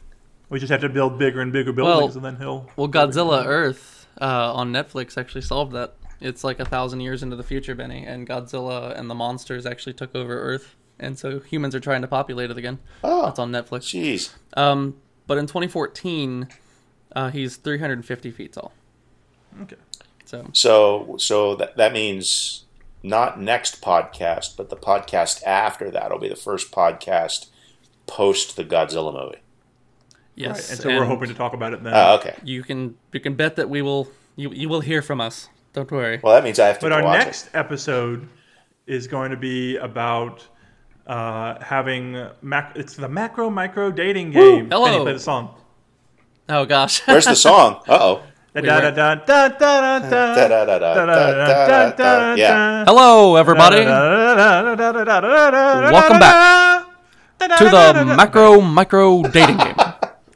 We 0.48 0.58
just 0.58 0.70
have 0.72 0.80
to 0.80 0.88
build 0.88 1.18
bigger 1.18 1.42
and 1.42 1.52
bigger 1.52 1.70
Well- 1.72 1.98
buildings, 1.98 2.16
and 2.16 2.24
then 2.24 2.36
he'll. 2.36 2.70
Well, 2.76 2.88
Godzilla 2.88 3.44
Earth 3.44 4.06
uh, 4.20 4.54
on 4.54 4.72
Netflix 4.72 5.18
actually 5.18 5.42
solved 5.42 5.72
that. 5.72 5.94
It's 6.23 6.45
like 6.45 6.61
a 6.61 6.64
thousand 6.64 7.01
years 7.01 7.23
into 7.23 7.37
the 7.37 7.43
future, 7.43 7.75
Benny, 7.75 8.05
and 8.07 8.29
Godzilla 8.29 8.97
and 8.99 9.11
the 9.11 9.14
monsters 9.14 9.66
actually 9.66 9.95
took 9.95 10.14
over 10.14 10.39
Earth, 10.39 10.77
and 10.99 11.18
so 11.18 11.41
humans 11.41 11.75
are 11.75 11.81
trying 11.81 12.03
to 12.03 12.09
populate 12.09 12.51
it 12.51 12.57
again. 12.57 12.79
Oh. 13.03 13.27
That's 13.27 13.39
on 13.39 13.51
Netflix. 13.51 13.83
Jeez. 13.91 14.31
Um, 14.57 14.97
but 15.27 15.39
in 15.39 15.47
2014, 15.47 16.49
uh, 17.14 17.31
he's 17.31 17.57
350 17.57 18.31
feet 18.31 18.53
tall. 18.53 18.73
Okay. 19.62 19.77
So 20.25 20.49
So, 20.53 21.16
so 21.18 21.57
that 21.57 21.77
that 21.77 21.93
means 21.93 22.64
not 23.03 23.41
next 23.41 23.83
podcast, 23.83 24.57
but 24.57 24.70
the 24.70 24.77
podcast 24.77 25.43
after 25.45 25.91
that 25.91 26.11
will 26.11 26.18
be 26.18 26.29
the 26.29 26.37
first 26.37 26.70
podcast 26.70 27.49
post 28.07 28.57
the 28.57 28.64
Godzilla 28.64 29.12
movie. 29.12 29.39
yes, 30.35 30.51
Right, 30.51 30.70
and 30.70 30.81
so 30.81 30.89
we're 30.89 31.05
hoping 31.05 31.29
to 31.29 31.35
talk 31.35 31.53
about 31.53 31.73
it 31.73 31.83
then. 31.83 31.93
Oh, 31.95 32.14
okay. 32.16 32.37
you 32.45 32.62
can 32.62 32.97
you 33.12 33.20
can 33.20 33.35
bet 33.35 33.57
that 33.57 33.68
we 33.68 33.83
will 33.83 34.09
you 34.37 34.53
you 34.53 34.68
will 34.68 34.81
hear 34.81 35.03
from 35.03 35.20
us. 35.20 35.49
Don't 35.73 35.91
worry. 35.91 36.20
Well, 36.23 36.35
that 36.35 36.45
means 36.45 36.59
I 36.59 36.66
have 36.66 36.79
to 36.81 36.87
But 36.87 36.91
go 36.91 36.95
our 36.97 37.03
watch 37.05 37.18
next 37.25 37.49
episode 37.55 38.29
is 38.87 39.07
going 39.07 39.31
to 39.31 39.37
be 39.37 39.77
about 39.79 40.47
uh, 41.07 41.59
having 41.62 42.27
mac- 42.43 42.73
it's 42.77 42.95
the 42.95 43.09
macro 43.09 43.49
micro 43.51 43.91
dating 43.91 44.33
game. 44.33 44.68
Hello. 44.70 44.85
Benny, 44.85 45.03
play 45.03 45.12
the 45.14 45.18
song. 45.18 45.55
Oh 46.49 46.64
gosh. 46.66 47.01
it. 47.01 47.07
Where's 47.09 47.25
the 47.25 47.35
song? 47.37 47.81
Uh 47.89 47.99
oh. 48.01 48.23
Da 48.55 48.61
We 48.61 48.66
da 48.68 48.75
were- 48.75 48.91
da 48.91 49.14
da 49.14 49.49
da 49.49 49.49
da 49.49 49.99
da 49.99 50.09
Da 50.11 50.35
da 50.49 50.64
da 50.66 50.79
da 50.79 51.07
da 51.07 51.57
da 51.57 51.91
da. 51.97 52.35
Yeah. 52.35 52.85
Hello, 52.85 53.37
everybody, 53.37 53.85
Welcome 55.93 56.18
back 56.18 56.85
to 57.39 57.64
the 57.64 58.05
macro 58.14 58.61
micro 58.61 59.23
dating 59.23 59.57
game. 59.57 59.77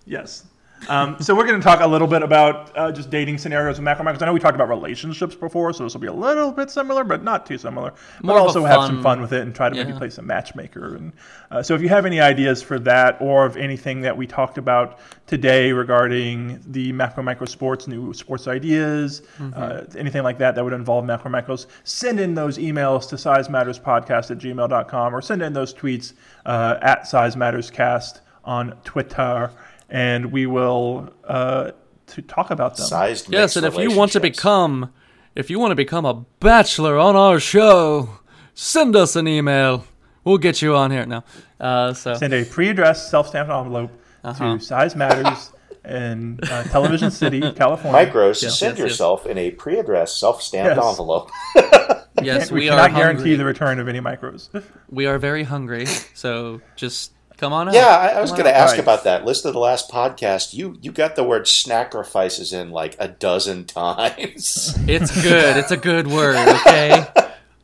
Yes. 0.07 0.45
Um, 0.89 1.16
so 1.20 1.34
we're 1.34 1.47
going 1.47 1.61
to 1.61 1.64
talk 1.64 1.80
a 1.80 1.87
little 1.87 2.07
bit 2.07 2.22
about 2.22 2.76
uh, 2.76 2.93
just 2.93 3.11
dating 3.11 3.39
scenarios 3.39 3.78
with 3.78 3.84
macro 3.84 4.05
micros. 4.05 4.22
I 4.22 4.26
know 4.26 4.32
we 4.32 4.41
talked 4.41 4.55
about 4.55 4.68
relationships 4.68 5.34
before, 5.34 5.72
so 5.72 5.84
this 5.84 5.95
will 5.95 6.01
be 6.01 6.07
a 6.07 6.12
little 6.12 6.53
bit 6.53 6.70
similar, 6.70 7.05
but 7.05 7.22
not 7.22 7.47
too 7.47 7.59
similar. 7.59 7.93
More 8.22 8.37
but 8.37 8.43
also 8.43 8.64
have 8.64 8.87
some 8.87 9.03
fun- 9.03 9.20
with 9.20 9.32
it 9.32 9.43
and 9.43 9.55
try 9.55 9.68
to 9.68 9.74
maybe 9.74 9.93
play 9.99 10.11
some 10.11 10.26
matchmaker. 10.26 10.97
And 10.97 11.12
uh, 11.51 11.62
so 11.62 11.74
if 11.74 11.82
you 11.82 11.89
have 11.89 12.07
any 12.07 12.20
ideas 12.20 12.62
for 12.62 12.78
that, 12.80 13.20
or 13.20 13.47
of 13.47 13.57
anything 13.57 14.01
that 14.03 14.16
we 14.16 14.26
talked 14.26 14.59
about 14.59 14.99
today 15.26 15.72
regarding 15.72 16.61
the 16.68 16.93
macro 16.93 17.22
micro 17.22 17.47
sports, 17.47 17.89
new 17.89 18.12
sports 18.12 18.47
ideas, 18.47 19.22
uh, 19.55 19.84
anything 19.97 20.22
like 20.22 20.39
that 20.39 20.55
that 20.55 20.62
would 20.64 20.72
involve 20.72 21.05
macro 21.05 21.30
micros, 21.30 21.66
send 21.84 22.20
in 22.20 22.34
those 22.34 22.59
emails 22.59 23.09
to 23.09 23.16
sizematterspodcast 23.16 24.30
at 24.30 24.39
gmail.com 24.39 25.14
or 25.14 25.20
send 25.22 25.43
in 25.43 25.53
those 25.53 25.74
tweets 25.74 26.12
uh, 26.45 26.78
at 26.82 27.03
sizematterscast 27.03 28.20
on 28.45 28.72
Twitter 28.84 29.51
and 29.89 30.32
we 30.32 30.47
will 30.47 31.11
uh, 31.24 31.72
to 32.09 32.22
talk 32.22 32.51
about 32.51 32.76
them. 32.76 32.87
Sized 32.87 33.30
Yes, 33.32 33.57
and 33.57 33.66
if 33.66 33.76
you 33.76 33.91
want 33.97 34.12
to 34.12 34.20
become, 34.20 34.93
if 35.34 35.51
you 35.51 35.59
want 35.59 35.70
to 35.72 35.76
become 35.76 36.05
a 36.05 36.24
bachelor 36.41 36.99
on 36.99 37.16
our 37.16 37.39
show, 37.41 38.09
send 38.55 38.97
us 38.97 39.16
an 39.16 39.26
email. 39.28 39.84
We'll 40.24 40.39
get 40.39 40.61
you 40.62 40.74
on 40.74 40.91
here 40.91 41.07
now. 41.07 41.24
Uh, 41.61 41.93
so 41.95 42.14
Send 42.14 42.32
a 42.34 42.45
pre-addressed 42.45 43.11
self-stamped 43.11 43.51
envelope 43.51 43.91
Uh-huh. 44.24 44.59
to 44.59 44.61
Size 44.61 44.97
Matters 44.97 45.53
in 45.84 46.41
uh, 46.51 46.64
Television 46.64 47.12
City, 47.12 47.41
California. 47.53 48.07
Micros, 48.11 48.43
Yes, 48.43 48.59
send 48.59 48.72
yes, 48.72 48.78
yes. 48.78 48.91
yourself 48.91 49.26
in 49.26 49.39
a 49.39 49.53
pre-addressed, 49.53 50.18
self-stamped 50.18 50.76
Yes. 50.76 50.84
envelope. 50.84 51.30
yes, 52.22 52.51
we, 52.51 52.61
we, 52.61 52.66
cannot 52.68 52.91
are 52.91 52.97
guarantee 52.97 53.37
the 53.37 53.45
return 53.45 53.78
of 53.78 53.87
any 53.89 54.01
micros. 54.01 54.49
We 54.91 55.07
are 55.07 55.18
very 55.18 55.45
hungry. 55.45 55.87
So 56.14 56.61
just 56.74 57.12
come 57.37 57.53
on 57.53 57.68
out. 57.68 57.74
Yeah, 57.74 57.87
I, 57.87 58.09
I 58.09 58.20
was 58.20 58.30
going 58.32 58.45
to 58.45 58.57
ask 58.57 58.72
Right. 58.72 58.80
about 58.80 59.05
that. 59.05 59.24
Listen 59.24 59.49
to 59.51 59.53
the 59.53 59.59
last 59.59 59.91
podcast. 59.91 60.55
You 60.55 60.76
you 60.80 60.93
got 60.93 61.16
the 61.16 61.24
word 61.24 61.47
sacrifices 61.49 62.53
in 62.53 62.70
like 62.70 62.97
a 62.99 63.09
dozen 63.09 63.64
times. 63.66 64.74
It's 64.89 65.22
good. 65.22 65.57
It's 65.57 65.70
a 65.70 65.76
good 65.76 66.07
word. 66.07 66.37
Okay. 66.49 67.05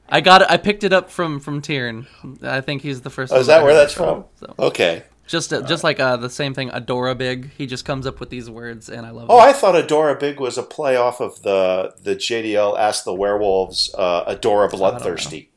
I 0.08 0.20
got 0.20 0.42
it. 0.42 0.48
I 0.50 0.56
picked 0.58 0.84
it 0.84 0.92
up 0.92 1.10
from 1.10 1.40
from 1.40 1.62
Tieran. 1.62 2.06
I 2.42 2.60
think 2.60 2.82
he's 2.82 3.00
the 3.00 3.10
first. 3.10 3.32
Oh, 3.32 3.36
one 3.36 3.40
is 3.40 3.46
that 3.46 3.62
where 3.62 3.74
that's 3.74 3.94
it 3.94 3.96
from? 3.96 4.24
So 4.40 4.54
Okay. 4.58 5.04
just 5.26 5.52
uh, 5.54 5.62
just 5.62 5.82
like 5.84 5.98
uh, 6.00 6.18
the 6.18 6.28
same 6.28 6.52
thing. 6.52 6.68
Adora 6.68 7.16
Big. 7.16 7.50
He 7.56 7.66
just 7.66 7.86
comes 7.86 8.06
up 8.06 8.20
with 8.20 8.28
these 8.28 8.50
words, 8.50 8.90
and 8.90 9.06
I 9.06 9.10
love. 9.10 9.24
It. 9.24 9.32
Oh, 9.32 9.38
it. 9.40 9.44
I 9.44 9.52
thought 9.54 9.74
Adora 9.74 10.20
Big 10.20 10.38
was 10.38 10.58
a 10.58 10.62
play 10.62 10.96
off 10.96 11.20
of 11.22 11.42
the 11.42 11.94
the 12.02 12.14
JDL 12.14 12.78
Ask 12.78 13.04
the 13.04 13.14
Werewolves 13.14 13.94
uh, 13.96 14.34
Adora 14.34 14.70
Bloodthirsty. 14.70 15.48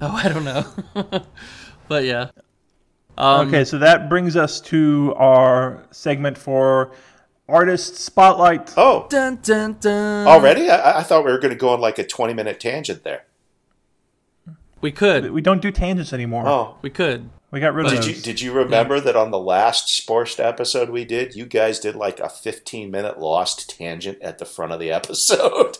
Oh, 0.00 0.10
I 0.12 0.28
don't 0.28 0.44
know. 0.44 0.64
but 1.88 2.04
yeah. 2.04 2.30
Um, 3.18 3.48
okay, 3.48 3.64
so 3.64 3.78
that 3.78 4.08
brings 4.08 4.36
us 4.36 4.60
to 4.62 5.14
our 5.16 5.84
segment 5.90 6.36
for 6.36 6.92
artist 7.48 7.96
spotlight. 7.96 8.74
Oh, 8.76 9.06
Dun, 9.08 9.38
dun, 9.42 9.76
dun. 9.80 10.26
already? 10.26 10.68
I, 10.68 10.98
I 10.98 11.02
thought 11.02 11.24
we 11.24 11.30
were 11.32 11.38
going 11.38 11.52
to 11.54 11.58
go 11.58 11.70
on 11.70 11.80
like 11.80 11.98
a 11.98 12.06
twenty 12.06 12.34
minute 12.34 12.60
tangent 12.60 13.04
there. 13.04 13.24
We 14.80 14.92
could. 14.92 15.30
We 15.32 15.40
don't 15.40 15.62
do 15.62 15.70
tangents 15.72 16.12
anymore. 16.12 16.46
Oh, 16.46 16.76
We 16.82 16.90
could. 16.90 17.30
We 17.50 17.60
got 17.60 17.74
rid 17.74 17.86
of 17.86 17.92
did 17.92 17.98
those. 18.02 18.08
you 18.08 18.14
did 18.22 18.40
you 18.42 18.52
remember 18.52 19.00
that 19.00 19.16
on 19.16 19.30
the 19.30 19.38
last 19.38 19.88
Sporst 19.88 20.38
episode 20.40 20.90
we 20.90 21.04
did, 21.04 21.34
you 21.34 21.46
guys 21.46 21.78
did 21.78 21.94
like 21.94 22.20
a 22.20 22.28
fifteen 22.28 22.90
minute 22.90 23.18
lost 23.18 23.70
tangent 23.70 24.20
at 24.20 24.38
the 24.38 24.44
front 24.44 24.72
of 24.72 24.80
the 24.80 24.90
episode? 24.92 25.78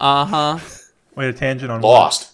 Uh 0.00 0.24
huh. 0.26 0.58
Wait, 1.16 1.28
a 1.28 1.32
tangent 1.32 1.70
on 1.72 1.80
what? 1.80 2.30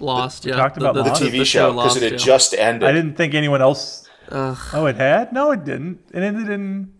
Lost 0.00 0.44
Lost. 0.44 0.46
yeah. 0.46 0.56
talked 0.56 0.76
about 0.76 0.94
the 0.94 1.02
Lost? 1.02 1.22
TV 1.22 1.44
show 1.44 1.72
because 1.72 1.96
it 1.96 2.02
had 2.02 2.12
yeah. 2.12 2.18
just 2.18 2.54
ended. 2.54 2.88
I 2.88 2.92
didn't 2.92 3.16
think 3.16 3.34
anyone 3.34 3.62
else. 3.62 4.08
Ugh. 4.30 4.58
Oh, 4.72 4.86
it 4.86 4.96
had? 4.96 5.32
No, 5.32 5.52
it 5.52 5.64
didn't. 5.64 6.00
It 6.12 6.22
ended 6.22 6.48
in. 6.50 6.92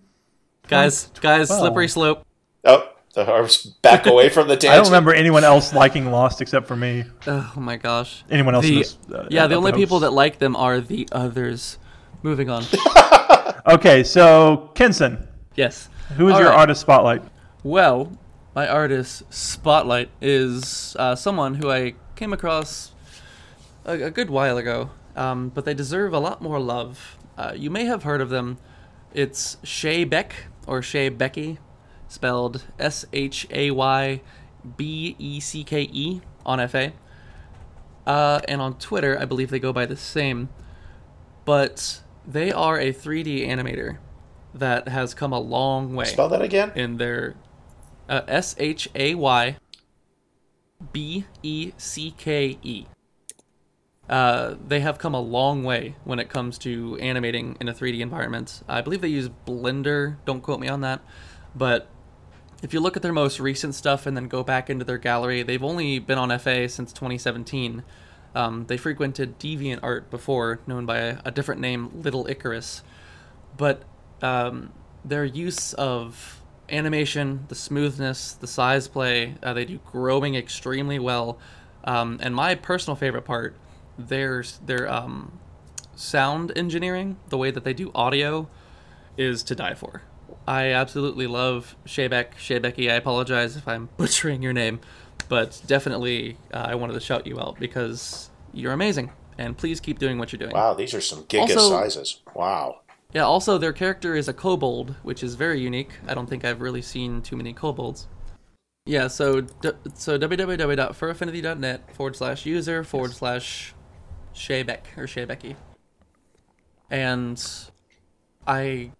Guys, 0.68 1.10
guys, 1.20 1.48
Well. 1.48 1.60
slippery 1.60 1.89
slope. 1.89 2.24
Oh, 2.64 2.89
I 3.16 3.40
was 3.40 3.64
back 3.82 4.06
away 4.12 4.28
from 4.28 4.48
the 4.48 4.56
tangent. 4.56 4.73
I 4.73 4.77
don't 4.77 4.86
remember 4.86 5.14
anyone 5.14 5.44
else 5.44 5.73
liking 5.73 6.10
Lost 6.10 6.40
except 6.40 6.66
for 6.66 6.77
me. 6.77 7.05
Oh 7.27 7.52
my 7.56 7.77
gosh. 7.77 8.24
Anyone 8.31 8.55
else? 8.55 8.64
The, 8.64 8.77
this, 8.78 8.98
uh, 9.12 9.27
yeah, 9.31 9.47
the 9.47 9.55
only 9.55 9.70
hosts. 9.70 9.82
people 9.82 10.01
that 10.01 10.12
like 10.12 10.39
them 10.39 10.56
are 10.56 10.81
the 10.81 11.09
others. 11.12 11.78
Moving 12.23 12.51
on. 12.51 12.64
Okay, 13.68 14.05
so 14.05 14.70
Kenson, 14.77 15.27
yes. 15.56 15.89
who 16.16 16.28
is 16.28 16.35
All 16.35 16.40
your 16.40 16.51
right. 16.51 16.60
artist 16.60 16.81
spotlight? 16.81 17.20
Well, 17.64 18.16
my 18.55 18.68
artist 18.68 19.24
spotlight 19.35 20.09
is 20.20 20.94
uh, 21.01 21.16
someone 21.16 21.55
who 21.55 21.68
I 21.68 21.94
came 22.16 22.32
across 22.32 22.93
a, 23.84 24.05
a 24.05 24.10
good 24.10 24.30
while 24.30 24.56
ago, 24.59 24.90
um, 25.14 25.51
but 25.51 25.64
they 25.64 25.74
deserve 25.74 26.12
a 26.12 26.18
lot 26.18 26.43
more 26.43 26.59
love. 26.59 27.18
Uh, 27.38 27.52
you 27.55 27.70
may 27.70 27.84
have 27.84 28.02
heard 28.02 28.20
of 28.20 28.30
them. 28.30 28.59
It's 29.14 29.59
Shay 29.62 30.05
Beck 30.05 30.34
or 30.66 30.82
Shay 30.82 31.09
Becky, 31.10 31.59
spelled 32.09 32.64
S 32.78 33.05
H 33.12 33.47
A 33.51 33.70
Y 33.70 34.20
B 34.76 35.14
E 35.18 35.40
C 35.40 35.62
K 35.62 35.82
E 35.82 36.20
on 36.44 36.66
FA. 36.68 36.93
Uh, 38.06 38.40
and 38.48 38.60
on 38.60 38.78
Twitter, 38.78 39.18
I 39.20 39.24
believe 39.24 39.51
they 39.51 39.59
go 39.59 39.72
by 39.72 39.86
the 39.86 39.97
same. 39.97 40.48
But 41.44 42.01
they 42.26 42.51
are 42.52 42.78
a 42.78 42.93
3D 42.93 43.47
animator 43.47 43.98
that 44.55 44.88
has 44.88 45.14
come 45.14 45.32
a 45.32 45.38
long 45.38 45.94
way 45.94 46.06
Spell 46.06 46.28
that 46.30 46.43
again. 46.43 46.72
in 46.74 46.97
their 46.97 47.34
uh, 48.09 48.22
S 48.26 48.55
H 48.59 48.88
A 48.94 49.14
Y 49.14 49.56
B 50.92 51.24
E 51.42 51.72
C 51.76 52.14
K 52.16 52.58
E. 52.62 52.86
Uh, 54.08 54.54
they 54.64 54.80
have 54.80 54.98
come 54.98 55.14
a 55.14 55.20
long 55.20 55.64
way 55.64 55.96
when 56.04 56.18
it 56.18 56.28
comes 56.28 56.58
to 56.58 56.96
animating 56.98 57.56
in 57.60 57.68
a 57.68 57.74
3D 57.74 58.00
environment. 58.00 58.62
I 58.68 58.80
believe 58.80 59.00
they 59.00 59.08
use 59.08 59.28
Blender. 59.46 60.16
Don't 60.24 60.42
quote 60.42 60.60
me 60.60 60.68
on 60.68 60.80
that, 60.82 61.00
but 61.54 61.88
if 62.62 62.72
you 62.72 62.80
look 62.80 62.96
at 62.96 63.02
their 63.02 63.12
most 63.12 63.40
recent 63.40 63.74
stuff 63.74 64.06
and 64.06 64.16
then 64.16 64.28
go 64.28 64.42
back 64.42 64.70
into 64.70 64.84
their 64.84 64.98
gallery, 64.98 65.42
they've 65.42 65.62
only 65.62 65.98
been 65.98 66.18
on 66.18 66.36
FA 66.38 66.68
since 66.68 66.92
2017. 66.92 67.82
Um, 68.34 68.66
they 68.66 68.76
frequented 68.76 69.38
DeviantArt 69.38 70.10
before, 70.10 70.60
known 70.66 70.86
by 70.86 70.98
a, 70.98 71.18
a 71.24 71.30
different 71.30 71.60
name, 71.60 71.90
Little 72.02 72.26
Icarus. 72.28 72.82
But 73.56 73.82
um, 74.22 74.72
their 75.04 75.24
use 75.24 75.72
of 75.74 76.42
animation, 76.70 77.44
the 77.48 77.55
smoothness, 77.55 78.32
the 78.32 78.47
size 78.47 78.88
play, 78.88 79.34
uh, 79.43 79.52
they 79.52 79.64
do 79.64 79.78
growing 79.90 80.34
extremely 80.34 80.98
well. 80.98 81.38
Um, 81.84 82.18
and 82.20 82.34
my 82.34 82.55
personal 82.55 82.97
favorite 82.97 83.22
part, 83.24 83.55
their 83.98 84.44
their 84.64 84.90
um, 84.93 85.38
sound 85.94 86.52
engineering, 86.56 87.16
the 87.28 87.38
way 87.38 87.51
that 87.51 87.64
they 87.64 87.72
do 87.74 87.90
audio, 87.94 88.48
is 89.16 89.43
to 89.44 89.55
die 89.55 89.74
for. 89.74 90.02
I 90.47 90.70
absolutely 90.72 91.26
love 91.26 91.76
Shaybeck, 91.86 92.34
Shaybecky. 92.38 92.90
I 92.90 92.94
apologize 92.94 93.56
if 93.56 93.66
I'm 93.66 93.88
butchering 93.97 94.43
your 94.43 94.52
name, 94.52 94.80
but 95.28 95.60
definitely 95.66 96.36
uh, 96.52 96.66
I 96.68 96.74
wanted 96.74 96.94
to 96.94 97.01
shout 97.01 97.26
you 97.26 97.40
out 97.40 97.59
because 97.59 98.30
you're 98.52 98.72
amazing, 98.72 99.10
and 99.38 99.56
please 99.56 99.80
keep 99.80 99.98
doing 99.98 100.18
what 100.18 100.32
you're 100.32 100.38
doing. 100.38 100.52
Wow, 100.52 100.74
these 100.74 100.94
are 100.94 101.01
some 101.01 101.22
giga 101.24 101.43
Also- 101.43 101.70
sizes. 101.70 102.20
Wow. 102.34 102.80
Yeah. 103.16 103.24
Also, 103.24 103.56
their 103.56 103.72
character 103.72 104.14
is 104.14 104.28
a 104.28 104.34
kobold, 104.34 104.94
which 105.02 105.22
is 105.22 105.36
very 105.36 105.59
unique. 105.59 105.88
I 106.06 106.12
don't 106.12 106.28
think 106.28 106.44
I've 106.44 106.60
really 106.60 106.82
seen 106.82 107.22
too 107.22 107.34
many 107.34 107.55
kobolds. 107.55 108.09
Yeah. 108.84 109.09
So 109.09 109.47
so 109.94 110.18
www.furaffinity.net 110.18 111.94
forward 111.97 112.14
slash 112.14 112.44
user 112.44 112.84
forward 112.84 113.14
slash 113.14 113.72
Shaybeck 114.34 114.98
or 114.98 115.05
Shaybecky. 115.06 115.56
And 116.90 117.43
I 118.47 118.93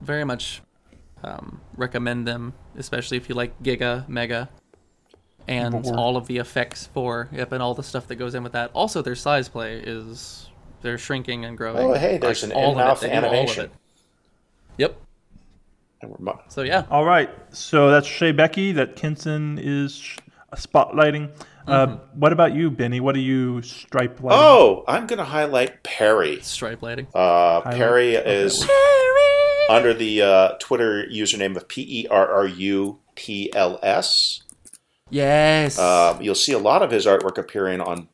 very 0.00 0.24
much 0.24 0.60
um, 1.22 1.60
recommend 1.76 2.26
them, 2.26 2.54
especially 2.76 3.16
if 3.16 3.28
you 3.28 3.36
like 3.36 3.62
Giga, 3.62 4.08
Mega, 4.08 4.48
and 5.46 5.86
all 5.86 6.16
of 6.16 6.26
the 6.26 6.38
effects 6.38 6.88
for 6.88 7.28
yep, 7.30 7.52
and 7.52 7.62
all 7.62 7.74
the 7.74 7.84
stuff 7.84 8.08
that 8.08 8.16
goes 8.16 8.34
in 8.34 8.42
with 8.42 8.54
that. 8.54 8.72
Also, 8.74 9.02
their 9.02 9.14
size 9.14 9.48
play 9.48 9.76
is 9.76 10.48
they're 10.82 10.98
shrinking 10.98 11.44
and 11.44 11.56
growing. 11.56 11.78
Oh, 11.78 11.94
hey, 11.94 12.18
there's 12.18 12.42
an 12.42 12.52
all 12.52 12.72
of 12.72 12.72
in-mouth 12.72 13.00
They 13.00 13.08
do 13.08 13.12
all 13.14 13.18
of 13.18 13.24
animation. 13.24 13.70
Yep. 14.78 14.96
And 16.00 16.10
we're 16.10 16.16
mu- 16.32 16.40
So 16.48 16.62
yeah, 16.62 16.84
All 16.90 17.04
right, 17.04 17.30
so 17.54 17.90
that's 17.90 18.06
Shay 18.06 18.32
Becky 18.32 18.72
that 18.72 18.96
Kinson 18.96 19.58
is 19.62 19.94
sh- 19.96 20.18
spotlighting. 20.54 21.30
Uh, 21.66 21.98
what 22.14 22.32
about 22.32 22.54
you, 22.54 22.70
Benny? 22.70 22.98
What 22.98 23.14
are 23.14 23.20
you 23.20 23.62
stripe 23.62 24.20
lighting? 24.20 24.40
Oh, 24.42 24.84
I'm 24.88 25.06
going 25.06 25.20
to 25.20 25.24
highlight 25.24 25.84
Perry. 25.84 26.40
stripe 26.40 26.82
lighting. 26.82 27.06
Uh, 27.14 27.60
Perry 27.60 28.16
is 28.16 28.68
under 29.70 29.94
the 29.94 30.22
uh, 30.22 30.48
Twitter 30.58 31.04
username 31.06 31.56
of 31.56 31.68
P 31.68 32.02
E 32.02 32.06
R 32.08 32.28
R 32.28 32.46
U 32.46 32.98
T 33.14 33.52
L 33.54 33.78
S. 33.82 34.42
Yes. 35.08 35.78
Um, 35.78 36.20
you'll 36.20 36.34
see 36.34 36.52
a 36.52 36.58
lot 36.58 36.82
of 36.82 36.90
his 36.90 37.06
artwork 37.06 37.38
appearing 37.38 37.80
on 37.80 38.08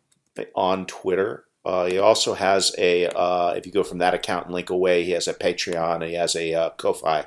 on 0.54 0.84
Twitter. 0.84 1.44
Uh, 1.64 1.86
he 1.86 1.98
also 1.98 2.34
has 2.34 2.74
a, 2.78 3.06
uh, 3.08 3.52
if 3.56 3.66
you 3.66 3.72
go 3.72 3.82
from 3.82 3.98
that 3.98 4.14
account 4.14 4.46
and 4.46 4.54
link 4.54 4.70
away, 4.70 5.04
he 5.04 5.10
has 5.10 5.28
a 5.28 5.34
Patreon. 5.34 6.06
He 6.06 6.14
has 6.14 6.34
a 6.34 6.54
uh, 6.54 6.70
Ko-fi 6.70 7.26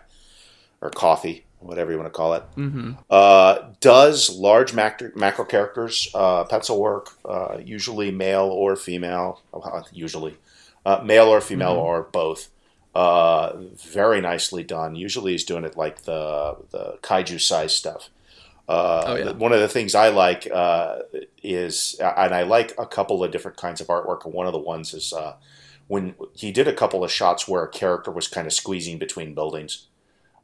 or 0.82 0.90
Coffee, 0.90 1.46
whatever 1.60 1.92
you 1.92 1.98
want 1.98 2.12
to 2.12 2.18
call 2.18 2.34
it. 2.34 2.44
mm-hmm. 2.56 2.92
Uh, 3.10 3.60
does 3.82 4.30
large 4.36 4.74
macro, 4.74 5.12
macro 5.16 5.46
characters, 5.46 6.10
uh, 6.16 6.44
pencil 6.46 6.80
work, 6.80 7.10
uh, 7.26 7.58
usually 7.64 8.10
male 8.10 8.46
or 8.46 8.76
female, 8.76 9.42
uh, 9.54 9.84
usually 9.92 10.36
uh, 10.86 11.02
male 11.04 11.28
or 11.28 11.42
female 11.42 11.74
or 11.74 12.04
both. 12.04 12.50
Uh, 12.94 13.54
very 13.76 14.20
nicely 14.20 14.64
done. 14.64 14.96
Usually 14.96 15.32
he's 15.32 15.46
doing 15.46 15.64
it 15.64 15.78
like 15.78 16.04
the 16.04 16.58
the 16.72 16.98
kaiju 17.02 17.40
size 17.40 17.74
stuff. 17.74 18.10
Uh, 18.72 19.04
Oh, 19.08 19.16
yeah. 19.16 19.32
One 19.32 19.54
of 19.54 19.60
the 19.60 19.68
things 19.68 19.96
I 19.96 20.10
like 20.10 20.48
uh, 20.52 21.00
is, 21.44 21.96
and 22.00 22.34
I 22.34 22.44
like 22.44 22.74
a 22.78 22.86
couple 22.86 23.24
of 23.24 23.32
different 23.32 23.58
kinds 23.58 23.82
of 23.82 23.88
artwork. 23.88 24.26
And 24.26 24.34
one 24.34 24.48
of 24.48 24.54
the 24.54 24.60
ones 24.60 24.94
is 24.94 25.14
uh, 25.14 25.36
when 25.88 26.16
he 26.34 26.52
did 26.52 26.68
a 26.68 26.74
couple 26.74 27.04
of 27.04 27.12
shots 27.12 27.48
where 27.48 27.64
a 27.64 27.70
character 27.70 28.12
was 28.12 28.28
kind 28.28 28.48
of 28.48 28.54
squeezing 28.54 28.98
between 29.00 29.34
buildings. 29.36 29.88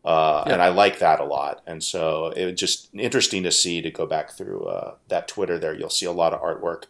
Uh, 0.03 0.43
Yeah. 0.45 0.53
And 0.53 0.61
I 0.61 0.69
like 0.69 0.99
that 0.99 1.19
a 1.19 1.25
lot. 1.25 1.61
And 1.67 1.83
so 1.83 2.31
it 2.35 2.45
was 2.45 2.59
just 2.59 2.89
interesting 2.93 3.43
to 3.43 3.51
see 3.51 3.81
to 3.81 3.91
go 3.91 4.05
back 4.05 4.31
through 4.31 4.63
uh, 4.65 4.95
that 5.09 5.27
Twitter 5.27 5.57
there. 5.59 5.73
You'll 5.75 5.89
see 5.89 6.05
a 6.05 6.11
lot 6.11 6.33
of 6.33 6.41
artwork. 6.41 6.83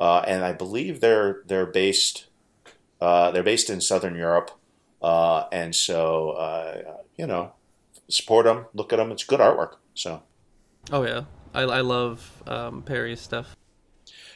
Uh, 0.00 0.20
and 0.26 0.44
I 0.44 0.52
believe 0.52 1.00
they're 1.00 1.42
they're 1.46 1.66
based 1.66 2.26
uh, 3.00 3.30
they're 3.32 3.42
based 3.44 3.70
in 3.70 3.80
Southern 3.80 4.16
Europe. 4.16 4.50
Uh, 5.02 5.44
and 5.52 5.74
so 5.74 6.30
uh, 6.30 6.96
you 7.16 7.26
know, 7.26 7.52
support 8.08 8.46
them, 8.46 8.66
look 8.74 8.92
at 8.92 8.96
them. 8.96 9.12
It's 9.12 9.24
good 9.24 9.40
artwork. 9.40 9.76
So 9.94 10.22
Oh 10.92 11.02
yeah, 11.04 11.24
I, 11.54 11.62
I 11.62 11.80
love 11.80 12.42
um, 12.46 12.82
Perry's 12.82 13.20
stuff 13.20 13.56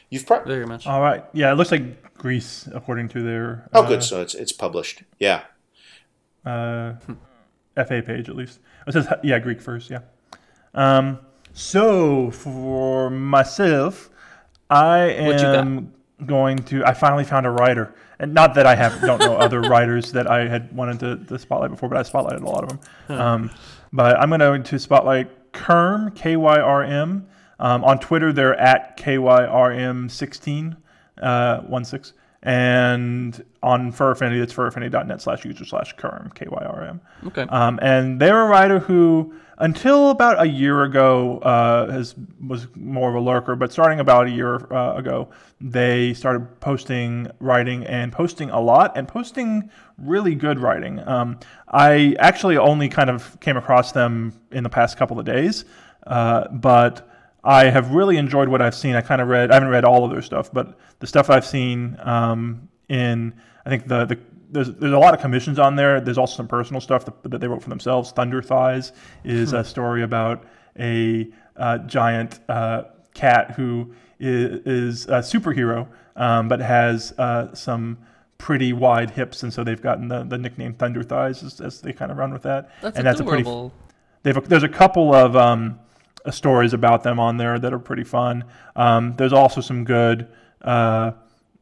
you've 0.09 0.25
probably 0.25 0.53
very 0.53 0.65
much. 0.65 0.87
All 0.87 1.01
right, 1.01 1.23
yeah, 1.33 1.51
it 1.51 1.55
looks 1.55 1.71
like 1.71 2.13
Greece 2.15 2.67
according 2.73 3.09
to 3.09 3.21
their 3.21 3.69
oh 3.73 3.83
uh, 3.83 3.87
good. 3.87 4.03
So 4.03 4.21
it's 4.21 4.35
it's 4.35 4.51
published. 4.51 5.03
Yeah. 5.19 5.43
uh, 6.45 6.93
FA 7.75 8.01
page 8.05 8.29
at 8.29 8.35
least. 8.35 8.59
It 8.87 8.93
says 8.93 9.07
yeah, 9.23 9.39
Greek 9.39 9.61
first, 9.61 9.89
yeah. 9.89 9.99
Um, 10.73 11.19
so 11.53 12.31
for 12.31 13.09
myself, 13.09 14.09
I 14.69 15.17
What 15.21 15.35
you 15.35 15.41
got? 15.41 15.55
am 15.55 15.93
going 16.25 16.57
to. 16.57 16.83
I 16.85 16.93
finally 16.93 17.23
found 17.23 17.45
a 17.45 17.51
writer, 17.51 17.93
and 18.19 18.33
not 18.33 18.53
that 18.55 18.65
I 18.65 18.75
have 18.75 18.99
don't 19.01 19.19
know 19.19 19.35
other 19.37 19.61
writers 19.61 20.11
that 20.13 20.29
I 20.29 20.47
had 20.47 20.75
wanted 20.75 20.99
to, 21.01 21.25
to 21.25 21.39
spotlight 21.39 21.71
before, 21.71 21.89
but 21.89 21.97
I 21.97 22.09
spotlighted 22.09 22.41
a 22.41 22.49
lot 22.49 22.63
of 22.63 22.69
them. 22.69 23.19
Um, 23.19 23.51
but 23.91 24.19
I'm 24.19 24.29
going 24.29 24.63
to 24.63 24.79
spotlight 24.79 25.29
Kyrm 25.53 26.15
K 26.15 26.35
Y 26.35 26.59
R 26.59 26.83
M. 26.83 27.27
Um, 27.59 27.83
on 27.83 27.99
Twitter, 27.99 28.31
they're 28.31 28.57
at 28.57 28.97
KYRM16, 28.97 30.77
uh, 31.21 31.83
16. 31.83 32.13
And 32.41 33.43
on 33.61 33.91
Fur 33.91 34.11
Affinity, 34.11 34.39
it's 34.39 34.53
furaffinity.net 34.53 35.21
slash 35.21 35.43
user 35.43 35.65
slash 35.65 35.95
Kyrm, 35.97 36.33
K-Y-R-M. 36.33 37.01
Okay. 37.27 37.41
Um, 37.41 37.79
and 37.81 38.19
they're 38.19 38.45
a 38.45 38.47
writer 38.47 38.79
who, 38.79 39.33
until 39.59 40.09
about 40.09 40.41
a 40.41 40.47
year 40.47 40.83
ago, 40.83 41.39
uh, 41.39 41.91
has 41.91 42.15
was 42.45 42.67
more 42.75 43.09
of 43.09 43.15
a 43.15 43.19
lurker. 43.19 43.55
But 43.55 43.71
starting 43.71 43.99
about 43.99 44.27
a 44.27 44.29
year 44.29 44.55
uh, 44.73 44.95
ago, 44.95 45.29
they 45.59 46.13
started 46.13 46.59
posting 46.61 47.29
writing 47.39 47.85
and 47.85 48.11
posting 48.11 48.49
a 48.49 48.59
lot 48.59 48.97
and 48.97 49.07
posting 49.07 49.69
really 49.97 50.33
good 50.33 50.59
writing. 50.59 51.05
Um, 51.07 51.39
I 51.67 52.15
actually 52.19 52.57
only 52.57 52.87
kind 52.87 53.09
of 53.09 53.39
came 53.41 53.57
across 53.57 53.91
them 53.91 54.33
in 54.51 54.63
the 54.63 54.69
past 54.69 54.97
couple 54.97 55.19
of 55.19 55.25
days, 55.25 55.65
uh, 56.07 56.47
but 56.49 57.09
I 57.43 57.65
have 57.65 57.91
really 57.91 58.17
enjoyed 58.17 58.47
what 58.47 58.61
I've 58.61 58.75
seen. 58.75 58.95
I 58.95 59.01
kind 59.01 59.21
of 59.21 59.27
read, 59.27 59.51
I 59.51 59.55
haven't 59.55 59.69
read 59.69 59.85
all 59.85 60.05
of 60.05 60.11
their 60.11 60.21
stuff, 60.21 60.51
but 60.51 60.77
the 60.99 61.07
stuff 61.07 61.29
I've 61.29 61.45
seen 61.45 61.97
um, 62.01 62.69
in, 62.87 63.33
I 63.65 63.69
think 63.69 63.87
the, 63.87 64.05
the 64.05 64.19
there's, 64.49 64.71
there's 64.73 64.93
a 64.93 64.99
lot 64.99 65.13
of 65.13 65.21
commissions 65.21 65.59
on 65.59 65.75
there. 65.75 66.01
There's 66.01 66.17
also 66.17 66.37
some 66.37 66.47
personal 66.47 66.81
stuff 66.81 67.05
that, 67.05 67.23
that 67.23 67.39
they 67.39 67.47
wrote 67.47 67.61
for 67.61 67.69
themselves. 67.69 68.11
Thunder 68.11 68.41
Thighs 68.41 68.91
is 69.23 69.53
a 69.53 69.63
story 69.63 70.03
about 70.03 70.43
a 70.77 71.29
uh, 71.55 71.77
giant 71.79 72.39
uh, 72.49 72.83
cat 73.13 73.51
who 73.51 73.93
is, 74.19 74.61
is 74.65 75.05
a 75.05 75.19
superhero, 75.19 75.87
um, 76.15 76.47
but 76.47 76.59
has 76.59 77.13
uh, 77.17 77.53
some 77.53 77.97
pretty 78.37 78.73
wide 78.73 79.11
hips, 79.11 79.43
and 79.43 79.53
so 79.53 79.63
they've 79.63 79.81
gotten 79.81 80.07
the, 80.07 80.23
the 80.23 80.37
nickname 80.37 80.73
Thunder 80.73 81.03
Thighs 81.03 81.43
as, 81.43 81.61
as 81.61 81.81
they 81.81 81.93
kind 81.93 82.11
of 82.11 82.17
run 82.17 82.31
with 82.33 82.43
that. 82.43 82.71
That's 82.81 82.97
and 82.97 83.05
that's 83.05 83.19
a 83.19 83.23
pretty 83.23 83.41
adorable. 83.41 83.73
They've, 84.23 84.49
there's 84.49 84.63
a 84.63 84.69
couple 84.69 85.13
of 85.13 85.35
um, 85.35 85.79
uh, 86.25 86.31
stories 86.31 86.73
about 86.73 87.03
them 87.03 87.19
on 87.19 87.37
there 87.37 87.59
that 87.59 87.73
are 87.73 87.79
pretty 87.79 88.03
fun. 88.03 88.45
Um, 88.75 89.15
there's 89.17 89.33
also 89.33 89.61
some 89.61 89.83
good 89.83 90.27
uh, 90.61 91.11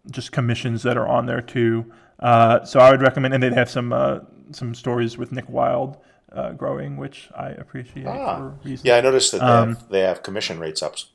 just 0.09 0.31
commissions 0.31 0.83
that 0.83 0.97
are 0.97 1.07
on 1.07 1.25
there 1.25 1.41
too. 1.41 1.91
Uh, 2.19 2.63
so 2.65 2.79
I 2.79 2.91
would 2.91 3.01
recommend, 3.01 3.33
and 3.33 3.43
they 3.43 3.51
have 3.53 3.69
some 3.69 3.93
uh, 3.93 4.19
some 4.51 4.73
stories 4.73 5.17
with 5.17 5.31
Nick 5.31 5.47
Wilde 5.49 5.97
uh, 6.31 6.51
growing, 6.51 6.97
which 6.97 7.29
I 7.35 7.49
appreciate 7.49 8.05
Ah. 8.07 8.37
for 8.37 8.49
reasons. 8.63 8.85
Yeah, 8.85 8.95
I 8.97 9.01
noticed 9.01 9.31
that 9.33 9.39
they, 9.39 9.45
Um, 9.45 9.69
have, 9.75 9.89
they 9.89 9.99
have 10.01 10.23
commission 10.23 10.59
rates 10.59 10.81
ups. 10.81 11.11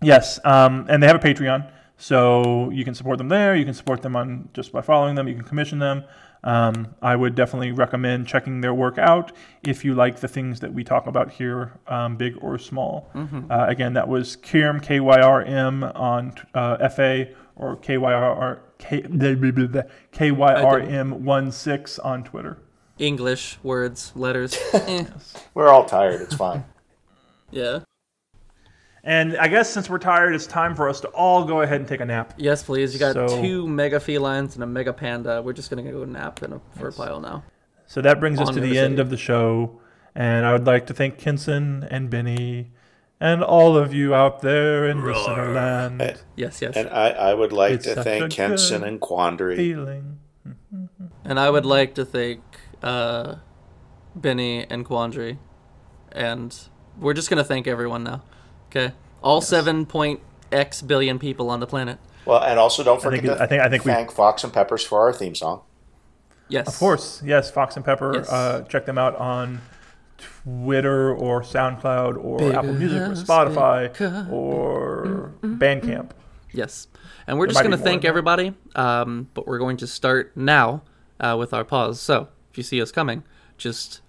Yes, 0.00 0.38
um, 0.44 0.86
and 0.88 1.02
they 1.02 1.06
have 1.06 1.16
a 1.16 1.18
Patreon, 1.18 1.68
so 1.96 2.70
you 2.70 2.84
can 2.84 2.94
support 2.94 3.18
them 3.18 3.28
there. 3.28 3.56
You 3.56 3.64
can 3.64 3.74
support 3.74 4.02
them 4.02 4.14
on 4.14 4.48
just 4.52 4.72
by 4.72 4.80
following 4.80 5.14
them. 5.16 5.26
You 5.26 5.34
can 5.34 5.44
commission 5.44 5.78
them. 5.80 6.04
Um, 6.44 6.94
I 7.02 7.16
would 7.16 7.34
definitely 7.34 7.72
recommend 7.72 8.28
checking 8.28 8.60
their 8.60 8.72
work 8.72 8.96
out 8.96 9.32
if 9.64 9.84
you 9.84 9.94
like 9.96 10.20
the 10.20 10.28
things 10.28 10.60
that 10.60 10.72
we 10.72 10.84
talk 10.84 11.08
about 11.08 11.32
here, 11.32 11.72
um, 11.88 12.16
big 12.16 12.36
or 12.40 12.58
small. 12.58 13.10
Uh, 13.50 13.66
again, 13.68 13.94
that 13.94 14.06
was 14.06 14.36
Kyrm 14.36 14.80
K 14.80 15.00
Y 15.00 15.20
R 15.20 15.42
M 15.42 15.82
on 15.82 16.34
uh, 16.54 16.88
FA 16.90 17.26
or 17.56 17.74
K 17.76 17.98
Y 17.98 18.12
R 18.12 18.60
K 18.78 19.02
K 20.12 20.30
Y 20.30 20.54
R 20.54 20.80
M 20.80 21.24
one 21.24 21.50
six 21.52 21.98
on 21.98 22.24
Twitter. 22.24 22.58
English 22.98 23.58
words, 23.62 24.12
letters. 24.16 24.58
Eh, 24.74 25.04
We're 25.54 25.68
all 25.68 25.84
tired. 25.84 26.20
It's 26.20 26.34
fine. 26.34 26.64
yeah. 27.50 27.80
And 29.04 29.36
I 29.36 29.48
guess 29.48 29.70
since 29.70 29.88
we're 29.88 29.98
tired, 29.98 30.34
it's 30.34 30.46
time 30.46 30.74
for 30.74 30.88
us 30.88 31.00
to 31.00 31.08
all 31.08 31.44
go 31.44 31.62
ahead 31.62 31.80
and 31.80 31.88
take 31.88 32.00
a 32.00 32.04
nap. 32.04 32.34
Yes, 32.36 32.62
please. 32.62 32.92
You 32.92 32.98
got 32.98 33.14
So- 33.14 33.40
two 33.40 33.66
mega 33.66 34.00
felines 34.00 34.54
and 34.54 34.64
a 34.64 34.66
mega 34.66 34.92
panda. 34.92 35.40
We're 35.42 35.52
just 35.52 35.70
gonna 35.70 35.90
go 35.90 36.04
nap 36.04 36.42
in 36.42 36.52
a 36.52 36.60
fur 36.76 36.90
pile 36.92 37.20
now. 37.20 37.44
So 37.86 38.02
that 38.02 38.20
brings 38.20 38.38
us 38.40 38.48
to 38.50 38.56
River 38.56 38.66
the 38.66 38.78
end 38.78 38.98
of 38.98 39.08
the 39.10 39.16
show. 39.16 39.80
And 40.14 40.44
I 40.44 40.52
would 40.52 40.66
like 40.66 40.86
to 40.86 40.94
thank 40.94 41.16
Kinson 41.18 41.86
and 41.90 42.10
Benny 42.10 42.72
and 43.20 43.42
all 43.42 43.76
of 43.76 43.92
you 43.92 44.14
out 44.14 44.40
there 44.42 44.88
in 44.88 45.04
listener 45.04 45.52
land. 45.52 46.18
Yes, 46.36 46.62
yes. 46.62 46.76
And 46.76 46.88
I, 46.88 47.08
I 47.10 47.34
would 47.34 47.52
like 47.52 47.72
It's 47.72 47.84
to 47.86 48.02
thank 48.02 48.24
a 48.24 48.28
Kenson 48.28 48.84
and 48.84 49.00
Quandary. 49.00 49.56
Feeling. 49.56 50.18
And 51.24 51.38
I 51.40 51.50
would 51.50 51.66
like 51.66 51.94
to 51.96 52.04
thank 52.04 52.40
uh, 52.82 53.36
Benny 54.14 54.66
and 54.70 54.84
Quandary. 54.84 55.38
And 56.12 56.56
we're 56.98 57.14
just 57.14 57.28
going 57.28 57.38
to 57.38 57.44
thank 57.44 57.66
everyone 57.66 58.04
now. 58.04 58.22
Okay? 58.70 58.94
All 59.22 59.40
7 59.40 59.86
point 59.86 60.20
X 60.52 60.80
billion 60.80 61.18
people 61.18 61.50
on 61.50 61.60
the 61.60 61.66
planet. 61.66 61.98
Well, 62.24 62.42
and 62.42 62.58
also 62.58 62.84
don't 62.84 63.00
forget 63.02 63.20
I 63.20 63.22
think 63.22 63.38
to 63.38 63.42
I 63.42 63.46
think- 63.46 63.62
I 63.62 63.68
think 63.68 63.84
we- 63.84 63.92
thank 63.92 64.12
Fox 64.12 64.44
and 64.44 64.52
Peppers 64.52 64.84
for 64.84 65.00
our 65.00 65.12
theme 65.12 65.34
song. 65.34 65.62
Yes. 66.50 66.66
Of 66.68 66.78
course, 66.78 67.22
yes, 67.22 67.50
Fox 67.50 67.76
and 67.76 67.84
Pepper. 67.84 68.12
Yes. 68.14 68.32
Uh, 68.32 68.62
check 68.70 68.86
them 68.86 68.96
out 68.96 69.14
on 69.16 69.60
Twitter 70.18 71.14
or 71.14 71.42
SoundCloud 71.42 72.22
or 72.22 72.38
Bigger 72.38 72.58
Apple 72.58 72.72
Music 72.74 73.00
or 73.00 73.12
Spotify 73.12 73.92
bigger. 73.92 74.28
or 74.30 75.32
Bandcamp. 75.42 76.10
Yes. 76.52 76.88
And 77.26 77.38
we're 77.38 77.46
There 77.46 77.52
just 77.54 77.62
going 77.62 77.76
to 77.76 77.82
thank 77.82 78.02
than 78.02 78.08
everybody. 78.08 78.54
Um, 78.74 79.28
but 79.34 79.46
we're 79.46 79.58
going 79.58 79.76
to 79.78 79.86
start 79.86 80.36
now 80.36 80.82
uh, 81.20 81.36
with 81.38 81.52
our 81.52 81.64
pause. 81.64 82.00
So 82.00 82.28
if 82.50 82.58
you 82.58 82.64
see 82.64 82.80
us 82.82 82.90
coming, 82.90 83.22
just 83.56 84.00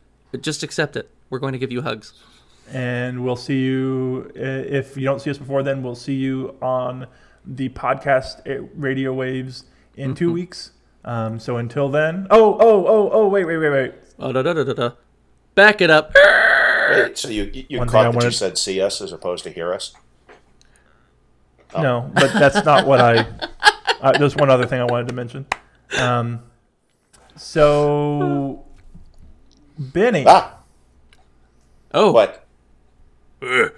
just 0.42 0.64
accept 0.64 0.96
it. 0.96 1.10
We're 1.30 1.40
going 1.40 1.54
to 1.54 1.60
give 1.60 1.72
you 1.72 1.82
hugs. 1.82 2.14
And 2.72 3.24
we'll 3.24 3.36
see 3.36 3.62
you 3.64 4.32
if 4.36 4.96
you 4.96 5.04
don't 5.04 5.20
see 5.20 5.32
us 5.32 5.38
before 5.38 5.64
then. 5.64 5.82
We'll 5.82 5.96
see 5.96 6.16
you 6.16 6.56
on 6.62 7.08
the 7.46 7.70
podcast 7.70 8.42
radio 8.76 9.14
waves 9.14 9.66
in 9.96 10.14
two 10.14 10.32
weeks. 10.32 10.72
Um, 11.04 11.40
so 11.40 11.58
until 11.58 11.90
then, 11.90 12.28
oh 12.30 12.58
oh 12.60 12.86
oh 12.86 13.10
oh 13.12 13.28
wait 13.28 13.46
wait 13.46 13.58
wait 13.58 13.70
wait. 13.70 13.94
Oh, 14.20 14.32
da, 14.32 14.42
da, 14.44 14.54
da, 14.54 14.64
da, 14.64 14.74
da. 14.74 14.92
Back 15.60 15.82
it 15.82 15.90
up. 15.92 16.16
Wait, 16.16 17.18
so 17.18 17.28
you 17.28 17.44
you, 17.54 17.66
you 17.68 17.78
One 17.80 17.90
thing 17.90 17.98
I 17.98 18.04
caught 18.04 18.12
that 18.14 18.14
you 18.14 18.18
wanted- 18.28 18.32
said 18.34 18.58
see 18.58 18.80
us 18.80 19.02
as 19.02 19.12
opposed 19.12 19.44
to 19.44 19.50
hear 19.50 19.74
us? 19.74 19.94
No, 21.78 22.10
but 22.14 22.32
that's 22.32 22.64
not 22.64 22.88
what 22.88 23.02
I. 23.02 23.26
Uh, 24.02 24.18
there's 24.18 24.34
one 24.38 24.50
other 24.50 24.66
thing 24.66 24.80
I 24.80 24.86
wanted 24.86 25.10
to 25.10 25.14
mention. 25.14 25.46
Um, 25.98 26.42
so, 27.36 28.64
Benny, 29.78 30.24
Ah, 30.26 30.60
Oh, 31.94 32.14
what? 32.14 32.46
I 33.42 33.70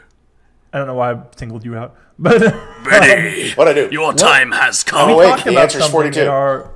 don't 0.74 0.86
know 0.86 0.94
why 0.94 1.14
I 1.14 1.22
singled 1.36 1.66
you 1.66 1.76
out, 1.76 1.96
but 2.20 2.40
What 3.56 3.68
I 3.68 3.74
do? 3.74 3.90
Your 3.92 4.14
time 4.14 4.52
has 4.52 4.84
come. 4.84 5.10
Oh, 5.10 5.14
we 5.18 5.22
wait, 5.22 5.30
talked 5.32 5.46
the 5.46 5.50
about 5.50 5.64
answer's 5.64 5.82
something 5.82 5.92
42. 6.14 6.22
in 6.22 6.28
our. 6.28 6.70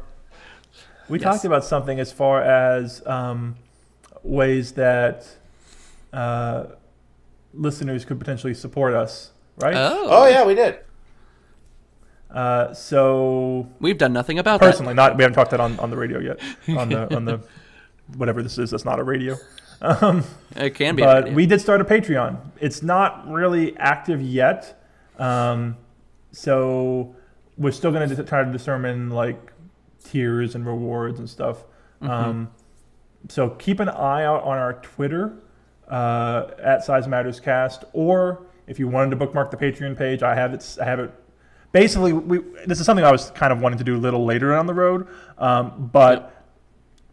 We 1.08 1.20
Yes. 1.20 1.24
talked 1.24 1.46
about 1.46 1.64
something 1.64 2.00
as 2.00 2.12
far 2.12 2.42
as 2.42 3.06
um, 3.06 3.56
ways 4.26 4.74
that 4.74 5.28
uh, 6.12 6.66
listeners 7.54 8.06
could 8.06 8.20
potentially 8.20 8.54
support 8.54 8.94
us, 8.94 9.32
right? 9.58 9.76
oh, 9.76 10.08
Oh 10.10 10.28
yeah, 10.28 10.46
we 10.46 10.56
did. 10.56 10.80
Uh, 12.32 12.74
so 12.74 13.70
we've 13.80 13.98
done 13.98 14.12
nothing 14.12 14.40
about 14.40 14.60
that. 14.60 14.66
personally, 14.66 14.94
not 14.94 15.16
we 15.16 15.24
haven't 15.24 15.36
talked 15.36 15.52
that 15.52 15.60
on, 15.62 15.80
on 15.80 15.90
the 15.90 15.98
radio 15.98 16.20
yet. 16.20 16.40
On 16.78 16.90
the 16.90 17.16
on 17.16 17.26
the 17.26 17.40
whatever 18.18 18.44
this 18.44 18.58
is, 18.58 18.72
that's 18.72 18.84
not 18.84 19.00
a 19.00 19.04
radio. 19.04 19.38
that. 19.82 20.26
It 20.56 20.72
can 20.72 20.96
be. 20.96 21.04
but 21.04 21.32
we 21.32 21.46
did 21.46 21.62
start 21.62 21.80
a 21.82 21.86
Patreon. 21.86 22.40
It's 22.60 22.82
not 22.82 23.30
really 23.30 23.78
active 23.78 24.22
yet, 24.22 24.82
um, 25.18 25.78
so 26.32 27.16
we're 27.58 27.72
still 27.72 27.92
going 27.92 28.10
to 28.10 28.24
try 28.24 28.44
to 28.44 28.52
determine 28.52 29.12
like 29.12 29.40
tiers 30.04 30.56
and 30.56 30.66
rewards 30.66 31.20
and 31.20 31.30
stuff. 31.30 31.64
Mm-hmm. 32.02 32.10
Um, 32.10 32.52
so 33.30 33.50
keep 33.52 33.80
an 33.80 33.90
eye 33.90 34.24
out 34.24 34.44
on 34.44 34.58
our 34.58 34.74
Twitter 34.74 35.34
uh, 35.90 36.48
at 36.62 36.84
Size 36.84 37.08
Matters 37.08 37.40
Cast, 37.40 37.86
or 37.94 38.46
if 38.68 38.80
you 38.80 38.88
wanted 38.88 39.12
to 39.12 39.16
bookmark 39.16 39.52
the 39.52 39.58
Patreon 39.58 39.98
page, 39.98 40.24
I 40.24 40.36
have 40.36 40.54
it. 40.54 40.78
I 40.82 40.86
have 40.86 41.00
it. 41.00 41.12
Basically, 41.72 42.14
we, 42.14 42.40
this 42.66 42.80
is 42.80 42.86
something 42.86 43.06
I 43.06 43.12
was 43.12 43.32
kind 43.32 43.52
of 43.52 43.60
wanting 43.60 43.78
to 43.80 43.84
do 43.84 43.96
a 43.96 44.00
little 44.00 44.26
later 44.26 44.50
down 44.52 44.66
the 44.66 44.74
road, 44.74 45.08
um, 45.38 45.90
but 45.92 46.44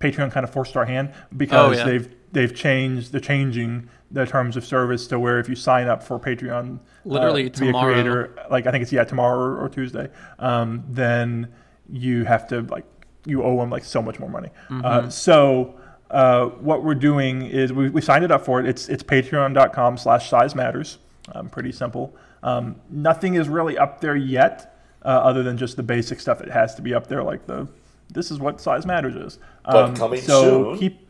Patreon 0.00 0.30
kind 0.30 0.44
of 0.44 0.50
forced 0.50 0.76
our 0.76 0.84
hand 0.84 1.12
because 1.36 1.76
Oh, 1.76 1.78
yeah. 1.78 1.84
they've 1.84 2.14
they've 2.32 2.54
changed 2.54 3.12
they're 3.12 3.20
changing 3.20 3.88
the 4.10 4.24
terms 4.26 4.56
of 4.56 4.64
service 4.64 5.06
to 5.08 5.18
where 5.18 5.38
if 5.38 5.48
you 5.48 5.54
sign 5.54 5.86
up 5.88 6.02
for 6.02 6.18
Patreon 6.18 6.78
Literally 7.04 7.46
uh, 7.46 7.50
to 7.50 7.60
be 7.60 7.68
a 7.68 7.72
tomorrow. 7.72 7.92
creator 7.92 8.34
like 8.50 8.66
I 8.66 8.70
think 8.70 8.82
it's 8.82 8.92
yeah 8.92 9.04
tomorrow 9.04 9.38
or, 9.38 9.58
or 9.64 9.68
Tuesday 9.68 10.08
um, 10.38 10.82
then 10.88 11.52
you 11.90 12.24
have 12.24 12.48
to 12.48 12.62
like 12.62 12.84
you 13.26 13.42
owe 13.42 13.58
them 13.58 13.68
like 13.70 13.84
so 13.84 14.00
much 14.00 14.18
more 14.18 14.30
money 14.30 14.48
Mm-hmm. 14.70 14.84
uh, 14.84 15.10
so 15.10 15.78
uh, 16.12 16.46
what 16.60 16.84
we're 16.84 16.94
doing 16.94 17.42
is 17.42 17.72
we, 17.72 17.88
we 17.88 18.00
signed 18.00 18.24
it 18.24 18.30
up 18.30 18.44
for 18.44 18.60
it. 18.60 18.66
It's 18.66 18.88
it's 18.88 19.02
patreon.com 19.02 19.96
slash 19.96 20.28
size 20.28 20.54
matters. 20.54 20.98
Um, 21.32 21.48
pretty 21.48 21.72
simple. 21.72 22.14
Um, 22.42 22.76
nothing 22.90 23.34
is 23.34 23.48
really 23.48 23.78
up 23.78 24.00
there 24.00 24.16
yet 24.16 24.78
uh, 25.04 25.08
other 25.08 25.42
than 25.42 25.56
just 25.56 25.76
the 25.76 25.82
basic 25.82 26.20
stuff. 26.20 26.38
That 26.38 26.50
has 26.50 26.74
to 26.74 26.82
be 26.82 26.92
up 26.94 27.06
there 27.06 27.22
like 27.22 27.46
the 27.46 27.66
this 28.10 28.30
is 28.30 28.38
what 28.38 28.60
size 28.60 28.84
matters 28.84 29.16
is. 29.16 29.38
But 29.64 29.94
coming 29.94 30.20
so 30.20 30.42
soon. 30.42 30.78
keep 30.78 31.08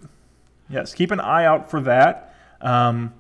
yes 0.71 0.95
keep 0.95 1.11
an 1.11 1.21
eye 1.21 1.45
out 1.45 1.69
for 1.69 1.81
that. 1.83 2.35
Um, 2.61 3.13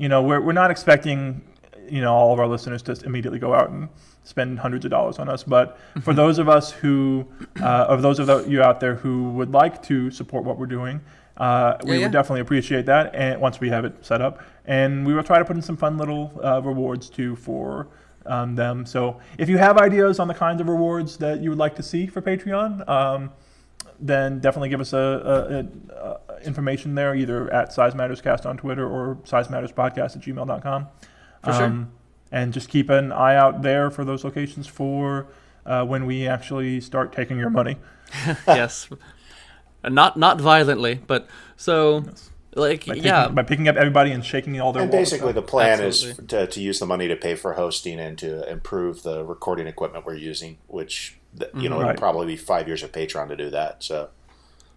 you 0.00 0.08
know 0.08 0.22
we're, 0.22 0.40
we're 0.40 0.52
not 0.52 0.70
expecting 0.70 1.42
you 1.88 2.00
know 2.00 2.12
all 2.12 2.32
of 2.32 2.40
our 2.40 2.48
listeners 2.48 2.82
to 2.82 2.92
immediately 3.04 3.38
go 3.38 3.54
out 3.54 3.70
and 3.70 3.88
spend 4.24 4.58
hundreds 4.58 4.84
of 4.84 4.90
dollars 4.90 5.18
on 5.18 5.28
us 5.28 5.42
but 5.42 5.78
for 6.02 6.14
those 6.14 6.38
of 6.38 6.48
us 6.48 6.70
who 6.70 7.26
uh, 7.60 7.86
of 7.88 8.00
those 8.02 8.18
of 8.18 8.26
the, 8.26 8.44
you 8.48 8.62
out 8.62 8.80
there 8.80 8.94
who 8.94 9.30
would 9.30 9.50
like 9.52 9.82
to 9.82 10.10
support 10.10 10.44
what 10.44 10.58
we're 10.58 10.66
doing 10.66 11.00
uh, 11.40 11.76
we 11.82 11.90
Yeah, 11.90 11.96
yeah. 11.96 12.04
would 12.04 12.12
definitely 12.12 12.40
appreciate 12.42 12.86
that 12.86 13.14
and 13.14 13.40
once 13.40 13.58
we 13.60 13.68
have 13.70 13.84
it 13.84 13.94
set 14.04 14.20
up 14.20 14.42
and 14.66 15.04
we 15.06 15.12
will 15.14 15.24
try 15.24 15.38
to 15.40 15.44
put 15.44 15.56
in 15.56 15.62
some 15.62 15.76
fun 15.76 15.98
little 15.98 16.38
uh, 16.44 16.60
rewards 16.62 17.10
too 17.10 17.34
for 17.34 17.88
um, 18.26 18.54
them 18.54 18.86
so 18.86 19.18
if 19.38 19.48
you 19.48 19.58
have 19.58 19.78
ideas 19.78 20.18
on 20.20 20.28
the 20.28 20.34
kinds 20.34 20.60
of 20.60 20.68
rewards 20.68 21.16
that 21.16 21.40
you 21.40 21.48
would 21.50 21.58
like 21.58 21.74
to 21.74 21.82
see 21.82 22.06
for 22.06 22.20
patreon 22.22 22.86
um, 22.88 23.30
then 23.98 24.38
definitely 24.40 24.68
give 24.68 24.80
us 24.80 24.92
a, 24.92 24.96
a, 24.96 25.94
a, 25.98 26.08
a 26.38 26.40
information 26.46 26.94
there, 26.94 27.14
either 27.14 27.52
at 27.52 27.70
Size 27.72 27.94
Matters 27.94 28.20
Cast 28.22 28.46
on 28.46 28.56
Twitter 28.56 28.88
or 28.88 29.18
Size 29.24 29.50
Matters 29.50 29.72
Podcast 29.72 30.16
at 30.16 30.22
gmail.com. 30.22 30.86
For 31.44 31.52
sure. 31.52 31.64
Um, 31.64 31.92
and 32.32 32.52
just 32.52 32.68
keep 32.68 32.88
an 32.90 33.12
eye 33.12 33.34
out 33.36 33.60
there 33.62 33.90
for 33.90 34.04
those 34.04 34.24
locations 34.24 34.66
for 34.66 35.26
uh, 35.66 35.84
when 35.84 36.06
we 36.06 36.26
actually 36.26 36.80
start 36.80 37.12
taking 37.12 37.38
your 37.38 37.50
money. 37.50 37.76
yes, 38.46 38.88
not 39.88 40.16
not 40.16 40.40
violently, 40.40 41.00
but 41.06 41.26
so 41.56 42.04
like 42.56 42.86
By, 42.86 42.94
yeah, 42.94 43.28
by 43.28 43.42
picking 43.44 43.68
up 43.68 43.76
everybody 43.76 44.10
and 44.10 44.24
shaking 44.24 44.60
all 44.60 44.72
their 44.72 44.82
And 44.82 44.92
wallets 44.92 45.10
basically, 45.10 45.28
out. 45.30 45.34
the 45.36 45.42
plan 45.42 45.80
is 45.80 46.04
Absolutely. 46.04 46.36
f- 46.38 46.46
to, 46.48 46.52
to 46.54 46.60
use 46.60 46.78
the 46.80 46.86
money 46.86 47.06
to 47.08 47.14
pay 47.16 47.36
for 47.36 47.52
hosting 47.52 48.00
and 48.00 48.18
to 48.18 48.50
improve 48.50 49.02
the 49.04 49.24
recording 49.24 49.66
equipment 49.68 50.04
we're 50.04 50.16
using, 50.16 50.58
which 50.66 51.18
you 51.56 51.68
know 51.68 51.80
Right. 51.80 51.90
it'll 51.90 52.00
probably 52.00 52.26
be 52.26 52.36
five 52.36 52.66
years 52.66 52.82
of 52.82 52.90
Patreon 52.92 53.28
to 53.28 53.36
do 53.36 53.50
that. 53.50 53.82
So 53.84 54.08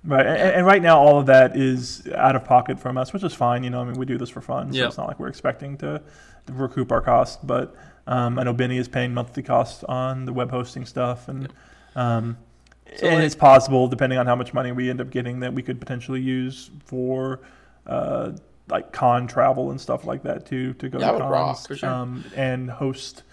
Right, 0.06 0.26
and, 0.26 0.38
and 0.38 0.66
right 0.66 0.82
now 0.84 1.00
all 1.00 1.18
of 1.18 1.26
that 1.28 1.56
is 1.58 2.06
out 2.14 2.36
of 2.36 2.44
pocket 2.44 2.78
from 2.80 2.98
us, 2.98 3.14
which 3.14 3.24
is 3.24 3.34
fine. 3.34 3.64
You 3.64 3.70
know, 3.70 3.80
I 3.82 3.86
mean, 3.86 3.94
we 3.96 4.06
do 4.06 4.18
this 4.18 4.30
for 4.30 4.42
fun, 4.42 4.72
so 4.74 4.78
Yeah. 4.80 4.88
it's 4.88 4.98
not 4.98 5.08
like 5.08 5.18
we're 5.20 5.30
expecting 5.30 5.78
to, 5.78 6.02
to 6.48 6.54
recoup 6.54 6.92
our 6.92 7.00
costs. 7.02 7.40
But 7.42 7.74
um, 8.06 8.38
I 8.38 8.44
know 8.44 8.52
Benny 8.54 8.78
is 8.78 8.90
paying 8.90 9.14
monthly 9.14 9.42
costs 9.44 9.84
on 9.86 10.26
the 10.26 10.34
web 10.34 10.52
hosting 10.52 10.86
stuff, 10.86 11.28
and 11.30 11.52
um, 11.96 12.38
So, 13.00 13.08
and 13.08 13.16
like- 13.18 13.26
it's 13.26 13.36
possible, 13.36 13.88
depending 13.88 14.20
on 14.20 14.26
how 14.26 14.36
much 14.36 14.54
money 14.54 14.72
we 14.72 14.90
end 14.90 15.02
up 15.02 15.10
getting, 15.10 15.40
that 15.42 15.54
we 15.54 15.62
could 15.64 15.80
potentially 15.80 16.22
use 16.22 16.70
for 16.86 17.42
uh, 17.88 18.32
like 18.70 18.92
con 18.94 19.28
travel 19.28 19.72
and 19.72 19.80
stuff 19.80 20.06
like 20.06 20.24
that 20.24 20.46
too, 20.46 20.74
to 20.76 20.90
go 20.90 21.00
That 21.00 21.12
to 21.14 21.20
cons 21.20 21.32
rock. 21.70 21.78
Sure. 21.78 21.90
um, 21.90 22.24
and 22.36 22.70
host 22.70 23.24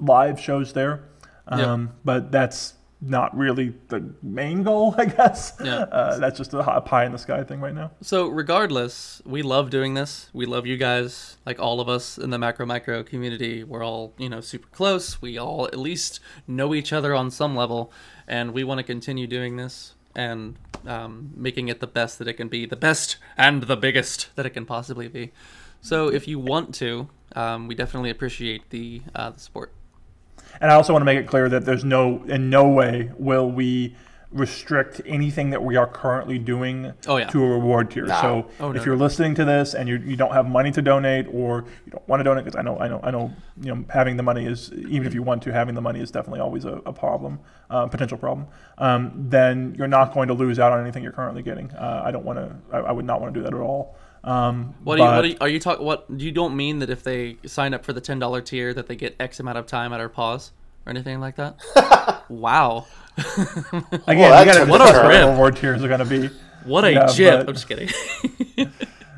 live 0.00 0.40
shows 0.40 0.72
there. 0.72 1.04
Um, 1.48 1.90
But 2.04 2.32
that's 2.32 2.74
not 3.06 3.36
really 3.36 3.74
the 3.88 4.02
main 4.22 4.62
goal, 4.62 4.94
I 4.98 5.04
guess. 5.04 5.52
Yeah. 5.62 5.80
Uh, 5.80 6.18
that's 6.18 6.38
just 6.38 6.54
a 6.54 6.80
pie 6.80 7.04
in 7.04 7.12
the 7.12 7.18
sky 7.18 7.44
thing 7.44 7.60
right 7.60 7.74
now. 7.74 7.90
So 8.00 8.28
regardless, 8.28 9.20
we 9.26 9.42
love 9.42 9.68
doing 9.68 9.92
this. 9.92 10.30
We 10.32 10.46
love 10.46 10.66
you 10.66 10.78
guys, 10.78 11.36
like 11.44 11.60
all 11.60 11.80
of 11.80 11.88
us 11.88 12.16
in 12.16 12.30
the 12.30 12.38
macro 12.38 12.64
micro 12.64 13.02
community. 13.02 13.62
We're 13.62 13.84
all, 13.84 14.14
you 14.16 14.30
know, 14.30 14.40
super 14.40 14.68
close. 14.68 15.20
We 15.20 15.36
all 15.36 15.66
at 15.66 15.78
least 15.78 16.20
know 16.46 16.74
each 16.74 16.94
other 16.94 17.14
on 17.14 17.30
some 17.30 17.54
level, 17.54 17.92
and 18.26 18.52
we 18.52 18.64
want 18.64 18.78
to 18.78 18.84
continue 18.84 19.26
doing 19.26 19.56
this 19.56 19.94
and 20.14 20.56
um, 20.86 21.32
making 21.36 21.68
it 21.68 21.80
the 21.80 21.86
best 21.86 22.18
that 22.18 22.28
it 22.28 22.34
can 22.34 22.48
be, 22.48 22.66
the 22.66 22.76
best 22.76 23.16
and 23.36 23.64
the 23.64 23.76
biggest 23.76 24.34
that 24.36 24.46
it 24.46 24.50
can 24.50 24.64
possibly 24.64 25.08
be. 25.08 25.32
So 25.80 26.08
if 26.08 26.26
you 26.28 26.38
want 26.38 26.74
to, 26.76 27.08
um, 27.34 27.68
we 27.68 27.74
definitely 27.74 28.10
appreciate 28.10 28.70
the 28.70 29.02
uh, 29.14 29.30
the 29.30 29.40
support. 29.40 29.72
And 30.60 30.70
I 30.70 30.74
also 30.74 30.92
want 30.92 31.02
to 31.02 31.06
make 31.06 31.18
it 31.18 31.26
clear 31.26 31.48
that 31.48 31.64
there's 31.64 31.84
no, 31.84 32.22
in 32.24 32.48
no 32.48 32.68
way 32.68 33.10
will 33.18 33.50
we 33.50 33.96
restrict 34.34 35.00
anything 35.06 35.50
that 35.50 35.62
we 35.62 35.76
are 35.76 35.86
currently 35.86 36.38
doing 36.38 36.92
Oh, 37.06 37.16
yeah. 37.16 37.28
to 37.28 37.42
a 37.42 37.48
reward 37.48 37.90
tier. 37.90 38.04
Nah. 38.06 38.20
So 38.20 38.46
Oh, 38.60 38.72
no, 38.72 38.78
if 38.78 38.84
you're 38.84 38.96
listening 38.96 39.34
to 39.36 39.44
this 39.44 39.74
and 39.74 39.88
you, 39.88 39.96
you 39.98 40.16
don't 40.16 40.32
have 40.32 40.46
money 40.46 40.70
to 40.72 40.82
donate 40.82 41.26
or 41.32 41.64
you 41.86 41.92
don't 41.92 42.06
want 42.08 42.20
to 42.20 42.24
donate, 42.24 42.44
because 42.44 42.58
I 42.58 42.62
know, 42.62 42.76
I 42.78 42.88
know, 42.88 43.00
I 43.02 43.10
know, 43.12 43.32
you 43.62 43.72
know, 43.74 43.84
having 43.90 44.16
the 44.16 44.22
money 44.24 44.44
is, 44.44 44.72
even 44.72 45.06
if 45.06 45.14
you 45.14 45.22
want 45.22 45.42
to, 45.44 45.52
having 45.52 45.74
the 45.76 45.80
money 45.80 46.00
is 46.00 46.10
definitely 46.10 46.40
always 46.40 46.64
a, 46.64 46.82
a 46.84 46.92
problem, 46.92 47.38
uh, 47.70 47.86
potential 47.86 48.18
problem, 48.18 48.48
um, 48.78 49.12
then 49.14 49.74
you're 49.78 49.86
not 49.88 50.12
going 50.12 50.28
to 50.28 50.34
lose 50.34 50.58
out 50.58 50.72
on 50.72 50.80
anything 50.80 51.02
you're 51.04 51.12
currently 51.12 51.42
getting. 51.42 51.70
Uh, 51.70 52.02
I 52.04 52.10
don't 52.10 52.24
want 52.24 52.38
to, 52.40 52.56
I, 52.76 52.80
I 52.80 52.92
would 52.92 53.04
not 53.04 53.20
want 53.20 53.32
to 53.32 53.40
do 53.40 53.44
that 53.44 53.54
at 53.54 53.60
all. 53.60 53.96
Um, 54.24 54.74
What, 54.82 54.96
do 54.96 55.02
you, 55.02 55.08
what 55.08 55.24
are 55.24 55.28
you, 55.28 55.36
are 55.42 55.48
you 55.48 55.60
talking? 55.60 55.84
What 55.84 56.06
you 56.16 56.32
don't 56.32 56.56
mean 56.56 56.78
that 56.80 56.88
if 56.90 57.02
they 57.04 57.36
sign 57.46 57.72
up 57.74 57.84
for 57.84 57.92
the 57.92 58.00
ten 58.00 58.18
dollar 58.18 58.40
tier 58.40 58.72
that 58.74 58.86
they 58.86 58.96
get 58.96 59.14
X 59.20 59.38
amount 59.38 59.58
of 59.58 59.66
time 59.66 59.92
at 59.92 60.00
our 60.00 60.08
pause 60.08 60.50
or 60.86 60.90
anything 60.90 61.20
like 61.20 61.36
that? 61.36 62.24
wow, 62.30 62.86
Again, 64.06 64.18
Well, 64.18 64.44
gotta 64.44 64.62
a 64.62 64.66
what 64.66 64.78
deterrent. 64.78 65.14
our 65.24 65.30
reward 65.32 65.56
tiers 65.56 65.82
are 65.84 65.88
going 65.88 66.00
to 66.00 66.04
be. 66.04 66.30
what 66.64 66.84
a 66.84 66.92
Yeah, 66.92 67.06
jip! 67.06 67.48
I'm 67.48 67.54
just 67.54 67.68
kidding. 67.68 67.88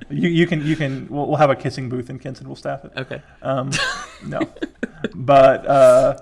You, 0.08 0.28
you 0.28 0.46
can 0.46 0.64
you 0.64 0.76
can 0.76 1.08
we'll, 1.10 1.26
we'll 1.26 1.36
have 1.36 1.50
a 1.50 1.56
kissing 1.56 1.88
booth 1.88 2.10
in 2.10 2.20
Kinston. 2.20 2.46
We'll 2.46 2.54
staff 2.54 2.84
it. 2.84 2.92
okay, 2.96 3.22
Um, 3.42 3.70
no, 4.24 4.40
but 5.16 5.66
uh, 5.66 6.16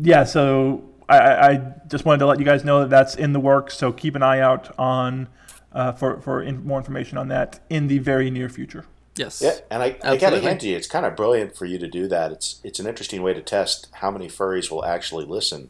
yeah. 0.00 0.24
So 0.24 0.84
I, 1.06 1.18
I 1.18 1.50
I 1.50 1.72
just 1.86 2.06
wanted 2.06 2.20
to 2.20 2.26
let 2.26 2.38
you 2.38 2.46
guys 2.46 2.64
know 2.64 2.80
that 2.80 2.88
that's 2.88 3.14
in 3.14 3.34
the 3.34 3.40
works. 3.40 3.76
So 3.76 3.92
keep 3.92 4.14
an 4.14 4.22
eye 4.22 4.40
out 4.40 4.74
on 4.78 5.28
uh, 5.74 5.92
for 5.92 6.18
for 6.22 6.40
in, 6.42 6.64
more 6.66 6.78
information 6.78 7.18
on 7.18 7.28
that 7.28 7.60
in 7.68 7.88
the 7.88 7.98
very 7.98 8.30
near 8.30 8.48
future. 8.48 8.86
yes, 9.16 9.42
yeah, 9.44 9.52
and 9.70 9.82
I, 9.82 9.86
I 9.86 9.90
got 9.90 10.00
to 10.00 10.14
Absolutely. 10.14 10.40
hand 10.48 10.60
to 10.60 10.68
you, 10.68 10.76
it's 10.78 10.86
kind 10.88 11.04
of 11.04 11.14
brilliant 11.14 11.54
for 11.58 11.66
you 11.66 11.78
to 11.78 11.86
do 11.86 12.08
that. 12.08 12.32
It's 12.32 12.58
it's 12.64 12.80
an 12.80 12.86
interesting 12.86 13.20
way 13.22 13.34
to 13.34 13.42
test 13.42 13.88
how 13.92 14.10
many 14.10 14.28
furries 14.28 14.70
will 14.70 14.82
actually 14.84 15.26
listen 15.26 15.68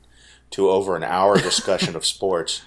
to 0.54 0.70
over 0.70 0.96
an 0.96 1.04
hour 1.04 1.36
discussion 1.38 1.94
of 1.96 2.04
sports. 2.04 2.62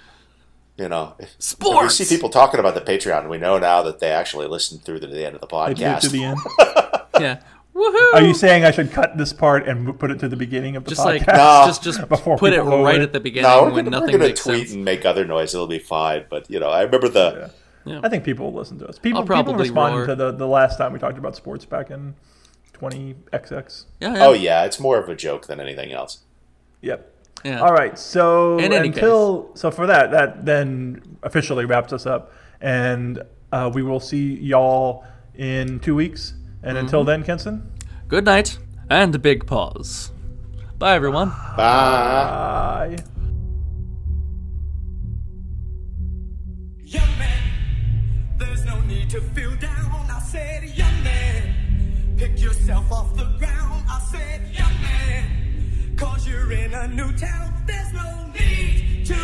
You 0.78 0.88
know, 0.90 1.16
sports. 1.40 1.96
if 1.96 2.00
we 2.02 2.06
see 2.06 2.16
people 2.16 2.30
talking 2.30 2.60
about 2.60 2.76
the 2.76 2.82
Patreon. 2.82 3.30
We 3.30 3.40
know 3.40 3.58
now 3.58 3.82
that 3.82 4.00
they 4.00 4.12
actually 4.12 4.46
listen 4.48 4.78
through 4.78 5.00
to 5.00 5.08
the 5.08 5.26
end 5.26 5.36
of 5.36 5.42
the 5.50 5.56
I 5.56 5.74
did 5.74 5.78
to 5.78 5.84
podcast. 6.08 6.12
the 6.12 6.24
end. 6.24 6.38
Yeah. 7.20 7.40
Woohoo! 7.76 8.14
Are 8.14 8.22
you 8.24 8.34
saying 8.36 8.64
I 8.64 8.70
should 8.72 8.92
cut 8.92 9.18
this 9.18 9.34
part 9.34 9.68
and 9.68 9.98
put 10.00 10.12
it 10.12 10.20
to 10.20 10.28
the 10.28 10.36
beginning 10.36 10.76
of 10.76 10.84
the 10.84 10.92
just 10.92 11.02
podcast? 11.02 11.28
like 11.28 11.28
No. 11.28 11.64
just 11.66 11.82
just 11.84 12.08
Before 12.10 12.38
put 12.38 12.54
it 12.54 12.62
right 12.62 12.80
away. 12.80 13.00
at 13.02 13.12
the 13.14 13.20
beginning 13.20 13.50
no, 13.50 13.64
we're 13.64 13.72
when 13.72 13.86
gonna, 13.86 14.02
we're 14.02 14.06
gonna 14.08 14.18
makes 14.20 14.44
tweet 14.44 14.60
sense. 14.68 14.74
and 14.74 14.86
make 14.86 15.04
other 15.06 15.26
noise. 15.26 15.54
It'll 15.56 15.66
be 15.68 15.80
fine. 15.80 16.26
But 16.30 16.50
you 16.50 16.60
know, 16.60 16.70
I 16.70 16.84
remember 16.84 17.10
the 17.10 17.52
I 18.04 18.10
think 18.10 18.24
people 18.24 18.52
will 18.52 18.60
listen 18.60 18.78
to 18.80 18.88
us. 18.88 19.00
People, 19.00 19.20
I'll 19.20 19.24
people 19.24 19.44
probably 19.44 19.62
responded 19.64 19.98
roar. 20.00 20.06
to 20.08 20.16
the, 20.16 20.32
the 20.34 20.48
last 20.48 20.78
time 20.78 20.92
we 20.94 21.00
talked 21.00 21.18
about 21.18 21.36
sports 21.36 21.66
back 21.66 21.90
in 21.90 22.16
20XX. 22.74 23.86
Yeah, 24.00 24.14
yeah. 24.16 24.26
oh 24.26 24.34
yeah, 24.34 24.66
it's 24.66 24.80
more 24.80 24.98
of 25.00 25.10
a 25.10 25.16
joke 25.16 25.48
than 25.48 25.60
anything 25.60 25.92
else. 25.92 26.20
Yep. 26.82 27.14
Yeah. 27.44 27.62
All 27.62 27.74
right. 27.74 27.98
So 27.98 28.58
In 28.60 28.74
any 28.74 28.88
until 28.90 29.52
so 29.56 29.72
for 29.72 29.86
that 29.88 30.12
that 30.12 30.46
then 30.46 31.18
officially 31.24 31.66
wraps 31.66 31.94
us 31.94 32.06
up, 32.06 32.32
and 32.62 33.22
uh, 33.52 33.70
we 33.74 33.84
will 33.84 34.00
see 34.00 34.36
y'all 34.36 35.04
in 35.36 35.80
two 35.80 35.96
weeks. 35.96 36.34
And 36.64 36.78
until 36.78 37.02
Mm-hmm. 37.02 37.08
then, 37.08 37.24
Kenson. 37.24 37.72
Good 38.08 38.26
night 38.26 38.58
and 38.90 39.14
a 39.16 39.20
big 39.20 39.46
pause. 39.48 40.12
Bye 40.78 40.96
everyone. 40.96 41.30
Bye. 41.56 42.96
Bye. 42.98 43.04
Young 46.84 47.18
man, 47.20 48.38
there's 48.38 48.66
no 48.66 48.80
need 48.82 49.10
to 49.12 49.22
feel 49.22 49.56
down. 49.58 50.08
I 50.10 50.20
said, 50.20 50.64
young 50.76 51.04
man, 51.04 52.16
pick 52.18 52.42
yourself 52.42 52.92
off 52.92 53.16
the 53.16 53.26
ground. 53.38 53.84
I 53.90 54.00
said, 54.12 54.42
young 54.54 54.74
man, 54.82 55.37
Cause 55.98 56.28
you're 56.28 56.52
in 56.52 56.74
a 56.76 56.88
new 56.88 57.12
town. 57.18 57.54
There's 57.66 57.92
no 57.92 58.28
need 58.40 59.04
to 59.08 59.18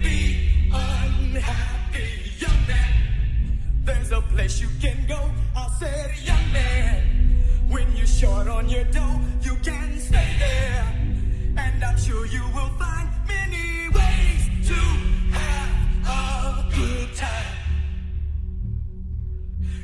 be 0.00 0.70
unhappy, 0.72 2.30
young 2.38 2.66
man. 2.66 3.58
There's 3.84 4.10
a 4.10 4.22
place 4.22 4.58
you 4.58 4.68
can 4.80 5.06
go. 5.06 5.30
I 5.54 5.68
said, 5.78 6.14
young 6.24 6.52
man, 6.52 7.42
when 7.68 7.94
you're 7.94 8.06
short 8.06 8.48
on 8.48 8.70
your 8.70 8.84
dough, 8.84 9.20
you 9.42 9.54
can 9.56 10.00
stay 10.00 10.36
there. 10.38 10.86
And 11.58 11.84
I'm 11.84 11.98
sure 11.98 12.24
you 12.24 12.42
will 12.54 12.70
find 12.78 13.08
many 13.28 13.88
ways 13.90 14.68
to 14.68 14.74
have 15.36 15.74
a 16.08 16.64
good 16.74 17.14
time. 17.14 17.56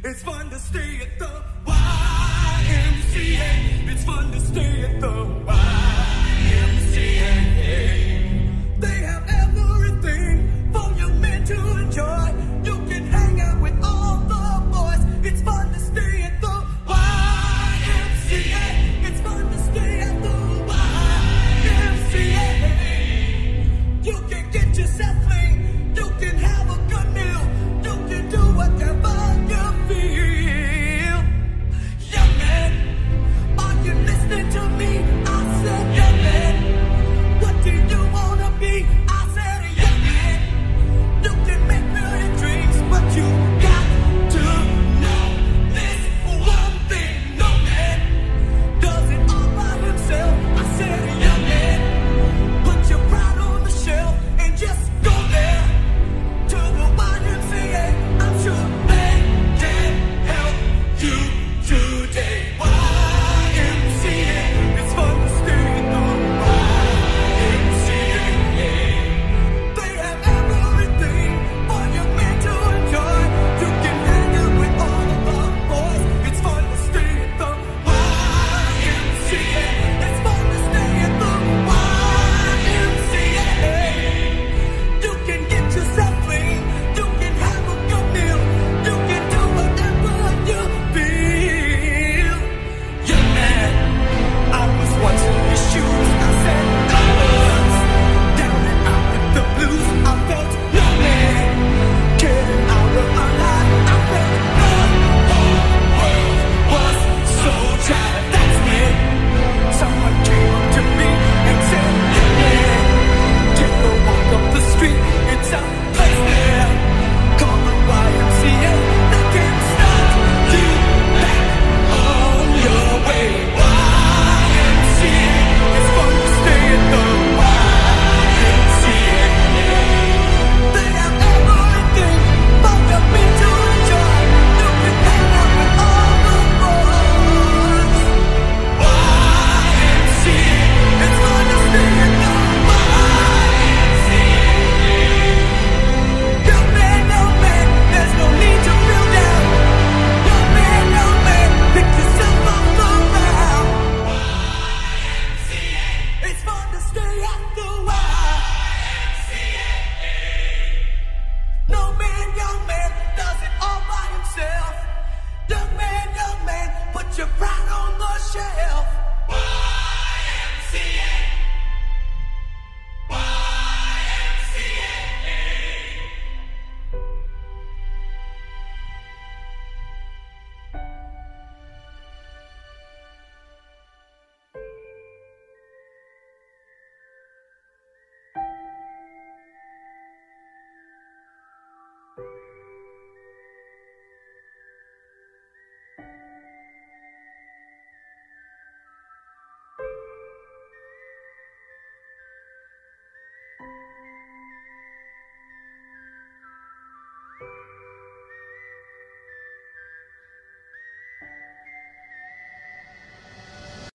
It's 0.04 0.22
fun 0.22 0.48
to 0.48 0.58
stay 0.58 1.00
at 1.02 1.18
the 1.18 1.30
YMCA. 1.66 3.52
It's 3.92 4.04
fun 4.04 4.32
to 4.32 4.40
stay 4.40 4.84
at 4.84 5.00
the 5.02 5.06
YMCA. 5.06 6.09
It's 15.22 15.42
fun 15.42 15.72
to 15.72 15.78
stay. 15.78 16.09